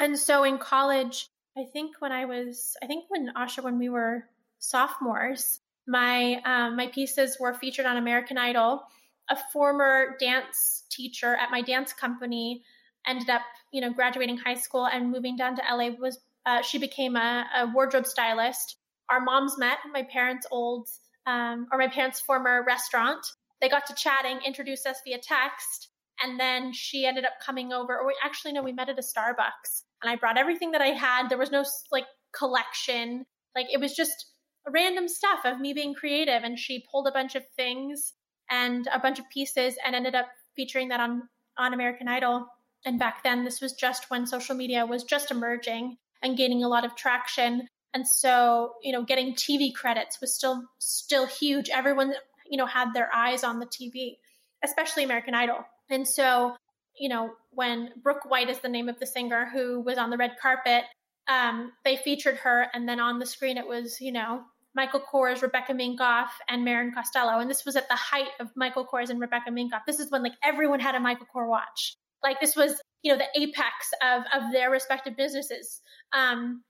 And 0.00 0.18
so 0.18 0.44
in 0.44 0.58
college, 0.58 1.28
I 1.56 1.64
think 1.72 1.96
when 2.00 2.10
I 2.10 2.24
was, 2.24 2.76
I 2.82 2.86
think 2.86 3.04
when 3.08 3.30
Asha, 3.36 3.62
when 3.62 3.78
we 3.78 3.88
were 3.88 4.24
sophomores, 4.58 5.60
my 5.86 6.40
um, 6.44 6.76
my 6.76 6.88
pieces 6.88 7.36
were 7.38 7.54
featured 7.54 7.86
on 7.86 7.96
American 7.96 8.38
Idol. 8.38 8.82
A 9.30 9.36
former 9.52 10.16
dance 10.20 10.84
teacher 10.90 11.34
at 11.36 11.50
my 11.50 11.62
dance 11.62 11.92
company 11.92 12.62
ended 13.06 13.30
up, 13.30 13.42
you 13.72 13.80
know, 13.80 13.92
graduating 13.92 14.36
high 14.36 14.54
school 14.54 14.86
and 14.86 15.10
moving 15.10 15.36
down 15.36 15.56
to 15.56 15.62
LA. 15.70 15.90
Was 15.98 16.18
uh, 16.46 16.62
she 16.62 16.78
became 16.78 17.16
a, 17.16 17.46
a, 17.56 17.66
wardrobe 17.72 18.06
stylist? 18.06 18.76
Our 19.10 19.20
moms 19.20 19.56
met. 19.58 19.78
My 19.92 20.02
parents' 20.02 20.46
old, 20.50 20.88
um, 21.26 21.66
or 21.72 21.78
my 21.78 21.88
parents' 21.88 22.20
former 22.20 22.64
restaurant. 22.66 23.24
They 23.60 23.68
got 23.68 23.86
to 23.86 23.94
chatting, 23.94 24.40
introduced 24.44 24.86
us 24.86 24.98
via 25.04 25.18
text, 25.18 25.88
and 26.22 26.38
then 26.38 26.72
she 26.72 27.06
ended 27.06 27.24
up 27.24 27.32
coming 27.44 27.72
over. 27.72 27.98
Or 27.98 28.06
we, 28.06 28.14
actually, 28.22 28.52
no, 28.52 28.62
we 28.62 28.72
met 28.72 28.88
at 28.88 28.98
a 28.98 29.02
Starbucks, 29.02 29.82
and 30.02 30.10
I 30.10 30.16
brought 30.16 30.38
everything 30.38 30.72
that 30.72 30.82
I 30.82 30.88
had. 30.88 31.28
There 31.28 31.38
was 31.38 31.50
no 31.50 31.64
like 31.90 32.06
collection. 32.36 33.24
Like 33.54 33.66
it 33.72 33.80
was 33.80 33.94
just 33.94 34.26
random 34.68 35.08
stuff 35.08 35.40
of 35.44 35.60
me 35.60 35.72
being 35.72 35.94
creative. 35.94 36.42
And 36.42 36.58
she 36.58 36.84
pulled 36.90 37.06
a 37.06 37.12
bunch 37.12 37.34
of 37.34 37.44
things 37.56 38.14
and 38.50 38.86
a 38.92 38.98
bunch 38.98 39.18
of 39.18 39.28
pieces 39.30 39.76
and 39.84 39.94
ended 39.94 40.14
up 40.14 40.26
featuring 40.56 40.88
that 40.88 41.00
on, 41.00 41.22
on 41.58 41.74
American 41.74 42.08
Idol. 42.08 42.46
And 42.84 42.98
back 42.98 43.22
then, 43.22 43.44
this 43.44 43.60
was 43.60 43.72
just 43.72 44.10
when 44.10 44.26
social 44.26 44.54
media 44.54 44.84
was 44.86 45.04
just 45.04 45.30
emerging 45.30 45.96
and 46.22 46.36
gaining 46.36 46.64
a 46.64 46.68
lot 46.68 46.84
of 46.84 46.96
traction. 46.96 47.66
And 47.94 48.06
so, 48.06 48.74
you 48.82 48.92
know, 48.92 49.04
getting 49.04 49.34
TV 49.34 49.72
credits 49.72 50.20
was 50.20 50.34
still, 50.34 50.64
still 50.78 51.26
huge. 51.26 51.70
Everyone, 51.70 52.12
you 52.50 52.58
know, 52.58 52.66
had 52.66 52.92
their 52.92 53.08
eyes 53.14 53.44
on 53.44 53.60
the 53.60 53.66
TV, 53.66 54.16
especially 54.64 55.04
American 55.04 55.34
Idol. 55.34 55.64
And 55.88 56.06
so, 56.06 56.56
you 56.98 57.08
know, 57.08 57.30
when 57.50 57.90
Brooke 58.02 58.28
White 58.28 58.50
is 58.50 58.58
the 58.58 58.68
name 58.68 58.88
of 58.88 58.98
the 58.98 59.06
singer 59.06 59.48
who 59.52 59.80
was 59.80 59.96
on 59.96 60.10
the 60.10 60.16
red 60.16 60.32
carpet, 60.42 60.82
um, 61.28 61.72
they 61.84 61.96
featured 61.96 62.36
her. 62.38 62.66
And 62.74 62.88
then 62.88 62.98
on 62.98 63.20
the 63.20 63.26
screen, 63.26 63.56
it 63.56 63.66
was, 63.66 64.00
you 64.00 64.12
know, 64.12 64.42
Michael 64.74 65.00
Kors, 65.00 65.40
Rebecca 65.40 65.72
Minkoff, 65.72 66.30
and 66.48 66.64
Marin 66.64 66.92
Costello. 66.92 67.38
And 67.38 67.48
this 67.48 67.64
was 67.64 67.76
at 67.76 67.88
the 67.88 67.94
height 67.94 68.30
of 68.40 68.50
Michael 68.56 68.84
Kors 68.84 69.08
and 69.08 69.20
Rebecca 69.20 69.50
Minkoff. 69.50 69.84
This 69.86 70.00
is 70.00 70.10
when 70.10 70.22
like 70.22 70.34
everyone 70.42 70.80
had 70.80 70.96
a 70.96 71.00
Michael 71.00 71.26
Kors 71.34 71.48
watch. 71.48 71.94
Like 72.22 72.40
this 72.40 72.56
was, 72.56 72.80
you 73.02 73.12
know, 73.12 73.18
the 73.18 73.40
apex 73.40 73.92
of 74.02 74.24
of 74.34 74.52
their 74.52 74.70
respective 74.70 75.16
businesses. 75.16 75.80
Um, 76.12 76.62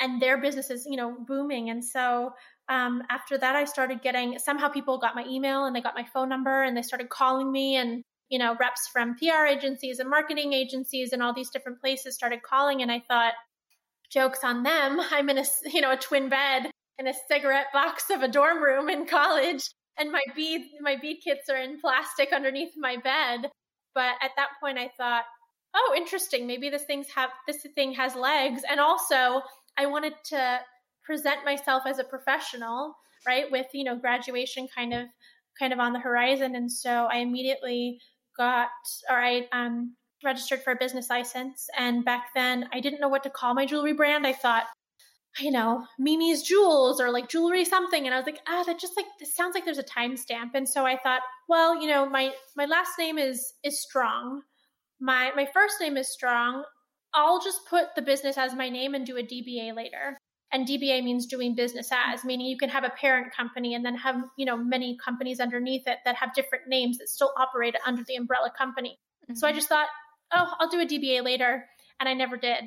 and 0.00 0.20
their 0.20 0.38
businesses, 0.38 0.86
you 0.88 0.96
know, 0.96 1.16
booming. 1.26 1.70
And 1.70 1.84
so 1.84 2.32
um, 2.68 3.02
after 3.10 3.36
that, 3.38 3.56
I 3.56 3.64
started 3.64 4.02
getting 4.02 4.38
somehow 4.38 4.68
people 4.68 4.98
got 4.98 5.14
my 5.14 5.24
email 5.28 5.64
and 5.64 5.74
they 5.74 5.80
got 5.80 5.94
my 5.94 6.06
phone 6.12 6.28
number 6.28 6.62
and 6.62 6.76
they 6.76 6.82
started 6.82 7.08
calling 7.08 7.50
me 7.50 7.76
and 7.76 8.02
you 8.28 8.38
know 8.38 8.56
reps 8.58 8.88
from 8.92 9.16
PR 9.16 9.44
agencies 9.46 9.98
and 9.98 10.08
marketing 10.08 10.52
agencies 10.52 11.12
and 11.12 11.22
all 11.22 11.34
these 11.34 11.50
different 11.50 11.80
places 11.80 12.14
started 12.14 12.42
calling. 12.42 12.82
And 12.82 12.90
I 12.90 13.00
thought 13.00 13.34
jokes 14.10 14.40
on 14.44 14.62
them. 14.62 15.00
I'm 15.10 15.28
in 15.30 15.38
a 15.38 15.44
you 15.72 15.80
know 15.80 15.92
a 15.92 15.96
twin 15.96 16.28
bed 16.28 16.70
in 16.98 17.08
a 17.08 17.14
cigarette 17.28 17.66
box 17.72 18.04
of 18.10 18.22
a 18.22 18.28
dorm 18.28 18.62
room 18.62 18.88
in 18.88 19.06
college 19.06 19.62
and 19.98 20.12
my 20.12 20.22
bead 20.36 20.62
my 20.80 20.96
bead 21.00 21.20
kits 21.22 21.48
are 21.48 21.56
in 21.56 21.80
plastic 21.80 22.32
underneath 22.32 22.72
my 22.76 22.96
bed. 22.96 23.50
But 23.94 24.14
at 24.22 24.30
that 24.36 24.50
point 24.62 24.78
I 24.78 24.90
thought 24.96 25.24
oh 25.74 25.94
interesting. 25.96 26.46
Maybe 26.46 26.70
this 26.70 26.84
thing's 26.84 27.10
have 27.14 27.30
this 27.46 27.66
thing 27.74 27.92
has 27.94 28.14
legs. 28.14 28.62
And 28.68 28.80
also 28.80 29.42
I 29.76 29.86
wanted 29.86 30.14
to 30.26 30.60
present 31.04 31.44
myself 31.44 31.82
as 31.86 31.98
a 31.98 32.04
professional 32.04 32.94
right 33.26 33.50
with 33.50 33.66
you 33.72 33.84
know 33.84 33.96
graduation 33.96 34.68
kind 34.74 34.92
of 34.94 35.06
kind 35.58 35.72
of 35.72 35.78
on 35.78 35.92
the 35.92 35.98
horizon 35.98 36.54
and 36.54 36.70
so 36.70 37.08
I 37.10 37.18
immediately 37.18 37.98
got 38.36 38.68
or 39.10 39.16
I 39.16 39.48
um 39.52 39.94
registered 40.24 40.62
for 40.62 40.72
a 40.72 40.76
business 40.76 41.10
license 41.10 41.68
and 41.76 42.04
back 42.04 42.26
then 42.34 42.68
I 42.72 42.80
didn't 42.80 43.00
know 43.00 43.08
what 43.08 43.24
to 43.24 43.30
call 43.30 43.54
my 43.54 43.66
jewelry 43.66 43.92
brand 43.92 44.26
I 44.26 44.32
thought 44.32 44.64
you 45.40 45.50
know, 45.50 45.86
Mimi's 45.98 46.42
Jewels 46.42 47.00
or 47.00 47.10
like 47.10 47.28
jewelry 47.28 47.64
something. 47.64 48.04
And 48.04 48.14
I 48.14 48.18
was 48.18 48.26
like, 48.26 48.40
ah, 48.46 48.64
that 48.66 48.78
just 48.78 48.96
like 48.96 49.06
this 49.18 49.34
sounds 49.34 49.54
like 49.54 49.64
there's 49.64 49.78
a 49.78 49.84
timestamp. 49.84 50.50
And 50.54 50.68
so 50.68 50.84
I 50.84 50.98
thought, 50.98 51.22
well, 51.48 51.80
you 51.80 51.88
know, 51.88 52.08
my 52.08 52.32
my 52.56 52.66
last 52.66 52.98
name 52.98 53.18
is 53.18 53.54
is 53.64 53.80
Strong. 53.80 54.42
My 55.00 55.32
my 55.34 55.48
first 55.52 55.76
name 55.80 55.96
is 55.96 56.12
Strong. 56.12 56.64
I'll 57.14 57.40
just 57.40 57.66
put 57.68 57.94
the 57.94 58.02
business 58.02 58.38
as 58.38 58.54
my 58.54 58.68
name 58.68 58.94
and 58.94 59.06
do 59.06 59.16
a 59.16 59.22
DBA 59.22 59.74
later. 59.74 60.18
And 60.52 60.68
DBA 60.68 61.02
means 61.02 61.26
doing 61.26 61.54
business 61.54 61.90
as, 61.90 62.24
meaning 62.24 62.46
you 62.46 62.58
can 62.58 62.68
have 62.68 62.84
a 62.84 62.90
parent 62.90 63.34
company 63.34 63.74
and 63.74 63.84
then 63.84 63.94
have, 63.96 64.16
you 64.36 64.44
know, 64.44 64.56
many 64.56 64.98
companies 65.02 65.40
underneath 65.40 65.86
it 65.86 65.98
that 66.04 66.16
have 66.16 66.34
different 66.34 66.64
names 66.68 66.98
that 66.98 67.08
still 67.08 67.32
operate 67.38 67.74
under 67.86 68.02
the 68.06 68.16
umbrella 68.16 68.52
company. 68.56 68.98
Mm-hmm. 69.24 69.34
So 69.36 69.46
I 69.46 69.52
just 69.52 69.68
thought, 69.68 69.88
oh, 70.34 70.52
I'll 70.58 70.68
do 70.68 70.80
a 70.80 70.86
DBA 70.86 71.24
later. 71.24 71.64
And 71.98 72.08
I 72.08 72.14
never 72.14 72.36
did 72.36 72.64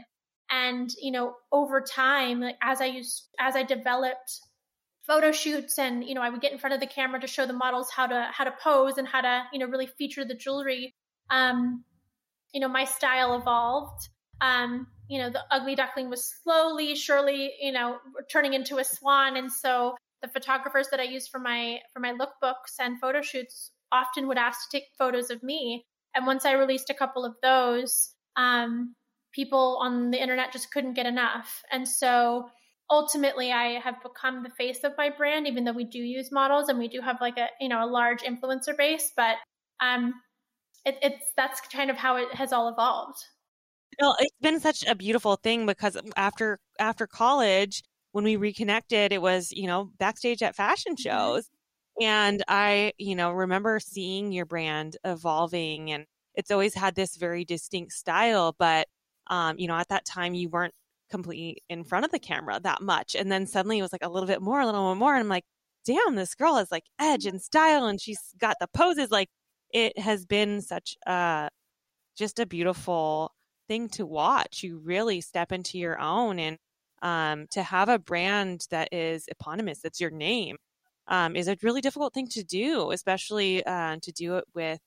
and 0.49 0.89
you 1.01 1.11
know 1.11 1.35
over 1.51 1.81
time 1.81 2.43
as 2.61 2.81
i 2.81 2.85
used 2.85 3.27
as 3.39 3.55
i 3.55 3.63
developed 3.63 4.41
photo 5.05 5.31
shoots 5.31 5.77
and 5.79 6.03
you 6.03 6.13
know 6.13 6.21
i 6.21 6.29
would 6.29 6.41
get 6.41 6.51
in 6.51 6.57
front 6.57 6.73
of 6.73 6.79
the 6.79 6.87
camera 6.87 7.19
to 7.19 7.27
show 7.27 7.45
the 7.45 7.53
models 7.53 7.89
how 7.89 8.05
to 8.05 8.27
how 8.31 8.43
to 8.43 8.53
pose 8.63 8.97
and 8.97 9.07
how 9.07 9.21
to 9.21 9.43
you 9.51 9.59
know 9.59 9.65
really 9.65 9.87
feature 9.87 10.25
the 10.25 10.35
jewelry 10.35 10.93
um 11.29 11.83
you 12.53 12.59
know 12.59 12.67
my 12.67 12.85
style 12.85 13.35
evolved 13.35 14.09
um 14.41 14.87
you 15.07 15.19
know 15.19 15.29
the 15.29 15.43
ugly 15.51 15.75
duckling 15.75 16.09
was 16.09 16.33
slowly 16.43 16.95
surely 16.95 17.53
you 17.61 17.71
know 17.71 17.97
turning 18.31 18.53
into 18.53 18.77
a 18.77 18.83
swan. 18.83 19.37
And 19.37 19.51
so 19.51 19.95
the 20.21 20.27
photographers 20.29 20.87
that 20.89 20.99
i 20.99 21.03
used 21.03 21.29
for 21.29 21.39
my 21.39 21.79
for 21.93 21.99
my 21.99 22.13
lookbooks 22.13 22.79
and 22.79 22.99
photo 22.99 23.21
shoots 23.21 23.71
often 23.91 24.27
would 24.27 24.37
ask 24.37 24.69
to 24.69 24.77
take 24.77 24.87
photos 24.97 25.29
of 25.29 25.43
me. 25.43 25.85
And 26.15 26.25
once 26.25 26.45
i 26.45 26.53
released 26.53 26.89
a 26.89 26.93
couple 26.93 27.25
of 27.25 27.35
those 27.41 28.13
um 28.35 28.95
people 29.33 29.79
on 29.81 30.11
the 30.11 30.21
internet 30.21 30.53
just 30.53 30.71
couldn't 30.71 30.93
get 30.93 31.05
enough. 31.05 31.61
And 31.71 31.87
so 31.87 32.49
ultimately 32.89 33.51
I 33.51 33.79
have 33.79 34.01
become 34.01 34.43
the 34.43 34.49
face 34.49 34.83
of 34.83 34.93
my 34.97 35.09
brand, 35.09 35.47
even 35.47 35.65
though 35.65 35.73
we 35.73 35.83
do 35.83 35.99
use 35.99 36.31
models 36.31 36.69
and 36.69 36.79
we 36.79 36.87
do 36.87 37.01
have 37.01 37.17
like 37.19 37.37
a, 37.37 37.47
you 37.59 37.67
know, 37.67 37.83
a 37.83 37.89
large 37.89 38.21
influencer 38.21 38.77
base, 38.77 39.11
but, 39.15 39.35
um, 39.81 40.13
it, 40.85 40.97
it's, 41.01 41.25
that's 41.35 41.59
kind 41.73 41.89
of 41.89 41.97
how 41.97 42.15
it 42.15 42.33
has 42.33 42.53
all 42.53 42.69
evolved. 42.69 43.17
Well, 43.99 44.15
it's 44.19 44.37
been 44.41 44.59
such 44.59 44.85
a 44.85 44.95
beautiful 44.95 45.35
thing 45.37 45.65
because 45.65 45.97
after, 46.17 46.59
after 46.79 47.07
college, 47.07 47.83
when 48.11 48.23
we 48.23 48.35
reconnected, 48.35 49.11
it 49.11 49.21
was, 49.21 49.51
you 49.51 49.67
know, 49.67 49.91
backstage 49.97 50.41
at 50.41 50.55
fashion 50.55 50.93
mm-hmm. 50.93 51.09
shows. 51.09 51.49
And 52.01 52.43
I, 52.47 52.93
you 52.97 53.15
know, 53.15 53.31
remember 53.31 53.79
seeing 53.79 54.31
your 54.31 54.45
brand 54.45 54.97
evolving 55.03 55.91
and 55.91 56.05
it's 56.33 56.51
always 56.51 56.73
had 56.73 56.95
this 56.95 57.15
very 57.15 57.45
distinct 57.45 57.93
style, 57.93 58.55
but 58.57 58.87
um, 59.27 59.57
you 59.57 59.67
know, 59.67 59.75
at 59.75 59.87
that 59.89 60.05
time 60.05 60.33
you 60.33 60.49
weren't 60.49 60.73
completely 61.09 61.63
in 61.69 61.83
front 61.83 62.05
of 62.05 62.11
the 62.11 62.19
camera 62.19 62.59
that 62.61 62.81
much. 62.81 63.15
And 63.15 63.31
then 63.31 63.47
suddenly 63.47 63.79
it 63.79 63.81
was 63.81 63.93
like 63.93 64.03
a 64.03 64.09
little 64.09 64.27
bit 64.27 64.41
more, 64.41 64.59
a 64.59 64.65
little 64.65 64.93
bit 64.93 64.99
more. 64.99 65.13
And 65.13 65.21
I'm 65.21 65.29
like, 65.29 65.45
damn, 65.85 66.15
this 66.15 66.35
girl 66.35 66.55
has 66.55 66.71
like 66.71 66.85
edge 66.99 67.25
and 67.25 67.41
style 67.41 67.85
and 67.85 68.01
she's 68.01 68.19
got 68.39 68.57
the 68.59 68.67
poses. 68.67 69.11
Like 69.11 69.29
it 69.71 69.97
has 69.99 70.25
been 70.25 70.61
such 70.61 70.95
a, 71.07 71.49
just 72.17 72.39
a 72.39 72.45
beautiful 72.45 73.33
thing 73.67 73.89
to 73.89 74.05
watch. 74.05 74.63
You 74.63 74.77
really 74.77 75.21
step 75.21 75.51
into 75.51 75.77
your 75.77 75.99
own 75.99 76.39
and 76.39 76.57
um, 77.01 77.47
to 77.51 77.61
have 77.63 77.89
a 77.89 77.99
brand 77.99 78.67
that 78.71 78.89
is 78.91 79.27
eponymous, 79.27 79.79
that's 79.79 80.01
your 80.01 80.11
name, 80.11 80.57
um, 81.07 81.35
is 81.35 81.47
a 81.47 81.57
really 81.61 81.81
difficult 81.81 82.13
thing 82.13 82.27
to 82.29 82.43
do, 82.43 82.91
especially 82.91 83.63
uh, 83.65 83.97
to 84.01 84.11
do 84.11 84.37
it 84.37 84.45
with, 84.53 84.79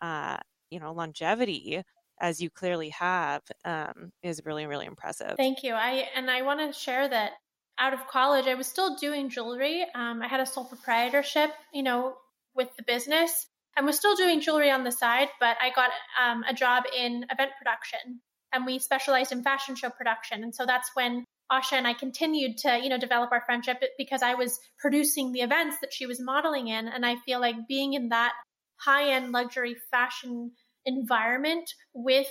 uh, 0.00 0.38
you 0.70 0.80
know, 0.80 0.92
longevity 0.92 1.82
as 2.20 2.40
you 2.40 2.50
clearly 2.50 2.88
have, 2.90 3.42
um, 3.64 4.10
is 4.22 4.40
really, 4.44 4.66
really 4.66 4.86
impressive. 4.86 5.34
Thank 5.36 5.62
you. 5.62 5.74
I 5.74 6.08
and 6.16 6.30
I 6.30 6.42
want 6.42 6.60
to 6.60 6.78
share 6.78 7.08
that 7.08 7.32
out 7.78 7.94
of 7.94 8.06
college, 8.08 8.46
I 8.46 8.54
was 8.54 8.66
still 8.66 8.96
doing 8.96 9.30
jewelry. 9.30 9.86
Um, 9.94 10.20
I 10.22 10.28
had 10.28 10.40
a 10.40 10.46
sole 10.46 10.64
proprietorship, 10.64 11.50
you 11.72 11.82
know, 11.82 12.16
with 12.54 12.68
the 12.76 12.82
business, 12.82 13.46
and 13.78 13.86
was 13.86 13.96
still 13.96 14.16
doing 14.16 14.40
jewelry 14.40 14.70
on 14.70 14.82
the 14.82 14.90
side. 14.90 15.28
But 15.38 15.56
I 15.62 15.70
got 15.70 15.90
um, 16.22 16.44
a 16.48 16.52
job 16.52 16.84
in 16.94 17.24
event 17.30 17.52
production, 17.56 18.20
and 18.52 18.66
we 18.66 18.80
specialized 18.80 19.32
in 19.32 19.42
fashion 19.42 19.76
show 19.76 19.88
production. 19.88 20.42
And 20.42 20.54
so 20.54 20.66
that's 20.66 20.90
when 20.94 21.24
Asha 21.50 21.74
and 21.74 21.86
I 21.86 21.94
continued 21.94 22.58
to, 22.58 22.78
you 22.82 22.90
know, 22.90 22.98
develop 22.98 23.30
our 23.32 23.42
friendship 23.46 23.78
because 23.96 24.22
I 24.22 24.34
was 24.34 24.58
producing 24.80 25.32
the 25.32 25.40
events 25.40 25.76
that 25.80 25.94
she 25.94 26.06
was 26.06 26.20
modeling 26.20 26.68
in, 26.68 26.88
and 26.88 27.06
I 27.06 27.16
feel 27.24 27.40
like 27.40 27.68
being 27.68 27.94
in 27.94 28.08
that 28.08 28.32
high 28.80 29.12
end 29.12 29.32
luxury 29.32 29.76
fashion 29.90 30.50
environment 30.84 31.70
with 31.94 32.28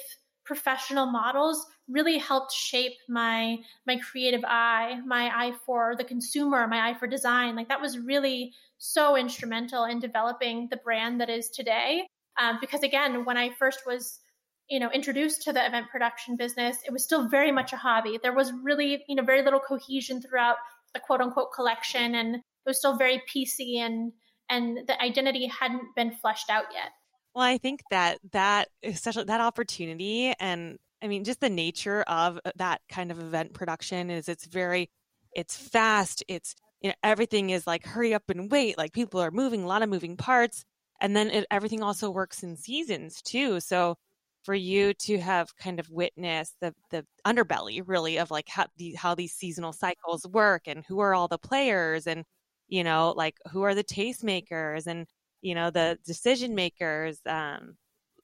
professional 0.48 1.06
models 1.06 1.68
really 1.90 2.18
helped 2.18 2.54
shape 2.54 2.94
my 3.10 3.58
my 3.86 3.98
creative 3.98 4.44
eye 4.48 5.00
my 5.06 5.30
eye 5.36 5.54
for 5.66 5.94
the 5.98 6.04
consumer 6.04 6.66
my 6.68 6.90
eye 6.90 6.98
for 6.98 7.06
design. 7.06 7.56
Like 7.56 7.68
that 7.68 7.82
was 7.82 8.00
really 8.00 8.54
so 8.78 9.18
instrumental 9.18 9.84
in 9.84 10.00
developing 10.00 10.70
the 10.72 10.78
brand 10.78 11.20
that 11.22 11.30
is 11.30 11.50
today. 11.50 12.08
Um, 12.42 12.60
because 12.62 12.84
again 12.84 13.26
when 13.26 13.36
i 13.36 13.50
first 13.60 13.82
was 13.86 14.20
you 14.70 14.80
know 14.80 14.90
introduced 14.92 15.42
to 15.44 15.54
the 15.54 15.66
event 15.66 15.88
production 15.90 16.38
business 16.38 16.78
it 16.86 16.94
was 16.94 17.04
still 17.04 17.28
very 17.28 17.52
much 17.52 17.74
a 17.74 17.78
hobby. 17.78 18.18
There 18.24 18.34
was 18.34 18.52
really 18.64 19.04
you 19.08 19.16
know 19.16 19.24
very 19.24 19.44
little 19.44 19.60
cohesion 19.60 20.22
throughout 20.22 20.58
the 20.94 21.02
quote 21.02 21.22
unquote 21.22 21.52
collection 21.54 22.16
and 22.16 22.36
it 22.36 22.42
was 22.66 22.78
still 22.78 22.98
very 22.98 23.22
pc 23.30 23.80
and 23.80 24.14
and 24.50 24.88
the 24.88 25.02
identity 25.02 25.48
hadn't 25.48 25.94
been 25.96 26.12
fleshed 26.12 26.50
out 26.50 26.66
yet 26.74 26.92
well, 27.38 27.46
I 27.46 27.60
think 27.60 27.84
that 27.92 28.18
that 28.32 28.70
especially 28.84 29.26
that 29.26 29.42
opportunity 29.42 30.34
and 30.40 30.80
I 31.04 31.08
mean 31.08 31.24
just 31.24 31.40
the 31.40 31.50
nature 31.50 32.02
of 32.08 32.40
uh, 32.44 32.52
that 32.56 32.82
kind 32.90 33.12
of 33.12 33.20
event 33.20 33.54
production 33.54 34.10
is 34.10 34.28
it's 34.28 34.48
very 34.48 34.90
it's 35.34 35.56
fast, 35.56 36.24
it's 36.28 36.56
you 36.82 36.90
know 36.90 36.96
everything 37.04 37.52
is 37.52 37.68
like 37.68 37.86
hurry 37.86 38.16
up 38.16 38.24
and 38.30 38.50
wait, 38.52 38.76
like 38.78 38.92
people 38.92 39.22
are 39.22 39.30
moving, 39.32 39.64
a 39.64 39.68
lot 39.68 39.84
of 39.84 39.90
moving 39.90 40.18
parts, 40.18 40.66
and 41.00 41.16
then 41.16 41.30
it, 41.30 41.46
everything 41.52 41.84
also 41.84 42.10
works 42.10 42.42
in 42.42 42.56
seasons 42.58 43.22
too. 43.22 43.60
So 43.60 43.98
for 44.44 44.56
you 44.56 44.94
to 44.96 45.20
have 45.20 45.56
kind 45.58 45.80
of 45.80 45.90
witnessed 45.92 46.56
the 46.62 46.74
the 46.90 47.06
underbelly 47.26 47.84
really 47.86 48.18
of 48.18 48.32
like 48.32 48.48
how 48.50 48.66
the, 48.78 48.94
how 48.96 49.14
these 49.16 49.34
seasonal 49.34 49.74
cycles 49.74 50.26
work 50.28 50.64
and 50.68 50.84
who 50.88 51.00
are 51.00 51.14
all 51.14 51.28
the 51.28 51.38
players 51.38 52.08
and 52.08 52.24
you 52.68 52.84
know 52.84 53.14
like 53.16 53.36
who 53.52 53.62
are 53.64 53.76
the 53.76 53.84
tastemakers 53.84 54.88
and 54.88 55.06
you 55.42 55.56
know 55.56 55.70
the 55.70 55.98
decision 56.06 56.56
makers 56.56 57.20
um 57.28 57.76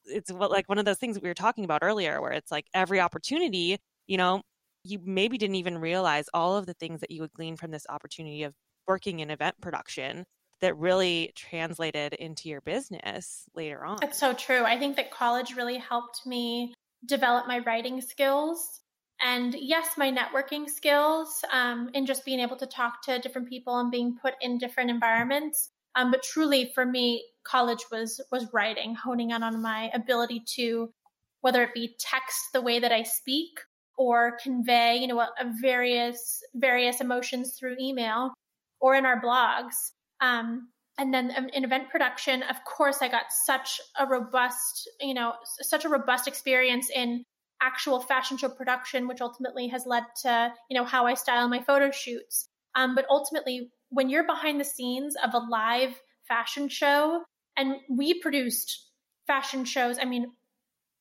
it's 0.06 0.30
like 0.30 0.68
one 0.68 0.78
of 0.78 0.84
those 0.84 0.98
things 0.98 1.18
we 1.20 1.28
were 1.28 1.34
talking 1.34 1.64
about 1.64 1.82
earlier 1.82 2.20
where 2.20 2.32
it's 2.32 2.52
like 2.52 2.66
every 2.74 3.00
opportunity 3.00 3.78
you 4.06 4.16
know 4.16 4.42
you 4.84 5.00
maybe 5.02 5.38
didn't 5.38 5.56
even 5.56 5.78
realize 5.78 6.28
all 6.34 6.56
of 6.56 6.66
the 6.66 6.74
things 6.74 7.00
that 7.00 7.10
you 7.10 7.22
would 7.22 7.32
glean 7.32 7.56
from 7.56 7.70
this 7.70 7.86
opportunity 7.88 8.42
of 8.42 8.54
working 8.86 9.20
in 9.20 9.30
event 9.30 9.58
production 9.60 10.26
that 10.60 10.76
really 10.76 11.32
translated 11.34 12.12
into 12.14 12.48
your 12.48 12.60
business 12.60 13.44
later 13.54 13.84
on. 13.84 13.98
That's 14.00 14.18
so 14.18 14.34
true. 14.34 14.62
I 14.62 14.78
think 14.78 14.96
that 14.96 15.10
college 15.10 15.56
really 15.56 15.78
helped 15.78 16.26
me 16.26 16.74
develop 17.04 17.46
my 17.46 17.58
writing 17.60 18.00
skills 18.00 18.80
and 19.22 19.54
yes, 19.54 19.90
my 19.96 20.12
networking 20.12 20.68
skills 20.68 21.44
um, 21.50 21.90
in 21.94 22.04
just 22.04 22.24
being 22.24 22.40
able 22.40 22.56
to 22.56 22.66
talk 22.66 23.02
to 23.02 23.18
different 23.18 23.48
people 23.48 23.78
and 23.78 23.90
being 23.90 24.16
put 24.20 24.34
in 24.40 24.58
different 24.58 24.90
environments. 24.90 25.70
Um, 25.96 26.10
but 26.10 26.22
truly, 26.22 26.72
for 26.74 26.84
me, 26.84 27.24
college 27.44 27.84
was 27.90 28.20
was 28.32 28.46
writing, 28.52 28.94
honing 28.94 29.30
in 29.30 29.42
on 29.42 29.62
my 29.62 29.90
ability 29.94 30.42
to, 30.56 30.92
whether 31.40 31.62
it 31.62 31.74
be 31.74 31.96
text 31.98 32.40
the 32.52 32.62
way 32.62 32.80
that 32.80 32.92
I 32.92 33.02
speak 33.02 33.60
or 33.96 34.38
convey, 34.42 34.96
you 34.96 35.06
know, 35.06 35.20
a, 35.20 35.30
a 35.40 35.52
various 35.60 36.42
various 36.54 37.00
emotions 37.00 37.54
through 37.58 37.76
email 37.80 38.32
or 38.80 38.94
in 38.94 39.06
our 39.06 39.20
blogs. 39.20 39.74
Um, 40.20 40.68
and 40.98 41.12
then 41.12 41.32
um, 41.36 41.48
in 41.52 41.64
event 41.64 41.90
production, 41.90 42.42
of 42.44 42.56
course, 42.64 42.98
I 43.00 43.08
got 43.08 43.24
such 43.30 43.80
a 43.98 44.06
robust, 44.06 44.88
you 45.00 45.14
know, 45.14 45.32
such 45.62 45.84
a 45.84 45.88
robust 45.88 46.28
experience 46.28 46.88
in 46.94 47.24
actual 47.60 48.00
fashion 48.00 48.36
show 48.36 48.48
production, 48.48 49.08
which 49.08 49.20
ultimately 49.20 49.68
has 49.68 49.84
led 49.86 50.04
to, 50.22 50.52
you 50.70 50.76
know, 50.76 50.84
how 50.84 51.06
I 51.06 51.14
style 51.14 51.48
my 51.48 51.62
photo 51.62 51.90
shoots. 51.90 52.48
Um, 52.76 52.94
but 52.94 53.06
ultimately, 53.08 53.70
when 53.94 54.10
you're 54.10 54.26
behind 54.26 54.60
the 54.60 54.64
scenes 54.64 55.16
of 55.22 55.34
a 55.34 55.38
live 55.38 55.94
fashion 56.28 56.68
show, 56.68 57.22
and 57.56 57.76
we 57.88 58.20
produced 58.20 58.88
fashion 59.26 59.64
shows, 59.64 59.98
I 60.00 60.04
mean, 60.04 60.32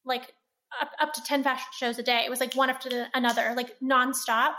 like 0.05 0.33
up, 0.79 0.91
up 0.99 1.13
to 1.13 1.23
10 1.23 1.43
fashion 1.43 1.67
shows 1.73 1.99
a 1.99 2.03
day. 2.03 2.23
It 2.25 2.29
was 2.29 2.39
like 2.39 2.55
one 2.55 2.69
after 2.69 3.07
another, 3.13 3.53
like 3.55 3.75
nonstop. 3.81 4.53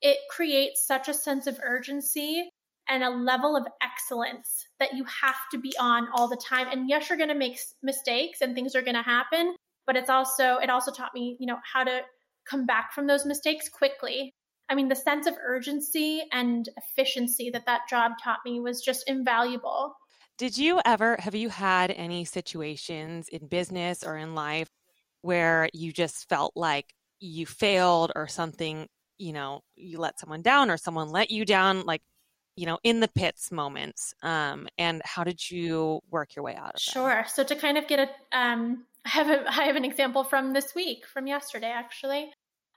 It 0.00 0.18
creates 0.30 0.86
such 0.86 1.08
a 1.08 1.14
sense 1.14 1.46
of 1.46 1.58
urgency 1.62 2.50
and 2.88 3.02
a 3.02 3.10
level 3.10 3.56
of 3.56 3.66
excellence 3.82 4.66
that 4.78 4.94
you 4.94 5.04
have 5.04 5.36
to 5.52 5.58
be 5.58 5.72
on 5.78 6.08
all 6.14 6.28
the 6.28 6.36
time. 6.36 6.68
And 6.70 6.88
yes, 6.88 7.08
you're 7.08 7.18
going 7.18 7.28
to 7.28 7.34
make 7.34 7.58
mistakes 7.82 8.40
and 8.40 8.54
things 8.54 8.74
are 8.74 8.82
going 8.82 8.94
to 8.94 9.02
happen, 9.02 9.54
but 9.86 9.96
it's 9.96 10.10
also, 10.10 10.56
it 10.56 10.70
also 10.70 10.90
taught 10.90 11.14
me, 11.14 11.36
you 11.38 11.46
know, 11.46 11.58
how 11.72 11.84
to 11.84 12.00
come 12.48 12.64
back 12.64 12.92
from 12.92 13.06
those 13.06 13.26
mistakes 13.26 13.68
quickly 13.68 14.32
I 14.68 14.74
mean, 14.74 14.88
the 14.88 14.96
sense 14.96 15.26
of 15.26 15.34
urgency 15.42 16.22
and 16.32 16.68
efficiency 16.76 17.50
that 17.50 17.66
that 17.66 17.88
job 17.88 18.12
taught 18.22 18.40
me 18.44 18.60
was 18.60 18.82
just 18.82 19.08
invaluable. 19.08 19.94
Did 20.36 20.56
you 20.56 20.80
ever, 20.84 21.16
have 21.18 21.34
you 21.34 21.48
had 21.48 21.90
any 21.90 22.24
situations 22.24 23.28
in 23.28 23.48
business 23.48 24.04
or 24.04 24.16
in 24.16 24.34
life 24.34 24.68
where 25.22 25.68
you 25.72 25.92
just 25.92 26.28
felt 26.28 26.52
like 26.54 26.94
you 27.18 27.44
failed 27.44 28.12
or 28.14 28.28
something, 28.28 28.86
you 29.18 29.32
know, 29.32 29.62
you 29.74 29.98
let 29.98 30.20
someone 30.20 30.42
down 30.42 30.70
or 30.70 30.76
someone 30.76 31.08
let 31.08 31.30
you 31.30 31.44
down, 31.44 31.84
like, 31.84 32.02
you 32.54 32.66
know, 32.66 32.78
in 32.84 33.00
the 33.00 33.08
pits 33.08 33.50
moments? 33.50 34.14
Um, 34.22 34.68
and 34.78 35.02
how 35.04 35.24
did 35.24 35.50
you 35.50 36.00
work 36.10 36.36
your 36.36 36.44
way 36.44 36.54
out 36.54 36.74
of 36.74 36.80
sure. 36.80 37.08
that? 37.08 37.30
So 37.30 37.42
to 37.42 37.56
kind 37.56 37.76
of 37.76 37.88
get 37.88 37.98
a, 37.98 38.38
um, 38.38 38.84
I 39.04 39.08
have 39.08 39.28
a, 39.28 39.48
I 39.48 39.64
have 39.64 39.76
an 39.76 39.84
example 39.84 40.22
from 40.22 40.52
this 40.52 40.74
week, 40.74 41.06
from 41.06 41.26
yesterday 41.26 41.70
actually. 41.70 42.30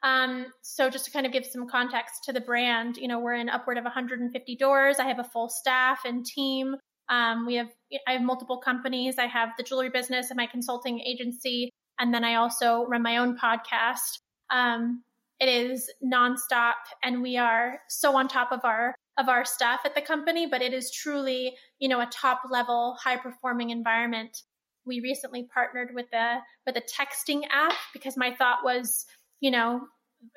Um, 0.04 0.48
so 0.62 0.90
just 0.90 1.06
to 1.06 1.12
kind 1.12 1.26
of 1.26 1.32
give 1.32 1.46
some 1.46 1.68
context 1.68 2.24
to 2.26 2.34
the 2.34 2.42
brand, 2.42 2.98
you 2.98 3.08
know, 3.08 3.20
we're 3.20 3.36
in 3.36 3.50
upward 3.50 3.78
of 3.78 3.84
150 3.84 4.56
doors. 4.56 4.98
I 5.00 5.06
have 5.06 5.20
a 5.20 5.24
full 5.24 5.50
staff 5.50 6.00
and 6.06 6.26
team. 6.26 6.76
Um, 7.10 7.46
we 7.46 7.56
have, 7.56 7.70
I 8.08 8.14
have 8.14 8.22
multiple 8.22 8.58
companies. 8.58 9.20
I 9.20 9.28
have 9.28 9.50
the 9.58 9.64
jewelry 9.64 9.90
business 9.90 10.32
and 10.32 10.38
my 10.38 10.48
consulting 10.48 11.00
agency. 11.02 11.70
And 12.00 12.14
then 12.14 12.24
I 12.24 12.36
also 12.36 12.86
run 12.88 13.04
my 13.04 13.18
own 13.18 13.38
podcast. 13.38 14.20
Um, 14.50 15.04
it 15.40 15.50
is 15.50 15.92
nonstop 16.04 16.74
and 17.04 17.22
we 17.22 17.38
are 17.38 17.80
so 17.90 18.16
on 18.16 18.28
top 18.28 18.52
of 18.52 18.62
our, 18.64 18.96
of 19.18 19.28
our 19.28 19.46
stuff 19.46 19.82
at 19.86 19.94
the 19.94 20.02
company, 20.02 20.48
but 20.48 20.62
it 20.62 20.74
is 20.74 20.92
truly, 20.92 21.54
you 21.80 21.90
know, 21.90 22.00
a 22.00 22.06
top 22.08 22.42
level, 22.50 22.98
high 23.02 23.18
performing 23.18 23.70
environment. 23.70 24.38
We 24.86 25.00
recently 25.02 25.48
partnered 25.54 25.90
with 25.94 26.12
a 26.14 26.40
with 26.66 26.76
a 26.76 26.82
texting 26.82 27.44
app 27.52 27.74
because 27.94 28.18
my 28.18 28.34
thought 28.34 28.60
was, 28.64 29.06
you 29.42 29.52
know, 29.52 29.82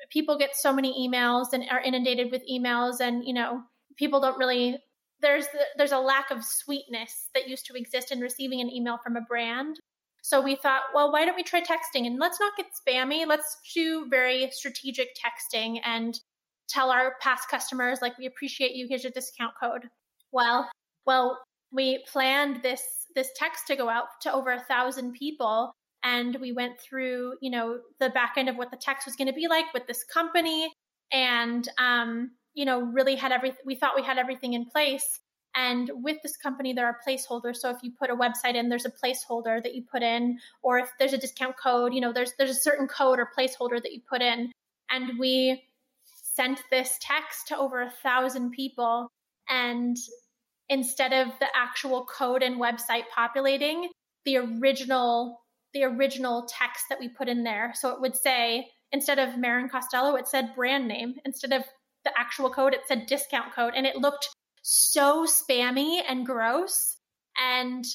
people 0.09 0.37
get 0.37 0.55
so 0.55 0.73
many 0.73 1.07
emails 1.07 1.53
and 1.53 1.63
are 1.71 1.81
inundated 1.81 2.31
with 2.31 2.41
emails 2.51 2.99
and, 2.99 3.23
you 3.25 3.33
know, 3.33 3.61
people 3.97 4.19
don't 4.19 4.37
really 4.37 4.77
there's 5.21 5.45
there's 5.77 5.93
a 5.93 5.99
lack 5.99 6.29
of 6.29 6.43
sweetness 6.43 7.29
that 7.33 7.47
used 7.47 7.65
to 7.65 7.73
exist 7.75 8.11
in 8.11 8.19
receiving 8.19 8.59
an 8.59 8.69
email 8.69 8.97
from 9.03 9.15
a 9.15 9.21
brand. 9.21 9.79
So 10.21 10.41
we 10.41 10.55
thought, 10.55 10.81
well, 10.93 11.11
why 11.11 11.23
don't 11.23 11.35
we 11.35 11.43
try 11.43 11.61
texting 11.61 12.07
and 12.07 12.19
let's 12.19 12.39
not 12.39 12.53
get 12.57 12.65
spammy. 12.75 13.27
Let's 13.27 13.57
do 13.73 14.07
very 14.09 14.49
strategic 14.51 15.09
texting 15.15 15.79
and 15.85 16.19
tell 16.67 16.89
our 16.89 17.13
past 17.21 17.47
customers 17.49 17.99
like 18.01 18.17
we 18.17 18.25
appreciate 18.25 18.75
you. 18.75 18.87
Here's 18.89 19.03
your 19.03 19.11
discount 19.11 19.53
code. 19.61 19.87
Well, 20.31 20.69
well, 21.05 21.39
we 21.71 22.03
planned 22.11 22.63
this 22.63 22.81
this 23.15 23.29
text 23.35 23.67
to 23.67 23.75
go 23.75 23.87
out 23.87 24.07
to 24.21 24.33
over 24.33 24.51
a 24.51 24.59
thousand 24.59 25.13
people 25.13 25.73
and 26.05 26.37
we 26.39 26.53
went 26.53 26.79
through 26.79 27.33
you 27.41 27.49
know 27.49 27.79
the 27.99 28.09
back 28.09 28.35
end 28.37 28.47
of 28.47 28.55
what 28.55 28.71
the 28.71 28.77
text 28.77 29.05
was 29.05 29.17
going 29.17 29.27
to 29.27 29.33
be 29.33 29.47
like 29.49 29.65
with 29.73 29.85
this 29.87 30.03
company 30.03 30.71
and 31.11 31.67
um, 31.77 32.31
you 32.53 32.63
know 32.63 32.81
really 32.81 33.15
had 33.15 33.33
everything 33.33 33.59
we 33.65 33.75
thought 33.75 33.95
we 33.95 34.03
had 34.03 34.17
everything 34.17 34.53
in 34.53 34.65
place. 34.65 35.19
And 35.57 35.89
with 36.03 36.17
this 36.21 36.35
company 36.35 36.73
there 36.73 36.85
are 36.85 36.97
placeholders 37.05 37.57
so 37.57 37.69
if 37.69 37.77
you 37.81 37.91
put 37.97 38.09
a 38.09 38.15
website 38.15 38.55
in 38.55 38.69
there's 38.69 38.85
a 38.85 38.91
placeholder 38.91 39.61
that 39.61 39.75
you 39.75 39.83
put 39.91 40.03
in. 40.03 40.37
Or 40.61 40.77
if 40.77 40.89
there's 40.99 41.13
a 41.13 41.17
discount 41.17 41.55
code 41.61 41.93
you 41.93 42.01
know 42.01 42.13
there's 42.13 42.33
there's 42.37 42.51
a 42.51 42.61
certain 42.61 42.87
code 42.87 43.19
or 43.19 43.29
placeholder 43.37 43.81
that 43.81 43.91
you 43.91 44.01
put 44.07 44.21
in. 44.21 44.51
And 44.89 45.19
we 45.19 45.63
sent 46.35 46.61
this 46.69 46.97
text 47.01 47.47
to 47.47 47.57
over 47.57 47.81
a 47.81 47.89
thousand 47.89 48.51
people. 48.51 49.07
And 49.49 49.97
instead 50.69 51.13
of 51.13 51.27
the 51.39 51.47
actual 51.55 52.05
code 52.05 52.43
and 52.43 52.59
website 52.59 53.03
populating 53.13 53.89
the 54.25 54.37
original 54.37 55.39
the 55.75 55.83
original 55.83 56.47
text 56.49 56.85
that 56.89 56.99
we 56.99 57.07
put 57.07 57.29
in 57.29 57.43
there. 57.43 57.73
So 57.75 57.91
it 57.91 58.01
would 58.01 58.15
say 58.15 58.67
instead 58.91 59.19
of 59.19 59.37
Marin 59.37 59.69
Costello 59.69 60.15
it 60.15 60.27
said 60.27 60.55
brand 60.55 60.87
name. 60.87 61.13
Instead 61.25 61.53
of 61.53 61.63
the 62.03 62.17
actual 62.17 62.49
code 62.49 62.73
it 62.73 62.81
said 62.87 63.05
discount 63.05 63.53
code. 63.53 63.73
And 63.75 63.85
it 63.85 63.97
looked 63.97 64.27
so 64.63 65.27
spammy 65.27 66.01
and 66.09 66.25
gross. 66.25 66.97
And 67.37 67.85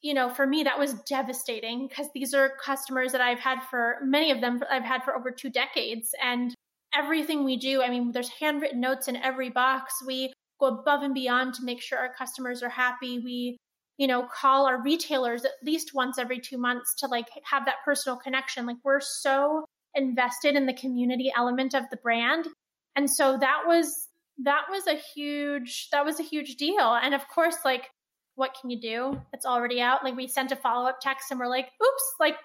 you 0.00 0.14
know 0.14 0.30
for 0.30 0.46
me 0.46 0.62
that 0.62 0.78
was 0.78 0.94
devastating 1.08 1.88
because 1.88 2.06
these 2.14 2.32
are 2.32 2.52
customers 2.64 3.12
that 3.12 3.20
I've 3.20 3.40
had 3.40 3.58
for 3.70 3.96
many 4.02 4.30
of 4.30 4.40
them 4.40 4.62
I've 4.70 4.84
had 4.84 5.02
for 5.02 5.14
over 5.14 5.30
2 5.30 5.50
decades. 5.50 6.14
And 6.22 6.54
everything 6.96 7.44
we 7.44 7.58
do, 7.58 7.82
I 7.82 7.90
mean, 7.90 8.12
there's 8.12 8.30
handwritten 8.40 8.80
notes 8.80 9.08
in 9.08 9.16
every 9.16 9.50
box. 9.50 9.94
We 10.06 10.32
go 10.58 10.68
above 10.68 11.02
and 11.02 11.12
beyond 11.12 11.54
to 11.54 11.64
make 11.64 11.82
sure 11.82 11.98
our 11.98 12.14
customers 12.14 12.62
are 12.62 12.70
happy. 12.70 13.18
We, 13.18 13.58
you 13.98 14.06
know, 14.06 14.24
call 14.26 14.66
our 14.66 14.82
retailers 14.82 15.44
at 15.44 15.52
least 15.62 15.94
once 15.94 16.18
every 16.18 16.38
two 16.38 16.58
months 16.58 16.94
to 16.96 17.06
like 17.06 17.28
have 17.44 17.64
that 17.64 17.76
personal 17.84 18.16
connection. 18.16 18.66
Like 18.66 18.76
we're 18.84 19.00
so 19.00 19.64
invested 19.94 20.54
in 20.54 20.66
the 20.66 20.74
community 20.74 21.32
element 21.34 21.74
of 21.74 21.84
the 21.90 21.96
brand. 21.96 22.46
And 22.94 23.10
so 23.10 23.38
that 23.38 23.62
was 23.66 24.08
that 24.44 24.64
was 24.70 24.86
a 24.86 24.94
huge 24.94 25.88
that 25.92 26.04
was 26.04 26.20
a 26.20 26.22
huge 26.24 26.56
deal. 26.56 26.94
And 26.94 27.14
of 27.14 27.26
course, 27.28 27.56
like 27.64 27.88
what 28.34 28.54
can 28.60 28.68
you 28.68 28.78
do? 28.78 29.20
It's 29.32 29.46
already 29.46 29.80
out. 29.80 30.04
Like 30.04 30.14
we 30.14 30.28
sent 30.28 30.52
a 30.52 30.56
follow-up 30.56 31.00
text 31.00 31.30
and 31.30 31.40
we're 31.40 31.48
like, 31.48 31.70
oops, 31.82 32.14
like 32.20 32.36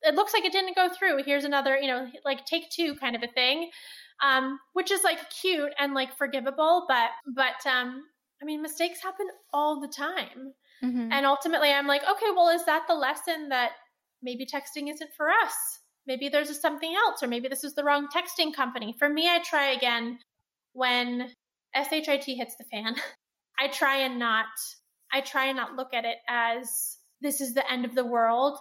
it 0.00 0.14
looks 0.14 0.32
like 0.32 0.44
it 0.44 0.52
didn't 0.52 0.76
go 0.76 0.88
through. 0.88 1.22
Here's 1.22 1.44
another, 1.44 1.76
you 1.76 1.86
know, 1.86 2.08
like 2.24 2.46
take 2.46 2.70
two 2.70 2.94
kind 2.96 3.14
of 3.14 3.22
a 3.22 3.28
thing. 3.28 3.70
Um, 4.22 4.60
which 4.74 4.90
is 4.92 5.02
like 5.02 5.18
cute 5.28 5.72
and 5.78 5.92
like 5.92 6.16
forgivable, 6.16 6.86
but 6.88 7.10
but 7.26 7.70
um 7.70 8.04
I 8.40 8.44
mean 8.44 8.62
mistakes 8.62 9.02
happen 9.02 9.26
all 9.52 9.80
the 9.80 9.88
time. 9.88 10.54
Mm-hmm. 10.82 11.12
And 11.12 11.26
ultimately 11.26 11.70
I'm 11.70 11.86
like, 11.86 12.02
okay, 12.02 12.26
well 12.34 12.48
is 12.48 12.64
that 12.66 12.84
the 12.88 12.94
lesson 12.94 13.48
that 13.50 13.72
maybe 14.22 14.46
texting 14.46 14.92
isn't 14.92 15.10
for 15.16 15.28
us? 15.28 15.54
Maybe 16.06 16.28
there's 16.28 16.60
something 16.60 16.94
else 16.94 17.22
or 17.22 17.28
maybe 17.28 17.48
this 17.48 17.64
is 17.64 17.74
the 17.74 17.84
wrong 17.84 18.08
texting 18.14 18.54
company. 18.54 18.94
For 18.98 19.08
me 19.08 19.28
I 19.28 19.40
try 19.40 19.72
again 19.72 20.18
when 20.72 21.30
SHIT 21.74 22.24
hits 22.24 22.56
the 22.56 22.64
fan. 22.64 22.94
I 23.58 23.68
try 23.68 23.98
and 23.98 24.18
not 24.18 24.46
I 25.12 25.20
try 25.20 25.46
and 25.46 25.56
not 25.56 25.76
look 25.76 25.94
at 25.94 26.04
it 26.04 26.16
as 26.28 26.98
this 27.20 27.40
is 27.40 27.54
the 27.54 27.70
end 27.70 27.84
of 27.84 27.94
the 27.94 28.04
world 28.04 28.58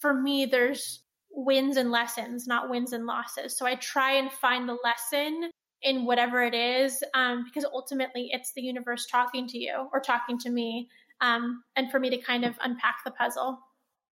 for 0.00 0.14
me, 0.14 0.46
there's 0.46 1.02
wins 1.30 1.76
and 1.76 1.90
lessons, 1.90 2.46
not 2.46 2.68
wins 2.68 2.92
and 2.92 3.06
losses. 3.06 3.56
So 3.56 3.66
I 3.66 3.76
try 3.76 4.12
and 4.12 4.32
find 4.32 4.68
the 4.68 4.78
lesson 4.82 5.50
in 5.82 6.04
whatever 6.04 6.42
it 6.42 6.54
is, 6.54 7.02
um, 7.14 7.44
because 7.44 7.64
ultimately 7.72 8.30
it's 8.32 8.52
the 8.54 8.62
universe 8.62 9.06
talking 9.06 9.46
to 9.48 9.58
you 9.58 9.88
or 9.92 10.00
talking 10.00 10.38
to 10.40 10.50
me, 10.50 10.88
um, 11.20 11.62
and 11.76 11.90
for 11.90 11.98
me 12.00 12.10
to 12.10 12.18
kind 12.18 12.44
of 12.44 12.56
unpack 12.62 12.98
the 13.04 13.10
puzzle. 13.10 13.58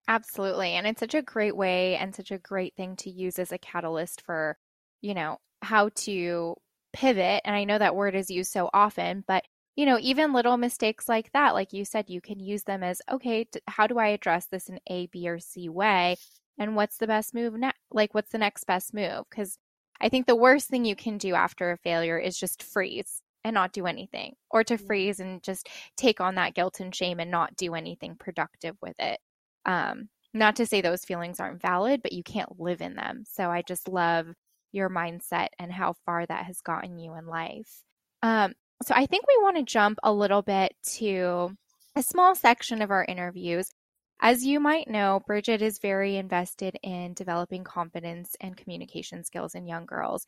Absolutely. 0.08 0.72
And 0.72 0.88
it's 0.88 1.00
such 1.00 1.16
a 1.16 1.22
great 1.22 1.56
way 1.56 1.98
and 1.98 2.16
such 2.16 2.32
a 2.32 2.38
great 2.38 2.76
thing 2.76 2.96
to 2.98 3.10
use 3.10 3.40
as 3.40 3.52
a 3.52 3.58
catalyst 3.58 4.22
for, 4.22 4.58
you 5.02 5.14
know, 5.14 5.38
how 5.62 5.90
to 5.96 6.56
pivot. 6.94 7.42
And 7.44 7.56
I 7.56 7.66
know 7.66 7.78
that 7.78 7.96
word 7.96 8.16
is 8.16 8.30
used 8.30 8.52
so 8.52 8.70
often, 8.74 9.24
but 9.28 9.44
you 9.76 9.86
know, 9.86 10.00
even 10.02 10.34
little 10.34 10.58
mistakes 10.58 11.08
like 11.08 11.32
that, 11.34 11.54
like 11.54 11.72
you 11.72 11.86
said, 11.86 12.10
you 12.10 12.20
can 12.20 12.40
use 12.40 12.64
them 12.64 12.84
as 12.84 13.02
okay, 13.12 13.44
t- 13.44 13.60
how 13.68 13.86
do 13.86 14.00
I 14.00 14.08
address 14.08 14.48
this 14.48 14.70
in 14.70 14.80
A, 14.90 15.06
B, 15.08 15.30
or 15.30 15.40
C 15.40 15.70
way? 15.70 16.16
And 16.58 16.76
what's 16.76 16.98
the 16.98 17.06
best 17.06 17.36
move 17.36 17.54
next? 17.54 17.78
Like, 17.92 18.16
what's 18.16 18.32
the 18.32 18.40
next 18.40 18.64
best 18.66 18.94
move? 18.94 19.26
Because 19.30 19.60
I 20.02 20.10
think 20.10 20.26
the 20.26 20.36
worst 20.36 20.68
thing 20.68 20.84
you 20.84 20.96
can 20.96 21.20
do 21.20 21.36
after 21.36 21.72
a 21.72 21.78
failure 21.78 22.18
is 22.18 22.40
just 22.40 22.64
freeze 22.64 23.22
and 23.48 23.54
not 23.54 23.74
do 23.74 23.86
anything, 23.86 24.36
or 24.52 24.64
to 24.66 24.78
freeze 24.78 25.20
and 25.20 25.42
just 25.42 25.70
take 25.96 26.22
on 26.22 26.36
that 26.36 26.54
guilt 26.54 26.80
and 26.80 26.94
shame 26.94 27.20
and 27.20 27.32
not 27.32 27.56
do 27.56 27.74
anything 27.74 28.16
productive 28.16 28.76
with 28.82 28.96
it. 29.00 29.20
Um, 29.66 30.10
not 30.34 30.58
to 30.58 30.66
say 30.66 30.82
those 30.82 31.06
feelings 31.06 31.40
aren't 31.40 31.62
valid, 31.62 32.02
but 32.04 32.14
you 32.14 32.24
can't 32.24 32.60
live 32.60 32.82
in 32.82 32.96
them. 32.96 33.24
So 33.28 33.50
I 33.50 33.62
just 33.62 33.88
love 33.88 34.28
your 34.72 34.90
mindset 34.90 35.48
and 35.58 35.72
how 35.72 35.96
far 36.06 36.26
that 36.26 36.46
has 36.46 36.62
gotten 36.62 37.00
you 37.00 37.16
in 37.16 37.26
life. 37.26 37.84
Um, 38.22 38.54
so 38.84 38.94
I 38.96 39.06
think 39.06 39.26
we 39.28 39.44
want 39.44 39.58
to 39.58 39.64
jump 39.64 39.98
a 40.04 40.14
little 40.14 40.42
bit 40.42 40.74
to 40.98 41.56
a 41.96 42.04
small 42.04 42.36
section 42.36 42.82
of 42.82 42.92
our 42.92 43.04
interviews. 43.04 43.72
As 44.22 44.44
you 44.44 44.60
might 44.60 44.90
know, 44.90 45.22
Bridget 45.26 45.62
is 45.62 45.80
very 45.80 46.18
invested 46.18 46.78
in 46.84 47.14
developing 47.14 47.64
confidence 47.64 48.36
and 48.42 48.58
communication 48.58 49.24
skills 49.24 49.56
in 49.56 49.68
young 49.68 49.86
girls. 49.86 50.26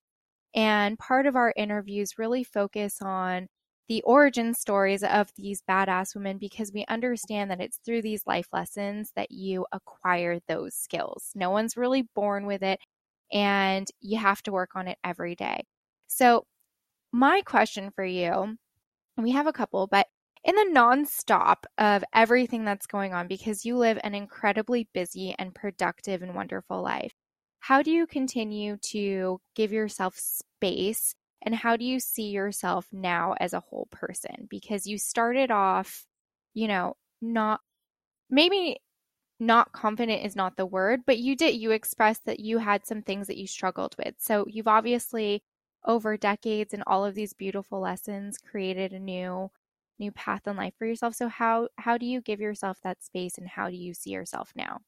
And 0.56 0.98
part 1.00 1.26
of 1.28 1.36
our 1.36 1.54
interviews 1.56 2.18
really 2.18 2.44
focus 2.44 2.98
on 3.02 3.48
the 3.88 4.02
origin 4.04 4.54
stories 4.54 5.04
of 5.04 5.32
these 5.36 5.64
badass 5.68 6.16
women 6.16 6.38
because 6.38 6.72
we 6.74 6.86
understand 6.88 7.50
that 7.52 7.62
it's 7.62 7.80
through 7.86 8.04
these 8.04 8.26
life 8.28 8.48
lessons 8.54 9.12
that 9.16 9.32
you 9.32 9.66
acquire 9.72 10.40
those 10.48 10.76
skills. 10.76 11.32
No 11.36 11.50
one's 11.50 11.76
really 11.78 12.04
born 12.16 12.46
with 12.46 12.62
it, 12.64 12.80
and 13.34 13.88
you 14.02 14.18
have 14.20 14.42
to 14.44 14.52
work 14.52 14.72
on 14.76 14.88
it 14.88 14.98
every 15.04 15.36
day. 15.36 15.64
So, 16.08 16.46
my 17.12 17.42
question 17.46 17.92
for 17.92 18.06
you, 18.06 18.58
we 19.18 19.32
have 19.32 19.48
a 19.48 19.54
couple, 19.54 19.88
but 19.88 20.08
in 20.44 20.56
the 20.56 20.72
nonstop 20.74 21.66
of 21.78 22.04
everything 22.14 22.66
that's 22.66 22.88
going 22.88 23.14
on, 23.14 23.28
because 23.28 23.66
you 23.66 23.78
live 23.78 24.00
an 24.04 24.16
incredibly 24.16 24.90
busy 24.94 25.36
and 25.40 25.54
productive 25.56 26.22
and 26.22 26.36
wonderful 26.36 26.82
life, 26.82 27.14
how 27.60 27.82
do 27.82 27.92
you 27.92 28.08
continue 28.08 28.78
to 28.78 29.40
give 29.56 29.72
yourself 29.72 30.18
space? 30.18 31.16
And 31.42 31.56
how 31.56 31.78
do 31.78 31.86
you 31.86 32.00
see 32.00 32.30
yourself 32.30 32.88
now 32.92 33.36
as 33.40 33.54
a 33.54 33.60
whole 33.62 33.88
person? 33.92 34.48
Because 34.50 34.88
you 34.88 34.98
started 34.98 35.52
off, 35.52 36.06
you 36.54 36.68
know, 36.68 36.96
not 37.22 37.62
maybe 38.30 38.80
not 39.40 39.72
confident 39.72 40.26
is 40.26 40.36
not 40.36 40.58
the 40.58 40.66
word, 40.66 41.02
but 41.06 41.18
you 41.18 41.36
did, 41.36 41.56
you 41.56 41.72
expressed 41.72 42.26
that 42.26 42.40
you 42.40 42.58
had 42.58 42.86
some 42.86 43.02
things 43.02 43.28
that 43.28 43.38
you 43.38 43.48
struggled 43.48 43.96
with. 43.98 44.16
So 44.18 44.46
you've 44.50 44.68
obviously 44.68 45.44
over 45.86 46.18
decades 46.18 46.74
and 46.74 46.84
all 46.86 47.06
of 47.06 47.16
these 47.16 47.34
beautiful 47.34 47.80
lessons 47.80 48.38
created 48.38 48.94
a 48.94 49.00
new 49.00 49.50
new 49.98 50.12
path 50.12 50.48
in 50.48 50.56
life 50.56 50.74
for 50.78 50.86
yourself 50.86 51.14
so 51.14 51.28
how 51.28 51.68
how 51.78 51.98
do 51.98 52.06
you 52.06 52.22
give 52.22 52.40
yourself 52.40 52.80
that 52.84 53.04
space 53.04 53.38
and 53.38 53.48
how 53.48 53.70
do 53.70 53.76
you 53.76 53.94
see 53.94 54.12
yourself 54.12 54.52
now 54.56 54.80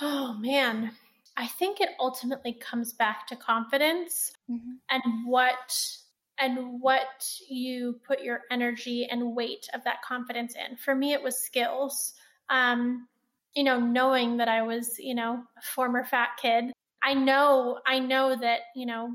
oh 0.00 0.34
man 0.34 0.90
i 1.36 1.46
think 1.46 1.80
it 1.80 1.90
ultimately 2.00 2.52
comes 2.52 2.92
back 2.92 3.26
to 3.26 3.36
confidence 3.36 4.32
mm-hmm. 4.50 4.72
and 4.90 5.02
what 5.26 5.98
and 6.38 6.80
what 6.80 7.26
you 7.48 7.98
put 8.06 8.22
your 8.22 8.42
energy 8.50 9.06
and 9.10 9.34
weight 9.34 9.68
of 9.74 9.82
that 9.84 10.02
confidence 10.02 10.54
in. 10.54 10.76
For 10.76 10.94
me 10.94 11.12
it 11.12 11.22
was 11.22 11.36
skills. 11.36 12.14
Um 12.48 13.08
you 13.54 13.64
know 13.64 13.80
knowing 13.80 14.36
that 14.36 14.48
i 14.48 14.60
was 14.60 14.98
you 14.98 15.14
know 15.14 15.42
a 15.56 15.62
former 15.62 16.04
fat 16.04 16.30
kid. 16.40 16.72
I 17.02 17.14
know 17.14 17.80
i 17.86 17.98
know 17.98 18.36
that 18.36 18.60
you 18.74 18.86
know 18.86 19.14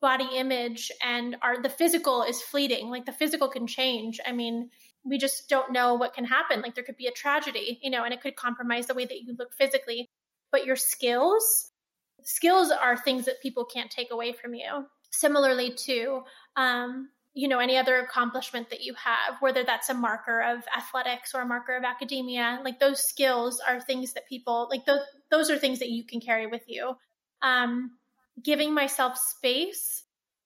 body 0.00 0.28
image 0.34 0.90
and 1.02 1.36
our 1.42 1.62
the 1.62 1.68
physical 1.68 2.22
is 2.22 2.42
fleeting. 2.42 2.90
Like 2.90 3.06
the 3.06 3.12
physical 3.12 3.48
can 3.48 3.66
change. 3.66 4.20
I 4.26 4.32
mean 4.32 4.70
we 5.04 5.18
just 5.18 5.48
don't 5.48 5.72
know 5.72 5.94
what 5.94 6.14
can 6.14 6.24
happen. 6.24 6.60
Like 6.60 6.76
there 6.76 6.84
could 6.84 6.96
be 6.96 7.06
a 7.06 7.12
tragedy 7.12 7.78
you 7.82 7.90
know 7.90 8.04
and 8.04 8.12
it 8.12 8.20
could 8.20 8.36
compromise 8.36 8.86
the 8.86 8.94
way 8.94 9.06
that 9.06 9.22
you 9.22 9.34
look 9.38 9.54
physically 9.54 10.10
but 10.52 10.64
your 10.64 10.76
skills 10.76 11.72
skills 12.24 12.70
are 12.70 12.96
things 12.96 13.24
that 13.24 13.42
people 13.42 13.64
can't 13.64 13.90
take 13.90 14.12
away 14.12 14.32
from 14.32 14.54
you. 14.54 14.86
Similarly 15.10 15.74
to 15.86 16.22
um, 16.56 17.08
you 17.34 17.48
know 17.48 17.58
any 17.58 17.76
other 17.76 17.96
accomplishment 17.96 18.70
that 18.70 18.82
you 18.82 18.94
have 18.94 19.36
whether 19.40 19.64
that's 19.64 19.88
a 19.88 19.94
marker 19.94 20.42
of 20.42 20.62
athletics 20.76 21.34
or 21.34 21.40
a 21.40 21.46
marker 21.46 21.74
of 21.74 21.82
academia 21.82 22.60
like 22.62 22.78
those 22.78 23.02
skills 23.02 23.58
are 23.66 23.80
things 23.80 24.12
that 24.12 24.28
people 24.28 24.68
like 24.70 24.84
those 24.84 25.00
those 25.30 25.50
are 25.50 25.56
things 25.56 25.78
that 25.78 25.88
you 25.88 26.04
can 26.04 26.20
carry 26.20 26.46
with 26.46 26.62
you. 26.66 26.94
Um 27.40 27.92
giving 28.42 28.74
myself 28.74 29.18
space 29.18 30.04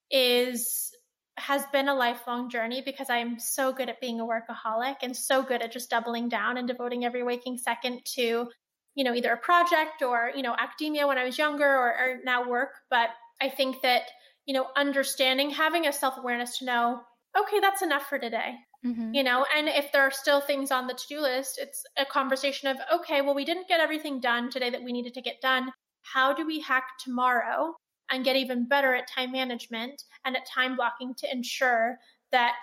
is 0.09 0.93
has 1.37 1.63
been 1.71 1.87
a 1.87 1.93
lifelong 1.93 2.49
journey 2.49 2.81
because 2.83 3.09
I'm 3.09 3.37
so 3.39 3.71
good 3.71 3.89
at 3.89 4.01
being 4.01 4.19
a 4.19 4.25
workaholic 4.25 4.97
and 5.03 5.15
so 5.15 5.43
good 5.43 5.61
at 5.61 5.71
just 5.71 5.89
doubling 5.89 6.29
down 6.29 6.57
and 6.57 6.67
devoting 6.67 7.05
every 7.05 7.21
waking 7.21 7.59
second 7.59 8.01
to, 8.15 8.49
you 8.97 9.03
know, 9.03 9.13
either 9.13 9.31
a 9.31 9.37
project 9.37 10.01
or, 10.01 10.31
you 10.35 10.41
know, 10.41 10.55
academia 10.57 11.05
when 11.05 11.19
I 11.19 11.23
was 11.23 11.37
younger 11.37 11.67
or, 11.67 11.89
or 11.89 12.17
now 12.25 12.49
work. 12.49 12.71
But 12.89 13.09
I 13.39 13.47
think 13.47 13.83
that, 13.83 14.01
you 14.47 14.55
know, 14.55 14.65
understanding, 14.75 15.51
having 15.51 15.85
a 15.85 15.93
self 15.93 16.17
awareness 16.17 16.57
to 16.57 16.65
know, 16.65 17.01
okay, 17.39 17.59
that's 17.59 17.83
enough 17.83 18.07
for 18.09 18.17
today. 18.17 18.55
Mm-hmm. 18.83 19.13
You 19.13 19.23
know, 19.23 19.45
and 19.55 19.67
if 19.67 19.91
there 19.91 20.01
are 20.01 20.11
still 20.11 20.41
things 20.41 20.71
on 20.71 20.87
the 20.87 20.95
to 20.95 21.03
do 21.07 21.21
list, 21.21 21.59
it's 21.61 21.83
a 21.95 22.05
conversation 22.05 22.69
of, 22.69 22.77
okay, 22.91 23.21
well, 23.21 23.35
we 23.35 23.45
didn't 23.45 23.67
get 23.67 23.79
everything 23.79 24.19
done 24.19 24.49
today 24.49 24.71
that 24.71 24.83
we 24.83 24.91
needed 24.91 25.13
to 25.13 25.21
get 25.21 25.41
done. 25.41 25.71
How 26.01 26.33
do 26.33 26.47
we 26.47 26.59
hack 26.59 26.85
tomorrow 27.03 27.75
and 28.09 28.25
get 28.25 28.35
even 28.35 28.67
better 28.67 28.95
at 28.95 29.07
time 29.07 29.31
management 29.31 30.01
and 30.25 30.35
at 30.35 30.47
time 30.51 30.75
blocking 30.75 31.13
to 31.19 31.31
ensure 31.31 31.99
that 32.31 32.55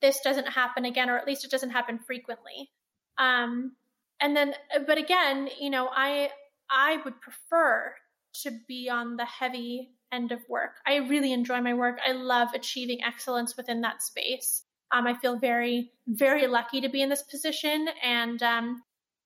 this 0.00 0.20
doesn't 0.20 0.48
happen 0.48 0.86
again, 0.86 1.10
or 1.10 1.18
at 1.18 1.26
least 1.26 1.44
it 1.44 1.50
doesn't 1.50 1.70
happen 1.70 1.98
frequently. 1.98 2.70
Um, 3.18 3.72
and 4.20 4.36
then, 4.36 4.54
but 4.86 4.98
again, 4.98 5.48
you 5.60 5.70
know, 5.70 5.88
I 5.94 6.30
I 6.70 6.98
would 7.04 7.20
prefer 7.20 7.94
to 8.42 8.50
be 8.68 8.88
on 8.90 9.16
the 9.16 9.24
heavy 9.24 9.90
end 10.12 10.32
of 10.32 10.40
work. 10.48 10.76
I 10.86 10.96
really 10.96 11.32
enjoy 11.32 11.60
my 11.60 11.74
work. 11.74 11.98
I 12.06 12.12
love 12.12 12.48
achieving 12.54 13.02
excellence 13.04 13.56
within 13.56 13.80
that 13.82 14.02
space. 14.02 14.62
Um, 14.92 15.06
I 15.06 15.14
feel 15.14 15.38
very, 15.38 15.92
very 16.06 16.46
lucky 16.46 16.80
to 16.82 16.88
be 16.88 17.02
in 17.02 17.08
this 17.08 17.22
position. 17.22 17.88
And 18.02 18.42
um, 18.42 18.82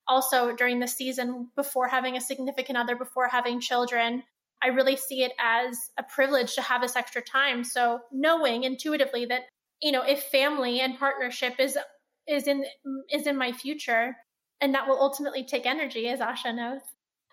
also 0.08 0.54
during 0.54 0.80
the 0.80 0.88
season, 0.88 1.50
before 1.54 1.88
having 1.88 2.16
a 2.16 2.20
significant 2.20 2.78
other, 2.78 2.96
before 2.96 3.28
having 3.28 3.60
children, 3.60 4.22
I 4.62 4.68
really 4.68 4.96
see 4.96 5.22
it 5.22 5.32
as 5.38 5.78
a 5.98 6.02
privilege 6.02 6.54
to 6.54 6.62
have 6.62 6.82
this 6.82 6.96
extra 6.96 7.22
time. 7.22 7.64
So 7.64 8.00
knowing 8.12 8.64
intuitively 8.64 9.26
that, 9.26 9.42
you 9.82 9.92
know, 9.92 10.02
if 10.02 10.24
family 10.24 10.80
and 10.80 10.98
partnership 10.98 11.54
is 11.58 11.78
is 12.26 12.46
in 12.46 12.64
is 13.10 13.26
in 13.26 13.36
my 13.36 13.52
future 13.52 14.16
and 14.60 14.74
that 14.74 14.86
will 14.86 15.00
ultimately 15.00 15.44
take 15.44 15.66
energy, 15.66 16.08
as 16.08 16.20
Asha 16.20 16.54
knows. 16.54 16.82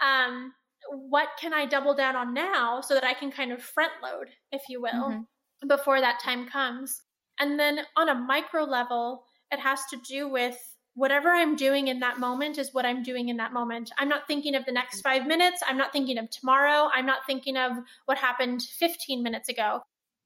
Um, 0.01 0.53
what 0.91 1.29
can 1.39 1.53
I 1.53 1.65
double 1.65 1.93
down 1.93 2.15
on 2.15 2.33
now 2.33 2.81
so 2.81 2.93
that 2.93 3.03
I 3.03 3.13
can 3.13 3.31
kind 3.31 3.51
of 3.51 3.61
front 3.61 3.91
load, 4.01 4.29
if 4.51 4.63
you 4.69 4.81
will, 4.81 4.91
mm-hmm. 4.91 5.67
before 5.67 5.99
that 5.99 6.19
time 6.23 6.47
comes? 6.47 7.01
And 7.39 7.59
then 7.59 7.79
on 7.95 8.09
a 8.09 8.15
micro 8.15 8.63
level, 8.63 9.23
it 9.51 9.59
has 9.59 9.85
to 9.89 9.97
do 9.97 10.27
with 10.29 10.57
whatever 10.95 11.29
I'm 11.29 11.55
doing 11.55 11.89
in 11.89 11.99
that 11.99 12.19
moment 12.19 12.57
is 12.57 12.73
what 12.73 12.85
I'm 12.85 13.03
doing 13.03 13.29
in 13.29 13.37
that 13.37 13.53
moment. 13.53 13.91
I'm 13.99 14.09
not 14.09 14.25
thinking 14.25 14.55
of 14.55 14.65
the 14.65 14.71
next 14.71 15.01
five 15.01 15.27
minutes. 15.27 15.61
I'm 15.67 15.77
not 15.77 15.93
thinking 15.93 16.17
of 16.17 16.29
tomorrow. 16.31 16.89
I'm 16.93 17.05
not 17.05 17.19
thinking 17.27 17.55
of 17.55 17.73
what 18.05 18.17
happened 18.17 18.63
15 18.63 19.21
minutes 19.21 19.47
ago. 19.47 19.81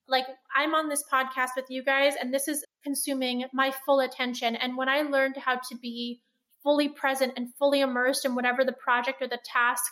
Like 0.07 0.25
I'm 0.55 0.73
on 0.73 0.87
this 0.87 1.03
podcast 1.11 1.49
with 1.57 1.65
you 1.69 1.83
guys, 1.83 2.13
and 2.19 2.33
this 2.33 2.47
is 2.47 2.63
consuming 2.83 3.45
my 3.53 3.73
full 3.85 3.99
attention. 3.99 4.55
And 4.55 4.77
when 4.77 4.87
I 4.87 5.01
learned 5.01 5.35
how 5.37 5.55
to 5.55 5.77
be 5.81 6.21
fully 6.63 6.89
present 6.89 7.33
and 7.37 7.53
fully 7.55 7.81
immersed 7.81 8.25
in 8.25 8.35
whatever 8.35 8.63
the 8.63 8.73
project 8.73 9.21
or 9.21 9.27
the 9.27 9.39
task 9.45 9.83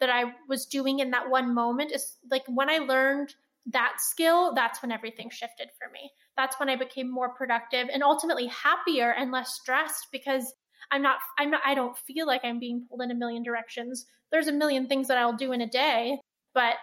that 0.00 0.10
I 0.10 0.32
was 0.48 0.66
doing 0.66 1.00
in 1.00 1.10
that 1.10 1.28
one 1.28 1.54
moment 1.54 1.92
is 1.92 2.16
like 2.30 2.42
when 2.46 2.70
I 2.70 2.78
learned 2.78 3.34
that 3.66 3.94
skill, 3.98 4.54
that's 4.54 4.82
when 4.82 4.90
everything 4.90 5.28
shifted 5.30 5.68
for 5.78 5.90
me. 5.92 6.10
That's 6.36 6.58
when 6.58 6.68
I 6.68 6.76
became 6.76 7.10
more 7.10 7.34
productive 7.34 7.88
and 7.92 8.02
ultimately 8.02 8.46
happier 8.46 9.12
and 9.12 9.30
less 9.30 9.54
stressed 9.54 10.08
because 10.10 10.52
I'm 10.90 11.02
not, 11.02 11.18
I'm 11.38 11.50
not, 11.50 11.60
I 11.64 11.74
don't 11.74 11.96
feel 11.98 12.26
like 12.26 12.40
I'm 12.44 12.58
being 12.58 12.86
pulled 12.88 13.02
in 13.02 13.10
a 13.10 13.14
million 13.14 13.42
directions. 13.42 14.06
There's 14.32 14.48
a 14.48 14.52
million 14.52 14.88
things 14.88 15.08
that 15.08 15.18
I'll 15.18 15.36
do 15.36 15.52
in 15.52 15.60
a 15.60 15.68
day, 15.68 16.18
but, 16.54 16.74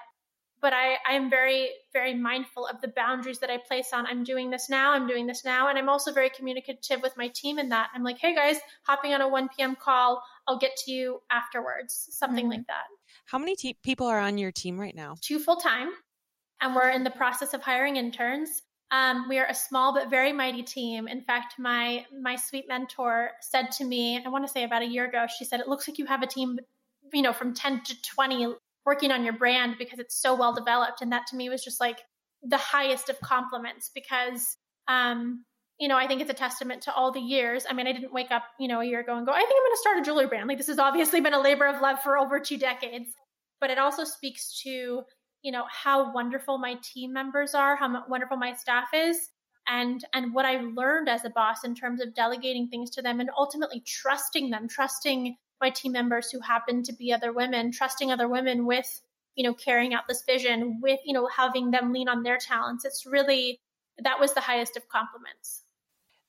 but 0.62 0.74
I, 0.74 0.98
I'm 1.06 1.30
very, 1.30 1.70
very 1.94 2.14
mindful 2.14 2.66
of 2.66 2.82
the 2.82 2.88
boundaries 2.88 3.40
that 3.40 3.50
I 3.50 3.58
place 3.58 3.90
on. 3.94 4.06
I'm 4.06 4.24
doing 4.24 4.50
this 4.50 4.70
now. 4.70 4.92
I'm 4.92 5.08
doing 5.08 5.28
this 5.28 5.46
now. 5.46 5.70
And 5.70 5.78
I'm 5.78 5.90
also 5.90 6.12
very 6.12 6.30
communicative 6.30 7.02
with 7.02 7.14
my 7.16 7.28
team 7.30 7.60
in 7.60 7.70
that. 7.70 7.90
I'm 7.94 8.04
like, 8.04 8.18
Hey 8.18 8.34
guys, 8.34 8.58
hopping 8.84 9.14
on 9.14 9.22
a 9.22 9.28
1 9.28 9.50
p.m. 9.56 9.76
call. 9.76 10.24
I'll 10.48 10.58
get 10.58 10.72
to 10.86 10.92
you 10.92 11.22
afterwards. 11.30 12.08
Something 12.12 12.46
mm-hmm. 12.46 12.52
like 12.52 12.68
that. 12.68 12.86
How 13.26 13.38
many 13.38 13.56
te- 13.56 13.78
people 13.84 14.08
are 14.08 14.20
on 14.20 14.38
your 14.38 14.52
team 14.52 14.80
right 14.80 14.96
now? 14.96 15.16
Two 15.22 15.40
full 15.40 15.58
time 15.58 15.92
and 16.62 16.76
we're 16.76 16.90
in 16.90 17.04
the 17.04 17.12
process 17.12 17.54
of 17.54 17.62
hiring 17.62 17.98
interns. 17.98 18.64
Um, 18.90 19.28
we 19.28 19.38
are 19.38 19.46
a 19.48 19.54
small 19.54 19.94
but 19.94 20.10
very 20.10 20.32
mighty 20.32 20.64
team. 20.64 21.08
In 21.08 21.22
fact, 21.22 21.56
my 21.60 22.06
my 22.22 22.36
sweet 22.38 22.66
mentor 22.68 23.32
said 23.42 23.72
to 23.74 23.86
me, 23.86 24.22
I 24.26 24.30
want 24.30 24.46
to 24.46 24.52
say 24.52 24.64
about 24.64 24.82
a 24.82 24.88
year 24.88 25.06
ago, 25.06 25.26
she 25.28 25.44
said, 25.44 25.60
"It 25.60 25.68
looks 25.68 25.88
like 25.88 25.98
you 25.98 26.06
have 26.06 26.24
a 26.24 26.28
team, 26.28 26.58
you 27.14 27.22
know, 27.22 27.34
from 27.34 27.54
ten 27.54 27.84
to 27.84 28.02
twenty 28.02 28.48
working 28.88 29.12
on 29.12 29.24
your 29.24 29.38
brand 29.38 29.76
because 29.78 30.00
it's 30.00 30.20
so 30.20 30.34
well 30.34 30.54
developed." 30.54 31.04
And 31.04 31.12
that 31.12 31.28
to 31.28 31.36
me 31.36 31.50
was 31.50 31.64
just 31.64 31.80
like 31.80 32.00
the 32.42 32.58
highest 32.58 33.10
of 33.10 33.20
compliments 33.22 33.92
because, 33.94 34.58
um, 34.88 35.46
you 35.80 35.88
know, 35.88 35.98
I 35.98 36.08
think 36.08 36.22
it's 36.22 36.32
a 36.32 36.34
testament 36.34 36.82
to 36.84 36.94
all 36.94 37.12
the 37.12 37.20
years. 37.20 37.66
I 37.70 37.74
mean, 37.74 37.86
I 37.86 37.92
didn't 37.92 38.14
wake 38.14 38.32
up, 38.32 38.44
you 38.60 38.68
know, 38.68 38.82
a 38.82 38.86
year 38.86 39.02
ago 39.02 39.16
and 39.16 39.28
go, 39.28 39.32
"I 39.32 39.38
think 39.38 39.52
I'm 39.52 39.64
going 39.64 39.76
to 39.76 39.82
start 39.82 39.98
a 40.00 40.02
jewelry 40.02 40.28
brand." 40.28 40.48
Like 40.48 40.58
this 40.58 40.68
has 40.68 40.80
obviously 40.80 41.22
been 41.22 41.36
a 41.36 41.42
labor 41.42 41.68
of 41.68 41.82
love 41.82 42.02
for 42.02 42.18
over 42.18 42.40
two 42.40 42.58
decades, 42.58 43.12
but 43.62 43.70
it 43.70 43.78
also 43.78 44.04
speaks 44.04 44.62
to 44.64 45.04
you 45.44 45.52
know 45.52 45.66
how 45.70 46.12
wonderful 46.14 46.58
my 46.58 46.76
team 46.84 47.14
members 47.14 47.54
are 47.54 47.76
how 47.76 48.04
wonderful 48.10 48.38
my 48.38 48.54
staff 48.54 48.88
is 48.94 49.30
and 49.68 50.04
and 50.14 50.34
what 50.34 50.46
I've 50.46 50.74
learned 50.74 51.10
as 51.10 51.26
a 51.26 51.30
boss 51.30 51.64
in 51.64 51.76
terms 51.76 52.02
of 52.02 52.14
delegating 52.14 52.68
things 52.68 52.90
to 52.92 53.02
them 53.02 53.20
and 53.20 53.30
ultimately 53.38 53.84
trusting 53.86 54.50
them 54.50 54.68
trusting 54.68 55.38
my 55.62 55.70
team 55.70 55.92
members 55.92 56.32
who 56.32 56.40
happen 56.40 56.84
to 56.84 56.94
be 56.94 57.12
other 57.12 57.34
women 57.34 57.72
trusting 57.72 58.12
other 58.12 58.28
women 58.28 58.66
with 58.66 59.02
you 59.36 59.44
know 59.44 59.54
carrying 59.54 59.94
out 59.94 60.04
this 60.08 60.24
vision 60.24 60.80
with 60.82 61.00
you 61.06 61.14
know 61.14 61.28
having 61.28 61.72
them 61.72 61.92
lean 61.92 62.08
on 62.08 62.24
their 62.24 62.38
talents 62.38 62.86
it's 62.86 63.06
really 63.06 63.60
that 64.00 64.20
was 64.20 64.34
the 64.34 64.42
highest 64.42 64.78
of 64.78 64.88
compliments 64.90 65.64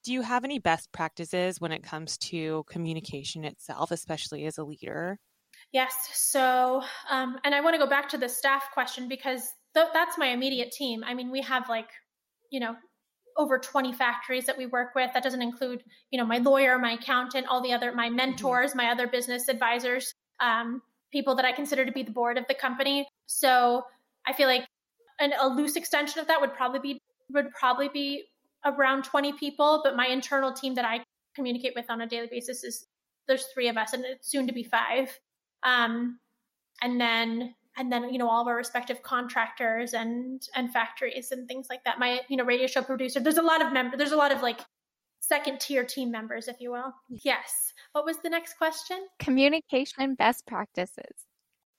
do 0.05 0.12
you 0.12 0.22
have 0.22 0.45
any 0.45 0.59
best 0.59 0.91
practices 0.93 1.61
when 1.61 1.72
it 1.72 1.83
comes 1.83 2.16
to 2.18 2.64
communication 2.68 3.45
itself 3.45 3.91
especially 3.91 4.45
as 4.47 4.59
a 4.59 4.64
leader 4.64 5.18
Yes. 5.72 5.95
So, 6.14 6.83
um, 7.11 7.39
and 7.45 7.55
I 7.55 7.61
want 7.61 7.74
to 7.74 7.79
go 7.79 7.89
back 7.89 8.09
to 8.11 8.18
the 8.18 8.29
staff 8.29 8.70
question 8.72 9.09
because 9.09 9.51
th- 9.74 9.89
that's 9.93 10.16
my 10.16 10.29
immediate 10.29 10.72
team. 10.72 11.05
I 11.05 11.14
mean, 11.14 11.31
we 11.31 11.43
have 11.43 11.68
like, 11.68 11.91
you 12.51 12.61
know, 12.61 12.74
over 13.39 13.59
20 13.59 13.93
factories 13.93 14.47
that 14.47 14.59
we 14.59 14.66
work 14.66 14.95
with. 14.95 15.12
That 15.14 15.22
doesn't 15.22 15.41
include, 15.41 15.82
you 16.11 16.18
know, 16.18 16.26
my 16.26 16.39
lawyer, 16.39 16.78
my 16.78 16.93
accountant, 16.93 17.47
all 17.49 17.62
the 17.62 17.72
other, 17.72 17.95
my 17.95 18.11
mentors, 18.11 18.74
my 18.74 18.91
other 18.91 19.07
business 19.07 19.49
advisors, 19.49 20.12
um, 20.41 20.82
people 21.12 21.36
that 21.36 21.45
I 21.45 21.53
consider 21.53 21.86
to 21.86 21.93
be 21.93 22.03
the 22.03 22.11
board 22.11 22.36
of 22.36 22.47
the 22.49 22.55
company. 22.55 23.07
So 23.26 23.84
I 24.26 24.32
feel 24.32 24.49
like 24.49 24.66
an, 25.20 25.32
a 25.41 25.49
loose 25.49 25.76
extension 25.76 26.20
of 26.20 26.26
that 26.26 26.41
would 26.41 26.53
probably 26.53 26.80
be, 26.80 27.01
would 27.30 27.51
probably 27.53 27.89
be 27.89 28.24
around 28.64 29.05
20 29.05 29.32
people. 29.34 29.80
But 29.84 29.97
my 29.97 30.09
internal 30.09 30.53
team 30.53 30.74
that 30.74 30.84
I 30.84 31.05
communicate 31.34 31.72
with 31.76 31.86
on 31.89 32.01
a 32.01 32.07
daily 32.09 32.28
basis 32.28 32.64
is 32.64 32.86
there's 33.28 33.47
three 33.55 33.68
of 33.68 33.76
us 33.76 33.93
and 33.93 34.05
it's 34.05 34.28
soon 34.28 34.49
to 34.49 34.53
be 34.53 34.64
five. 34.64 35.16
Um, 35.62 36.18
and 36.82 37.01
then 37.01 37.55
and 37.79 37.93
then 37.93 38.12
you 38.12 38.18
know 38.18 38.29
all 38.29 38.43
of 38.43 38.49
our 38.49 38.57
respective 38.57 39.03
contractors 39.03 39.95
and 39.95 40.43
and 40.55 40.72
factories 40.72 41.33
and 41.33 41.49
things 41.49 41.66
like 41.70 41.85
that. 41.85 41.99
My 41.99 42.20
you 42.29 42.37
know 42.37 42.45
radio 42.45 42.66
show 42.66 42.83
producer. 42.83 43.20
There's 43.20 43.39
a 43.39 43.43
lot 43.43 43.64
of 43.64 43.72
member. 43.72 43.97
There's 43.97 44.12
a 44.12 44.16
lot 44.16 44.33
of 44.33 44.43
like 44.43 44.61
second 45.20 45.61
tier 45.61 45.85
team 45.85 46.11
members, 46.11 46.49
if 46.49 46.61
you 46.61 46.70
will. 46.72 46.93
Yes. 47.09 47.72
What 47.93 48.05
was 48.05 48.18
the 48.18 48.31
next 48.31 48.55
question? 48.55 48.99
Communication 49.18 50.14
best 50.14 50.47
practices. 50.47 51.26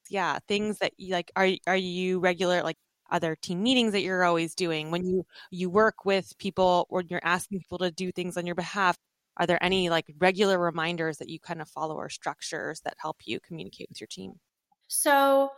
Yeah, 0.10 0.39
things 0.47 0.80
that 0.80 0.93
you 0.97 1.14
like. 1.14 1.32
Are 1.36 1.50
are 1.68 1.76
you 1.76 2.20
regular 2.20 2.64
like 2.64 2.78
other 3.12 3.36
team 3.36 3.64
meetings 3.64 3.91
that 3.93 4.02
you're 4.02 4.24
always 4.24 4.56
doing 4.56 4.91
when 4.91 5.04
you 5.04 5.26
you 5.52 5.70
work 5.70 6.06
with 6.06 6.38
people 6.38 6.86
or 6.89 7.02
you're 7.02 7.20
asking 7.24 7.60
people 7.60 7.80
to 7.80 7.91
do 7.91 8.12
things 8.12 8.38
on 8.38 8.45
your 8.45 8.56
behalf 8.56 8.95
are 9.38 9.47
there 9.47 9.64
any 9.64 9.89
like 9.89 10.06
regular 10.20 10.60
reminders 10.60 11.18
that 11.18 11.30
you 11.30 11.39
kind 11.39 11.62
of 11.62 11.68
follow 11.68 11.95
or 11.95 12.10
structures 12.10 12.82
that 12.82 12.93
help 13.00 13.18
you 13.26 13.39
communicate 13.39 13.88
with 13.89 14.00
your 14.00 14.08
team 14.08 14.34
so 14.88 15.50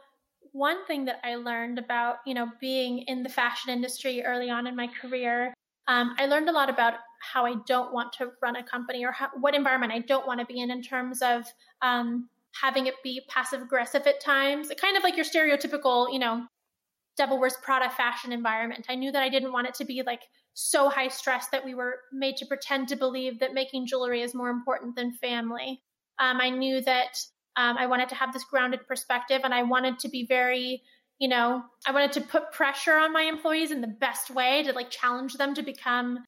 one 0.52 0.86
thing 0.86 1.06
that 1.06 1.20
i 1.24 1.36
learned 1.36 1.80
about 1.80 2.18
you 2.26 2.34
know 2.34 2.48
being 2.60 3.00
in 3.08 3.24
the 3.24 3.30
fashion 3.30 3.72
industry 3.72 4.24
early 4.24 4.50
on 4.50 4.68
in 4.68 4.76
my 4.76 4.88
career 4.88 5.54
um, 5.88 6.16
i 6.20 6.26
learned 6.26 6.50
a 6.50 6.52
lot 6.52 6.70
about 6.70 6.96
how 7.22 7.46
i 7.46 7.56
don't 7.68 7.94
want 7.94 8.12
to 8.14 8.32
run 8.42 8.56
a 8.56 8.64
company 8.64 9.06
or 9.06 9.12
how, 9.12 9.30
what 9.40 9.56
environment 9.56 9.92
i 9.92 10.00
don't 10.00 10.28
want 10.28 10.40
to 10.40 10.46
be 10.46 10.60
in 10.60 10.72
in 10.72 10.82
terms 10.82 11.22
of 11.22 11.46
um, 11.82 12.28
having 12.62 12.88
it 12.88 12.96
be 13.04 13.22
passive 13.30 13.62
aggressive 13.62 14.06
at 14.08 14.20
times 14.20 14.72
kind 14.78 14.98
of 14.98 15.04
like 15.04 15.16
your 15.16 15.26
stereotypical 15.26 16.12
you 16.12 16.20
know 16.20 16.46
devil 17.18 17.40
wears 17.40 17.56
prada 17.64 17.90
fashion 17.90 18.32
environment 18.32 18.86
i 18.90 18.96
knew 18.96 19.12
that 19.12 19.24
i 19.24 19.30
didn't 19.30 19.54
want 19.54 19.68
it 19.68 19.74
to 19.74 19.86
be 19.86 20.02
like 20.06 20.22
so 20.54 20.90
high 20.90 21.08
stress 21.08 21.48
that 21.50 21.64
we 21.64 21.74
were 21.74 22.00
made 22.12 22.38
to 22.38 22.46
pretend 22.46 22.88
to 22.90 22.96
believe 22.96 23.40
that 23.40 23.54
making 23.54 23.88
jewelry 23.88 24.22
is 24.22 24.36
more 24.36 24.50
important 24.50 24.96
than 24.96 25.14
family. 25.14 25.82
Um, 26.20 26.42
I 26.42 26.50
knew 26.50 26.82
that 26.82 27.18
um, 27.56 27.78
I 27.78 27.88
wanted 27.88 28.10
to 28.10 28.16
have 28.16 28.34
this 28.34 28.44
grounded 28.44 28.88
perspective 28.88 29.42
and 29.44 29.54
I 29.54 29.64
wanted 29.64 30.00
to 30.00 30.10
be 30.10 30.26
very, 30.26 30.82
you 31.20 31.28
know, 31.28 31.64
I 31.86 31.92
wanted 31.92 32.14
to 32.14 32.22
put 32.22 32.52
pressure 32.52 32.96
on 32.96 33.14
my 33.14 33.24
employees 33.24 33.72
in 33.72 33.82
the 33.82 33.88
best 33.88 34.30
way 34.30 34.64
to 34.64 34.74
like 34.74 34.90
challenge 34.90 35.34
them 35.34 35.54
to 35.56 35.64
become, 35.64 36.20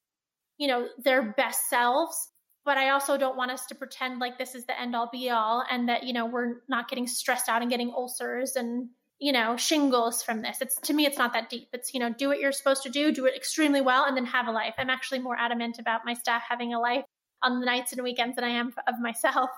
you 0.57 0.67
know, 0.67 0.87
their 1.03 1.33
best 1.37 1.69
selves. 1.69 2.29
But 2.65 2.77
I 2.77 2.89
also 2.89 3.17
don't 3.17 3.37
want 3.37 3.51
us 3.51 3.65
to 3.67 3.75
pretend 3.75 4.19
like 4.19 4.37
this 4.37 4.55
is 4.55 4.65
the 4.65 4.79
end 4.79 4.95
all 4.95 5.09
be 5.11 5.29
all 5.29 5.63
and 5.69 5.89
that, 5.89 6.03
you 6.03 6.13
know, 6.13 6.25
we're 6.25 6.61
not 6.69 6.89
getting 6.89 7.07
stressed 7.07 7.49
out 7.49 7.61
and 7.61 7.69
getting 7.71 7.91
ulcers 7.91 8.55
and, 8.55 8.89
you 9.19 9.31
know, 9.31 9.57
shingles 9.57 10.23
from 10.23 10.41
this. 10.41 10.61
It's 10.61 10.79
to 10.81 10.93
me, 10.93 11.05
it's 11.05 11.17
not 11.17 11.33
that 11.33 11.49
deep. 11.49 11.67
It's, 11.73 11.93
you 11.93 11.99
know, 11.99 12.13
do 12.13 12.29
what 12.29 12.39
you're 12.39 12.53
supposed 12.53 12.83
to 12.83 12.89
do, 12.89 13.11
do 13.11 13.25
it 13.25 13.35
extremely 13.35 13.81
well, 13.81 14.05
and 14.05 14.15
then 14.15 14.25
have 14.25 14.47
a 14.47 14.51
life. 14.51 14.75
I'm 14.77 14.89
actually 14.89 15.19
more 15.19 15.37
adamant 15.37 15.77
about 15.79 16.01
my 16.05 16.13
staff 16.13 16.43
having 16.47 16.73
a 16.73 16.79
life 16.79 17.03
on 17.41 17.59
the 17.59 17.65
nights 17.65 17.91
and 17.91 18.01
weekends 18.01 18.35
than 18.35 18.45
I 18.45 18.49
am 18.49 18.73
of 18.87 18.99
myself. 19.01 19.49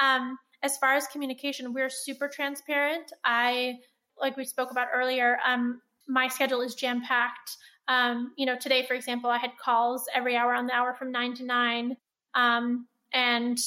Um, 0.00 0.36
as 0.62 0.76
far 0.78 0.94
as 0.94 1.06
communication, 1.06 1.72
we're 1.72 1.90
super 1.90 2.28
transparent. 2.28 3.12
I, 3.24 3.78
like 4.20 4.36
we 4.36 4.44
spoke 4.44 4.70
about 4.70 4.88
earlier, 4.94 5.38
um, 5.46 5.80
my 6.08 6.28
schedule 6.28 6.60
is 6.60 6.74
jam 6.74 7.02
packed. 7.02 7.56
Um, 7.88 8.32
you 8.36 8.46
know, 8.46 8.56
today, 8.56 8.84
for 8.86 8.94
example, 8.94 9.30
I 9.30 9.38
had 9.38 9.52
calls 9.58 10.04
every 10.14 10.36
hour 10.36 10.54
on 10.54 10.66
the 10.66 10.72
hour 10.72 10.94
from 10.94 11.10
nine 11.10 11.34
to 11.34 11.44
nine, 11.44 11.96
um, 12.34 12.86
and 13.12 13.58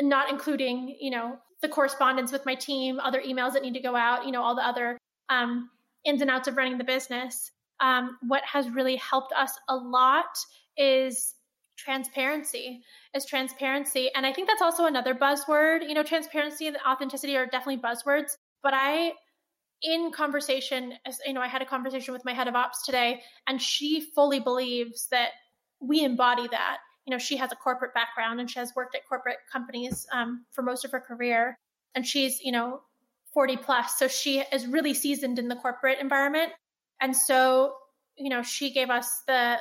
not 0.00 0.30
including, 0.30 0.96
you 1.00 1.10
know, 1.10 1.38
the 1.62 1.68
correspondence 1.68 2.32
with 2.32 2.44
my 2.44 2.54
team, 2.54 3.00
other 3.00 3.22
emails 3.22 3.52
that 3.54 3.62
need 3.62 3.74
to 3.74 3.80
go 3.80 3.96
out, 3.96 4.26
you 4.26 4.32
know, 4.32 4.42
all 4.42 4.54
the 4.54 4.66
other 4.66 4.98
um, 5.30 5.70
ins 6.04 6.20
and 6.20 6.30
outs 6.30 6.48
of 6.48 6.56
running 6.56 6.78
the 6.78 6.84
business. 6.84 7.50
Um, 7.80 8.18
what 8.28 8.42
has 8.44 8.68
really 8.70 8.96
helped 8.96 9.32
us 9.32 9.52
a 9.68 9.76
lot 9.76 10.36
is 10.76 11.34
transparency 11.76 12.82
is 13.14 13.24
transparency. 13.24 14.10
And 14.14 14.26
i 14.26 14.32
think 14.32 14.48
that's 14.48 14.62
also 14.62 14.86
another 14.86 15.14
buzzword 15.14 15.86
you 15.86 15.94
know 15.94 16.02
transparency 16.02 16.66
and 16.66 16.76
authenticity 16.86 17.36
are 17.36 17.46
definitely 17.46 17.82
buzzwords. 17.82 18.36
But 18.62 18.74
i 18.74 19.12
in 19.82 20.12
conversation 20.12 20.94
as 21.04 21.18
you 21.26 21.32
know 21.32 21.40
i 21.40 21.48
had 21.48 21.62
a 21.62 21.66
conversation 21.66 22.14
with 22.14 22.24
my 22.24 22.32
head 22.32 22.48
of 22.48 22.54
ops 22.54 22.84
today 22.84 23.20
and 23.46 23.60
she 23.60 24.00
fully 24.14 24.40
believes 24.40 25.08
that 25.10 25.30
we 25.80 26.04
embody 26.04 26.48
that. 26.48 26.78
You 27.06 27.10
know 27.10 27.18
she 27.18 27.36
has 27.36 27.52
a 27.52 27.56
corporate 27.56 27.92
background 27.94 28.40
and 28.40 28.50
she 28.50 28.58
has 28.58 28.72
worked 28.74 28.94
at 28.94 29.06
corporate 29.06 29.38
companies 29.52 30.06
um, 30.12 30.44
for 30.52 30.62
most 30.62 30.84
of 30.84 30.92
her 30.92 31.00
career. 31.00 31.58
And 31.94 32.06
she's 32.06 32.40
you 32.40 32.52
know 32.52 32.80
40 33.34 33.56
plus 33.58 33.98
so 33.98 34.08
she 34.08 34.40
is 34.40 34.66
really 34.66 34.94
seasoned 34.94 35.38
in 35.38 35.48
the 35.48 35.56
corporate 35.56 35.98
environment. 36.00 36.52
And 37.00 37.16
so 37.16 37.74
you 38.16 38.30
know 38.30 38.42
she 38.42 38.72
gave 38.72 38.90
us 38.90 39.22
the 39.26 39.58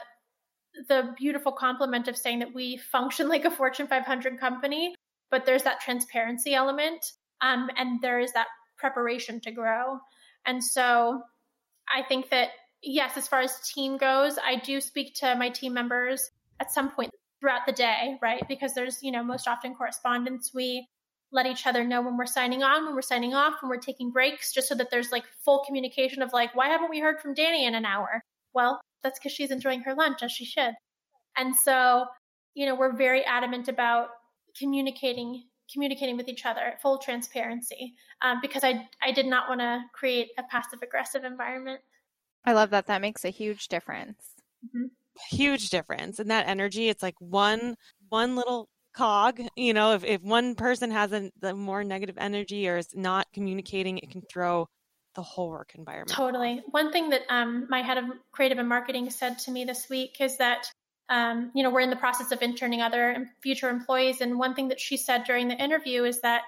the 0.87 1.13
beautiful 1.17 1.51
compliment 1.51 2.07
of 2.07 2.17
saying 2.17 2.39
that 2.39 2.53
we 2.53 2.77
function 2.77 3.29
like 3.29 3.45
a 3.45 3.51
Fortune 3.51 3.87
500 3.87 4.39
company, 4.39 4.95
but 5.31 5.45
there's 5.45 5.63
that 5.63 5.81
transparency 5.81 6.53
element, 6.53 7.03
um, 7.41 7.69
and 7.77 8.01
there 8.01 8.19
is 8.19 8.33
that 8.33 8.47
preparation 8.77 9.39
to 9.41 9.51
grow. 9.51 9.99
And 10.45 10.63
so, 10.63 11.21
I 11.93 12.03
think 12.03 12.29
that 12.29 12.49
yes, 12.81 13.17
as 13.17 13.27
far 13.27 13.41
as 13.41 13.59
team 13.73 13.97
goes, 13.97 14.37
I 14.43 14.57
do 14.57 14.81
speak 14.81 15.15
to 15.15 15.35
my 15.35 15.49
team 15.49 15.73
members 15.73 16.29
at 16.59 16.71
some 16.71 16.91
point 16.91 17.11
throughout 17.39 17.65
the 17.65 17.73
day, 17.73 18.17
right? 18.21 18.43
Because 18.47 18.73
there's 18.73 19.01
you 19.01 19.11
know 19.11 19.23
most 19.23 19.47
often 19.47 19.75
correspondence. 19.75 20.51
We 20.53 20.87
let 21.31 21.45
each 21.47 21.65
other 21.65 21.83
know 21.83 22.01
when 22.01 22.15
we're 22.15 22.25
signing 22.27 22.63
on, 22.63 22.85
when 22.85 22.95
we're 22.95 23.01
signing 23.01 23.33
off, 23.33 23.55
when 23.61 23.69
we're 23.69 23.77
taking 23.77 24.11
breaks, 24.11 24.53
just 24.53 24.67
so 24.67 24.75
that 24.75 24.91
there's 24.91 25.11
like 25.11 25.23
full 25.43 25.63
communication 25.65 26.21
of 26.21 26.31
like, 26.31 26.55
why 26.55 26.67
haven't 26.69 26.91
we 26.91 26.99
heard 26.99 27.19
from 27.19 27.33
Danny 27.33 27.65
in 27.65 27.73
an 27.73 27.85
hour? 27.85 28.23
Well, 28.53 28.79
that's 29.03 29.19
because 29.19 29.31
she's 29.31 29.51
enjoying 29.51 29.81
her 29.81 29.93
lunch 29.93 30.23
as 30.23 30.31
she 30.31 30.45
should. 30.45 30.73
And 31.37 31.55
so, 31.55 32.05
you 32.53 32.65
know, 32.65 32.75
we're 32.75 32.95
very 32.95 33.23
adamant 33.25 33.67
about 33.67 34.09
communicating 34.57 35.43
communicating 35.71 36.17
with 36.17 36.27
each 36.27 36.45
other 36.45 36.59
at 36.59 36.81
full 36.81 36.99
transparency 36.99 37.95
um, 38.21 38.39
because 38.41 38.63
I, 38.63 38.87
I 39.01 39.11
did 39.11 39.25
not 39.25 39.47
want 39.49 39.61
to 39.61 39.81
create 39.93 40.27
a 40.37 40.43
passive 40.43 40.81
aggressive 40.83 41.23
environment. 41.23 41.79
I 42.45 42.53
love 42.53 42.69
that. 42.71 42.87
That 42.87 43.01
makes 43.01 43.25
a 43.25 43.29
huge 43.29 43.69
difference. 43.69 44.19
Mm-hmm. 44.63 44.87
Huge 45.35 45.69
difference. 45.69 46.19
And 46.19 46.29
that 46.29 46.47
energy, 46.47 46.89
it's 46.89 47.01
like 47.01 47.15
one 47.19 47.75
one 48.09 48.35
little 48.35 48.67
cog 48.93 49.41
you 49.55 49.73
know 49.73 49.93
if, 49.93 50.03
if 50.03 50.21
one 50.21 50.53
person 50.53 50.91
has 50.91 51.11
a 51.11 51.31
the 51.41 51.53
more 51.53 51.83
negative 51.83 52.15
energy 52.19 52.69
or 52.69 52.77
is 52.77 52.89
not 52.93 53.25
communicating 53.33 53.97
it 53.97 54.11
can 54.11 54.21
throw 54.31 54.67
the 55.15 55.21
whole 55.21 55.49
work 55.49 55.73
environment. 55.75 56.09
Totally. 56.09 56.63
One 56.71 56.91
thing 56.91 57.09
that 57.09 57.21
um, 57.29 57.67
my 57.69 57.81
head 57.81 57.97
of 57.97 58.05
creative 58.31 58.57
and 58.57 58.67
marketing 58.67 59.09
said 59.09 59.39
to 59.39 59.51
me 59.51 59.65
this 59.65 59.89
week 59.89 60.17
is 60.19 60.37
that, 60.37 60.65
um, 61.09 61.51
you 61.53 61.63
know, 61.63 61.69
we're 61.69 61.81
in 61.81 61.89
the 61.89 61.95
process 61.95 62.31
of 62.31 62.41
interning 62.41 62.81
other 62.81 63.29
future 63.41 63.69
employees. 63.69 64.21
And 64.21 64.39
one 64.39 64.55
thing 64.55 64.69
that 64.69 64.79
she 64.79 64.97
said 64.97 65.23
during 65.25 65.47
the 65.47 65.55
interview 65.55 66.03
is 66.03 66.21
that 66.21 66.41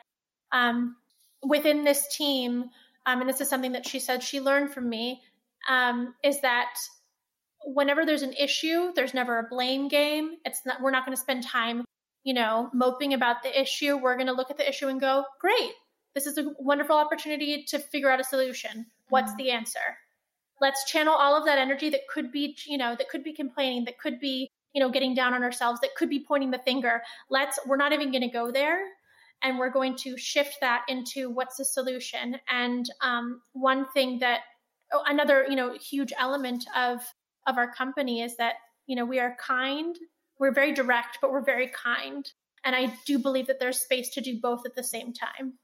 um, 0.51 0.95
within 1.43 1.84
this 1.84 2.07
team, 2.16 2.66
um, 3.05 3.22
and 3.22 3.30
this 3.30 3.41
is 3.41 3.49
something 3.49 3.74
that 3.74 3.88
she 3.88 3.99
said 3.99 4.24
she 4.24 4.39
learned 4.39 4.74
from 4.74 4.89
me, 4.89 5.22
um, 5.70 6.16
is 6.24 6.41
that 6.41 6.74
whenever 7.66 8.05
there's 8.05 8.22
an 8.22 8.34
issue, 8.34 8.91
there's 8.95 9.13
never 9.13 9.39
a 9.39 9.47
blame 9.49 9.88
game. 9.88 10.38
It's 10.45 10.61
not, 10.66 10.82
we're 10.82 10.91
not 10.91 11.05
going 11.05 11.16
to 11.16 11.22
spend 11.22 11.43
time, 11.43 11.86
you 12.24 12.34
know, 12.34 12.70
moping 12.74 13.13
about 13.13 13.43
the 13.43 13.59
issue. 13.59 13.97
We're 13.97 14.16
going 14.16 14.28
to 14.28 14.34
look 14.34 14.51
at 14.51 14.57
the 14.57 14.68
issue 14.68 14.88
and 14.88 14.99
go, 14.99 15.26
great, 15.39 15.72
this 16.16 16.26
is 16.26 16.38
a 16.38 16.53
wonderful 16.57 16.95
opportunity 16.95 17.63
to 17.68 17.78
figure 17.78 18.09
out 18.09 18.22
a 18.22 18.24
solution. 18.24 18.88
What's 19.09 19.32
mm-hmm. 19.32 19.38
the 19.38 19.51
answer? 19.51 19.97
Let's 20.61 20.89
channel 20.89 21.13
all 21.13 21.38
of 21.38 21.45
that 21.45 21.59
energy 21.59 21.89
that 21.89 22.07
could 22.11 22.32
be, 22.32 22.57
you 22.66 22.78
know, 22.78 22.95
that 22.97 23.09
could 23.09 23.24
be 23.24 23.34
complaining, 23.34 23.84
that 23.86 23.99
could 23.99 24.20
be, 24.20 24.49
you 24.74 24.82
know, 24.82 24.89
getting 24.89 25.13
down 25.13 25.34
on 25.34 25.43
ourselves, 25.43 25.82
that 25.82 25.95
could 25.95 26.09
be 26.09 26.24
pointing 26.26 26.51
the 26.51 26.61
finger. 26.66 27.01
Let's, 27.30 27.59
we're 27.68 27.78
not 27.78 27.91
even 27.91 28.11
going 28.11 28.22
to 28.22 28.30
go 28.30 28.51
there. 28.51 28.80
And 29.43 29.59
we're 29.59 29.70
going 29.70 29.97
to 29.97 30.18
shift 30.18 30.57
that 30.61 30.86
into 30.88 31.30
what's 31.30 31.57
the 31.57 31.66
solution. 31.66 32.38
And 32.49 32.89
um, 33.01 33.41
one 33.51 33.86
thing 33.93 34.20
that, 34.20 34.39
oh, 34.93 35.03
another, 35.05 35.45
you 35.49 35.57
know, 35.57 35.78
huge 35.78 36.13
element 36.18 36.66
of, 36.76 37.01
of 37.45 37.57
our 37.57 37.72
company 37.72 38.22
is 38.22 38.38
that, 38.38 38.55
you 38.88 38.95
know, 38.95 39.05
we 39.05 39.20
are 39.20 39.36
kind, 39.45 39.95
we're 40.39 40.53
very 40.53 40.74
direct, 40.74 41.18
but 41.22 41.32
we're 41.32 41.43
very 41.43 41.68
kind. 41.68 42.26
And 42.63 42.76
I 42.76 42.97
do 43.05 43.20
believe 43.20 43.47
that 43.47 43.59
there's 43.59 43.78
space 43.78 44.09
to 44.11 44.22
do 44.22 44.39
both 44.41 44.66
at 44.66 44.74
the 44.74 44.84
same 44.84 45.11
time. 45.13 45.55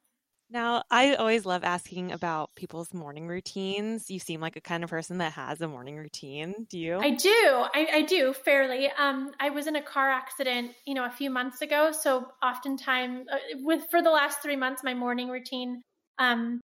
Now, 0.52 0.84
I 0.91 1.16
always 1.16 1.45
love 1.45 1.64
asking 1.64 2.12
about 2.12 2.54
people's 2.56 2.93
morning 2.93 3.26
routines. 3.26 4.10
You 4.10 4.20
seem 4.20 4.41
like 4.41 4.58
a 4.58 4.62
kind 4.62 4.84
of 4.84 4.89
person 4.89 5.20
that 5.20 5.32
has 5.34 5.62
a 5.62 5.68
morning 5.68 5.95
routine. 5.95 6.68
Do 6.70 6.78
you? 6.78 6.99
I 6.99 7.12
do. 7.12 7.30
I, 7.30 7.88
I 7.93 8.02
do 8.02 8.34
fairly. 8.34 8.91
Um, 8.91 9.32
I 9.39 9.52
was 9.52 9.68
in 9.68 9.78
a 9.78 9.82
car 9.82 10.10
accident, 10.10 10.72
you 10.86 10.93
know, 10.93 11.06
a 11.06 11.10
few 11.10 11.30
months 11.30 11.62
ago. 11.62 11.93
So 11.93 12.28
oftentimes, 12.43 13.28
uh, 13.32 13.38
with 13.62 13.84
for 13.89 14.02
the 14.02 14.10
last 14.10 14.41
three 14.41 14.58
months, 14.58 14.84
my 14.84 14.93
morning 14.93 15.30
routine, 15.30 15.82
um, 16.20 16.60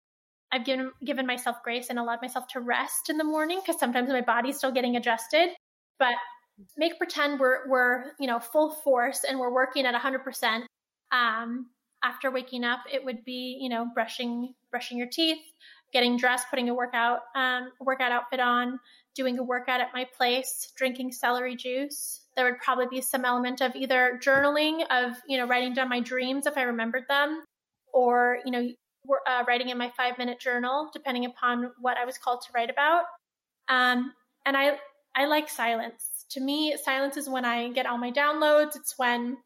I've 0.51 0.65
given 0.65 0.91
given 1.03 1.27
myself 1.27 1.57
grace 1.63 1.91
and 1.91 1.99
allowed 1.99 2.23
myself 2.23 2.47
to 2.49 2.61
rest 2.61 3.09
in 3.09 3.17
the 3.17 3.23
morning 3.23 3.61
because 3.61 3.79
sometimes 3.79 4.09
my 4.09 4.21
body's 4.21 4.57
still 4.57 4.71
getting 4.71 4.95
adjusted. 4.95 5.49
But 5.99 6.15
make 6.75 6.97
pretend 6.97 7.39
we're 7.39 7.69
we're 7.69 8.05
you 8.19 8.25
know 8.25 8.39
full 8.39 8.71
force 8.71 9.23
and 9.27 9.37
we're 9.37 9.53
working 9.53 9.85
at 9.85 9.93
100 9.93 10.23
percent. 10.23 10.65
Um, 11.11 11.67
after 12.05 12.29
waking 12.29 12.63
up, 12.63 12.81
it 12.91 13.03
would 13.03 13.25
be, 13.25 13.57
you 13.59 13.69
know, 13.69 13.87
brushing 13.93 14.53
brushing 14.69 14.97
your 14.97 15.07
teeth, 15.07 15.41
getting 15.91 16.17
dressed, 16.17 16.47
putting 16.49 16.69
a 16.69 16.73
workout 16.73 17.21
um, 17.35 17.71
workout 17.81 18.11
outfit 18.11 18.39
on, 18.39 18.79
doing 19.15 19.39
a 19.39 19.43
workout 19.43 19.81
at 19.81 19.93
my 19.93 20.07
place, 20.17 20.71
drinking 20.77 21.11
celery 21.11 21.55
juice. 21.55 22.21
There 22.35 22.45
would 22.45 22.59
probably 22.59 22.85
be 22.87 23.01
some 23.01 23.25
element 23.25 23.61
of 23.61 23.75
either 23.75 24.19
journaling, 24.23 24.85
of 24.89 25.17
you 25.27 25.37
know, 25.37 25.47
writing 25.47 25.73
down 25.73 25.89
my 25.89 25.99
dreams 25.99 26.45
if 26.45 26.57
I 26.57 26.63
remembered 26.63 27.05
them, 27.09 27.43
or 27.91 28.37
you 28.45 28.51
know, 28.51 28.69
uh, 29.27 29.43
writing 29.47 29.69
in 29.69 29.77
my 29.77 29.91
five 29.97 30.17
minute 30.19 30.39
journal, 30.39 30.91
depending 30.93 31.25
upon 31.25 31.71
what 31.81 31.97
I 31.97 32.05
was 32.05 32.19
called 32.19 32.41
to 32.41 32.49
write 32.53 32.69
about. 32.69 33.05
Um, 33.67 34.13
and 34.45 34.55
I 34.55 34.77
I 35.15 35.25
like 35.25 35.49
silence. 35.49 36.25
To 36.31 36.41
me, 36.41 36.75
silence 36.83 37.17
is 37.17 37.27
when 37.27 37.45
I 37.45 37.69
get 37.69 37.87
all 37.87 37.97
my 37.97 38.11
downloads. 38.11 38.75
It's 38.75 38.93
when 38.97 39.37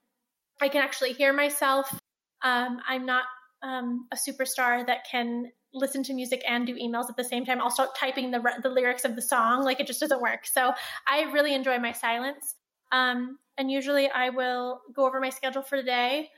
I 0.61 0.67
can 0.67 0.81
actually 0.81 1.13
hear 1.13 1.31
myself 1.31 1.97
um, 2.41 2.79
I'm 2.87 3.05
not 3.05 3.25
um, 3.61 4.07
a 4.11 4.15
superstar 4.15 4.85
that 4.87 5.05
can 5.09 5.51
listen 5.73 6.03
to 6.03 6.13
music 6.13 6.43
and 6.47 6.65
do 6.65 6.75
emails 6.75 7.09
at 7.09 7.17
the 7.17 7.23
same 7.23 7.45
time. 7.45 7.61
I'll 7.61 7.69
start 7.69 7.89
typing 7.95 8.31
the 8.31 8.41
the 8.63 8.69
lyrics 8.69 9.05
of 9.05 9.15
the 9.15 9.21
song. 9.21 9.63
Like 9.63 9.79
it 9.79 9.87
just 9.87 9.99
doesn't 9.99 10.21
work. 10.21 10.45
So 10.45 10.73
I 11.07 11.23
really 11.31 11.53
enjoy 11.53 11.77
my 11.79 11.91
silence. 11.91 12.55
Um, 12.91 13.37
and 13.57 13.69
usually 13.69 14.09
I 14.09 14.29
will 14.29 14.81
go 14.95 15.05
over 15.05 15.19
my 15.19 15.29
schedule 15.29 15.61
for 15.61 15.77
the 15.77 15.83
day, 15.83 16.29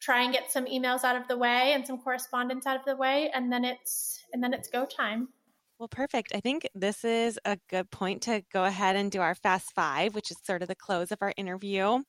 try 0.00 0.22
and 0.22 0.32
get 0.32 0.50
some 0.50 0.66
emails 0.66 1.04
out 1.04 1.16
of 1.16 1.28
the 1.28 1.36
way 1.36 1.72
and 1.72 1.86
some 1.86 1.98
correspondence 1.98 2.66
out 2.66 2.76
of 2.76 2.84
the 2.84 2.96
way, 2.96 3.30
and 3.32 3.52
then 3.52 3.64
it's 3.64 4.24
and 4.32 4.42
then 4.42 4.54
it's 4.54 4.68
go 4.68 4.86
time. 4.86 5.28
Well, 5.78 5.88
perfect. 5.88 6.32
I 6.34 6.40
think 6.40 6.68
this 6.74 7.04
is 7.04 7.38
a 7.46 7.58
good 7.70 7.90
point 7.90 8.22
to 8.22 8.42
go 8.52 8.64
ahead 8.64 8.96
and 8.96 9.10
do 9.10 9.20
our 9.22 9.34
fast 9.34 9.72
five, 9.74 10.14
which 10.14 10.30
is 10.30 10.36
sort 10.44 10.60
of 10.60 10.68
the 10.68 10.74
close 10.74 11.10
of 11.10 11.18
our 11.22 11.32
interview. 11.38 12.02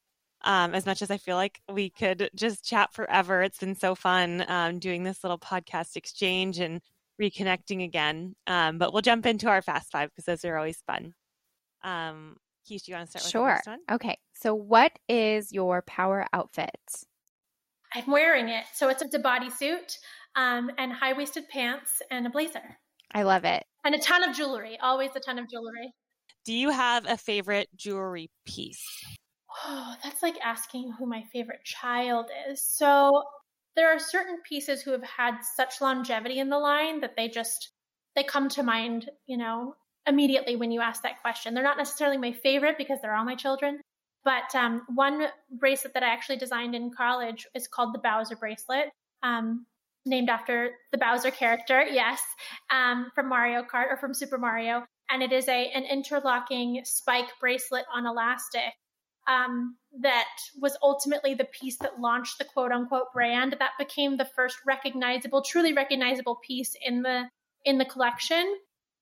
Um, 0.43 0.73
as 0.73 0.85
much 0.85 1.01
as 1.01 1.11
I 1.11 1.17
feel 1.17 1.35
like 1.35 1.61
we 1.71 1.89
could 1.89 2.29
just 2.35 2.65
chat 2.65 2.93
forever, 2.93 3.41
it's 3.43 3.59
been 3.59 3.75
so 3.75 3.93
fun 3.95 4.43
um, 4.47 4.79
doing 4.79 5.03
this 5.03 5.23
little 5.23 5.37
podcast 5.37 5.95
exchange 5.95 6.59
and 6.59 6.81
reconnecting 7.21 7.83
again. 7.83 8.35
Um, 8.47 8.77
but 8.77 8.93
we'll 8.93 9.03
jump 9.03 9.25
into 9.25 9.47
our 9.47 9.61
fast 9.61 9.91
five 9.91 10.09
because 10.09 10.25
those 10.25 10.43
are 10.45 10.57
always 10.57 10.81
fun. 10.87 11.13
Um, 11.83 12.37
Keish, 12.67 12.83
do 12.83 12.91
you 12.91 12.97
want 12.97 13.09
to 13.09 13.19
start 13.19 13.23
with 13.23 13.31
sure. 13.31 13.61
the 13.63 13.71
one? 13.71 13.79
Okay. 13.91 14.17
So, 14.33 14.53
what 14.53 14.91
is 15.07 15.51
your 15.51 15.81
power 15.83 16.25
outfit? 16.33 16.69
I'm 17.93 18.09
wearing 18.09 18.49
it. 18.49 18.65
So, 18.73 18.89
it's 18.89 19.01
a 19.01 19.19
bodysuit 19.19 19.97
um, 20.35 20.71
and 20.77 20.91
high 20.91 21.13
waisted 21.13 21.47
pants 21.49 22.01
and 22.09 22.25
a 22.25 22.29
blazer. 22.29 22.77
I 23.13 23.23
love 23.23 23.45
it. 23.45 23.65
And 23.83 23.95
a 23.95 23.99
ton 23.99 24.23
of 24.23 24.35
jewelry, 24.35 24.77
always 24.81 25.11
a 25.15 25.19
ton 25.19 25.37
of 25.37 25.49
jewelry. 25.49 25.93
Do 26.45 26.53
you 26.53 26.69
have 26.69 27.05
a 27.05 27.17
favorite 27.17 27.69
jewelry 27.75 28.31
piece? 28.45 28.83
Oh, 29.65 29.95
that's 30.03 30.23
like 30.23 30.39
asking 30.43 30.93
who 30.97 31.05
my 31.05 31.23
favorite 31.33 31.63
child 31.63 32.27
is. 32.49 32.61
So 32.63 33.23
there 33.75 33.93
are 33.93 33.99
certain 33.99 34.37
pieces 34.47 34.81
who 34.81 34.91
have 34.91 35.03
had 35.03 35.39
such 35.55 35.81
longevity 35.81 36.39
in 36.39 36.49
the 36.49 36.59
line 36.59 37.01
that 37.01 37.15
they 37.15 37.27
just 37.27 37.71
they 38.15 38.23
come 38.23 38.49
to 38.49 38.63
mind, 38.63 39.09
you 39.27 39.37
know, 39.37 39.75
immediately 40.05 40.55
when 40.55 40.71
you 40.71 40.81
ask 40.81 41.03
that 41.03 41.21
question. 41.21 41.53
They're 41.53 41.63
not 41.63 41.77
necessarily 41.77 42.17
my 42.17 42.33
favorite 42.33 42.77
because 42.77 42.99
they're 43.01 43.15
all 43.15 43.23
my 43.23 43.35
children, 43.35 43.79
but 44.25 44.53
um, 44.53 44.83
one 44.93 45.27
bracelet 45.49 45.93
that 45.93 46.03
I 46.03 46.09
actually 46.13 46.37
designed 46.37 46.75
in 46.75 46.91
college 46.91 47.47
is 47.55 47.67
called 47.67 47.93
the 47.93 47.99
Bowser 47.99 48.35
bracelet, 48.35 48.89
um, 49.23 49.65
named 50.05 50.29
after 50.29 50.71
the 50.91 50.97
Bowser 50.97 51.31
character, 51.31 51.81
yes, 51.91 52.21
um, 52.69 53.11
from 53.15 53.29
Mario 53.29 53.63
Kart 53.63 53.91
or 53.91 53.97
from 53.97 54.13
Super 54.13 54.37
Mario. 54.37 54.85
And 55.09 55.23
it 55.23 55.31
is 55.31 55.47
a 55.47 55.71
an 55.71 55.83
interlocking 55.85 56.81
spike 56.85 57.29
bracelet 57.39 57.85
on 57.93 58.05
elastic 58.05 58.73
um, 59.27 59.75
that 60.01 60.29
was 60.59 60.77
ultimately 60.81 61.33
the 61.33 61.45
piece 61.45 61.77
that 61.77 61.99
launched 61.99 62.37
the 62.37 62.45
quote 62.45 62.71
unquote 62.71 63.13
brand. 63.13 63.55
That 63.59 63.71
became 63.77 64.17
the 64.17 64.29
first 64.35 64.57
recognizable, 64.65 65.41
truly 65.41 65.73
recognizable 65.73 66.39
piece 66.45 66.75
in 66.81 67.01
the 67.01 67.29
in 67.65 67.77
the 67.77 67.85
collection. 67.85 68.57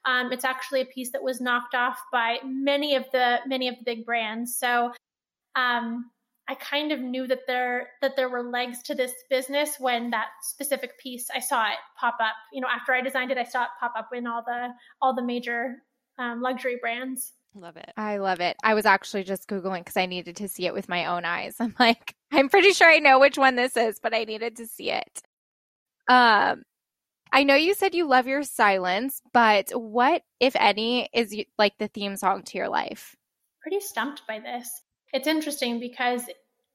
Um, 0.06 0.32
it's 0.32 0.46
actually 0.46 0.82
a 0.82 0.86
piece 0.86 1.12
that 1.12 1.24
was 1.24 1.42
knocked 1.42 1.76
off 1.76 2.00
by 2.12 2.38
many 2.46 2.96
of 2.96 3.06
the 3.12 3.40
many 3.48 3.68
of 3.68 3.76
the 3.78 3.84
big 3.84 4.06
brands. 4.06 4.58
So 4.58 4.92
um, 5.56 6.10
I 6.48 6.56
kind 6.56 6.92
of 6.92 7.00
knew 7.00 7.28
that 7.28 7.46
there 7.48 7.90
that 8.02 8.16
there 8.16 8.30
were 8.30 8.44
legs 8.44 8.82
to 8.84 8.96
this 8.96 9.14
business 9.30 9.76
when 9.80 10.10
that 10.10 10.30
specific 10.42 10.98
piece 11.00 11.30
I 11.34 11.40
saw 11.40 11.68
it 11.68 11.78
pop 12.00 12.18
up. 12.20 12.34
You 12.52 12.62
know, 12.62 12.68
after 12.68 12.94
I 12.94 13.02
designed 13.02 13.32
it, 13.32 13.38
I 13.38 13.44
saw 13.44 13.64
it 13.64 13.70
pop 13.80 13.94
up 13.96 14.10
in 14.14 14.26
all 14.26 14.44
the 14.46 14.70
all 15.02 15.14
the 15.14 15.24
major 15.24 15.76
um, 16.18 16.42
luxury 16.42 16.78
brands. 16.82 17.34
Love 17.56 17.78
it. 17.78 17.92
I 17.98 18.18
love 18.18 18.40
it. 18.42 18.58
I 18.64 18.74
was 18.74 18.86
actually 18.86 19.24
just 19.24 19.50
Googling 19.50 19.80
because 19.80 19.98
I 19.98 20.06
needed 20.06 20.38
to 20.38 20.48
see 20.48 20.66
it 20.66 20.74
with 20.74 20.88
my 20.88 21.06
own 21.06 21.26
eyes. 21.26 21.56
I'm 21.60 21.76
like, 21.80 22.16
I'm 22.32 22.50
pretty 22.50 22.74
sure 22.74 22.90
I 22.90 23.00
know 23.00 23.20
which 23.20 23.38
one 23.38 23.56
this 23.56 23.76
is, 23.76 24.00
but 24.02 24.14
I 24.14 24.24
needed 24.24 24.58
to 24.58 24.68
see 24.68 24.92
it. 24.92 25.22
Um, 26.08 26.64
I 27.32 27.44
know 27.44 27.56
you 27.56 27.74
said 27.74 27.94
you 27.94 28.08
love 28.08 28.28
your 28.28 28.44
silence, 28.44 29.22
but 29.34 29.70
what, 29.72 30.24
if 30.40 30.56
any, 30.56 31.10
is 31.14 31.36
like 31.58 31.78
the 31.78 31.88
theme 31.88 32.16
song 32.16 32.44
to 32.44 32.58
your 32.58 32.70
life? 32.70 33.16
Pretty 33.62 33.80
stumped 33.80 34.24
by 34.28 34.40
this. 34.40 34.70
It's 35.14 35.28
interesting 35.28 35.80
because 35.80 36.24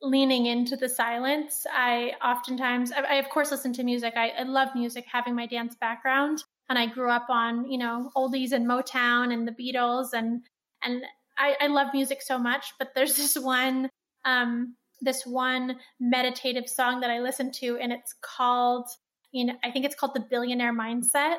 leaning 0.03 0.47
into 0.47 0.77
the 0.77 0.89
silence, 0.89 1.67
I 1.73 2.13
oftentimes, 2.23 2.93
I, 2.93 3.01
I 3.01 3.15
of 3.17 3.29
course 3.31 3.51
listen 3.51 3.73
to 3.75 3.85
music. 3.85 4.15
I, 4.17 4.31
I 4.31 4.43
love 4.43 4.69
music, 4.75 5.07
having 5.11 5.35
my 5.35 5.47
dance 5.47 5.75
background, 5.81 6.45
and 6.69 6.79
I 6.79 6.87
grew 6.87 7.11
up 7.11 7.27
on 7.29 7.71
you 7.71 7.79
know 7.79 8.11
oldies 8.17 8.53
and 8.53 8.67
Motown 8.67 9.33
and 9.33 9.49
the 9.49 9.53
Beatles, 9.53 10.13
and 10.13 10.43
and 10.85 11.03
I, 11.39 11.57
I 11.61 11.67
love 11.69 11.89
music 11.93 12.23
so 12.23 12.39
much. 12.39 12.73
But 12.79 12.91
there's 12.95 13.17
this 13.17 13.37
one, 13.37 13.91
um, 14.25 14.77
this 15.01 15.25
one 15.25 15.77
meditative 16.01 16.69
song 16.69 17.01
that 17.01 17.11
I 17.11 17.21
listen 17.21 17.51
to, 17.61 17.79
and 17.79 17.93
it's 17.93 18.15
called 18.23 18.87
you 19.35 19.45
know, 19.47 19.55
I 19.65 19.73
think 19.73 19.85
it's 19.85 19.97
called 19.97 20.15
the 20.15 20.25
billionaire 20.31 20.73
mindset. 20.73 21.39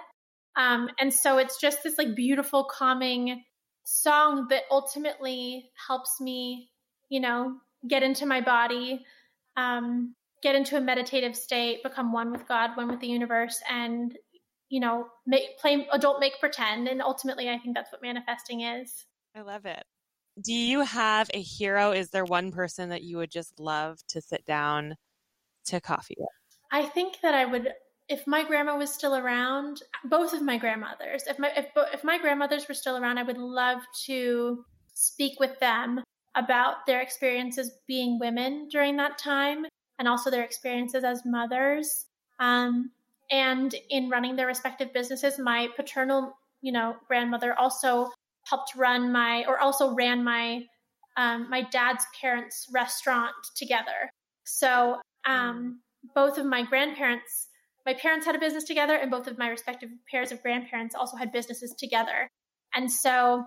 Um, 0.58 0.90
and 1.00 1.14
so 1.14 1.38
it's 1.38 1.60
just 1.60 1.82
this 1.82 1.98
like 1.98 2.14
beautiful, 2.14 2.66
calming 2.66 3.42
song 3.86 4.48
that 4.50 4.64
ultimately 4.70 5.72
helps 5.88 6.20
me, 6.20 6.70
you 7.10 7.22
know, 7.22 7.56
get 7.88 8.04
into 8.04 8.26
my 8.26 8.42
body, 8.42 9.06
um, 9.56 10.14
get 10.44 10.56
into 10.56 10.76
a 10.76 10.82
meditative 10.82 11.38
state, 11.38 11.84
become 11.84 12.12
one 12.12 12.32
with 12.32 12.46
God, 12.48 12.72
one 12.76 12.90
with 12.90 13.00
the 13.00 13.08
universe, 13.08 13.62
and 13.72 14.14
you 14.68 14.82
know, 14.82 15.08
make 15.26 15.58
play 15.60 15.88
adult 15.94 16.20
make 16.20 16.40
pretend. 16.40 16.90
And 16.90 17.02
ultimately, 17.02 17.50
I 17.50 17.60
think 17.60 17.76
that's 17.76 17.94
what 17.94 18.02
manifesting 18.02 18.62
is. 18.62 19.06
I 19.36 19.42
love 19.42 19.66
it. 19.66 19.84
Do 20.42 20.54
you 20.54 20.82
have 20.82 21.30
a 21.34 21.42
hero? 21.42 21.92
Is 21.92 22.10
there 22.10 22.26
one 22.26 22.52
person 22.52 22.90
that 22.90 23.04
you 23.04 23.18
would 23.18 23.32
just 23.32 23.60
love 23.60 24.00
to 24.10 24.22
sit 24.22 24.46
down 24.46 24.96
to 25.66 25.82
coffee 25.82 26.16
with? 26.18 26.28
I 26.72 26.86
think 26.86 27.20
that 27.22 27.34
I 27.34 27.46
would 27.46 27.74
if 28.08 28.28
my 28.28 28.44
grandma 28.44 28.78
was 28.78 28.94
still 28.94 29.16
around, 29.16 29.82
both 30.04 30.34
of 30.34 30.42
my 30.42 30.58
grandmothers, 30.58 31.24
if 31.28 31.40
my 31.40 31.52
if, 31.56 31.68
if 31.94 32.04
my 32.04 32.18
grandmothers 32.18 32.68
were 32.68 32.76
still 32.76 32.98
around, 32.98 33.18
I 33.18 33.24
would 33.24 33.38
love 33.38 33.82
to 34.06 34.64
speak 34.94 35.40
with 35.40 35.60
them 35.60 36.04
about 36.36 36.86
their 36.86 37.02
experiences 37.02 37.72
being 37.88 38.20
women 38.20 38.68
during 38.70 38.98
that 38.98 39.18
time 39.18 39.66
and 40.00 40.08
also 40.08 40.30
their 40.30 40.44
experiences 40.44 41.04
as 41.04 41.24
mothers. 41.26 42.06
Um, 42.40 42.92
and 43.32 43.74
in 43.90 44.10
running 44.10 44.36
their 44.36 44.48
respective 44.48 44.94
businesses, 44.94 45.40
my 45.40 45.70
paternal, 45.76 46.38
you 46.62 46.72
know, 46.72 46.96
grandmother 47.08 47.58
also 47.58 48.12
helped 48.50 48.76
run 48.76 49.12
my, 49.12 49.44
or 49.48 49.60
also 49.60 49.94
ran 49.94 50.24
my, 50.24 50.66
um, 51.18 51.50
my 51.50 51.62
dad's 51.62 52.06
parents' 52.20 52.68
restaurant 52.74 53.34
together. 53.56 54.10
So 54.44 55.00
um, 55.26 55.82
both 56.14 56.38
of 56.38 56.46
my 56.46 56.64
grandparents 56.64 57.48
my 57.86 57.94
parents 57.94 58.26
had 58.26 58.36
a 58.36 58.40
business 58.40 58.64
together, 58.64 58.96
and 58.96 59.12
both 59.12 59.28
of 59.28 59.38
my 59.38 59.48
respective 59.48 59.90
pairs 60.10 60.32
of 60.32 60.42
grandparents 60.42 60.96
also 60.96 61.18
had 61.18 61.32
businesses 61.32 61.74
together. 61.78 62.28
And 62.74 62.92
so 62.92 63.46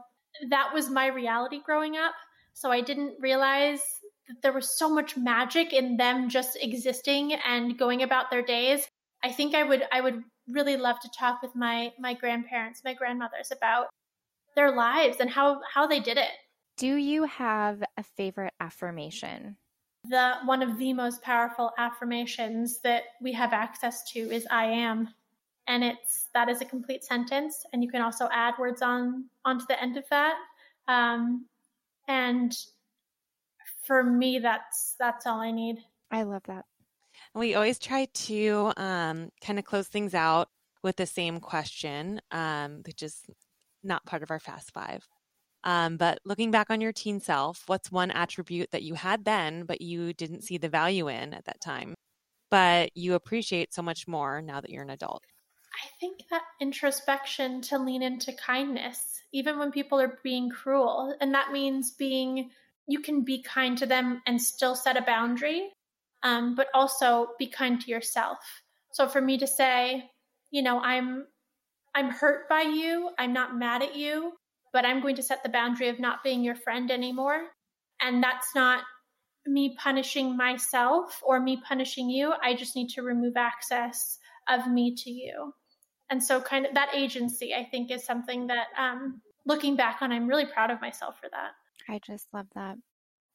that 0.50 0.70
was 0.72 0.88
my 0.88 1.08
reality 1.08 1.60
growing 1.64 1.96
up. 1.96 2.14
So 2.52 2.70
I 2.70 2.80
didn't 2.80 3.16
realize 3.20 3.82
that 4.28 4.42
there 4.42 4.52
was 4.52 4.78
so 4.78 4.88
much 4.88 5.16
magic 5.16 5.72
in 5.72 5.96
them 5.96 6.28
just 6.28 6.56
existing 6.60 7.32
and 7.32 7.76
going 7.76 8.02
about 8.02 8.30
their 8.30 8.42
days. 8.42 8.86
I 9.24 9.32
think 9.32 9.54
I 9.54 9.64
would 9.64 9.84
I 9.90 10.00
would 10.00 10.22
really 10.48 10.76
love 10.76 11.00
to 11.00 11.10
talk 11.18 11.42
with 11.42 11.56
my 11.56 11.92
my 11.98 12.14
grandparents, 12.14 12.82
my 12.84 12.94
grandmothers 12.94 13.50
about 13.50 13.88
their 14.58 14.74
lives 14.74 15.18
and 15.20 15.30
how 15.30 15.60
how 15.72 15.86
they 15.86 16.00
did 16.00 16.18
it. 16.18 16.30
Do 16.76 16.96
you 16.96 17.24
have 17.24 17.82
a 17.96 18.02
favorite 18.02 18.54
affirmation? 18.60 19.56
the 20.08 20.34
one 20.44 20.62
of 20.62 20.78
the 20.78 20.92
most 20.92 21.22
powerful 21.22 21.72
affirmations 21.78 22.80
that 22.80 23.02
we 23.20 23.32
have 23.32 23.52
access 23.52 24.10
to 24.12 24.20
is 24.20 24.46
I 24.50 24.64
am. 24.64 25.08
And 25.66 25.84
it's 25.84 26.28
that 26.32 26.48
is 26.48 26.62
a 26.62 26.64
complete 26.64 27.04
sentence, 27.04 27.66
and 27.72 27.84
you 27.84 27.90
can 27.90 28.00
also 28.00 28.28
add 28.32 28.54
words 28.58 28.80
on 28.80 29.26
onto 29.44 29.66
the 29.66 29.80
end 29.80 29.98
of 29.98 30.04
that. 30.08 30.36
Um, 30.86 31.46
and 32.08 32.56
for 33.86 34.02
me, 34.02 34.38
that's 34.38 34.96
that's 34.98 35.26
all 35.26 35.40
I 35.40 35.50
need. 35.50 35.78
I 36.10 36.22
love 36.22 36.42
that. 36.44 36.64
We 37.34 37.54
always 37.54 37.78
try 37.78 38.06
to 38.06 38.72
um, 38.78 39.30
kind 39.44 39.58
of 39.58 39.66
close 39.66 39.88
things 39.88 40.14
out 40.14 40.48
with 40.82 40.96
the 40.96 41.06
same 41.06 41.38
question, 41.38 42.22
um, 42.30 42.82
which 42.86 43.02
is 43.02 43.22
not 43.82 44.04
part 44.06 44.22
of 44.22 44.30
our 44.30 44.40
Fast 44.40 44.72
Five. 44.72 45.06
Um, 45.64 45.96
but 45.96 46.20
looking 46.24 46.50
back 46.50 46.70
on 46.70 46.80
your 46.80 46.92
teen 46.92 47.20
self, 47.20 47.64
what's 47.66 47.90
one 47.90 48.10
attribute 48.10 48.70
that 48.70 48.84
you 48.84 48.94
had 48.94 49.24
then, 49.24 49.64
but 49.64 49.80
you 49.80 50.12
didn't 50.12 50.44
see 50.44 50.56
the 50.56 50.68
value 50.68 51.08
in 51.08 51.34
at 51.34 51.44
that 51.46 51.60
time, 51.60 51.94
but 52.50 52.90
you 52.96 53.14
appreciate 53.14 53.74
so 53.74 53.82
much 53.82 54.06
more 54.06 54.40
now 54.40 54.60
that 54.60 54.70
you're 54.70 54.84
an 54.84 54.90
adult? 54.90 55.24
I 55.74 55.88
think 56.00 56.22
that 56.30 56.42
introspection 56.60 57.60
to 57.62 57.78
lean 57.78 58.02
into 58.02 58.32
kindness, 58.32 59.20
even 59.32 59.58
when 59.58 59.70
people 59.70 60.00
are 60.00 60.18
being 60.22 60.48
cruel. 60.48 61.14
And 61.20 61.34
that 61.34 61.52
means 61.52 61.92
being, 61.92 62.50
you 62.86 63.00
can 63.00 63.22
be 63.22 63.42
kind 63.42 63.76
to 63.78 63.86
them 63.86 64.22
and 64.26 64.40
still 64.40 64.74
set 64.74 64.96
a 64.96 65.02
boundary, 65.02 65.70
um, 66.22 66.54
but 66.54 66.68
also 66.72 67.28
be 67.38 67.46
kind 67.48 67.80
to 67.80 67.90
yourself. 67.90 68.38
So 68.92 69.08
for 69.08 69.20
me 69.20 69.38
to 69.38 69.46
say, 69.46 70.10
you 70.50 70.62
know, 70.62 70.80
I'm, 70.80 71.26
I'm 71.94 72.10
hurt 72.10 72.48
by 72.48 72.62
you. 72.62 73.10
I'm 73.18 73.32
not 73.32 73.56
mad 73.56 73.82
at 73.82 73.96
you 73.96 74.32
but 74.72 74.84
I'm 74.84 75.00
going 75.00 75.16
to 75.16 75.22
set 75.22 75.42
the 75.42 75.48
boundary 75.48 75.88
of 75.88 75.98
not 75.98 76.22
being 76.22 76.42
your 76.42 76.54
friend 76.54 76.90
anymore. 76.90 77.48
And 78.00 78.22
that's 78.22 78.54
not 78.54 78.84
me 79.46 79.76
punishing 79.78 80.36
myself 80.36 81.20
or 81.24 81.40
me 81.40 81.60
punishing 81.66 82.10
you. 82.10 82.32
I 82.42 82.54
just 82.54 82.76
need 82.76 82.90
to 82.90 83.02
remove 83.02 83.36
access 83.36 84.18
of 84.48 84.66
me 84.70 84.94
to 84.96 85.10
you. 85.10 85.52
And 86.10 86.22
so, 86.22 86.40
kind 86.40 86.64
of 86.64 86.74
that 86.74 86.94
agency, 86.94 87.54
I 87.54 87.64
think, 87.64 87.90
is 87.90 88.04
something 88.04 88.46
that 88.46 88.68
um, 88.78 89.20
looking 89.46 89.76
back 89.76 89.98
on, 90.00 90.10
I'm 90.10 90.26
really 90.26 90.46
proud 90.46 90.70
of 90.70 90.80
myself 90.80 91.18
for 91.20 91.28
that. 91.30 91.50
I 91.88 92.00
just 92.06 92.28
love 92.32 92.46
that. 92.54 92.76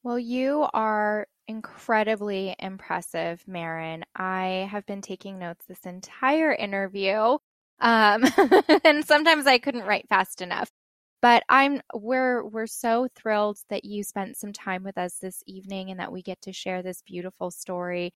Well, 0.01 0.17
you 0.17 0.67
are 0.73 1.27
incredibly 1.47 2.55
impressive, 2.57 3.43
Marin. 3.47 4.03
I 4.15 4.67
have 4.71 4.85
been 4.85 5.01
taking 5.01 5.37
notes 5.37 5.65
this 5.67 5.85
entire 5.85 6.51
interview. 6.51 7.37
Um, 7.83 8.23
and 8.83 9.05
sometimes 9.05 9.45
I 9.45 9.59
couldn't 9.59 9.85
write 9.85 10.07
fast 10.09 10.41
enough. 10.41 10.71
But 11.21 11.43
I'm 11.47 11.81
we're 11.93 12.45
we're 12.45 12.67
so 12.67 13.07
thrilled 13.15 13.57
that 13.69 13.85
you 13.85 14.03
spent 14.03 14.35
some 14.35 14.51
time 14.51 14.83
with 14.83 14.97
us 14.97 15.19
this 15.21 15.41
evening 15.45 15.89
and 15.89 15.99
that 15.99 16.11
we 16.11 16.21
get 16.21 16.41
to 16.41 16.51
share 16.51 16.81
this 16.81 17.01
beautiful 17.05 17.51
story. 17.51 18.13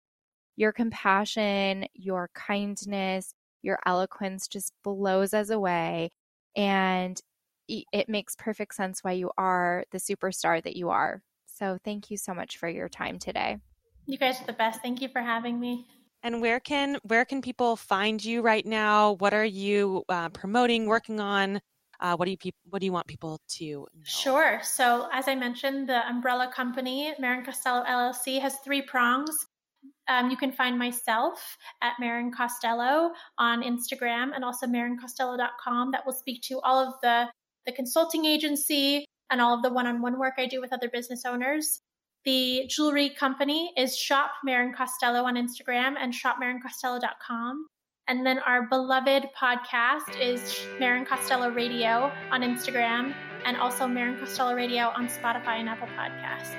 Your 0.58 0.74
compassion, 0.74 1.86
your 1.94 2.30
kindness, 2.34 3.34
your 3.62 3.80
eloquence 3.86 4.48
just 4.48 4.74
blows 4.84 5.34
us 5.34 5.50
away 5.50 6.12
and 6.56 7.22
it 7.70 8.10
makes 8.10 8.36
perfect 8.36 8.76
sense 8.76 9.04
why 9.04 9.12
you 9.12 9.32
are 9.38 9.86
the 9.92 9.98
superstar 9.98 10.64
that 10.64 10.76
you 10.76 10.90
are. 10.90 11.22
So 11.46 11.78
thank 11.84 12.10
you 12.10 12.18
so 12.18 12.34
much 12.34 12.58
for 12.58 12.68
your 12.68 12.90
time 12.90 13.20
today. 13.20 13.58
You 14.06 14.18
guys 14.18 14.42
are 14.42 14.46
the 14.46 14.54
best. 14.54 14.82
Thank 14.82 15.02
you 15.02 15.10
for 15.10 15.22
having 15.22 15.60
me. 15.60 15.86
And 16.28 16.42
where 16.42 16.60
can 16.60 16.98
where 17.04 17.24
can 17.24 17.42
people 17.42 17.78
find 17.78 18.24
you 18.24 18.42
right 18.42 18.66
now? 18.66 19.14
What 19.14 19.34
are 19.34 19.46
you 19.46 20.04
uh, 20.10 20.28
promoting, 20.28 20.86
working 20.86 21.22
on? 21.22 21.62
Uh, 22.02 22.18
what 22.18 22.26
do 22.26 22.32
you 22.32 22.38
pe- 22.38 22.52
what 22.70 22.80
do 22.80 22.86
you 22.86 22.92
want 22.92 23.08
people 23.08 23.40
to 23.56 23.64
know? 23.64 23.88
Sure. 24.04 24.60
So 24.62 25.08
as 25.14 25.30
I 25.30 25.36
mentioned, 25.36 25.88
the 25.88 26.06
umbrella 26.06 26.52
company 26.54 27.14
Marin 27.18 27.46
Costello 27.46 27.82
LLC 27.86 28.42
has 28.42 28.58
three 28.58 28.82
prongs. 28.82 29.48
Um, 30.10 30.30
you 30.30 30.36
can 30.36 30.52
find 30.52 30.78
myself 30.78 31.58
at 31.82 31.94
Marin 31.98 32.34
Costello 32.34 33.14
on 33.38 33.64
Instagram 33.64 34.32
and 34.36 34.44
also 34.44 34.68
marincostello.com. 34.68 35.92
That 35.92 36.06
will 36.06 36.12
speak 36.12 36.42
to 36.50 36.60
all 36.60 36.86
of 36.86 36.96
the 37.02 37.28
the 37.66 37.72
consulting 37.72 38.26
agency 38.26 39.06
and 39.30 39.40
all 39.40 39.56
of 39.56 39.64
the 39.64 39.72
one-on-one 39.72 40.20
work 40.20 40.34
I 40.38 40.46
do 40.46 40.60
with 40.60 40.74
other 40.74 40.90
business 40.90 41.24
owners. 41.24 41.80
The 42.28 42.66
jewelry 42.68 43.12
company 43.12 43.72
is 43.78 43.98
Shop 43.98 44.32
Marin 44.44 44.74
Costello 44.74 45.24
on 45.24 45.36
Instagram 45.36 45.96
and 45.98 46.14
shopmarincostello.com. 46.14 47.68
And 48.10 48.26
then 48.26 48.40
our 48.40 48.68
beloved 48.68 49.30
podcast 49.34 50.20
is 50.20 50.60
Marin 50.78 51.06
Costello 51.06 51.50
Radio 51.52 52.12
on 52.30 52.42
Instagram 52.42 53.14
and 53.46 53.56
also 53.56 53.88
Marin 53.88 54.20
Costello 54.20 54.56
Radio 54.56 54.88
on 54.88 55.08
Spotify 55.08 55.60
and 55.62 55.70
Apple 55.70 55.88
Podcasts. 55.98 56.58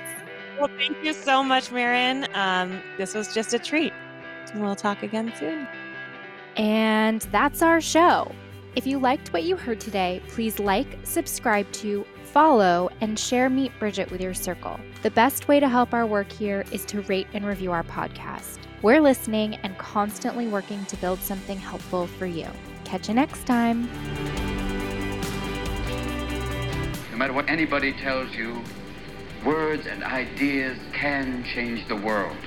Well, 0.57 0.71
thank 0.75 1.03
you 1.03 1.13
so 1.13 1.43
much, 1.43 1.71
Marin. 1.71 2.25
Um, 2.33 2.81
this 2.97 3.13
was 3.13 3.31
just 3.31 3.53
a 3.53 3.59
treat. 3.59 3.93
We'll 4.55 4.75
talk 4.75 5.03
again 5.03 5.31
soon. 5.37 5.67
And 6.57 7.21
that's 7.31 7.61
our 7.61 7.79
show. 7.79 8.31
If 8.75 8.85
you 8.85 8.99
liked 8.99 9.33
what 9.33 9.43
you 9.43 9.55
heard 9.55 9.79
today, 9.79 10.21
please 10.27 10.59
like, 10.59 10.99
subscribe 11.03 11.69
to, 11.73 12.05
follow, 12.23 12.89
and 13.01 13.17
share 13.17 13.49
Meet 13.49 13.71
Bridget 13.79 14.11
with 14.11 14.21
your 14.21 14.35
circle. 14.35 14.79
The 15.01 15.09
best 15.09 15.47
way 15.47 15.59
to 15.59 15.67
help 15.67 15.91
our 15.91 16.05
work 16.05 16.31
here 16.31 16.63
is 16.71 16.85
to 16.85 17.01
rate 17.01 17.25
and 17.33 17.43
review 17.45 17.71
our 17.71 17.83
podcast. 17.83 18.59
We're 18.83 19.01
listening 19.01 19.55
and 19.55 19.75
constantly 19.79 20.47
working 20.47 20.85
to 20.85 20.95
build 20.97 21.19
something 21.19 21.57
helpful 21.57 22.05
for 22.05 22.27
you. 22.27 22.45
Catch 22.85 23.07
you 23.07 23.15
next 23.15 23.47
time. 23.47 23.89
No 27.11 27.17
matter 27.17 27.33
what 27.33 27.49
anybody 27.49 27.91
tells 27.93 28.31
you, 28.35 28.61
words 29.43 29.87
and 29.87 30.03
ideas 30.03 30.77
can 30.93 31.43
change 31.43 31.87
the 31.87 31.95
world. 31.95 32.37